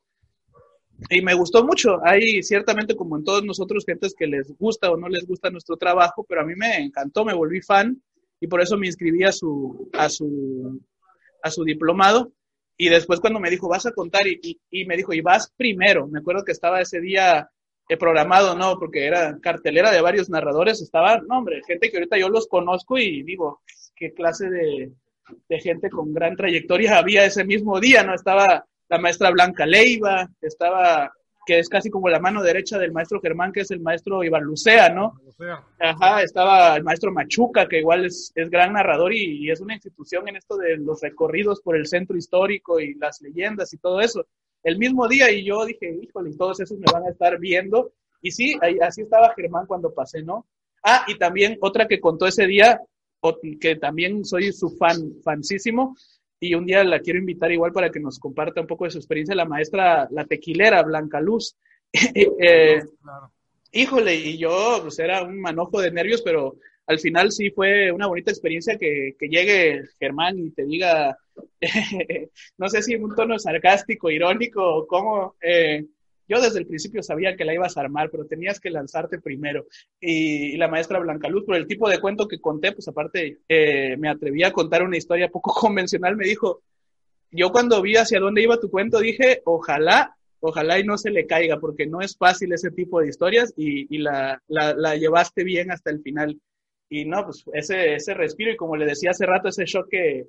Y 1.10 1.22
me 1.22 1.34
gustó 1.34 1.64
mucho. 1.64 2.00
Hay 2.04 2.42
ciertamente, 2.42 2.96
como 2.96 3.16
en 3.16 3.24
todos 3.24 3.44
nosotros, 3.44 3.84
gentes 3.86 4.14
que 4.18 4.26
les 4.26 4.52
gusta 4.58 4.90
o 4.90 4.96
no 4.96 5.08
les 5.08 5.26
gusta 5.26 5.50
nuestro 5.50 5.76
trabajo, 5.76 6.26
pero 6.28 6.40
a 6.40 6.44
mí 6.44 6.54
me 6.56 6.76
encantó, 6.78 7.24
me 7.24 7.34
volví 7.34 7.60
fan 7.60 8.02
y 8.40 8.46
por 8.46 8.60
eso 8.60 8.76
me 8.76 8.86
inscribí 8.86 9.24
a 9.24 9.32
su, 9.32 9.88
a 9.92 10.08
su, 10.08 10.80
a 11.42 11.50
su 11.50 11.64
diplomado. 11.64 12.32
Y 12.76 12.88
después 12.88 13.20
cuando 13.20 13.40
me 13.40 13.50
dijo, 13.50 13.68
vas 13.68 13.86
a 13.86 13.92
contar, 13.92 14.26
y, 14.26 14.38
y, 14.40 14.60
y 14.70 14.86
me 14.86 14.96
dijo, 14.96 15.12
y 15.12 15.20
vas 15.20 15.52
primero. 15.56 16.06
Me 16.08 16.20
acuerdo 16.20 16.44
que 16.44 16.52
estaba 16.52 16.80
ese 16.80 17.00
día 17.00 17.48
he 17.88 17.96
programado, 17.96 18.54
no, 18.54 18.78
porque 18.78 19.06
era 19.06 19.38
cartelera 19.40 19.90
de 19.90 20.02
varios 20.02 20.28
narradores, 20.28 20.80
estaba, 20.82 21.18
no, 21.18 21.38
hombre, 21.38 21.62
gente 21.66 21.90
que 21.90 21.96
ahorita 21.96 22.18
yo 22.18 22.28
los 22.28 22.46
conozco 22.46 22.98
y 22.98 23.22
digo, 23.22 23.62
qué 23.96 24.12
clase 24.12 24.50
de, 24.50 24.92
de, 25.48 25.60
gente 25.60 25.88
con 25.88 26.12
gran 26.12 26.36
trayectoria 26.36 26.98
había 26.98 27.24
ese 27.24 27.44
mismo 27.44 27.80
día, 27.80 28.04
¿no? 28.04 28.14
Estaba 28.14 28.66
la 28.90 28.98
maestra 28.98 29.30
Blanca 29.30 29.64
Leiva, 29.64 30.28
estaba, 30.42 31.10
que 31.46 31.58
es 31.58 31.68
casi 31.70 31.88
como 31.88 32.10
la 32.10 32.20
mano 32.20 32.42
derecha 32.42 32.78
del 32.78 32.92
maestro 32.92 33.20
Germán, 33.22 33.52
que 33.52 33.60
es 33.60 33.70
el 33.70 33.80
maestro 33.80 34.22
Iván 34.22 34.44
Lucea, 34.44 34.90
¿no? 34.90 35.14
Ajá, 35.80 36.22
estaba 36.22 36.76
el 36.76 36.84
maestro 36.84 37.10
Machuca, 37.10 37.68
que 37.68 37.78
igual 37.78 38.04
es, 38.04 38.32
es 38.34 38.50
gran 38.50 38.74
narrador 38.74 39.14
y, 39.14 39.46
y 39.46 39.50
es 39.50 39.60
una 39.60 39.74
institución 39.74 40.28
en 40.28 40.36
esto 40.36 40.58
de 40.58 40.76
los 40.76 41.00
recorridos 41.00 41.62
por 41.62 41.74
el 41.74 41.86
centro 41.86 42.18
histórico 42.18 42.80
y 42.80 42.94
las 42.94 43.22
leyendas 43.22 43.72
y 43.72 43.78
todo 43.78 44.00
eso 44.00 44.26
el 44.62 44.78
mismo 44.78 45.08
día 45.08 45.30
y 45.30 45.44
yo 45.44 45.64
dije, 45.64 45.98
híjole, 46.02 46.34
todos 46.36 46.60
esos 46.60 46.78
me 46.78 46.92
van 46.92 47.04
a 47.04 47.10
estar 47.10 47.38
viendo. 47.38 47.92
Y 48.20 48.30
sí, 48.30 48.56
ahí, 48.60 48.76
así 48.80 49.02
estaba 49.02 49.34
Germán 49.34 49.66
cuando 49.66 49.94
pasé, 49.94 50.22
¿no? 50.22 50.46
Ah, 50.82 51.04
y 51.06 51.16
también 51.16 51.58
otra 51.60 51.86
que 51.86 52.00
contó 52.00 52.26
ese 52.26 52.46
día, 52.46 52.80
que 53.60 53.76
también 53.76 54.24
soy 54.24 54.52
su 54.52 54.70
fan, 54.70 55.14
fansísimo, 55.22 55.96
y 56.40 56.54
un 56.54 56.66
día 56.66 56.84
la 56.84 57.00
quiero 57.00 57.18
invitar 57.18 57.50
igual 57.50 57.72
para 57.72 57.90
que 57.90 58.00
nos 58.00 58.18
comparta 58.18 58.60
un 58.60 58.66
poco 58.66 58.84
de 58.84 58.90
su 58.90 58.98
experiencia, 58.98 59.34
la 59.34 59.44
maestra, 59.44 60.08
la 60.10 60.24
tequilera, 60.24 60.82
Blanca 60.82 61.20
Luz. 61.20 61.56
eh, 61.92 62.82
claro. 63.02 63.32
Híjole, 63.72 64.14
y 64.14 64.38
yo, 64.38 64.80
pues 64.82 64.98
era 64.98 65.22
un 65.22 65.40
manojo 65.40 65.80
de 65.80 65.90
nervios, 65.90 66.22
pero 66.22 66.56
al 66.88 66.98
final 66.98 67.30
sí 67.30 67.50
fue 67.50 67.92
una 67.92 68.06
bonita 68.06 68.30
experiencia 68.30 68.78
que, 68.78 69.14
que 69.18 69.28
llegue 69.28 69.82
Germán 70.00 70.38
y 70.38 70.50
te 70.50 70.64
diga, 70.64 71.18
no 72.58 72.68
sé 72.70 72.82
si 72.82 72.94
en 72.94 73.04
un 73.04 73.14
tono 73.14 73.38
sarcástico, 73.38 74.10
irónico 74.10 74.64
o 74.64 74.86
cómo, 74.86 75.36
eh, 75.42 75.84
yo 76.26 76.40
desde 76.40 76.58
el 76.58 76.66
principio 76.66 77.02
sabía 77.02 77.36
que 77.36 77.44
la 77.44 77.52
ibas 77.52 77.76
a 77.76 77.82
armar, 77.82 78.08
pero 78.10 78.24
tenías 78.24 78.58
que 78.58 78.70
lanzarte 78.70 79.20
primero. 79.20 79.66
Y, 80.00 80.54
y 80.54 80.56
la 80.56 80.68
maestra 80.68 80.98
Blanca 80.98 81.28
Luz, 81.28 81.44
por 81.44 81.56
el 81.56 81.66
tipo 81.66 81.90
de 81.90 82.00
cuento 82.00 82.26
que 82.26 82.40
conté, 82.40 82.72
pues 82.72 82.88
aparte 82.88 83.40
eh, 83.46 83.96
me 83.98 84.08
atreví 84.08 84.42
a 84.42 84.52
contar 84.52 84.82
una 84.82 84.96
historia 84.96 85.28
poco 85.28 85.52
convencional, 85.60 86.16
me 86.16 86.26
dijo, 86.26 86.62
yo 87.30 87.52
cuando 87.52 87.82
vi 87.82 87.96
hacia 87.96 88.18
dónde 88.18 88.42
iba 88.42 88.58
tu 88.58 88.70
cuento 88.70 88.98
dije, 89.00 89.42
ojalá, 89.44 90.16
ojalá 90.40 90.78
y 90.78 90.84
no 90.84 90.96
se 90.96 91.10
le 91.10 91.26
caiga, 91.26 91.60
porque 91.60 91.86
no 91.86 92.00
es 92.00 92.16
fácil 92.16 92.50
ese 92.54 92.70
tipo 92.70 93.00
de 93.00 93.08
historias 93.08 93.52
y, 93.58 93.98
la, 93.98 94.42
la 94.46 94.96
llevaste 94.96 95.44
bien 95.44 95.70
hasta 95.70 95.90
el 95.90 96.00
final 96.00 96.40
y 96.90 97.04
no, 97.04 97.24
pues 97.24 97.44
ese, 97.52 97.94
ese 97.94 98.14
respiro 98.14 98.50
y 98.50 98.56
como 98.56 98.76
le 98.76 98.86
decía 98.86 99.10
hace 99.10 99.26
rato, 99.26 99.48
ese 99.48 99.66
shock 99.66 99.90
de, 99.90 100.26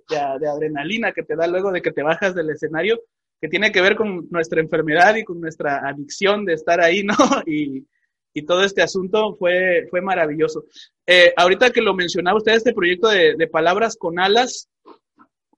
adrenalina 0.48 1.14
que 1.14 1.24
te 1.24 1.36
da 1.36 1.48
luego 1.48 1.72
de 1.72 1.82
que 1.82 1.92
te 1.92 2.04
bajas 2.04 2.36
del 2.36 2.50
escenario, 2.50 3.02
que 3.40 3.48
tiene 3.48 3.72
que 3.72 3.82
ver 3.82 3.96
con 3.96 4.28
nuestra 4.30 4.60
enfermedad 4.60 5.16
y 5.16 5.24
con 5.24 5.40
nuestra 5.40 5.88
adicción 5.88 6.44
de 6.44 6.54
estar 6.54 6.82
ahí, 6.82 7.04
¿no? 7.04 7.16
Y, 7.46 7.88
y 8.34 8.46
todo 8.46 8.64
este 8.64 8.82
asunto 8.82 9.36
fue, 9.36 9.88
fue 9.90 10.02
maravilloso. 10.02 10.66
Eh, 11.08 11.34
ahorita 11.36 11.72
que 11.72 11.82
lo 11.82 11.94
mencionaba 11.94 12.38
usted, 12.38 12.54
este 12.54 12.74
proyecto 12.74 13.08
de, 13.08 13.36
de 13.38 13.48
palabras 13.48 13.96
con 13.98 14.20
alas 14.20 14.70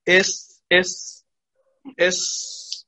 es, 0.05 0.63
es, 0.69 1.25
es, 1.97 2.87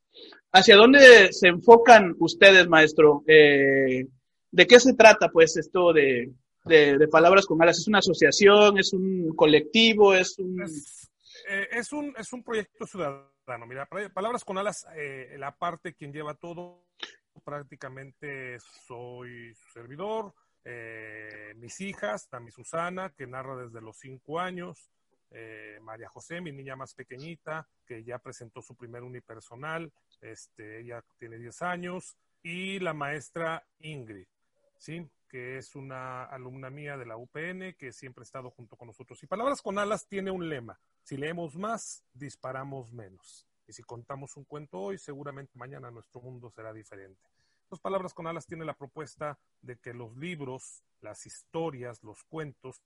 ¿hacia 0.52 0.76
dónde 0.76 1.34
se 1.34 1.48
enfocan 1.48 2.16
ustedes, 2.20 2.68
maestro? 2.68 3.24
Eh, 3.28 4.06
¿De 4.52 4.68
qué 4.68 4.80
se 4.80 4.94
trata, 4.94 5.30
pues, 5.30 5.58
esto 5.58 5.92
de, 5.94 6.32
de, 6.66 7.08
Palabras 7.08 7.46
con 7.46 7.62
Alas? 7.62 7.80
¿Es 7.80 7.88
una 7.88 8.00
asociación? 8.00 8.78
¿Es 8.78 8.94
un 8.94 9.36
colectivo? 9.36 10.14
¿Es 10.14 10.38
un...? 10.40 10.62
Es, 10.62 11.10
eh, 11.48 11.68
un, 11.92 12.14
es 12.18 12.34
un 12.34 12.44
proyecto 12.44 12.86
ciudadano. 12.86 13.66
Mira, 13.68 13.88
Palabras 14.14 14.44
con 14.44 14.58
Alas, 14.58 14.86
eh, 14.96 15.36
la 15.38 15.56
parte 15.56 15.94
quien 15.94 16.14
lleva 16.14 16.36
todo, 16.36 16.86
prácticamente 17.44 18.58
soy 18.88 19.54
su 19.54 19.72
servidor, 19.74 20.34
eh, 20.66 21.54
mis 21.58 21.82
hijas, 21.82 22.30
también 22.30 22.54
Susana, 22.54 23.10
que 23.10 23.28
narra 23.28 23.58
desde 23.58 23.82
los 23.82 23.98
cinco 23.98 24.40
años, 24.40 24.90
eh, 25.32 25.80
María 25.82 26.08
José, 26.10 26.42
mi 26.42 26.52
niña 26.52 26.76
más 26.76 26.94
pequeñita, 26.94 27.68
que 27.86 28.04
ya 28.04 28.20
presentó 28.20 28.62
su 28.62 28.76
primer 28.76 29.04
unipersonal, 29.04 29.92
este, 30.22 30.82
ella 30.82 31.04
tiene 31.18 31.38
10 31.38 31.62
años, 31.64 32.18
y 32.44 32.80
la 32.80 32.94
maestra 32.94 33.66
Ingrid, 33.80 34.28
¿sí? 34.78 35.10
que 35.34 35.58
es 35.58 35.76
una 35.76 36.26
alumna 36.26 36.70
mía 36.70 36.96
de 36.96 37.08
la 37.08 37.18
UPN, 37.18 37.74
que 37.76 37.92
siempre 37.92 38.22
ha 38.22 38.24
estado 38.24 38.52
junto 38.52 38.76
con 38.76 38.88
nosotros. 38.88 39.24
Y 39.24 39.26
Palabras 39.26 39.64
con 39.64 39.80
Alas 39.80 40.06
tiene 40.08 40.30
un 40.30 40.48
lema, 40.48 40.80
si 41.02 41.18
leemos 41.18 41.56
más, 41.56 42.04
disparamos 42.14 42.94
menos. 42.94 43.48
Y 43.68 43.74
si 43.74 43.82
contamos 43.82 44.38
un 44.38 44.44
cuento 44.44 44.80
hoy, 44.80 45.00
seguramente 45.00 45.58
mañana 45.58 45.90
nuestro 45.90 46.22
mundo 46.22 46.52
será 46.52 46.72
diferente. 46.72 47.20
Entonces, 47.64 47.82
Palabras 47.82 48.14
con 48.14 48.28
Alas 48.28 48.46
tiene 48.46 48.64
la 48.64 48.76
propuesta 48.76 49.40
de 49.64 49.78
que 49.78 49.96
los 49.96 50.16
libros, 50.18 50.84
las 51.02 51.26
historias, 51.26 52.04
los 52.04 52.24
cuentos, 52.26 52.84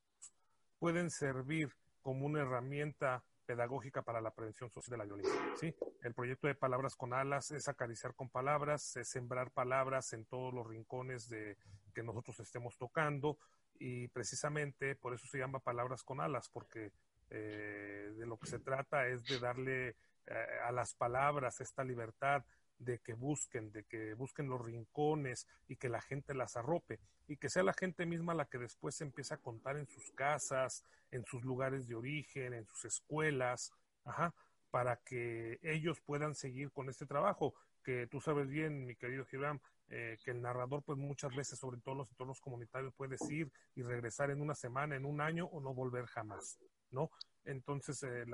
pueden 0.80 1.09
servir 1.09 1.76
como 2.01 2.26
una 2.26 2.43
herramienta 2.43 3.26
pedagógica 3.47 4.03
para 4.03 4.21
la 4.21 4.31
prevención 4.31 4.69
social 4.69 4.91
de 4.91 4.97
la 4.97 5.05
violencia. 5.05 5.33
¿sí? 5.59 5.73
El 6.03 6.13
proyecto 6.13 6.47
de 6.47 6.53
Palabras 6.53 6.95
con 6.95 7.13
Alas 7.13 7.49
es 7.51 7.67
acariciar 7.67 8.13
con 8.13 8.29
palabras, 8.29 8.95
es 8.97 9.07
sembrar 9.07 9.49
palabras 9.51 10.13
en 10.13 10.25
todos 10.25 10.53
los 10.53 10.67
rincones 10.67 11.29
de, 11.29 11.57
que 11.95 12.03
nosotros 12.03 12.39
estemos 12.41 12.77
tocando 12.77 13.39
y 13.79 14.07
precisamente 14.09 14.95
por 14.95 15.13
eso 15.13 15.25
se 15.27 15.39
llama 15.39 15.59
Palabras 15.59 16.03
con 16.03 16.19
Alas, 16.19 16.49
porque 16.49 16.91
eh, 17.29 18.13
de 18.15 18.25
lo 18.25 18.37
que 18.37 18.47
se 18.47 18.59
trata 18.59 19.07
es 19.07 19.25
de 19.25 19.39
darle 19.39 19.95
eh, 20.27 20.47
a 20.65 20.71
las 20.71 20.93
palabras 20.93 21.61
esta 21.61 21.83
libertad 21.83 22.43
de 22.79 22.99
que 22.99 23.13
busquen, 23.13 23.71
de 23.71 23.83
que 23.83 24.13
busquen 24.13 24.49
los 24.49 24.63
rincones 24.63 25.47
y 25.67 25.75
que 25.75 25.89
la 25.89 26.01
gente 26.01 26.33
las 26.33 26.57
arrope 26.57 26.99
y 27.27 27.37
que 27.37 27.49
sea 27.49 27.63
la 27.63 27.73
gente 27.73 28.05
misma 28.05 28.33
la 28.33 28.45
que 28.45 28.57
después 28.57 28.99
empieza 29.01 29.35
a 29.35 29.39
contar 29.39 29.77
en 29.77 29.87
sus 29.87 30.11
casas, 30.11 30.83
en 31.11 31.25
sus 31.25 31.43
lugares 31.43 31.87
de 31.87 31.95
origen, 31.95 32.53
en 32.53 32.65
sus 32.65 32.85
escuelas, 32.85 33.71
ajá, 34.05 34.33
para 34.69 34.97
que 34.97 35.59
ellos 35.63 35.99
puedan 36.01 36.35
seguir 36.35 36.71
con 36.71 36.89
este 36.89 37.05
trabajo, 37.05 37.53
que 37.83 38.07
tú 38.07 38.19
sabes 38.19 38.47
bien, 38.47 38.85
mi 38.85 38.95
querido 38.95 39.25
Gibran, 39.25 39.61
eh, 39.89 40.17
que 40.23 40.31
el 40.31 40.41
narrador 40.41 40.83
pues 40.83 40.97
muchas 40.97 41.33
veces, 41.33 41.57
sobre 41.57 41.79
todo 41.79 41.93
en 41.93 41.99
los 41.99 42.09
entornos 42.09 42.41
comunitarios, 42.41 42.93
puede 42.93 43.15
ir 43.29 43.51
y 43.75 43.83
regresar 43.83 44.29
en 44.31 44.41
una 44.41 44.55
semana, 44.55 44.95
en 44.95 45.05
un 45.05 45.21
año 45.21 45.45
o 45.45 45.61
no 45.61 45.73
volver 45.73 46.05
jamás, 46.05 46.59
¿no? 46.91 47.09
Entonces, 47.45 48.03
eh, 48.03 48.25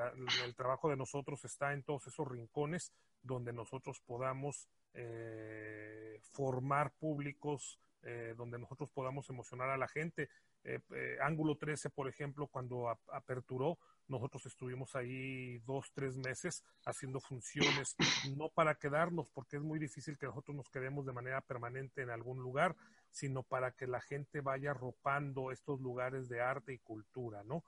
el 0.44 0.56
trabajo 0.56 0.90
de 0.90 0.98
nosotros 0.98 1.46
está 1.46 1.74
en 1.74 1.84
todos 1.84 2.08
esos 2.08 2.28
rincones 2.28 2.92
donde 3.24 3.54
nosotros 3.54 4.02
podamos 4.02 4.68
eh, 4.94 6.20
formar 6.34 6.92
públicos, 7.00 7.80
eh, 8.04 8.36
donde 8.38 8.60
nosotros 8.60 8.92
podamos 8.92 9.30
emocionar 9.30 9.70
a 9.70 9.78
la 9.78 9.88
gente. 9.88 10.30
Eh, 10.66 11.18
Ángulo 11.22 11.58
13, 11.58 11.90
por 11.90 12.08
ejemplo, 12.08 12.48
cuando 12.48 12.90
ap 12.90 13.00
aperturó, 13.12 13.80
nosotros 14.08 14.46
estuvimos 14.46 14.96
ahí 14.96 15.58
dos, 15.60 15.92
tres 15.94 16.18
meses 16.18 16.64
haciendo 16.86 17.20
funciones, 17.20 17.96
no 18.38 18.50
para 18.50 18.76
quedarnos, 18.76 19.30
porque 19.30 19.58
es 19.58 19.64
muy 19.64 19.80
difícil 19.80 20.18
que 20.18 20.28
nosotros 20.28 20.56
nos 20.56 20.70
quedemos 20.70 21.06
de 21.06 21.14
manera 21.14 21.42
permanente 21.42 22.02
en 22.02 22.10
algún 22.10 22.40
lugar, 22.40 22.76
sino 23.10 23.44
para 23.44 23.72
que 23.72 23.88
la 23.88 24.02
gente 24.02 24.42
vaya 24.42 24.72
arropando 24.72 25.52
estos 25.52 25.80
lugares 25.82 26.30
de 26.30 26.42
arte 26.42 26.74
y 26.74 26.80
cultura, 26.80 27.44
¿no? 27.44 27.64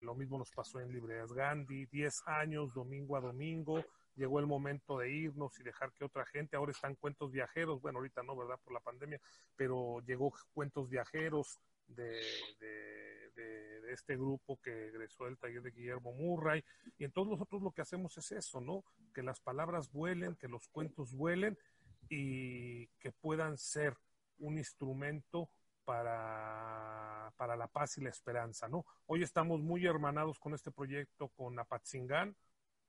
Lo 0.00 0.14
mismo 0.14 0.38
nos 0.38 0.50
pasó 0.50 0.80
en 0.80 0.92
Libreas 0.92 1.32
Gandhi, 1.32 1.84
10 1.86 2.22
años, 2.26 2.72
domingo 2.72 3.16
a 3.16 3.20
domingo. 3.20 3.84
Llegó 4.18 4.40
el 4.40 4.46
momento 4.46 4.98
de 4.98 5.12
irnos 5.12 5.58
y 5.60 5.62
dejar 5.62 5.92
que 5.92 6.04
otra 6.04 6.26
gente, 6.26 6.56
ahora 6.56 6.72
están 6.72 6.96
cuentos 6.96 7.30
viajeros, 7.30 7.80
bueno, 7.80 7.98
ahorita 7.98 8.24
no, 8.24 8.36
¿verdad? 8.36 8.58
Por 8.64 8.72
la 8.72 8.80
pandemia, 8.80 9.20
pero 9.54 10.00
llegó 10.00 10.32
cuentos 10.52 10.90
viajeros 10.90 11.60
de, 11.86 12.20
de, 12.58 13.92
este 13.92 14.16
grupo 14.16 14.60
que 14.60 14.88
egresó 14.88 15.24
del 15.24 15.38
taller 15.38 15.62
de 15.62 15.70
Guillermo 15.70 16.12
Murray. 16.12 16.64
Y 16.98 17.04
entonces 17.04 17.30
nosotros 17.30 17.62
lo 17.62 17.70
que 17.70 17.80
hacemos 17.80 18.18
es 18.18 18.32
eso, 18.32 18.60
¿no? 18.60 18.84
Que 19.14 19.22
las 19.22 19.40
palabras 19.40 19.90
vuelen, 19.92 20.34
que 20.34 20.48
los 20.48 20.66
cuentos 20.68 21.14
vuelen 21.14 21.56
y 22.10 22.88
que 22.98 23.12
puedan 23.12 23.56
ser 23.56 23.96
un 24.40 24.58
instrumento 24.58 25.48
para, 25.84 27.32
para 27.36 27.56
la 27.56 27.68
paz 27.68 27.96
y 27.98 28.02
la 28.02 28.10
esperanza, 28.10 28.68
¿no? 28.68 28.84
Hoy 29.06 29.22
estamos 29.22 29.62
muy 29.62 29.86
hermanados 29.86 30.38
con 30.38 30.54
este 30.54 30.70
proyecto 30.70 31.28
con 31.28 31.58
Apatzingán, 31.58 32.36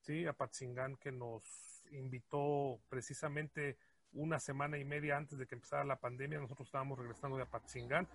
¿sí? 0.10 0.26
Apatzingán 0.26 0.95
que 0.95 1.11
nos 1.11 1.44
invitó 1.91 2.80
precisamente 2.90 3.77
una 4.11 4.40
semana 4.40 4.80
y 4.80 4.84
media 4.84 5.18
antes 5.18 5.38
de 5.38 5.45
que 5.45 5.53
empezara 5.53 5.84
la 5.84 5.99
pandemia, 5.99 6.40
nosotros 6.40 6.68
estábamos 6.68 6.98
regresando 6.98 7.38
de 7.38 7.44
Apatzingán, 7.44 8.07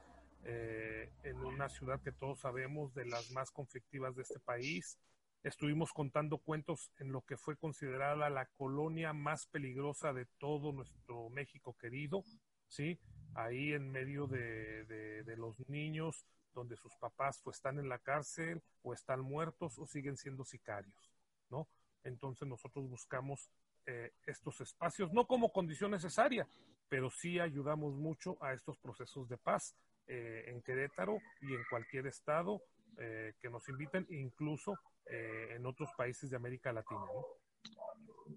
eh, 0.42 1.12
en 1.22 1.36
una 1.36 1.68
ciudad 1.68 2.02
que 2.02 2.10
todos 2.10 2.40
sabemos 2.40 2.94
de 2.94 3.06
las 3.06 3.30
más 3.30 3.52
conflictivas 3.52 4.16
de 4.16 4.22
este 4.22 4.40
país. 4.40 4.98
Estuvimos 5.44 5.92
contando 5.92 6.38
cuentos 6.38 6.90
en 6.98 7.12
lo 7.12 7.20
que 7.20 7.36
fue 7.36 7.56
considerada 7.56 8.28
la 8.28 8.46
colonia 8.46 9.12
más 9.12 9.46
peligrosa 9.46 10.12
de 10.12 10.26
todo 10.38 10.72
nuestro 10.72 11.30
México 11.30 11.76
querido, 11.78 12.24
¿sí? 12.66 12.98
ahí 13.34 13.72
en 13.72 13.88
medio 13.92 14.26
de, 14.26 14.84
de, 14.84 15.36
los 15.36 15.56
niños 15.68 16.26
donde 16.54 16.76
sus 16.76 16.96
papás 16.96 17.40
pues 17.44 17.58
están 17.58 17.78
en 17.78 17.88
la 17.88 18.00
cárcel 18.00 18.62
o 18.82 18.94
están 18.94 19.20
muertos 19.20 19.78
o 19.78 19.86
siguen 19.86 20.16
siendo 20.16 20.44
sicarios, 20.44 21.12
¿no? 21.50 21.68
Entonces 22.04 22.46
nosotros 22.46 22.88
buscamos 22.88 23.50
eh, 23.86 24.12
estos 24.26 24.60
espacios, 24.62 25.12
no 25.12 25.26
como 25.26 25.52
condición 25.52 25.90
necesaria, 25.90 26.46
pero 26.88 27.10
sí 27.10 27.38
ayudamos 27.38 27.94
mucho 27.94 28.36
a 28.42 28.54
estos 28.54 28.78
procesos 28.78 29.28
de 29.28 29.36
paz 29.36 29.74
eh, 30.06 30.44
en 30.46 30.62
Querétaro 30.62 31.18
y 31.42 31.52
en 31.52 31.62
cualquier 31.68 32.06
estado 32.06 32.62
eh, 32.98 33.34
que 33.40 33.50
nos 33.50 33.68
inviten, 33.68 34.06
incluso 34.10 34.78
en 35.06 35.66
otros 35.66 35.90
países 35.98 36.30
de 36.30 36.36
América 36.36 36.72
Latina, 36.72 37.02
¿no? 37.12 37.26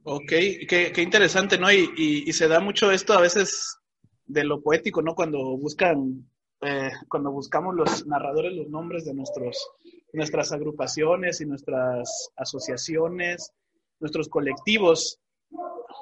Ok, 0.04 0.28
qué, 0.68 0.94
interesante, 0.98 1.58
¿no? 1.58 1.72
Y, 1.72 1.94
y, 1.96 2.34
se 2.34 2.50
da 2.50 2.60
mucho 2.60 2.92
esto 2.92 3.14
a 3.14 3.22
veces 3.22 3.78
de 4.26 4.44
lo 4.44 4.62
poético, 4.62 5.02
¿no? 5.02 5.16
Cuando 5.16 5.56
buscan, 5.56 6.30
cuando 7.08 7.32
buscamos 7.32 7.74
los 7.74 8.06
narradores, 8.06 8.52
los 8.52 8.68
nombres 8.68 9.06
de 9.06 9.14
nuestros, 9.14 9.66
nuestras 10.14 10.52
agrupaciones 10.52 11.42
y 11.42 11.46
nuestras 11.46 12.32
asociaciones, 12.36 13.52
nuestros 14.00 14.30
colectivos, 14.30 15.20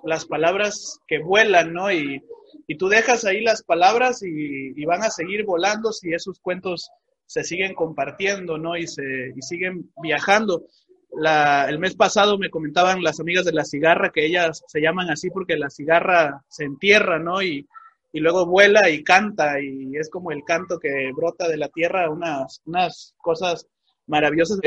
las 0.03 0.25
palabras 0.25 0.99
que 1.07 1.19
vuelan, 1.19 1.73
¿no? 1.73 1.91
Y, 1.91 2.21
y 2.67 2.77
tú 2.77 2.87
dejas 2.87 3.25
ahí 3.25 3.41
las 3.41 3.63
palabras 3.63 4.21
y, 4.23 4.83
van 4.85 5.03
a 5.03 5.09
seguir 5.09 5.45
volando 5.45 5.91
si 5.91 6.13
esos 6.13 6.39
cuentos 6.39 6.89
se 7.25 7.43
siguen 7.43 7.73
compartiendo, 7.73 8.57
¿no? 8.57 8.77
Y, 8.77 8.87
se, 8.87 9.03
y 9.35 9.41
siguen 9.41 9.91
viajando. 10.01 10.65
La, 11.11 11.67
el 11.69 11.79
mes 11.79 11.95
pasado 11.95 12.37
me 12.37 12.49
comentaban 12.49 13.01
las 13.01 13.19
amigas 13.19 13.45
de 13.45 13.53
la 13.53 13.63
cigarra 13.63 14.11
que 14.11 14.25
ellas 14.25 14.63
se 14.67 14.81
llaman 14.81 15.09
así 15.09 15.29
porque 15.29 15.55
la 15.55 15.69
cigarra 15.69 16.43
se 16.49 16.65
entierra, 16.65 17.19
¿no? 17.19 17.41
Y, 17.41 17.67
y 18.11 18.19
luego 18.19 18.45
vuela 18.45 18.89
y 18.89 19.03
canta 19.03 19.59
y 19.61 19.97
es 19.97 20.09
como 20.09 20.31
el 20.31 20.43
canto 20.43 20.79
que 20.79 21.11
brota 21.13 21.47
de 21.47 21.57
la 21.57 21.69
tierra, 21.69 22.09
unas, 22.09 22.61
unas 22.65 23.13
cosas 23.17 23.67
maravillosas. 24.07 24.59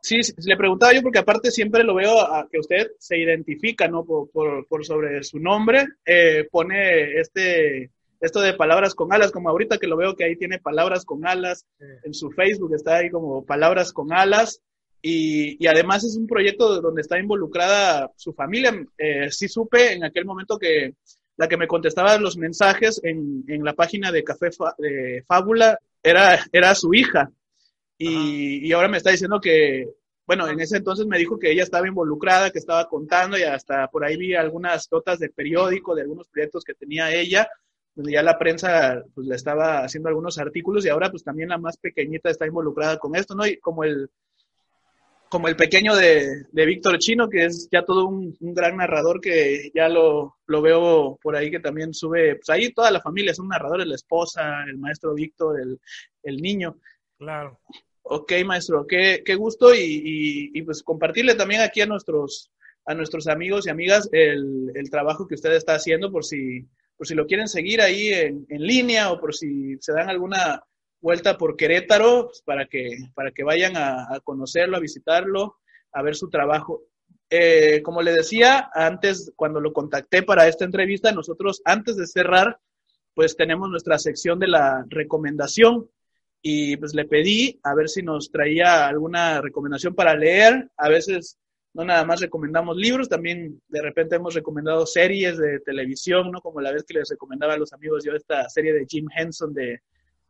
Sí, 0.00 0.20
le 0.44 0.56
preguntaba 0.56 0.92
yo 0.92 1.02
porque 1.02 1.18
aparte 1.18 1.50
siempre 1.50 1.82
lo 1.82 1.94
veo 1.94 2.20
a 2.20 2.48
que 2.48 2.60
usted 2.60 2.92
se 2.98 3.18
identifica, 3.18 3.88
¿no? 3.88 4.04
Por, 4.04 4.30
por, 4.30 4.66
por 4.66 4.84
sobre 4.84 5.22
su 5.24 5.40
nombre, 5.40 5.84
eh, 6.04 6.46
pone 6.50 7.18
este, 7.18 7.90
esto 8.20 8.40
de 8.40 8.54
palabras 8.54 8.94
con 8.94 9.12
alas, 9.12 9.32
como 9.32 9.48
ahorita 9.48 9.78
que 9.78 9.86
lo 9.86 9.96
veo 9.96 10.14
que 10.14 10.24
ahí 10.24 10.36
tiene 10.36 10.58
palabras 10.58 11.04
con 11.04 11.26
alas, 11.26 11.66
en 12.04 12.14
su 12.14 12.30
Facebook 12.30 12.74
está 12.74 12.96
ahí 12.98 13.10
como 13.10 13.44
palabras 13.44 13.92
con 13.92 14.12
alas. 14.12 14.60
Y, 15.02 15.62
y, 15.62 15.68
además 15.68 16.04
es 16.04 16.16
un 16.16 16.26
proyecto 16.26 16.80
donde 16.80 17.02
está 17.02 17.18
involucrada 17.18 18.10
su 18.16 18.32
familia. 18.32 18.74
Eh, 18.98 19.30
sí 19.30 19.46
supe 19.46 19.92
en 19.92 20.04
aquel 20.04 20.24
momento 20.24 20.58
que 20.58 20.94
la 21.36 21.48
que 21.48 21.56
me 21.56 21.68
contestaba 21.68 22.18
los 22.18 22.36
mensajes 22.36 23.00
en, 23.04 23.44
en 23.46 23.62
la 23.62 23.74
página 23.74 24.10
de 24.10 24.24
Café 24.24 24.48
de 24.78 25.22
Fábula 25.28 25.78
era, 26.02 26.40
era 26.50 26.74
su 26.74 26.94
hija. 26.94 27.30
Y, 27.98 28.66
y, 28.66 28.72
ahora 28.72 28.88
me 28.88 28.98
está 28.98 29.10
diciendo 29.10 29.40
que, 29.40 29.88
bueno, 30.26 30.48
en 30.48 30.60
ese 30.60 30.78
entonces 30.78 31.06
me 31.06 31.18
dijo 31.18 31.38
que 31.38 31.50
ella 31.50 31.62
estaba 31.62 31.88
involucrada, 31.88 32.50
que 32.50 32.58
estaba 32.58 32.88
contando 32.88 33.38
y 33.38 33.42
hasta 33.42 33.88
por 33.88 34.04
ahí 34.04 34.16
vi 34.16 34.34
algunas 34.34 34.90
notas 34.90 35.18
de 35.18 35.30
periódico, 35.30 35.94
de 35.94 36.02
algunos 36.02 36.28
proyectos 36.28 36.64
que 36.64 36.74
tenía 36.74 37.14
ella, 37.14 37.48
donde 37.94 38.12
ya 38.12 38.22
la 38.22 38.38
prensa 38.38 39.02
pues 39.14 39.26
le 39.26 39.36
estaba 39.36 39.84
haciendo 39.84 40.08
algunos 40.08 40.38
artículos 40.38 40.84
y 40.84 40.90
ahora 40.90 41.10
pues 41.10 41.24
también 41.24 41.48
la 41.48 41.58
más 41.58 41.78
pequeñita 41.78 42.28
está 42.28 42.46
involucrada 42.46 42.98
con 42.98 43.16
esto, 43.16 43.34
¿no? 43.34 43.46
Y 43.46 43.56
como 43.58 43.84
el, 43.84 44.10
como 45.28 45.48
el 45.48 45.56
pequeño 45.56 45.94
de, 45.96 46.44
de 46.52 46.66
Víctor 46.66 46.98
Chino, 46.98 47.28
que 47.28 47.46
es 47.46 47.68
ya 47.70 47.84
todo 47.84 48.06
un, 48.06 48.36
gran 48.40 48.76
narrador 48.76 49.20
que 49.20 49.70
ya 49.74 49.88
lo, 49.88 50.36
lo, 50.46 50.62
veo 50.62 51.18
por 51.22 51.36
ahí 51.36 51.50
que 51.50 51.60
también 51.60 51.94
sube, 51.94 52.36
pues 52.36 52.50
ahí 52.50 52.72
toda 52.72 52.90
la 52.90 53.00
familia 53.00 53.34
son 53.34 53.48
narradores, 53.48 53.86
la 53.86 53.94
esposa, 53.94 54.64
el 54.68 54.78
maestro 54.78 55.14
Víctor, 55.14 55.60
el, 55.60 55.80
el 56.22 56.36
niño. 56.36 56.76
Claro. 57.18 57.58
Ok, 58.02 58.32
maestro, 58.44 58.86
qué, 58.86 59.22
qué 59.24 59.34
gusto 59.34 59.74
y, 59.74 60.50
y, 60.54 60.62
pues 60.62 60.82
compartirle 60.82 61.34
también 61.34 61.60
aquí 61.60 61.80
a 61.80 61.86
nuestros, 61.86 62.52
a 62.84 62.94
nuestros 62.94 63.26
amigos 63.26 63.66
y 63.66 63.70
amigas 63.70 64.08
el, 64.12 64.70
el 64.74 64.90
trabajo 64.90 65.26
que 65.26 65.34
usted 65.34 65.52
está 65.54 65.74
haciendo 65.74 66.12
por 66.12 66.24
si, 66.24 66.68
por 66.96 67.06
si 67.06 67.16
lo 67.16 67.26
quieren 67.26 67.48
seguir 67.48 67.80
ahí 67.80 68.08
en, 68.08 68.46
en 68.48 68.62
línea 68.62 69.10
o 69.10 69.18
por 69.18 69.34
si 69.34 69.76
se 69.80 69.92
dan 69.92 70.08
alguna 70.08 70.62
vuelta 71.00 71.36
por 71.36 71.56
Querétaro 71.56 72.26
pues, 72.26 72.42
para, 72.42 72.66
que, 72.66 72.96
para 73.14 73.32
que 73.32 73.42
vayan 73.42 73.76
a, 73.76 74.14
a, 74.14 74.20
conocerlo, 74.20 74.76
a 74.76 74.80
visitarlo, 74.80 75.56
a 75.92 76.02
ver 76.02 76.14
su 76.14 76.30
trabajo. 76.30 76.84
Eh, 77.28 77.82
como 77.82 78.02
le 78.02 78.12
decía, 78.12 78.70
antes, 78.72 79.32
cuando 79.34 79.60
lo 79.60 79.72
contacté 79.72 80.22
para 80.22 80.46
esta 80.46 80.64
entrevista, 80.64 81.10
nosotros 81.10 81.60
antes 81.64 81.96
de 81.96 82.06
cerrar, 82.06 82.60
pues 83.14 83.36
tenemos 83.36 83.68
nuestra 83.68 83.98
sección 83.98 84.38
de 84.38 84.46
la 84.46 84.84
recomendación 84.88 85.90
y 86.48 86.76
pues 86.76 86.94
le 86.94 87.06
pedí 87.06 87.58
a 87.64 87.74
ver 87.74 87.88
si 87.88 88.04
nos 88.04 88.30
traía 88.30 88.86
alguna 88.86 89.40
recomendación 89.40 89.96
para 89.96 90.14
leer. 90.14 90.70
A 90.76 90.88
veces 90.88 91.40
no 91.74 91.84
nada 91.84 92.04
más 92.04 92.20
recomendamos 92.20 92.76
libros, 92.76 93.08
también 93.08 93.60
de 93.66 93.82
repente 93.82 94.14
hemos 94.14 94.32
recomendado 94.32 94.86
series 94.86 95.38
de 95.38 95.58
televisión, 95.58 96.30
¿no? 96.30 96.40
Como 96.40 96.60
la 96.60 96.70
vez 96.70 96.84
que 96.84 96.94
les 96.94 97.10
recomendaba 97.10 97.54
a 97.54 97.56
los 97.56 97.72
amigos 97.72 98.04
yo 98.04 98.12
esta 98.12 98.48
serie 98.48 98.72
de 98.72 98.86
Jim 98.88 99.08
Henson 99.12 99.52
de 99.54 99.80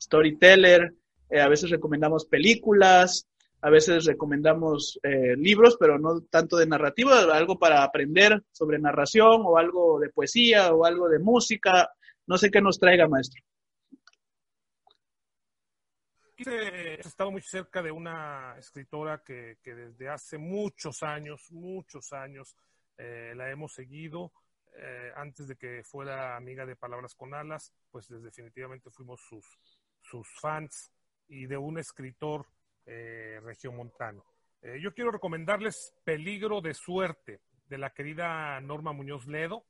storyteller, 0.03 0.95
eh, 1.29 1.41
a 1.41 1.49
veces 1.49 1.69
recomendamos 1.69 2.25
películas, 2.25 3.29
a 3.61 3.69
veces 3.69 4.07
recomendamos 4.07 4.99
eh, 5.03 5.37
libros, 5.37 5.77
pero 5.79 5.99
no 5.99 6.23
tanto 6.23 6.57
de 6.57 6.67
narrativa, 6.67 7.25
algo 7.37 7.59
para 7.59 7.83
aprender 7.83 8.43
sobre 8.53 8.79
narración 8.79 9.43
o 9.45 9.59
algo 9.59 10.01
de 10.01 10.09
poesía 10.09 10.73
o 10.73 10.87
algo 10.87 11.11
de 11.11 11.19
música. 11.19 11.91
No 12.27 12.39
sé 12.39 12.51
qué 12.51 12.63
nos 12.63 12.79
traiga, 12.79 13.07
maestro. 13.07 13.43
He 16.39 17.01
estado 17.01 17.31
muy 17.31 17.43
cerca 17.43 17.83
de 17.83 17.91
una 17.91 18.57
escritora 18.59 19.23
que, 19.25 19.59
desde 19.65 20.09
hace 20.09 20.39
muchos 20.39 21.03
años, 21.03 21.51
muchos 21.51 22.13
años, 22.13 22.57
eh, 22.99 23.33
la 23.35 23.51
hemos 23.51 23.73
seguido. 23.73 24.33
Eh, 24.79 25.11
antes 25.17 25.49
de 25.49 25.57
que 25.57 25.83
fuera 25.83 26.37
amiga 26.37 26.67
de 26.67 26.77
Palabras 26.77 27.15
con 27.15 27.33
Alas, 27.33 27.73
pues 27.91 28.09
definitivamente 28.09 28.91
fuimos 28.91 29.21
sus, 29.23 29.59
sus 30.03 30.29
fans 30.39 30.93
y 31.29 31.47
de 31.47 31.57
un 31.57 31.79
escritor 31.79 32.47
eh, 32.85 33.41
regiomontano. 33.43 34.25
Eh, 34.63 34.79
yo 34.81 34.95
quiero 34.95 35.11
recomendarles 35.11 35.95
Peligro 36.05 36.61
de 36.61 36.75
Suerte 36.75 37.41
de 37.69 37.79
la 37.79 37.91
querida 37.91 38.61
Norma 38.61 38.93
Muñoz 38.93 39.27
Ledo, 39.27 39.65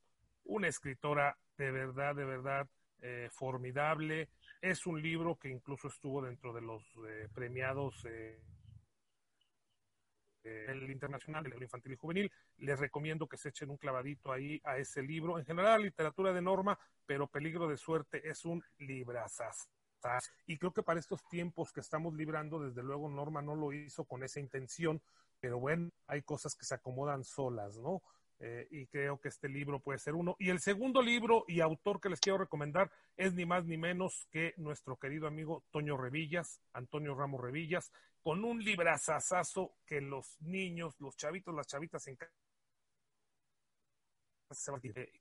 una 0.45 0.69
escritora 0.69 1.37
de 1.57 1.71
verdad, 1.71 2.15
de 2.15 2.25
verdad 2.25 2.69
eh, 3.01 3.29
formidable. 3.31 4.29
Es 4.61 4.87
un 4.87 5.01
libro 5.01 5.39
que 5.39 5.49
incluso 5.49 5.89
estuvo 5.89 6.23
dentro 6.23 6.53
de 6.53 6.61
los 6.63 6.83
eh, 7.09 7.29
premiados 7.35 8.05
eh, 8.05 8.41
el 10.43 10.91
internacional 10.91 11.43
del 11.43 11.51
libro 11.51 11.65
infantil 11.65 11.93
y 11.93 11.97
juvenil. 11.97 12.33
Les 12.59 12.79
recomiendo 12.79 13.29
que 13.29 13.37
se 13.37 13.49
echen 13.49 13.71
un 13.71 13.77
clavadito 13.77 14.33
ahí 14.33 14.61
a 14.65 14.79
ese 14.79 15.03
libro. 15.03 15.39
En 15.39 15.45
general, 15.45 15.83
literatura 15.83 16.33
de 16.33 16.43
norma, 16.43 16.79
pero 17.05 17.27
Peligro 17.27 17.67
de 17.67 17.77
Suerte 17.77 18.29
es 18.29 18.45
un 18.45 18.63
librazas. 18.79 19.69
Y 20.47 20.59
creo 20.59 20.73
que 20.73 20.83
para 20.83 21.01
estos 21.01 21.27
tiempos 21.29 21.73
que 21.73 21.81
estamos 21.81 22.15
librando, 22.15 22.61
desde 22.61 22.83
luego 22.83 23.09
Norma 23.09 23.43
no 23.43 23.55
lo 23.55 23.73
hizo 23.73 24.05
con 24.05 24.23
esa 24.23 24.41
intención, 24.41 25.03
pero 25.41 25.59
bueno, 25.59 25.91
hay 26.07 26.23
cosas 26.23 26.55
que 26.55 26.65
se 26.65 26.75
acomodan 26.75 27.25
solas, 27.25 27.77
¿no? 27.77 28.03
Eh, 28.39 28.69
y 28.71 28.87
creo 28.87 29.19
que 29.19 29.29
este 29.29 29.49
libro 29.49 29.81
puede 29.81 29.99
ser 29.99 30.15
uno. 30.15 30.37
Y 30.39 30.51
el 30.51 30.61
segundo 30.61 31.01
libro 31.01 31.45
y 31.49 31.61
autor 31.61 32.01
que 32.01 32.11
les 32.11 32.21
quiero 32.21 32.39
recomendar 32.39 32.91
es 33.17 33.33
ni 33.33 33.47
más 33.47 33.65
ni 33.65 33.79
menos 33.79 34.27
que 34.31 34.53
nuestro 34.59 34.97
querido 34.97 35.27
amigo 35.27 35.65
Toño 35.71 35.97
Revillas, 35.97 36.61
Antonio 36.73 37.15
Ramos 37.15 37.41
Revillas. 37.41 37.93
con 38.23 38.45
un 38.45 38.59
librazazazo 38.59 39.77
que 39.87 40.01
los 40.01 40.37
niños, 40.41 40.97
los 40.99 41.17
chavitos, 41.17 41.55
las 41.55 41.69
chavitas 41.69 42.09
en 42.09 42.19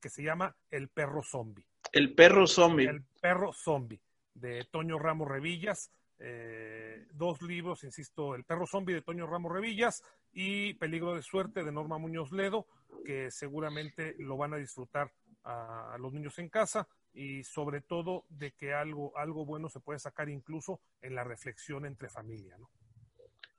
que 0.01 0.09
se 0.09 0.23
llama 0.23 0.55
El 0.69 0.89
perro 0.89 1.23
zombie. 1.23 1.65
El 1.91 2.13
perro 2.13 2.47
zombie. 2.47 2.87
El 2.87 3.03
perro 3.21 3.53
zombie, 3.53 4.01
de 4.33 4.65
Toño 4.65 4.99
Ramos 4.99 5.27
Revillas. 5.27 5.91
Eh, 6.17 7.07
dos 7.11 7.41
libros, 7.41 7.83
insisto, 7.83 8.35
El 8.35 8.43
perro 8.43 8.65
zombie 8.65 8.95
de 8.95 9.01
Toño 9.01 9.27
Ramos 9.27 9.51
Revillas 9.51 10.03
y 10.31 10.73
Peligro 10.75 11.13
de 11.15 11.21
suerte 11.21 11.63
de 11.63 11.71
Norma 11.71 11.97
Muñoz 11.97 12.31
Ledo, 12.31 12.67
que 13.03 13.31
seguramente 13.31 14.15
lo 14.19 14.37
van 14.37 14.53
a 14.53 14.57
disfrutar 14.57 15.11
a, 15.43 15.97
los 15.99 16.13
niños 16.13 16.37
en 16.39 16.49
casa 16.49 16.87
y 17.13 17.43
sobre 17.43 17.81
todo 17.81 18.25
de 18.29 18.51
que 18.51 18.73
algo, 18.73 19.17
algo 19.17 19.45
bueno 19.45 19.69
se 19.69 19.79
puede 19.79 19.99
sacar 19.99 20.29
incluso 20.29 20.81
en 21.01 21.15
la 21.15 21.23
reflexión 21.23 21.85
entre 21.85 22.09
familia. 22.09 22.57
¿no? 22.57 22.69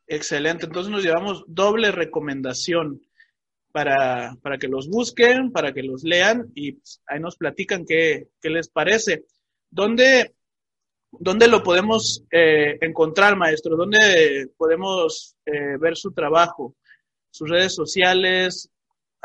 Excelente, 0.06 0.66
entonces 0.66 0.90
nos 0.90 1.02
llevamos 1.02 1.44
doble 1.46 1.90
recomendación 1.90 3.00
para, 3.72 4.36
para 4.42 4.58
que 4.58 4.68
los 4.68 4.88
busquen, 4.88 5.52
para 5.52 5.72
que 5.72 5.82
los 5.82 6.02
lean 6.02 6.50
y 6.54 6.72
pues, 6.72 7.02
ahí 7.06 7.20
nos 7.20 7.36
platican 7.36 7.84
qué, 7.84 8.28
qué 8.40 8.50
les 8.50 8.68
parece. 8.68 9.24
¿Dónde, 9.70 10.34
dónde 11.10 11.48
lo 11.48 11.62
podemos 11.62 12.24
eh, 12.30 12.78
encontrar, 12.80 13.36
maestro? 13.36 13.76
¿Dónde 13.76 14.48
podemos 14.56 15.36
eh, 15.44 15.76
ver 15.78 15.96
su 15.96 16.12
trabajo? 16.12 16.74
¿Sus 17.30 17.50
redes 17.50 17.74
sociales? 17.74 18.70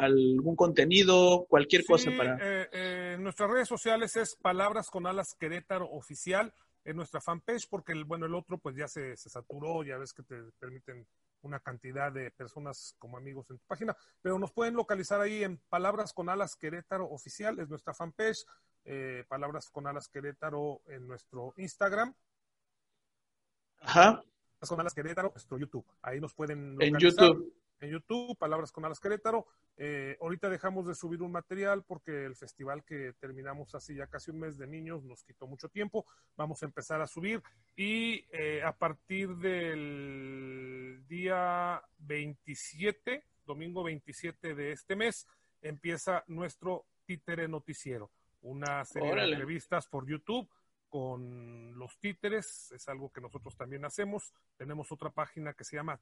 ¿Algún 0.01 0.55
contenido? 0.55 1.45
Cualquier 1.47 1.85
cosa 1.85 2.11
para... 2.17 2.37
Eh, 2.41 3.17
nuestras 3.19 3.51
redes 3.51 3.67
sociales 3.67 4.15
es 4.15 4.35
Palabras 4.35 4.89
con 4.89 5.05
Alas 5.05 5.35
Querétaro 5.39 5.89
Oficial 5.91 6.53
en 6.83 6.95
nuestra 6.95 7.21
fanpage, 7.21 7.67
porque 7.69 7.91
el, 7.91 8.05
bueno, 8.05 8.25
el 8.25 8.33
otro 8.33 8.57
pues 8.57 8.75
ya 8.75 8.87
se, 8.87 9.15
se 9.15 9.29
saturó, 9.29 9.83
ya 9.83 9.97
ves 9.97 10.13
que 10.13 10.23
te 10.23 10.41
permiten 10.59 11.05
una 11.43 11.59
cantidad 11.59 12.11
de 12.11 12.31
personas 12.31 12.95
como 12.97 13.17
amigos 13.17 13.49
en 13.51 13.57
tu 13.57 13.65
página, 13.65 13.95
pero 14.21 14.39
nos 14.39 14.51
pueden 14.51 14.73
localizar 14.73 15.21
ahí 15.21 15.43
en 15.43 15.57
Palabras 15.69 16.13
con 16.13 16.29
Alas 16.29 16.55
Querétaro 16.55 17.05
Oficial, 17.09 17.59
es 17.59 17.69
nuestra 17.69 17.93
fanpage, 17.93 18.45
eh, 18.85 19.23
Palabras 19.27 19.69
con 19.69 19.87
Alas 19.87 20.07
Querétaro 20.07 20.81
en 20.87 21.07
nuestro 21.07 21.53
Instagram. 21.57 22.15
Ajá. 23.81 24.23
Con 24.67 24.79
Alas 24.79 24.93
Querétaro, 24.93 25.29
nuestro 25.29 25.57
YouTube. 25.57 25.85
Ahí 26.01 26.19
nos 26.19 26.33
pueden 26.33 26.73
localizar. 26.73 26.95
En 26.95 26.99
YouTube 26.99 27.53
en 27.81 27.89
YouTube, 27.89 28.37
Palabras 28.37 28.71
con 28.71 28.85
Alas 28.85 28.99
Querétaro. 28.99 29.47
Eh, 29.75 30.15
ahorita 30.21 30.49
dejamos 30.49 30.87
de 30.87 30.95
subir 30.95 31.21
un 31.21 31.31
material 31.31 31.83
porque 31.83 32.25
el 32.25 32.35
festival 32.35 32.83
que 32.83 33.13
terminamos 33.19 33.73
hace 33.75 33.95
ya 33.95 34.07
casi 34.07 34.31
un 34.31 34.39
mes 34.39 34.57
de 34.57 34.67
niños 34.67 35.03
nos 35.03 35.23
quitó 35.23 35.47
mucho 35.47 35.67
tiempo. 35.67 36.05
Vamos 36.37 36.61
a 36.61 36.67
empezar 36.67 37.01
a 37.01 37.07
subir 37.07 37.41
y 37.75 38.25
eh, 38.31 38.61
a 38.63 38.71
partir 38.73 39.35
del 39.37 41.03
día 41.07 41.81
27, 41.97 43.23
domingo 43.45 43.83
27 43.83 44.53
de 44.53 44.71
este 44.71 44.95
mes, 44.95 45.27
empieza 45.61 46.23
nuestro 46.27 46.85
títere 47.05 47.47
noticiero, 47.47 48.11
una 48.41 48.85
serie 48.85 49.13
de 49.15 49.31
entrevistas 49.31 49.87
por 49.87 50.07
YouTube 50.07 50.47
con 50.89 51.77
los 51.79 51.97
títeres, 51.99 52.71
es 52.73 52.87
algo 52.89 53.11
que 53.11 53.21
nosotros 53.21 53.55
también 53.55 53.85
hacemos. 53.85 54.33
Tenemos 54.57 54.91
otra 54.91 55.09
página 55.09 55.53
que 55.53 55.63
se 55.63 55.77
llama 55.77 55.97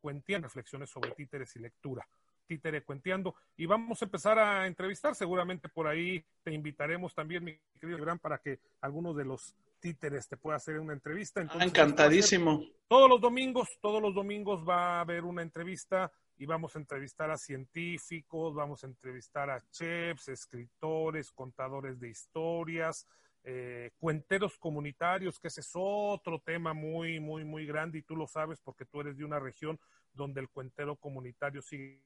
Cuentiendo, 0.00 0.46
reflexiones 0.46 0.90
sobre 0.90 1.12
títeres 1.12 1.54
y 1.56 1.60
lectura. 1.60 2.06
Títere 2.46 2.82
Cuenteando. 2.82 3.34
Y 3.56 3.66
vamos 3.66 4.02
a 4.02 4.06
empezar 4.06 4.38
a 4.38 4.66
entrevistar. 4.66 5.14
Seguramente 5.14 5.68
por 5.68 5.86
ahí 5.86 6.24
te 6.42 6.52
invitaremos 6.52 7.14
también, 7.14 7.44
mi 7.44 7.56
querido 7.78 7.98
Gran, 7.98 8.18
para 8.18 8.38
que 8.38 8.58
algunos 8.80 9.16
de 9.16 9.24
los 9.24 9.54
títeres 9.78 10.28
te 10.28 10.36
pueda 10.36 10.56
hacer 10.56 10.78
una 10.78 10.92
entrevista. 10.92 11.46
Ah, 11.48 11.64
encantadísimo. 11.64 12.62
Todos 12.88 13.08
los 13.08 13.20
domingos, 13.20 13.68
todos 13.80 14.02
los 14.02 14.14
domingos 14.14 14.68
va 14.68 14.98
a 14.98 15.00
haber 15.00 15.24
una 15.24 15.42
entrevista 15.42 16.10
y 16.36 16.46
vamos 16.46 16.74
a 16.74 16.78
entrevistar 16.78 17.30
a 17.30 17.36
científicos, 17.36 18.54
vamos 18.54 18.82
a 18.82 18.86
entrevistar 18.86 19.50
a 19.50 19.60
chefs, 19.70 20.28
escritores, 20.28 21.32
contadores 21.32 22.00
de 22.00 22.08
historias, 22.08 23.06
eh, 23.44 23.90
cuenteros 23.98 24.58
comunitarios, 24.58 25.38
que 25.38 25.48
ese 25.48 25.60
es 25.60 25.70
otro 25.74 26.40
tema 26.40 26.74
muy, 26.74 27.20
muy, 27.20 27.44
muy 27.44 27.66
grande 27.66 27.98
y 27.98 28.02
tú 28.02 28.16
lo 28.16 28.26
sabes 28.26 28.60
porque 28.60 28.84
tú 28.84 29.00
eres 29.00 29.16
de 29.16 29.24
una 29.24 29.38
región 29.38 29.78
donde 30.12 30.40
el 30.40 30.48
cuentero 30.48 30.96
comunitario 30.96 31.62
sigue 31.62 32.02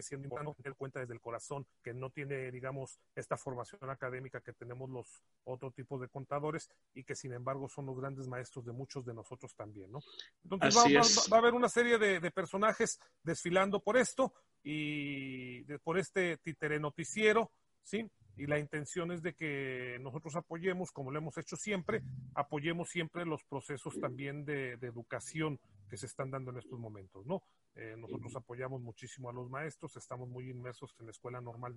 siendo 0.00 0.26
importante 0.26 0.62
tener 0.62 0.76
cuenta 0.76 1.00
desde 1.00 1.12
el 1.12 1.20
corazón, 1.20 1.66
que 1.82 1.92
no 1.92 2.08
tiene, 2.08 2.50
digamos, 2.50 2.98
esta 3.14 3.36
formación 3.36 3.90
académica 3.90 4.40
que 4.40 4.52
tenemos 4.54 4.88
los 4.88 5.22
otros 5.44 5.74
tipos 5.74 6.00
de 6.00 6.08
contadores 6.08 6.70
y 6.94 7.04
que 7.04 7.14
sin 7.14 7.32
embargo 7.34 7.68
son 7.68 7.86
los 7.86 7.98
grandes 7.98 8.28
maestros 8.28 8.64
de 8.64 8.72
muchos 8.72 9.04
de 9.04 9.12
nosotros 9.12 9.54
también, 9.54 9.92
¿no? 9.92 10.00
Entonces 10.44 11.28
va, 11.30 11.36
a 11.36 11.40
haber 11.40 11.52
una 11.52 11.68
serie 11.68 11.98
de, 11.98 12.30
personajes 12.30 12.98
desfilando 13.22 13.80
por 13.80 13.98
esto 13.98 14.32
y 14.62 15.64
por 15.78 15.98
este 15.98 16.38
títere 16.38 16.80
noticiero, 16.80 17.50
¿sí? 17.82 18.10
y 18.36 18.46
la 18.46 18.58
intención 18.58 19.12
es 19.12 19.22
de 19.22 19.34
que 19.34 19.98
nosotros 20.00 20.34
apoyemos, 20.36 20.90
como 20.90 21.10
lo 21.10 21.18
hemos 21.18 21.36
hecho 21.38 21.56
siempre, 21.56 22.02
apoyemos 22.34 22.88
siempre 22.88 23.26
los 23.26 23.44
procesos 23.44 23.98
también 24.00 24.44
de, 24.44 24.72
educación 24.72 25.60
que 25.88 25.96
se 25.96 26.06
están 26.06 26.30
dando 26.30 26.50
en 26.50 26.58
estos 26.58 26.78
momentos, 26.78 27.26
¿no? 27.26 27.42
Eh, 27.74 27.94
nosotros 27.98 28.34
apoyamos 28.36 28.80
muchísimo 28.80 29.30
a 29.30 29.32
los 29.32 29.48
maestros, 29.50 29.96
estamos 29.96 30.28
muy 30.28 30.48
inmersos 30.48 30.94
en 30.98 31.06
la 31.06 31.12
escuela 31.12 31.40
normal 31.40 31.76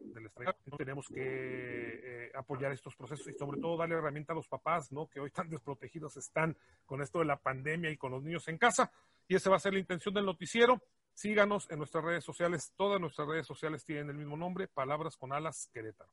del 0.00 0.26
extranjero. 0.26 0.76
Tenemos 0.76 1.06
que 1.08 2.26
eh, 2.26 2.32
apoyar 2.34 2.72
estos 2.72 2.96
procesos 2.96 3.28
y 3.28 3.34
sobre 3.34 3.60
todo 3.60 3.76
darle 3.76 3.96
herramienta 3.96 4.32
a 4.32 4.36
los 4.36 4.48
papás, 4.48 4.90
¿no? 4.90 5.08
Que 5.08 5.20
hoy 5.20 5.30
tan 5.30 5.48
desprotegidos 5.50 6.16
están 6.16 6.56
con 6.84 7.02
esto 7.02 7.20
de 7.20 7.26
la 7.26 7.36
pandemia 7.36 7.90
y 7.90 7.96
con 7.96 8.12
los 8.12 8.22
niños 8.22 8.46
en 8.48 8.58
casa. 8.58 8.90
Y 9.28 9.36
esa 9.36 9.50
va 9.50 9.56
a 9.56 9.60
ser 9.60 9.74
la 9.74 9.80
intención 9.80 10.14
del 10.14 10.26
noticiero. 10.26 10.82
Síganos 11.20 11.70
en 11.70 11.76
nuestras 11.76 12.02
redes 12.02 12.24
sociales. 12.24 12.72
Todas 12.74 12.98
nuestras 12.98 13.28
redes 13.28 13.46
sociales 13.46 13.84
tienen 13.84 14.08
el 14.08 14.16
mismo 14.16 14.38
nombre, 14.38 14.68
Palabras 14.68 15.18
con 15.18 15.34
Alas 15.34 15.68
Querétaro. 15.70 16.10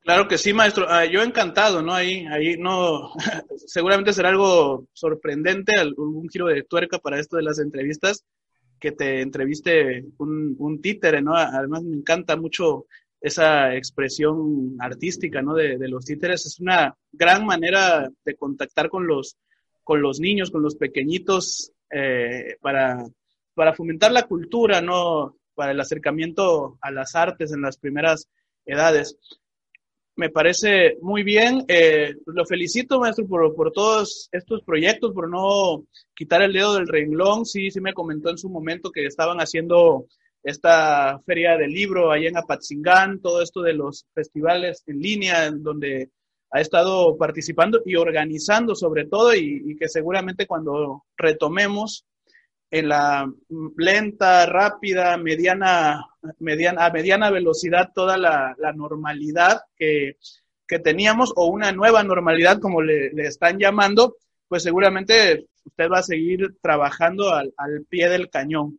Claro 0.00 0.26
que 0.26 0.38
sí, 0.38 0.54
maestro. 0.54 0.86
Ah, 0.88 1.04
yo 1.04 1.22
encantado, 1.22 1.82
¿no? 1.82 1.92
Ahí, 1.92 2.24
ahí 2.28 2.56
no, 2.56 3.12
seguramente 3.66 4.14
será 4.14 4.30
algo 4.30 4.86
sorprendente, 4.94 5.76
algún 5.76 6.30
giro 6.30 6.46
de 6.46 6.62
tuerca 6.62 6.98
para 6.98 7.20
esto 7.20 7.36
de 7.36 7.42
las 7.42 7.58
entrevistas, 7.58 8.24
que 8.80 8.92
te 8.92 9.20
entreviste 9.20 10.02
un, 10.16 10.56
un 10.58 10.80
títere, 10.80 11.20
¿no? 11.20 11.36
Además 11.36 11.82
me 11.82 11.98
encanta 11.98 12.36
mucho 12.36 12.86
esa 13.20 13.74
expresión 13.76 14.78
artística, 14.80 15.42
¿no? 15.42 15.52
De, 15.52 15.76
los 15.88 16.06
títeres. 16.06 16.46
Es 16.46 16.58
una 16.58 16.96
gran 17.12 17.44
manera 17.44 18.08
de 18.24 18.34
contactar 18.34 18.88
con 18.88 19.06
los, 19.06 19.36
con 19.84 20.00
los 20.00 20.20
niños, 20.20 20.50
con 20.50 20.62
los 20.62 20.74
pequeñitos, 20.76 21.70
eh, 21.90 22.56
para 22.62 23.04
para 23.58 23.74
fomentar 23.74 24.12
la 24.12 24.22
cultura, 24.22 24.80
¿no? 24.80 25.36
Para 25.56 25.72
el 25.72 25.80
acercamiento 25.80 26.78
a 26.80 26.92
las 26.92 27.16
artes 27.16 27.52
en 27.52 27.60
las 27.60 27.76
primeras 27.76 28.28
edades. 28.64 29.18
Me 30.14 30.30
parece 30.30 30.96
muy 31.02 31.24
bien. 31.24 31.64
Eh, 31.66 32.14
lo 32.26 32.46
felicito, 32.46 33.00
maestro, 33.00 33.26
por, 33.26 33.56
por, 33.56 33.72
todos 33.72 34.28
estos 34.30 34.62
proyectos, 34.62 35.12
por 35.12 35.28
no 35.28 35.84
quitar 36.14 36.40
el 36.42 36.52
dedo 36.52 36.74
del 36.74 36.86
renglón. 36.86 37.44
Sí, 37.44 37.72
sí 37.72 37.80
me 37.80 37.94
comentó 37.94 38.30
en 38.30 38.38
su 38.38 38.48
momento 38.48 38.92
que 38.92 39.06
estaban 39.06 39.38
haciendo 39.38 40.06
esta 40.44 41.18
feria 41.26 41.56
del 41.56 41.72
libro 41.72 42.12
allá 42.12 42.28
en 42.28 42.36
Apatzingán, 42.36 43.20
todo 43.20 43.42
esto 43.42 43.60
de 43.60 43.72
los 43.74 44.06
festivales 44.14 44.84
en 44.86 45.00
línea, 45.00 45.50
donde 45.50 46.10
ha 46.52 46.60
estado 46.60 47.16
participando 47.16 47.82
y 47.84 47.96
organizando 47.96 48.76
sobre 48.76 49.06
todo 49.06 49.34
y, 49.34 49.64
y 49.66 49.74
que 49.74 49.88
seguramente 49.88 50.46
cuando 50.46 51.02
retomemos 51.16 52.06
en 52.70 52.88
la 52.88 53.30
lenta, 53.76 54.46
rápida, 54.46 55.16
mediana, 55.16 56.06
mediana, 56.38 56.86
a 56.86 56.90
mediana 56.90 57.30
velocidad 57.30 57.90
toda 57.94 58.16
la, 58.16 58.54
normalidad 58.74 59.62
que, 59.76 60.16
teníamos 60.84 61.32
o 61.34 61.46
una 61.46 61.72
nueva 61.72 62.02
normalidad, 62.02 62.60
como 62.60 62.82
le, 62.82 63.10
están 63.26 63.58
llamando, 63.58 64.16
pues 64.48 64.62
seguramente 64.62 65.46
usted 65.64 65.88
va 65.90 66.00
a 66.00 66.02
seguir 66.02 66.56
trabajando 66.60 67.32
al, 67.32 67.52
pie 67.88 68.08
del 68.10 68.28
cañón. 68.28 68.78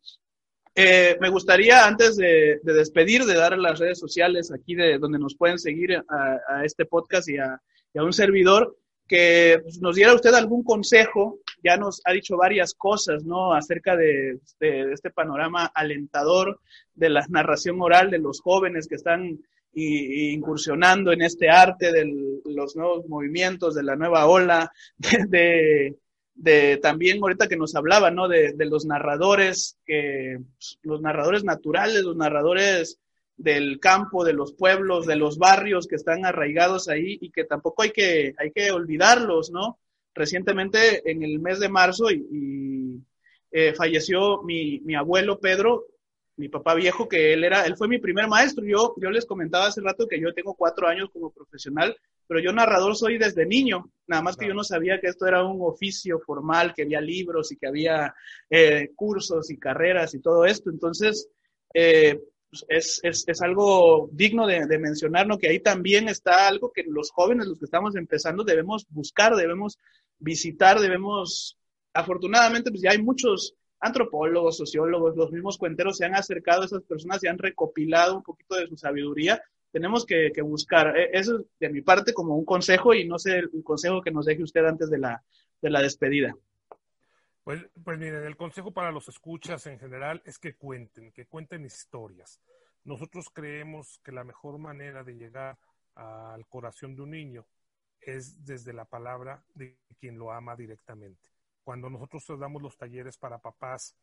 Eh, 0.75 1.17
me 1.19 1.29
gustaría, 1.29 1.87
antes 1.87 2.15
de, 2.15 2.59
despedir, 2.63 3.25
de 3.25 3.33
dar 3.33 3.57
las 3.57 3.79
redes 3.79 3.99
sociales 3.99 4.51
aquí 4.51 4.75
de 4.75 4.99
donde 4.99 5.17
nos 5.17 5.35
pueden 5.35 5.57
seguir 5.57 5.97
a, 5.97 6.63
este 6.63 6.85
podcast 6.85 7.27
y 7.27 7.37
a, 7.37 7.59
y 7.91 7.97
a 7.97 8.03
un 8.03 8.13
servidor, 8.13 8.77
que 9.07 9.63
nos 9.81 9.95
diera 9.95 10.13
usted 10.13 10.35
algún 10.35 10.63
consejo, 10.63 11.39
ya 11.63 11.77
nos 11.77 12.01
ha 12.05 12.13
dicho 12.13 12.37
varias 12.37 12.73
cosas, 12.73 13.23
¿no? 13.23 13.53
Acerca 13.53 13.95
de, 13.95 14.39
este 14.59 15.09
panorama 15.11 15.71
alentador 15.73 16.59
de 16.93 17.09
la 17.09 17.25
narración 17.29 17.81
oral 17.81 18.11
de 18.11 18.19
los 18.19 18.41
jóvenes 18.41 18.87
que 18.87 18.95
están 18.95 19.39
incursionando 19.73 21.11
en 21.11 21.21
este 21.21 21.49
arte 21.49 21.91
de 21.91 22.11
los 22.45 22.75
nuevos 22.75 23.07
movimientos, 23.07 23.75
de 23.75 23.83
la 23.83 23.95
nueva 23.95 24.25
ola, 24.27 24.71
de, 25.29 26.79
también 26.81 27.19
ahorita 27.21 27.47
que 27.47 27.57
nos 27.57 27.75
hablaba, 27.75 28.11
¿no? 28.11 28.27
De, 28.27 28.53
los 28.65 28.85
narradores, 28.85 29.77
que 29.85 30.39
pues, 30.55 30.79
los 30.81 31.01
narradores 31.01 31.43
naturales, 31.43 32.03
los 32.03 32.15
narradores 32.15 32.99
del 33.37 33.79
campo, 33.79 34.25
de 34.25 34.33
los 34.33 34.53
pueblos, 34.53 35.05
de 35.05 35.15
los 35.15 35.37
barrios 35.37 35.87
que 35.87 35.95
están 35.95 36.25
arraigados 36.25 36.89
ahí 36.89 37.17
y 37.21 37.31
que 37.31 37.45
tampoco 37.45 37.83
hay 37.83 37.91
que, 37.91 38.33
hay 38.37 38.51
que 38.51 38.71
olvidarlos, 38.71 39.49
¿no? 39.51 39.79
Recientemente, 40.13 41.09
en 41.09 41.23
el 41.23 41.39
mes 41.39 41.59
de 41.59 41.69
marzo, 41.69 42.09
y, 42.11 43.01
eh, 43.51 43.73
falleció 43.73 44.43
mi, 44.43 44.79
mi, 44.81 44.95
abuelo 44.95 45.39
Pedro, 45.39 45.87
mi 46.35 46.49
papá 46.49 46.73
viejo, 46.75 47.07
que 47.07 47.33
él 47.33 47.43
era, 47.43 47.65
él 47.65 47.75
fue 47.75 47.87
mi 47.87 47.97
primer 47.97 48.27
maestro. 48.27 48.65
Yo, 48.65 48.95
yo 48.97 49.09
les 49.11 49.25
comentaba 49.25 49.67
hace 49.67 49.81
rato 49.81 50.07
que 50.07 50.19
yo 50.19 50.33
tengo 50.33 50.55
cuatro 50.55 50.87
años 50.87 51.09
como 51.11 51.31
profesional, 51.31 51.95
pero 52.27 52.39
yo 52.39 52.53
narrador 52.53 52.95
soy 52.95 53.17
desde 53.17 53.45
niño, 53.45 53.91
nada 54.07 54.21
más 54.21 54.37
que 54.37 54.47
yo 54.47 54.53
no 54.53 54.63
sabía 54.63 54.99
que 55.01 55.07
esto 55.07 55.25
era 55.25 55.43
un 55.43 55.59
oficio 55.61 56.19
formal, 56.19 56.73
que 56.75 56.83
había 56.83 57.01
libros 57.01 57.51
y 57.51 57.57
que 57.57 57.67
había 57.67 58.13
eh, 58.49 58.91
cursos 58.95 59.49
y 59.49 59.57
carreras 59.57 60.13
y 60.13 60.21
todo 60.21 60.45
esto. 60.45 60.69
Entonces, 60.69 61.27
eh, 61.73 62.19
es, 62.67 62.99
es, 63.03 63.23
es, 63.27 63.41
algo 63.41 64.09
digno 64.11 64.47
de, 64.47 64.65
de, 64.65 64.79
mencionar, 64.79 65.27
¿no? 65.27 65.37
Que 65.37 65.49
ahí 65.49 65.59
también 65.59 66.09
está 66.09 66.47
algo 66.47 66.71
que 66.71 66.83
los 66.87 67.11
jóvenes, 67.11 67.47
los 67.47 67.59
que 67.59 67.65
estamos 67.65 67.95
empezando, 67.95 68.43
debemos 68.43 68.87
buscar, 68.89 69.35
debemos 69.35 69.77
visitar, 70.17 70.79
debemos, 70.79 71.57
afortunadamente, 71.93 72.71
pues 72.71 72.81
ya 72.81 72.91
hay 72.91 73.01
muchos 73.01 73.55
antropólogos, 73.79 74.57
sociólogos, 74.57 75.15
los 75.15 75.31
mismos 75.31 75.57
cuenteros 75.57 75.97
se 75.97 76.05
han 76.05 76.15
acercado 76.15 76.63
a 76.63 76.65
esas 76.65 76.83
personas 76.83 77.23
y 77.23 77.27
han 77.27 77.37
recopilado 77.37 78.17
un 78.17 78.23
poquito 78.23 78.55
de 78.55 78.67
su 78.67 78.77
sabiduría. 78.77 79.41
Tenemos 79.71 80.05
que, 80.05 80.31
que 80.33 80.41
buscar, 80.41 80.97
e, 80.97 81.09
eso 81.13 81.39
es 81.39 81.45
de 81.59 81.69
mi 81.69 81.81
parte 81.81 82.13
como 82.13 82.35
un 82.35 82.45
consejo 82.45 82.93
y 82.93 83.07
no 83.07 83.19
sé 83.19 83.37
el 83.37 83.63
consejo 83.63 84.01
que 84.01 84.11
nos 84.11 84.25
deje 84.25 84.43
usted 84.43 84.65
antes 84.65 84.89
de 84.89 84.97
la, 84.97 85.23
de 85.61 85.69
la 85.69 85.81
despedida. 85.81 86.35
Pues, 87.49 87.67
pues 87.83 87.97
miren, 87.97 88.25
el 88.25 88.37
consejo 88.37 88.71
para 88.71 88.91
los 88.91 89.09
escuchas 89.09 89.65
en 89.65 89.79
general 89.79 90.21
es 90.23 90.37
que 90.37 90.55
cuenten, 90.55 91.11
que 91.11 91.25
cuenten 91.25 91.65
historias. 91.65 92.39
Nosotros 92.83 93.31
creemos 93.33 93.99
que 94.03 94.11
la 94.11 94.23
mejor 94.23 94.59
manera 94.59 95.03
de 95.03 95.15
llegar 95.15 95.57
al 95.95 96.45
corazón 96.47 96.95
de 96.95 97.01
un 97.01 97.09
niño 97.09 97.47
es 98.01 98.45
desde 98.45 98.71
la 98.71 98.85
palabra 98.85 99.43
de 99.55 99.79
quien 99.99 100.19
lo 100.19 100.31
ama 100.31 100.55
directamente. 100.55 101.27
Cuando 101.63 101.89
nosotros 101.89 102.23
damos 102.39 102.61
los 102.61 102.77
talleres 102.77 103.17
para 103.17 103.39
papás 103.39 103.95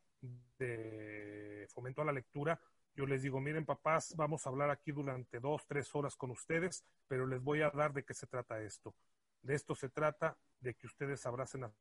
de 0.59 1.67
fomento 1.69 2.01
a 2.01 2.05
la 2.05 2.11
lectura, 2.11 2.59
yo 2.97 3.05
les 3.05 3.21
digo, 3.21 3.39
miren 3.39 3.65
papás, 3.65 4.13
vamos 4.17 4.45
a 4.45 4.49
hablar 4.49 4.71
aquí 4.71 4.91
durante 4.91 5.39
dos, 5.39 5.65
tres 5.65 5.95
horas 5.95 6.17
con 6.17 6.31
ustedes, 6.31 6.83
pero 7.07 7.25
les 7.25 7.41
voy 7.41 7.61
a 7.61 7.69
dar 7.69 7.93
de 7.93 8.03
qué 8.03 8.13
se 8.13 8.27
trata 8.27 8.61
esto. 8.61 8.93
De 9.41 9.55
esto 9.55 9.73
se 9.73 9.87
trata 9.87 10.37
de 10.59 10.73
que 10.73 10.87
ustedes 10.87 11.25
abracen 11.25 11.63
a 11.63 11.71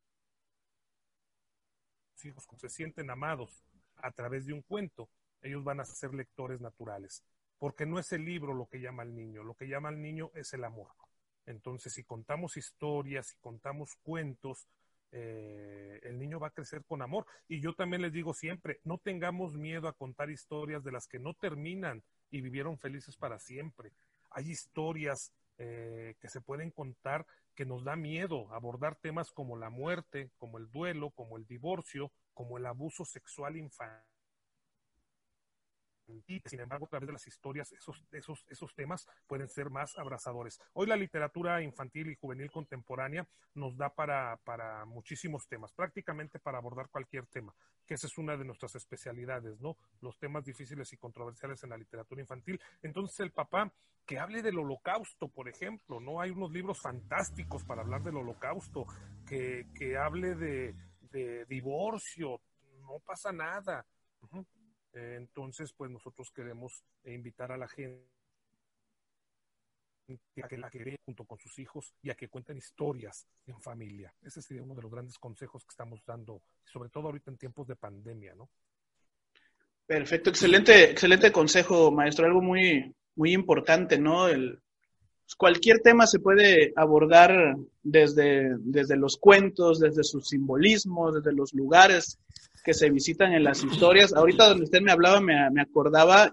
hijos 2.25 2.47
se 2.57 2.69
sienten 2.69 3.11
amados 3.11 3.65
a 3.97 4.11
través 4.13 4.47
de 4.47 4.53
un 4.53 4.63
cuento, 4.63 5.09
ellos 5.43 5.65
van 5.65 5.81
a 5.81 5.85
ser 5.85 6.15
lectores 6.15 6.61
naturales, 6.61 7.23
porque 7.59 7.87
no 7.87 7.99
es 7.99 8.13
el 8.13 8.25
libro 8.25 8.55
lo 8.55 8.67
que 8.67 8.81
llama 8.81 9.03
al 9.03 9.15
niño, 9.15 9.43
lo 9.43 9.55
que 9.55 9.69
llama 9.69 9.89
al 9.89 10.01
niño 10.01 10.31
es 10.35 10.53
el 10.53 10.65
amor. 10.65 10.89
Entonces, 11.47 11.93
si 11.93 12.03
contamos 12.03 12.57
historias, 12.57 13.29
si 13.29 13.37
contamos 13.39 13.95
cuentos, 14.03 14.67
eh, 15.13 16.01
el 16.03 16.19
niño 16.19 16.41
va 16.41 16.49
a 16.49 16.53
crecer 16.53 16.85
con 16.85 17.03
amor. 17.03 17.27
Y 17.49 17.61
yo 17.61 17.75
también 17.75 18.03
les 18.03 18.13
digo 18.13 18.35
siempre, 18.35 18.81
no 18.85 18.99
tengamos 18.99 19.57
miedo 19.57 19.89
a 19.89 19.93
contar 19.93 20.31
historias 20.31 20.83
de 20.83 20.93
las 20.93 21.07
que 21.07 21.19
no 21.19 21.35
terminan 21.35 22.03
y 22.31 22.41
vivieron 22.41 22.79
felices 22.79 23.17
para 23.17 23.39
siempre. 23.39 23.93
Hay 24.31 24.51
historias 24.51 25.33
eh, 25.59 26.17
que 26.21 26.29
se 26.29 26.41
pueden 26.41 26.71
contar 26.71 27.25
que 27.57 27.65
nos 27.65 27.83
da 27.83 27.97
miedo 27.97 28.53
abordar 28.53 28.97
temas 28.97 29.33
como 29.33 29.57
la 29.57 29.71
muerte, 29.71 30.31
como 30.37 30.59
el 30.59 30.71
duelo, 30.71 31.11
como 31.11 31.37
el 31.39 31.47
divorcio, 31.47 32.13
como 32.35 32.59
el 32.59 32.67
abuso 32.67 33.05
sexual 33.05 33.57
infantil. 33.57 34.16
Y, 36.09 36.41
sin 36.45 36.61
embargo, 36.61 36.87
a 36.87 36.89
través 36.89 37.07
de 37.07 37.13
las 37.13 37.27
historias, 37.27 37.73
esos, 37.73 38.05
esos, 38.13 38.45
esos 38.49 38.75
temas 38.75 39.07
pueden 39.27 39.49
ser 39.49 39.71
más 39.71 39.97
abrazadores. 39.99 40.61
Hoy 40.73 40.87
la 40.87 40.97
literatura 40.97 41.63
infantil 41.63 42.11
y 42.11 42.17
juvenil 42.17 42.51
contemporánea 42.51 43.27
nos 43.55 43.77
da 43.77 43.91
para, 43.91 44.37
para 44.45 44.85
muchísimos 44.85 45.49
temas, 45.49 45.73
prácticamente 45.73 46.39
para 46.39 46.59
abordar 46.59 46.89
cualquier 46.89 47.27
tema, 47.27 47.55
que 47.87 47.95
esa 47.95 48.07
es 48.07 48.19
una 48.19 48.37
de 48.37 48.45
nuestras 48.45 48.75
especialidades, 48.75 49.61
¿no? 49.61 49.77
Los 50.01 50.19
temas 50.19 50.45
difíciles 50.45 50.93
y 50.93 50.97
controversiales 50.97 51.63
en 51.65 51.71
la 51.71 51.77
literatura 51.77 52.21
infantil. 52.21 52.61
Entonces, 52.83 53.21
el 53.21 53.33
papá 53.33 53.73
que 54.05 54.19
hable 54.19 54.43
del 54.43 54.59
holocausto, 54.59 55.29
por 55.29 55.49
ejemplo, 55.49 56.01
¿no? 56.01 56.21
Hay 56.21 56.31
unos 56.31 56.53
libros 56.53 56.81
fantásticos 56.81 57.65
para 57.65 57.83
hablar 57.83 58.03
del 58.03 58.17
holocausto, 58.17 58.87
que, 59.27 59.67
que 59.75 59.97
hable 59.97 60.37
de, 60.37 60.75
de 61.11 61.45
divorcio, 61.47 62.41
no 62.81 63.01
pasa 63.01 63.33
nada. 63.33 63.85
Entonces, 64.97 65.73
pues 65.75 65.91
nosotros 65.91 66.31
queremos 66.31 66.83
invitar 67.05 67.53
a 67.53 67.59
la 67.59 67.69
gente 67.69 68.03
a 70.43 70.49
que 70.49 70.57
la 70.57 70.71
quede 70.71 71.01
junto 71.05 71.25
con 71.25 71.39
sus 71.39 71.59
hijos 71.59 71.93
y 72.01 72.11
a 72.11 72.15
que 72.15 72.29
cuenten 72.29 72.57
historias 72.57 73.27
en 73.47 73.61
familia. 73.61 74.15
Ese 74.23 74.41
sería 74.41 74.63
uno 74.63 74.75
de 74.75 74.83
los 74.83 74.91
grandes 74.91 75.19
consejos 75.19 75.65
que 75.65 75.71
estamos 75.73 76.01
dando, 76.07 76.41
sobre 76.65 76.89
todo 76.89 77.07
ahorita 77.07 77.31
en 77.31 77.37
tiempos 77.37 77.67
de 77.67 77.77
pandemia, 77.77 78.35
¿no? 78.35 78.49
Perfecto, 79.85 80.31
excelente, 80.31 80.91
excelente 80.91 81.31
consejo, 81.31 81.91
maestro. 81.91 82.27
Algo 82.27 82.41
muy, 82.41 82.95
muy 83.17 83.33
importante, 83.33 83.99
¿no? 83.99 84.29
El, 84.29 84.61
cualquier 85.37 85.81
tema 85.81 86.07
se 86.07 86.21
puede 86.21 86.73
abordar 86.77 87.57
desde, 87.83 88.57
desde 88.59 88.97
los 88.97 89.17
cuentos, 89.17 89.81
desde 89.81 90.05
sus 90.05 90.29
simbolismos, 90.29 91.17
desde 91.17 91.33
los 91.33 91.53
lugares 91.53 92.19
que 92.67 92.75
se 92.75 92.91
visitan 92.91 93.33
en 93.33 93.45
las 93.45 93.63
historias. 93.63 94.13
Ahorita 94.13 94.49
donde 94.49 94.65
usted 94.65 94.83
me 94.83 94.91
hablaba, 94.91 95.21
me, 95.21 95.51
me 95.53 95.63
acordaba 95.63 96.33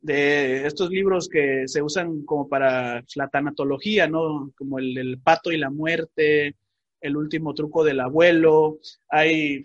de 0.00 0.66
estos 0.66 0.88
libros 0.88 1.28
que 1.28 1.68
se 1.68 1.82
usan 1.82 2.24
como 2.24 2.48
para 2.48 3.04
la 3.14 3.28
tanatología, 3.28 4.08
¿no? 4.08 4.50
Como 4.56 4.78
el, 4.78 4.96
el 4.96 5.20
pato 5.20 5.52
y 5.52 5.58
la 5.58 5.68
muerte, 5.68 6.56
el 7.02 7.16
último 7.16 7.52
truco 7.52 7.84
del 7.84 8.00
abuelo. 8.00 8.78
Hay, 9.10 9.62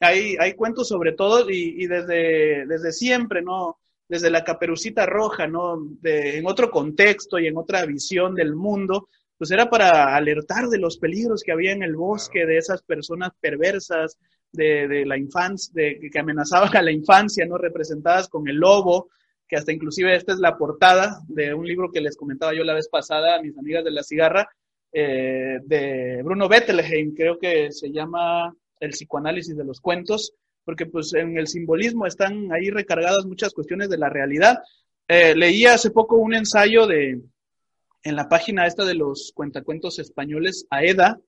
hay, 0.00 0.36
hay 0.40 0.54
cuentos 0.54 0.88
sobre 0.88 1.12
todo 1.12 1.50
y, 1.50 1.82
y 1.82 1.86
desde, 1.86 2.66
desde 2.66 2.92
siempre, 2.92 3.42
¿no? 3.42 3.78
desde 4.08 4.30
la 4.30 4.44
caperucita 4.44 5.04
roja, 5.06 5.46
¿no? 5.46 5.78
De, 6.00 6.38
en 6.38 6.46
otro 6.46 6.70
contexto 6.70 7.38
y 7.38 7.46
en 7.46 7.56
otra 7.56 7.84
visión 7.84 8.34
del 8.34 8.54
mundo, 8.54 9.08
pues 9.36 9.50
era 9.50 9.68
para 9.68 10.14
alertar 10.16 10.68
de 10.68 10.78
los 10.78 10.98
peligros 10.98 11.42
que 11.42 11.52
había 11.52 11.72
en 11.72 11.82
el 11.82 11.96
bosque, 11.96 12.46
de 12.46 12.56
esas 12.56 12.82
personas 12.82 13.32
perversas, 13.40 14.16
de, 14.52 15.04
la 15.06 15.18
infancia, 15.18 15.72
de, 15.74 16.08
que 16.10 16.18
amenazaban 16.18 16.74
a 16.76 16.82
la 16.82 16.92
infancia, 16.92 17.44
¿no? 17.46 17.58
Representadas 17.58 18.28
con 18.28 18.48
el 18.48 18.56
lobo, 18.56 19.10
que 19.48 19.56
hasta 19.56 19.72
inclusive 19.72 20.14
esta 20.14 20.32
es 20.32 20.38
la 20.38 20.56
portada 20.56 21.20
de 21.28 21.54
un 21.54 21.66
libro 21.66 21.90
que 21.92 22.00
les 22.00 22.16
comentaba 22.16 22.54
yo 22.54 22.64
la 22.64 22.74
vez 22.74 22.88
pasada 22.88 23.36
a 23.36 23.42
mis 23.42 23.56
amigas 23.56 23.84
de 23.84 23.90
la 23.90 24.02
cigarra, 24.02 24.48
eh, 24.92 25.58
de 25.64 26.22
Bruno 26.22 26.48
Bettelheim, 26.48 27.14
creo 27.14 27.38
que 27.38 27.70
se 27.70 27.92
llama 27.92 28.54
El 28.80 28.90
psicoanálisis 28.90 29.56
de 29.56 29.64
los 29.64 29.80
cuentos, 29.80 30.32
porque 30.64 30.86
pues 30.86 31.14
en 31.14 31.38
el 31.38 31.46
simbolismo 31.46 32.06
están 32.06 32.50
ahí 32.52 32.70
recargadas 32.70 33.24
muchas 33.26 33.52
cuestiones 33.52 33.88
de 33.88 33.98
la 33.98 34.08
realidad. 34.08 34.58
Eh, 35.06 35.34
leí 35.36 35.66
hace 35.66 35.90
poco 35.90 36.16
un 36.16 36.34
ensayo 36.34 36.86
de, 36.86 37.20
en 38.02 38.16
la 38.16 38.28
página 38.28 38.66
esta 38.66 38.84
de 38.84 38.94
los 38.94 39.32
cuentacuentos 39.34 39.98
españoles, 39.98 40.66
AEDA, 40.70 41.20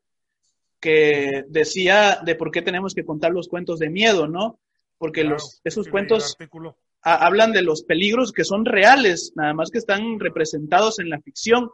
que 0.80 1.44
decía 1.48 2.20
de 2.24 2.34
por 2.34 2.50
qué 2.50 2.62
tenemos 2.62 2.94
que 2.94 3.05
contar 3.05 3.32
los 3.32 3.48
cuentos 3.48 3.78
de 3.78 3.90
miedo, 3.90 4.28
¿no? 4.28 4.59
Porque 4.98 5.24
los, 5.24 5.60
esos 5.64 5.88
cuentos 5.88 6.36
hablan 7.02 7.52
de 7.52 7.62
los 7.62 7.82
peligros 7.82 8.32
que 8.32 8.44
son 8.44 8.64
reales, 8.64 9.32
nada 9.36 9.55
más 9.55 9.70
que 9.70 9.78
están 9.78 10.18
representados 10.18 10.98
en 10.98 11.10
la 11.10 11.20
ficción. 11.20 11.70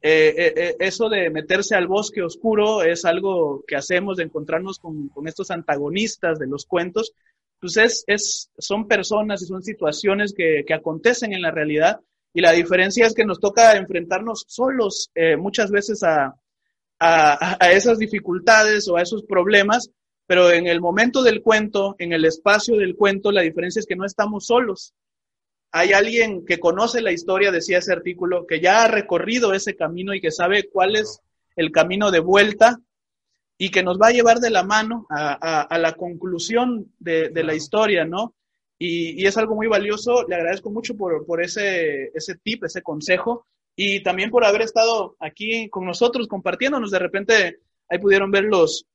Eh, 0.00 0.34
eh, 0.36 0.54
eh, 0.56 0.76
eso 0.80 1.08
de 1.08 1.30
meterse 1.30 1.76
al 1.76 1.86
bosque 1.86 2.22
oscuro 2.22 2.82
es 2.82 3.04
algo 3.04 3.62
que 3.66 3.76
hacemos 3.76 4.16
de 4.16 4.24
encontrarnos 4.24 4.78
con, 4.78 5.08
con 5.08 5.28
estos 5.28 5.50
antagonistas 5.50 6.38
de 6.38 6.46
los 6.46 6.66
cuentos. 6.66 7.12
Pues 7.60 7.76
es, 7.76 8.04
es, 8.08 8.50
son 8.58 8.88
personas 8.88 9.42
y 9.42 9.46
son 9.46 9.62
situaciones 9.62 10.34
que, 10.34 10.64
que, 10.66 10.74
acontecen 10.74 11.32
en 11.32 11.42
la 11.42 11.52
realidad 11.52 12.00
y 12.34 12.40
la 12.40 12.52
diferencia 12.52 13.06
es 13.06 13.14
que 13.14 13.24
nos 13.24 13.40
toca 13.40 13.76
enfrentarnos 13.76 14.44
solos 14.48 15.10
eh, 15.14 15.36
muchas 15.36 15.70
veces 15.70 16.02
a, 16.02 16.34
a, 17.02 17.56
a 17.60 17.72
esas 17.72 17.98
dificultades 17.98 18.88
o 18.88 18.96
a 18.96 19.02
esos 19.02 19.24
problemas, 19.24 19.90
pero 20.26 20.50
en 20.50 20.66
el 20.66 20.80
momento 20.80 21.22
del 21.22 21.42
cuento, 21.42 21.96
en 21.98 22.12
el 22.12 22.24
espacio 22.24 22.76
del 22.76 22.96
cuento, 22.96 23.32
la 23.32 23.42
diferencia 23.42 23.80
es 23.80 23.86
que 23.86 23.96
no 23.96 24.04
estamos 24.04 24.46
solos 24.46 24.94
hay 25.72 25.94
alguien 25.94 26.44
que 26.44 26.60
conoce 26.60 27.00
la 27.00 27.12
historia, 27.12 27.50
decía 27.50 27.78
ese 27.78 27.92
artículo, 27.92 28.46
que 28.46 28.60
ya 28.60 28.84
ha 28.84 28.88
recorrido 28.88 29.54
ese 29.54 29.74
camino 29.74 30.14
y 30.14 30.20
que 30.20 30.30
sabe 30.30 30.68
cuál 30.70 30.96
es 30.96 31.20
el 31.56 31.72
camino 31.72 32.10
de 32.10 32.20
vuelta 32.20 32.78
y 33.56 33.70
que 33.70 33.82
nos 33.82 33.98
va 33.98 34.08
a 34.08 34.12
llevar 34.12 34.38
de 34.38 34.50
la 34.50 34.64
mano 34.64 35.06
a, 35.08 35.32
a, 35.40 35.62
a 35.62 35.78
la 35.78 35.94
conclusión 35.94 36.92
de, 36.98 37.30
de, 37.30 37.42
la 37.42 37.54
historia, 37.54 38.04
¿no? 38.04 38.34
Y, 38.78 39.22
y, 39.22 39.26
es 39.26 39.36
algo 39.38 39.54
muy 39.54 39.66
valioso. 39.66 40.26
Le 40.28 40.34
agradezco 40.34 40.70
mucho 40.70 40.94
por, 40.94 41.24
por 41.24 41.42
ese, 41.42 42.10
ese 42.14 42.34
tip, 42.34 42.64
ese 42.64 42.82
consejo 42.82 43.46
y 43.76 44.02
también 44.02 44.30
por 44.30 44.44
haber 44.44 44.62
estado 44.62 45.16
aquí 45.18 45.68
con 45.68 45.84
nosotros 45.84 46.28
compartiéndonos. 46.28 46.90
De 46.90 46.98
repente 46.98 47.58
ahí 47.88 47.98
pudieron 47.98 48.30
ver 48.30 48.44
los, 48.44 48.86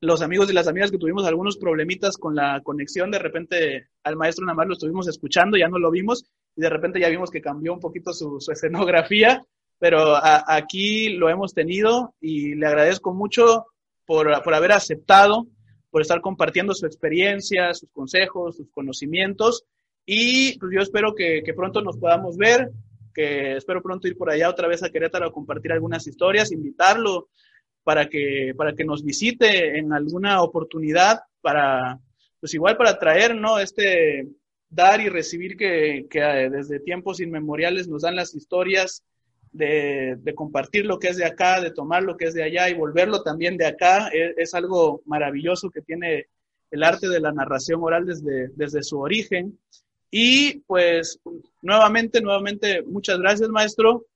los 0.00 0.22
amigos 0.22 0.50
y 0.50 0.54
las 0.54 0.68
amigas 0.68 0.90
que 0.90 0.98
tuvimos 0.98 1.26
algunos 1.26 1.56
problemitas 1.56 2.16
con 2.16 2.34
la 2.34 2.60
conexión, 2.62 3.10
de 3.10 3.18
repente 3.18 3.88
al 4.02 4.16
maestro 4.16 4.44
nada 4.44 4.56
más 4.56 4.66
lo 4.66 4.74
estuvimos 4.74 5.08
escuchando, 5.08 5.56
ya 5.56 5.68
no 5.68 5.78
lo 5.78 5.90
vimos, 5.90 6.24
y 6.56 6.60
de 6.60 6.70
repente 6.70 7.00
ya 7.00 7.08
vimos 7.08 7.30
que 7.30 7.40
cambió 7.40 7.72
un 7.72 7.80
poquito 7.80 8.12
su, 8.12 8.38
escenografía, 8.50 9.44
pero 9.78 10.14
aquí 10.22 11.10
lo 11.10 11.28
hemos 11.28 11.52
tenido 11.52 12.14
y 12.20 12.54
le 12.54 12.66
agradezco 12.66 13.12
mucho 13.12 13.66
por, 14.06 14.32
haber 14.32 14.72
aceptado, 14.72 15.46
por 15.90 16.00
estar 16.00 16.20
compartiendo 16.20 16.74
su 16.74 16.86
experiencia, 16.86 17.74
sus 17.74 17.90
consejos, 17.90 18.56
sus 18.56 18.70
conocimientos. 18.70 19.64
Y 20.06 20.58
pues 20.58 20.72
yo 20.72 20.80
espero 20.80 21.14
que 21.14 21.52
pronto 21.54 21.82
nos 21.82 21.98
podamos 21.98 22.36
ver, 22.36 22.70
que 23.14 23.56
espero 23.56 23.82
pronto 23.82 24.08
ir 24.08 24.16
por 24.16 24.30
allá 24.30 24.50
otra 24.50 24.68
vez 24.68 24.82
a 24.82 24.90
Querétaro 24.90 25.26
a 25.26 25.32
compartir 25.32 25.72
algunas 25.72 26.06
historias, 26.06 26.52
invitarlo 26.52 27.28
para 27.82 28.08
que, 28.08 28.52
para 28.56 28.74
que 28.74 28.84
nos 28.84 29.04
visite 29.04 29.78
en 29.78 29.92
alguna 29.92 30.42
oportunidad, 30.42 31.20
para, 31.40 31.98
pues 32.40 32.52
igual 32.54 32.76
para 32.76 32.98
traer, 32.98 33.36
¿no? 33.36 33.58
Este 33.58 34.28
dar 34.68 35.00
y 35.00 35.08
recibir 35.08 35.56
que, 35.56 36.06
que 36.10 36.18
eh, 36.18 36.50
desde 36.50 36.80
tiempos 36.80 37.20
inmemoriales 37.20 37.86
nos 37.86 38.02
dan 38.02 38.16
las 38.16 38.34
historias, 38.34 39.04
de, 39.52 40.16
de, 40.18 40.34
compartir 40.34 40.84
lo 40.84 40.98
que 40.98 41.06
es 41.06 41.16
de 41.16 41.24
acá, 41.24 41.60
de 41.60 41.70
tomar 41.70 42.02
lo 42.02 42.16
que 42.16 42.24
es 42.24 42.34
de 42.34 42.42
allá 42.42 42.68
y 42.68 42.74
volverlo 42.74 43.22
también 43.22 43.56
de 43.56 43.66
acá, 43.66 44.08
es, 44.08 44.34
es 44.36 44.54
algo 44.54 45.00
maravilloso 45.06 45.70
que 45.70 45.80
tiene 45.80 46.26
el 46.72 46.82
arte 46.82 47.08
de 47.08 47.20
la 47.20 47.30
narración 47.30 47.80
oral 47.82 48.04
desde, 48.04 48.48
desde 48.56 48.82
su 48.82 48.98
origen. 48.98 49.56
Y 50.16 50.60
pues 50.68 51.18
nuevamente, 51.60 52.20
nuevamente, 52.20 52.84
muchas 52.84 53.18
gracias, 53.18 53.48
maestro. 53.48 54.06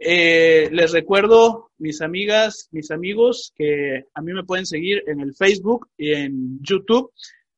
Eh, 0.00 0.68
les 0.72 0.90
recuerdo, 0.90 1.70
mis 1.78 2.00
amigas, 2.00 2.68
mis 2.72 2.90
amigos, 2.90 3.52
que 3.54 4.02
a 4.14 4.20
mí 4.20 4.32
me 4.32 4.42
pueden 4.42 4.66
seguir 4.66 5.04
en 5.06 5.20
el 5.20 5.36
Facebook 5.36 5.90
y 5.96 6.12
en 6.12 6.58
YouTube 6.60 7.12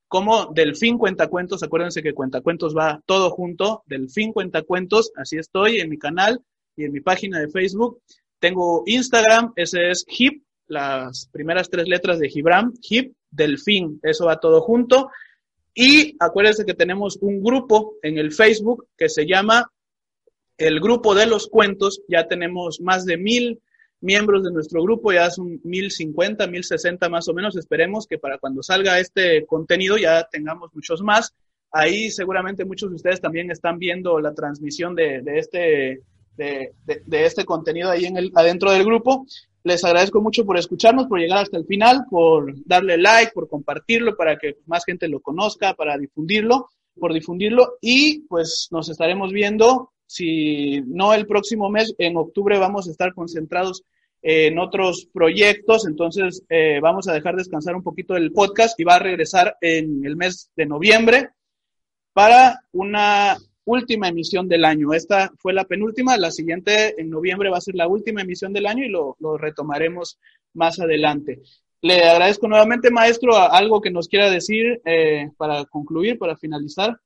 como 0.08 0.52
Delfín 0.52 0.98
Cuentacuentos. 0.98 1.62
Acuérdense 1.62 2.02
que 2.02 2.12
Cuentacuentos 2.12 2.76
va 2.76 3.00
todo 3.06 3.30
junto. 3.30 3.82
Delfín 3.86 4.34
Cuentacuentos, 4.34 5.10
así 5.16 5.38
estoy 5.38 5.80
en 5.80 5.88
mi 5.88 5.96
canal 5.96 6.38
y 6.76 6.84
en 6.84 6.92
mi 6.92 7.00
página 7.00 7.40
de 7.40 7.48
Facebook. 7.48 8.02
Tengo 8.40 8.82
Instagram, 8.84 9.54
ese 9.56 9.88
es 9.88 10.04
HIP, 10.06 10.42
las 10.66 11.30
primeras 11.32 11.70
tres 11.70 11.88
letras 11.88 12.18
de 12.18 12.28
Gibram, 12.28 12.74
HIP, 12.82 13.14
Delfín, 13.30 14.00
eso 14.02 14.26
va 14.26 14.38
todo 14.38 14.60
junto. 14.60 15.08
Y 15.74 16.16
acuérdense 16.18 16.64
que 16.64 16.74
tenemos 16.74 17.16
un 17.20 17.42
grupo 17.42 17.94
en 18.02 18.18
el 18.18 18.32
Facebook 18.32 18.86
que 18.96 19.08
se 19.08 19.26
llama 19.26 19.70
el 20.58 20.80
grupo 20.80 21.14
de 21.14 21.26
los 21.26 21.46
cuentos, 21.46 22.02
ya 22.08 22.28
tenemos 22.28 22.80
más 22.80 23.06
de 23.06 23.16
mil 23.16 23.60
miembros 24.00 24.42
de 24.42 24.52
nuestro 24.52 24.82
grupo, 24.82 25.12
ya 25.12 25.30
son 25.30 25.60
mil 25.64 25.90
cincuenta, 25.90 26.46
mil 26.46 26.64
sesenta 26.64 27.08
más 27.08 27.28
o 27.28 27.34
menos. 27.34 27.56
Esperemos 27.56 28.06
que 28.06 28.18
para 28.18 28.38
cuando 28.38 28.62
salga 28.62 28.98
este 28.98 29.46
contenido 29.46 29.96
ya 29.96 30.26
tengamos 30.30 30.70
muchos 30.74 31.02
más. 31.02 31.34
Ahí 31.70 32.10
seguramente 32.10 32.64
muchos 32.64 32.90
de 32.90 32.96
ustedes 32.96 33.20
también 33.20 33.50
están 33.50 33.78
viendo 33.78 34.20
la 34.20 34.34
transmisión 34.34 34.94
de, 34.94 35.22
este, 35.36 36.02
de, 36.36 36.74
este 37.24 37.44
contenido 37.44 37.90
ahí 37.90 38.06
en 38.06 38.16
el, 38.16 38.32
adentro 38.34 38.72
del 38.72 38.84
grupo. 38.84 39.26
Les 39.62 39.84
agradezco 39.84 40.22
mucho 40.22 40.44
por 40.46 40.56
escucharnos, 40.56 41.06
por 41.06 41.18
llegar 41.18 41.38
hasta 41.38 41.58
el 41.58 41.66
final, 41.66 42.06
por 42.10 42.54
darle 42.64 42.96
like, 42.96 43.32
por 43.32 43.48
compartirlo 43.48 44.16
para 44.16 44.36
que 44.36 44.56
más 44.66 44.84
gente 44.84 45.08
lo 45.08 45.20
conozca, 45.20 45.74
para 45.74 45.98
difundirlo, 45.98 46.68
por 46.98 47.12
difundirlo. 47.12 47.76
Y 47.80 48.20
pues 48.20 48.68
nos 48.70 48.88
estaremos 48.88 49.32
viendo. 49.32 49.92
Si 50.06 50.80
no 50.86 51.14
el 51.14 51.26
próximo 51.26 51.70
mes, 51.70 51.94
en 51.98 52.16
octubre 52.16 52.58
vamos 52.58 52.88
a 52.88 52.90
estar 52.90 53.14
concentrados 53.14 53.84
en 54.22 54.58
otros 54.58 55.08
proyectos, 55.12 55.86
entonces 55.86 56.42
eh, 56.48 56.78
vamos 56.82 57.08
a 57.08 57.12
dejar 57.12 57.36
descansar 57.36 57.74
un 57.74 57.82
poquito 57.82 58.16
el 58.16 58.32
podcast 58.32 58.78
y 58.78 58.84
va 58.84 58.96
a 58.96 58.98
regresar 58.98 59.56
en 59.60 60.04
el 60.04 60.16
mes 60.16 60.50
de 60.56 60.66
noviembre 60.66 61.30
para 62.12 62.60
una 62.72 63.38
última 63.70 64.08
emisión 64.08 64.48
del 64.48 64.64
año. 64.64 64.92
Esta 64.92 65.30
fue 65.38 65.52
la 65.52 65.64
penúltima, 65.64 66.16
la 66.16 66.30
siguiente 66.30 67.00
en 67.00 67.10
noviembre 67.10 67.50
va 67.50 67.58
a 67.58 67.62
ser 67.62 67.74
la 67.74 67.88
última 67.88 68.22
emisión 68.22 68.52
del 68.52 68.66
año 68.66 68.84
y 68.84 68.88
lo, 68.88 69.16
retomaremos 69.38 70.18
más 70.54 70.80
adelante. 70.80 71.40
Le 71.82 72.02
agradezco 72.02 72.48
nuevamente, 72.48 72.90
maestro, 72.90 73.36
algo 73.36 73.80
que 73.80 73.90
nos 73.90 74.08
quiera 74.08 74.28
decir 74.28 74.82
eh, 74.84 75.30
para 75.36 75.64
concluir, 75.64 76.18
para 76.18 76.36
finalizar 76.36 77.00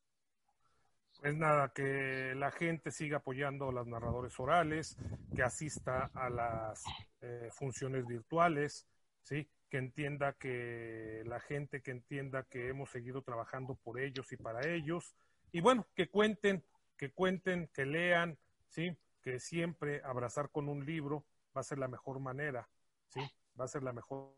es 1.24 1.35
nada, 1.35 1.73
que 1.74 2.35
la 2.36 2.51
gente 2.51 2.91
siga 2.91 3.16
apoyando 3.16 3.70
a 3.70 3.73
los 3.73 3.86
narradores 3.86 4.39
orales, 4.39 4.99
que 5.35 5.43
asista 5.43 6.11
a 6.12 6.28
las 6.28 6.85
eh, 7.23 7.49
funciones 7.51 8.07
virtuales, 8.07 8.86
¿sí? 9.23 9.49
que 9.70 9.78
entienda 9.78 10.35
que 10.35 11.23
la 11.24 11.41
gente 11.41 11.81
que 11.81 11.93
entienda 11.93 12.43
que 12.43 12.69
hemos 12.69 12.91
seguido 12.91 13.23
trabajando 13.23 13.74
por 13.74 13.99
ellos 13.99 14.31
y 14.32 14.36
para 14.36 14.69
ellos, 14.69 15.15
y 15.55 15.60
bueno, 15.60 15.86
que 15.94 16.09
cuenten, 16.09 16.64
que 16.97 17.12
cuenten, 17.12 17.68
que 17.68 17.86
lean, 17.86 18.36
¿sí? 18.66 18.97
que 19.22 19.39
siempre 19.39 20.02
abrazar 20.02 20.51
con 20.51 20.68
un 20.68 20.85
libro 20.85 21.24
va 21.56 21.60
a 21.60 21.64
ser 21.64 21.78
la 21.78 21.86
mejor 21.86 22.18
manera, 22.18 22.68
¿sí? 23.06 23.20
va 23.59 23.64
a 23.64 23.68
ser 23.68 23.85
la 23.85 23.93
mejor, 23.93 24.35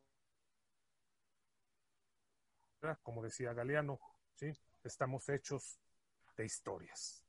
como 3.02 3.22
decía 3.22 3.54
Galeano, 3.54 3.98
¿sí? 4.34 4.52
estamos 4.84 5.26
hechos 5.30 5.80
de 6.36 6.44
historias. 6.44 7.24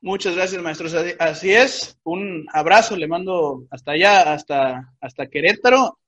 Muchas 0.00 0.34
gracias, 0.34 0.62
maestro. 0.62 0.88
Así 1.18 1.52
es, 1.52 2.00
un 2.04 2.46
abrazo 2.50 2.96
le 2.96 3.06
mando 3.06 3.66
hasta 3.70 3.92
allá, 3.92 4.32
hasta, 4.32 4.94
hasta 5.02 5.26
Querétaro. 5.26 5.98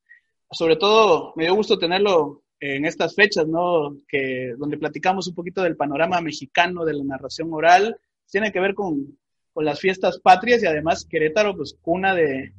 Sobre 0.51 0.77
todo, 0.77 1.35
me 1.37 1.45
dio 1.45 1.55
gusto 1.55 1.79
tenerlo 1.79 2.42
en 2.63 2.85
estas 2.85 3.15
fechas, 3.15 3.47
¿no? 3.47 3.97
Que, 4.09 4.55
donde 4.57 4.79
platicamos 4.79 5.27
un 5.27 5.35
poquito 5.35 5.63
del 5.63 5.77
panorama 5.77 6.21
mexicano 6.21 6.85
de 6.85 6.95
la 6.95 7.05
narración 7.05 7.53
oral. 7.53 7.97
Tiene 8.31 8.53
que 8.53 8.61
ver 8.61 8.75
con, 8.75 9.19
las 9.57 9.81
fiestas 9.81 10.19
patrias 10.19 10.63
y 10.63 10.67
además 10.67 11.05
Querétaro, 11.05 11.57
pues 11.57 11.77
cuna 11.83 12.15
de, 12.15 12.55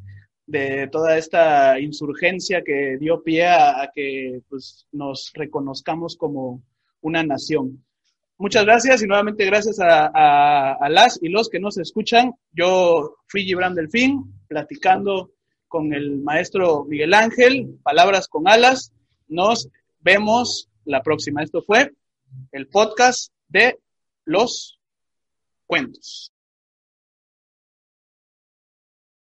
de 0.46 0.88
toda 0.92 1.18
esta 1.18 1.80
insurgencia 1.80 2.62
que 2.64 2.98
dio 3.00 3.24
pie 3.24 3.48
a, 3.48 3.82
a 3.82 3.92
que 3.92 4.42
pues, 4.50 4.86
nos 4.92 5.32
reconozcamos 5.34 6.16
como 6.18 6.62
una 7.02 7.24
nación. 7.24 7.84
Muchas 8.38 8.66
gracias 8.66 9.02
y 9.02 9.08
nuevamente 9.08 9.46
gracias 9.46 9.78
a, 9.80 10.90
las 10.90 11.18
y 11.22 11.30
los 11.30 11.50
que 11.50 11.62
nos 11.62 11.78
escuchan. 11.78 12.34
Yo 12.52 13.16
fui 13.28 13.44
Gibran 13.44 13.74
Delfín, 13.74 14.34
platicando 14.50 15.32
con 15.70 15.94
el 15.94 16.20
maestro 16.20 16.84
Miguel 16.84 17.14
Ángel, 17.14 17.80
Palabras 17.84 18.28
con 18.28 18.48
Alas. 18.50 18.92
Nos 19.30 19.70
vemos 20.04 20.70
la 20.86 21.02
próxima. 21.02 21.42
Esto 21.42 21.64
fue 21.64 21.94
el 22.52 22.68
podcast 22.68 23.32
de 23.48 23.80
los 24.26 24.80
cuentos. 25.66 26.32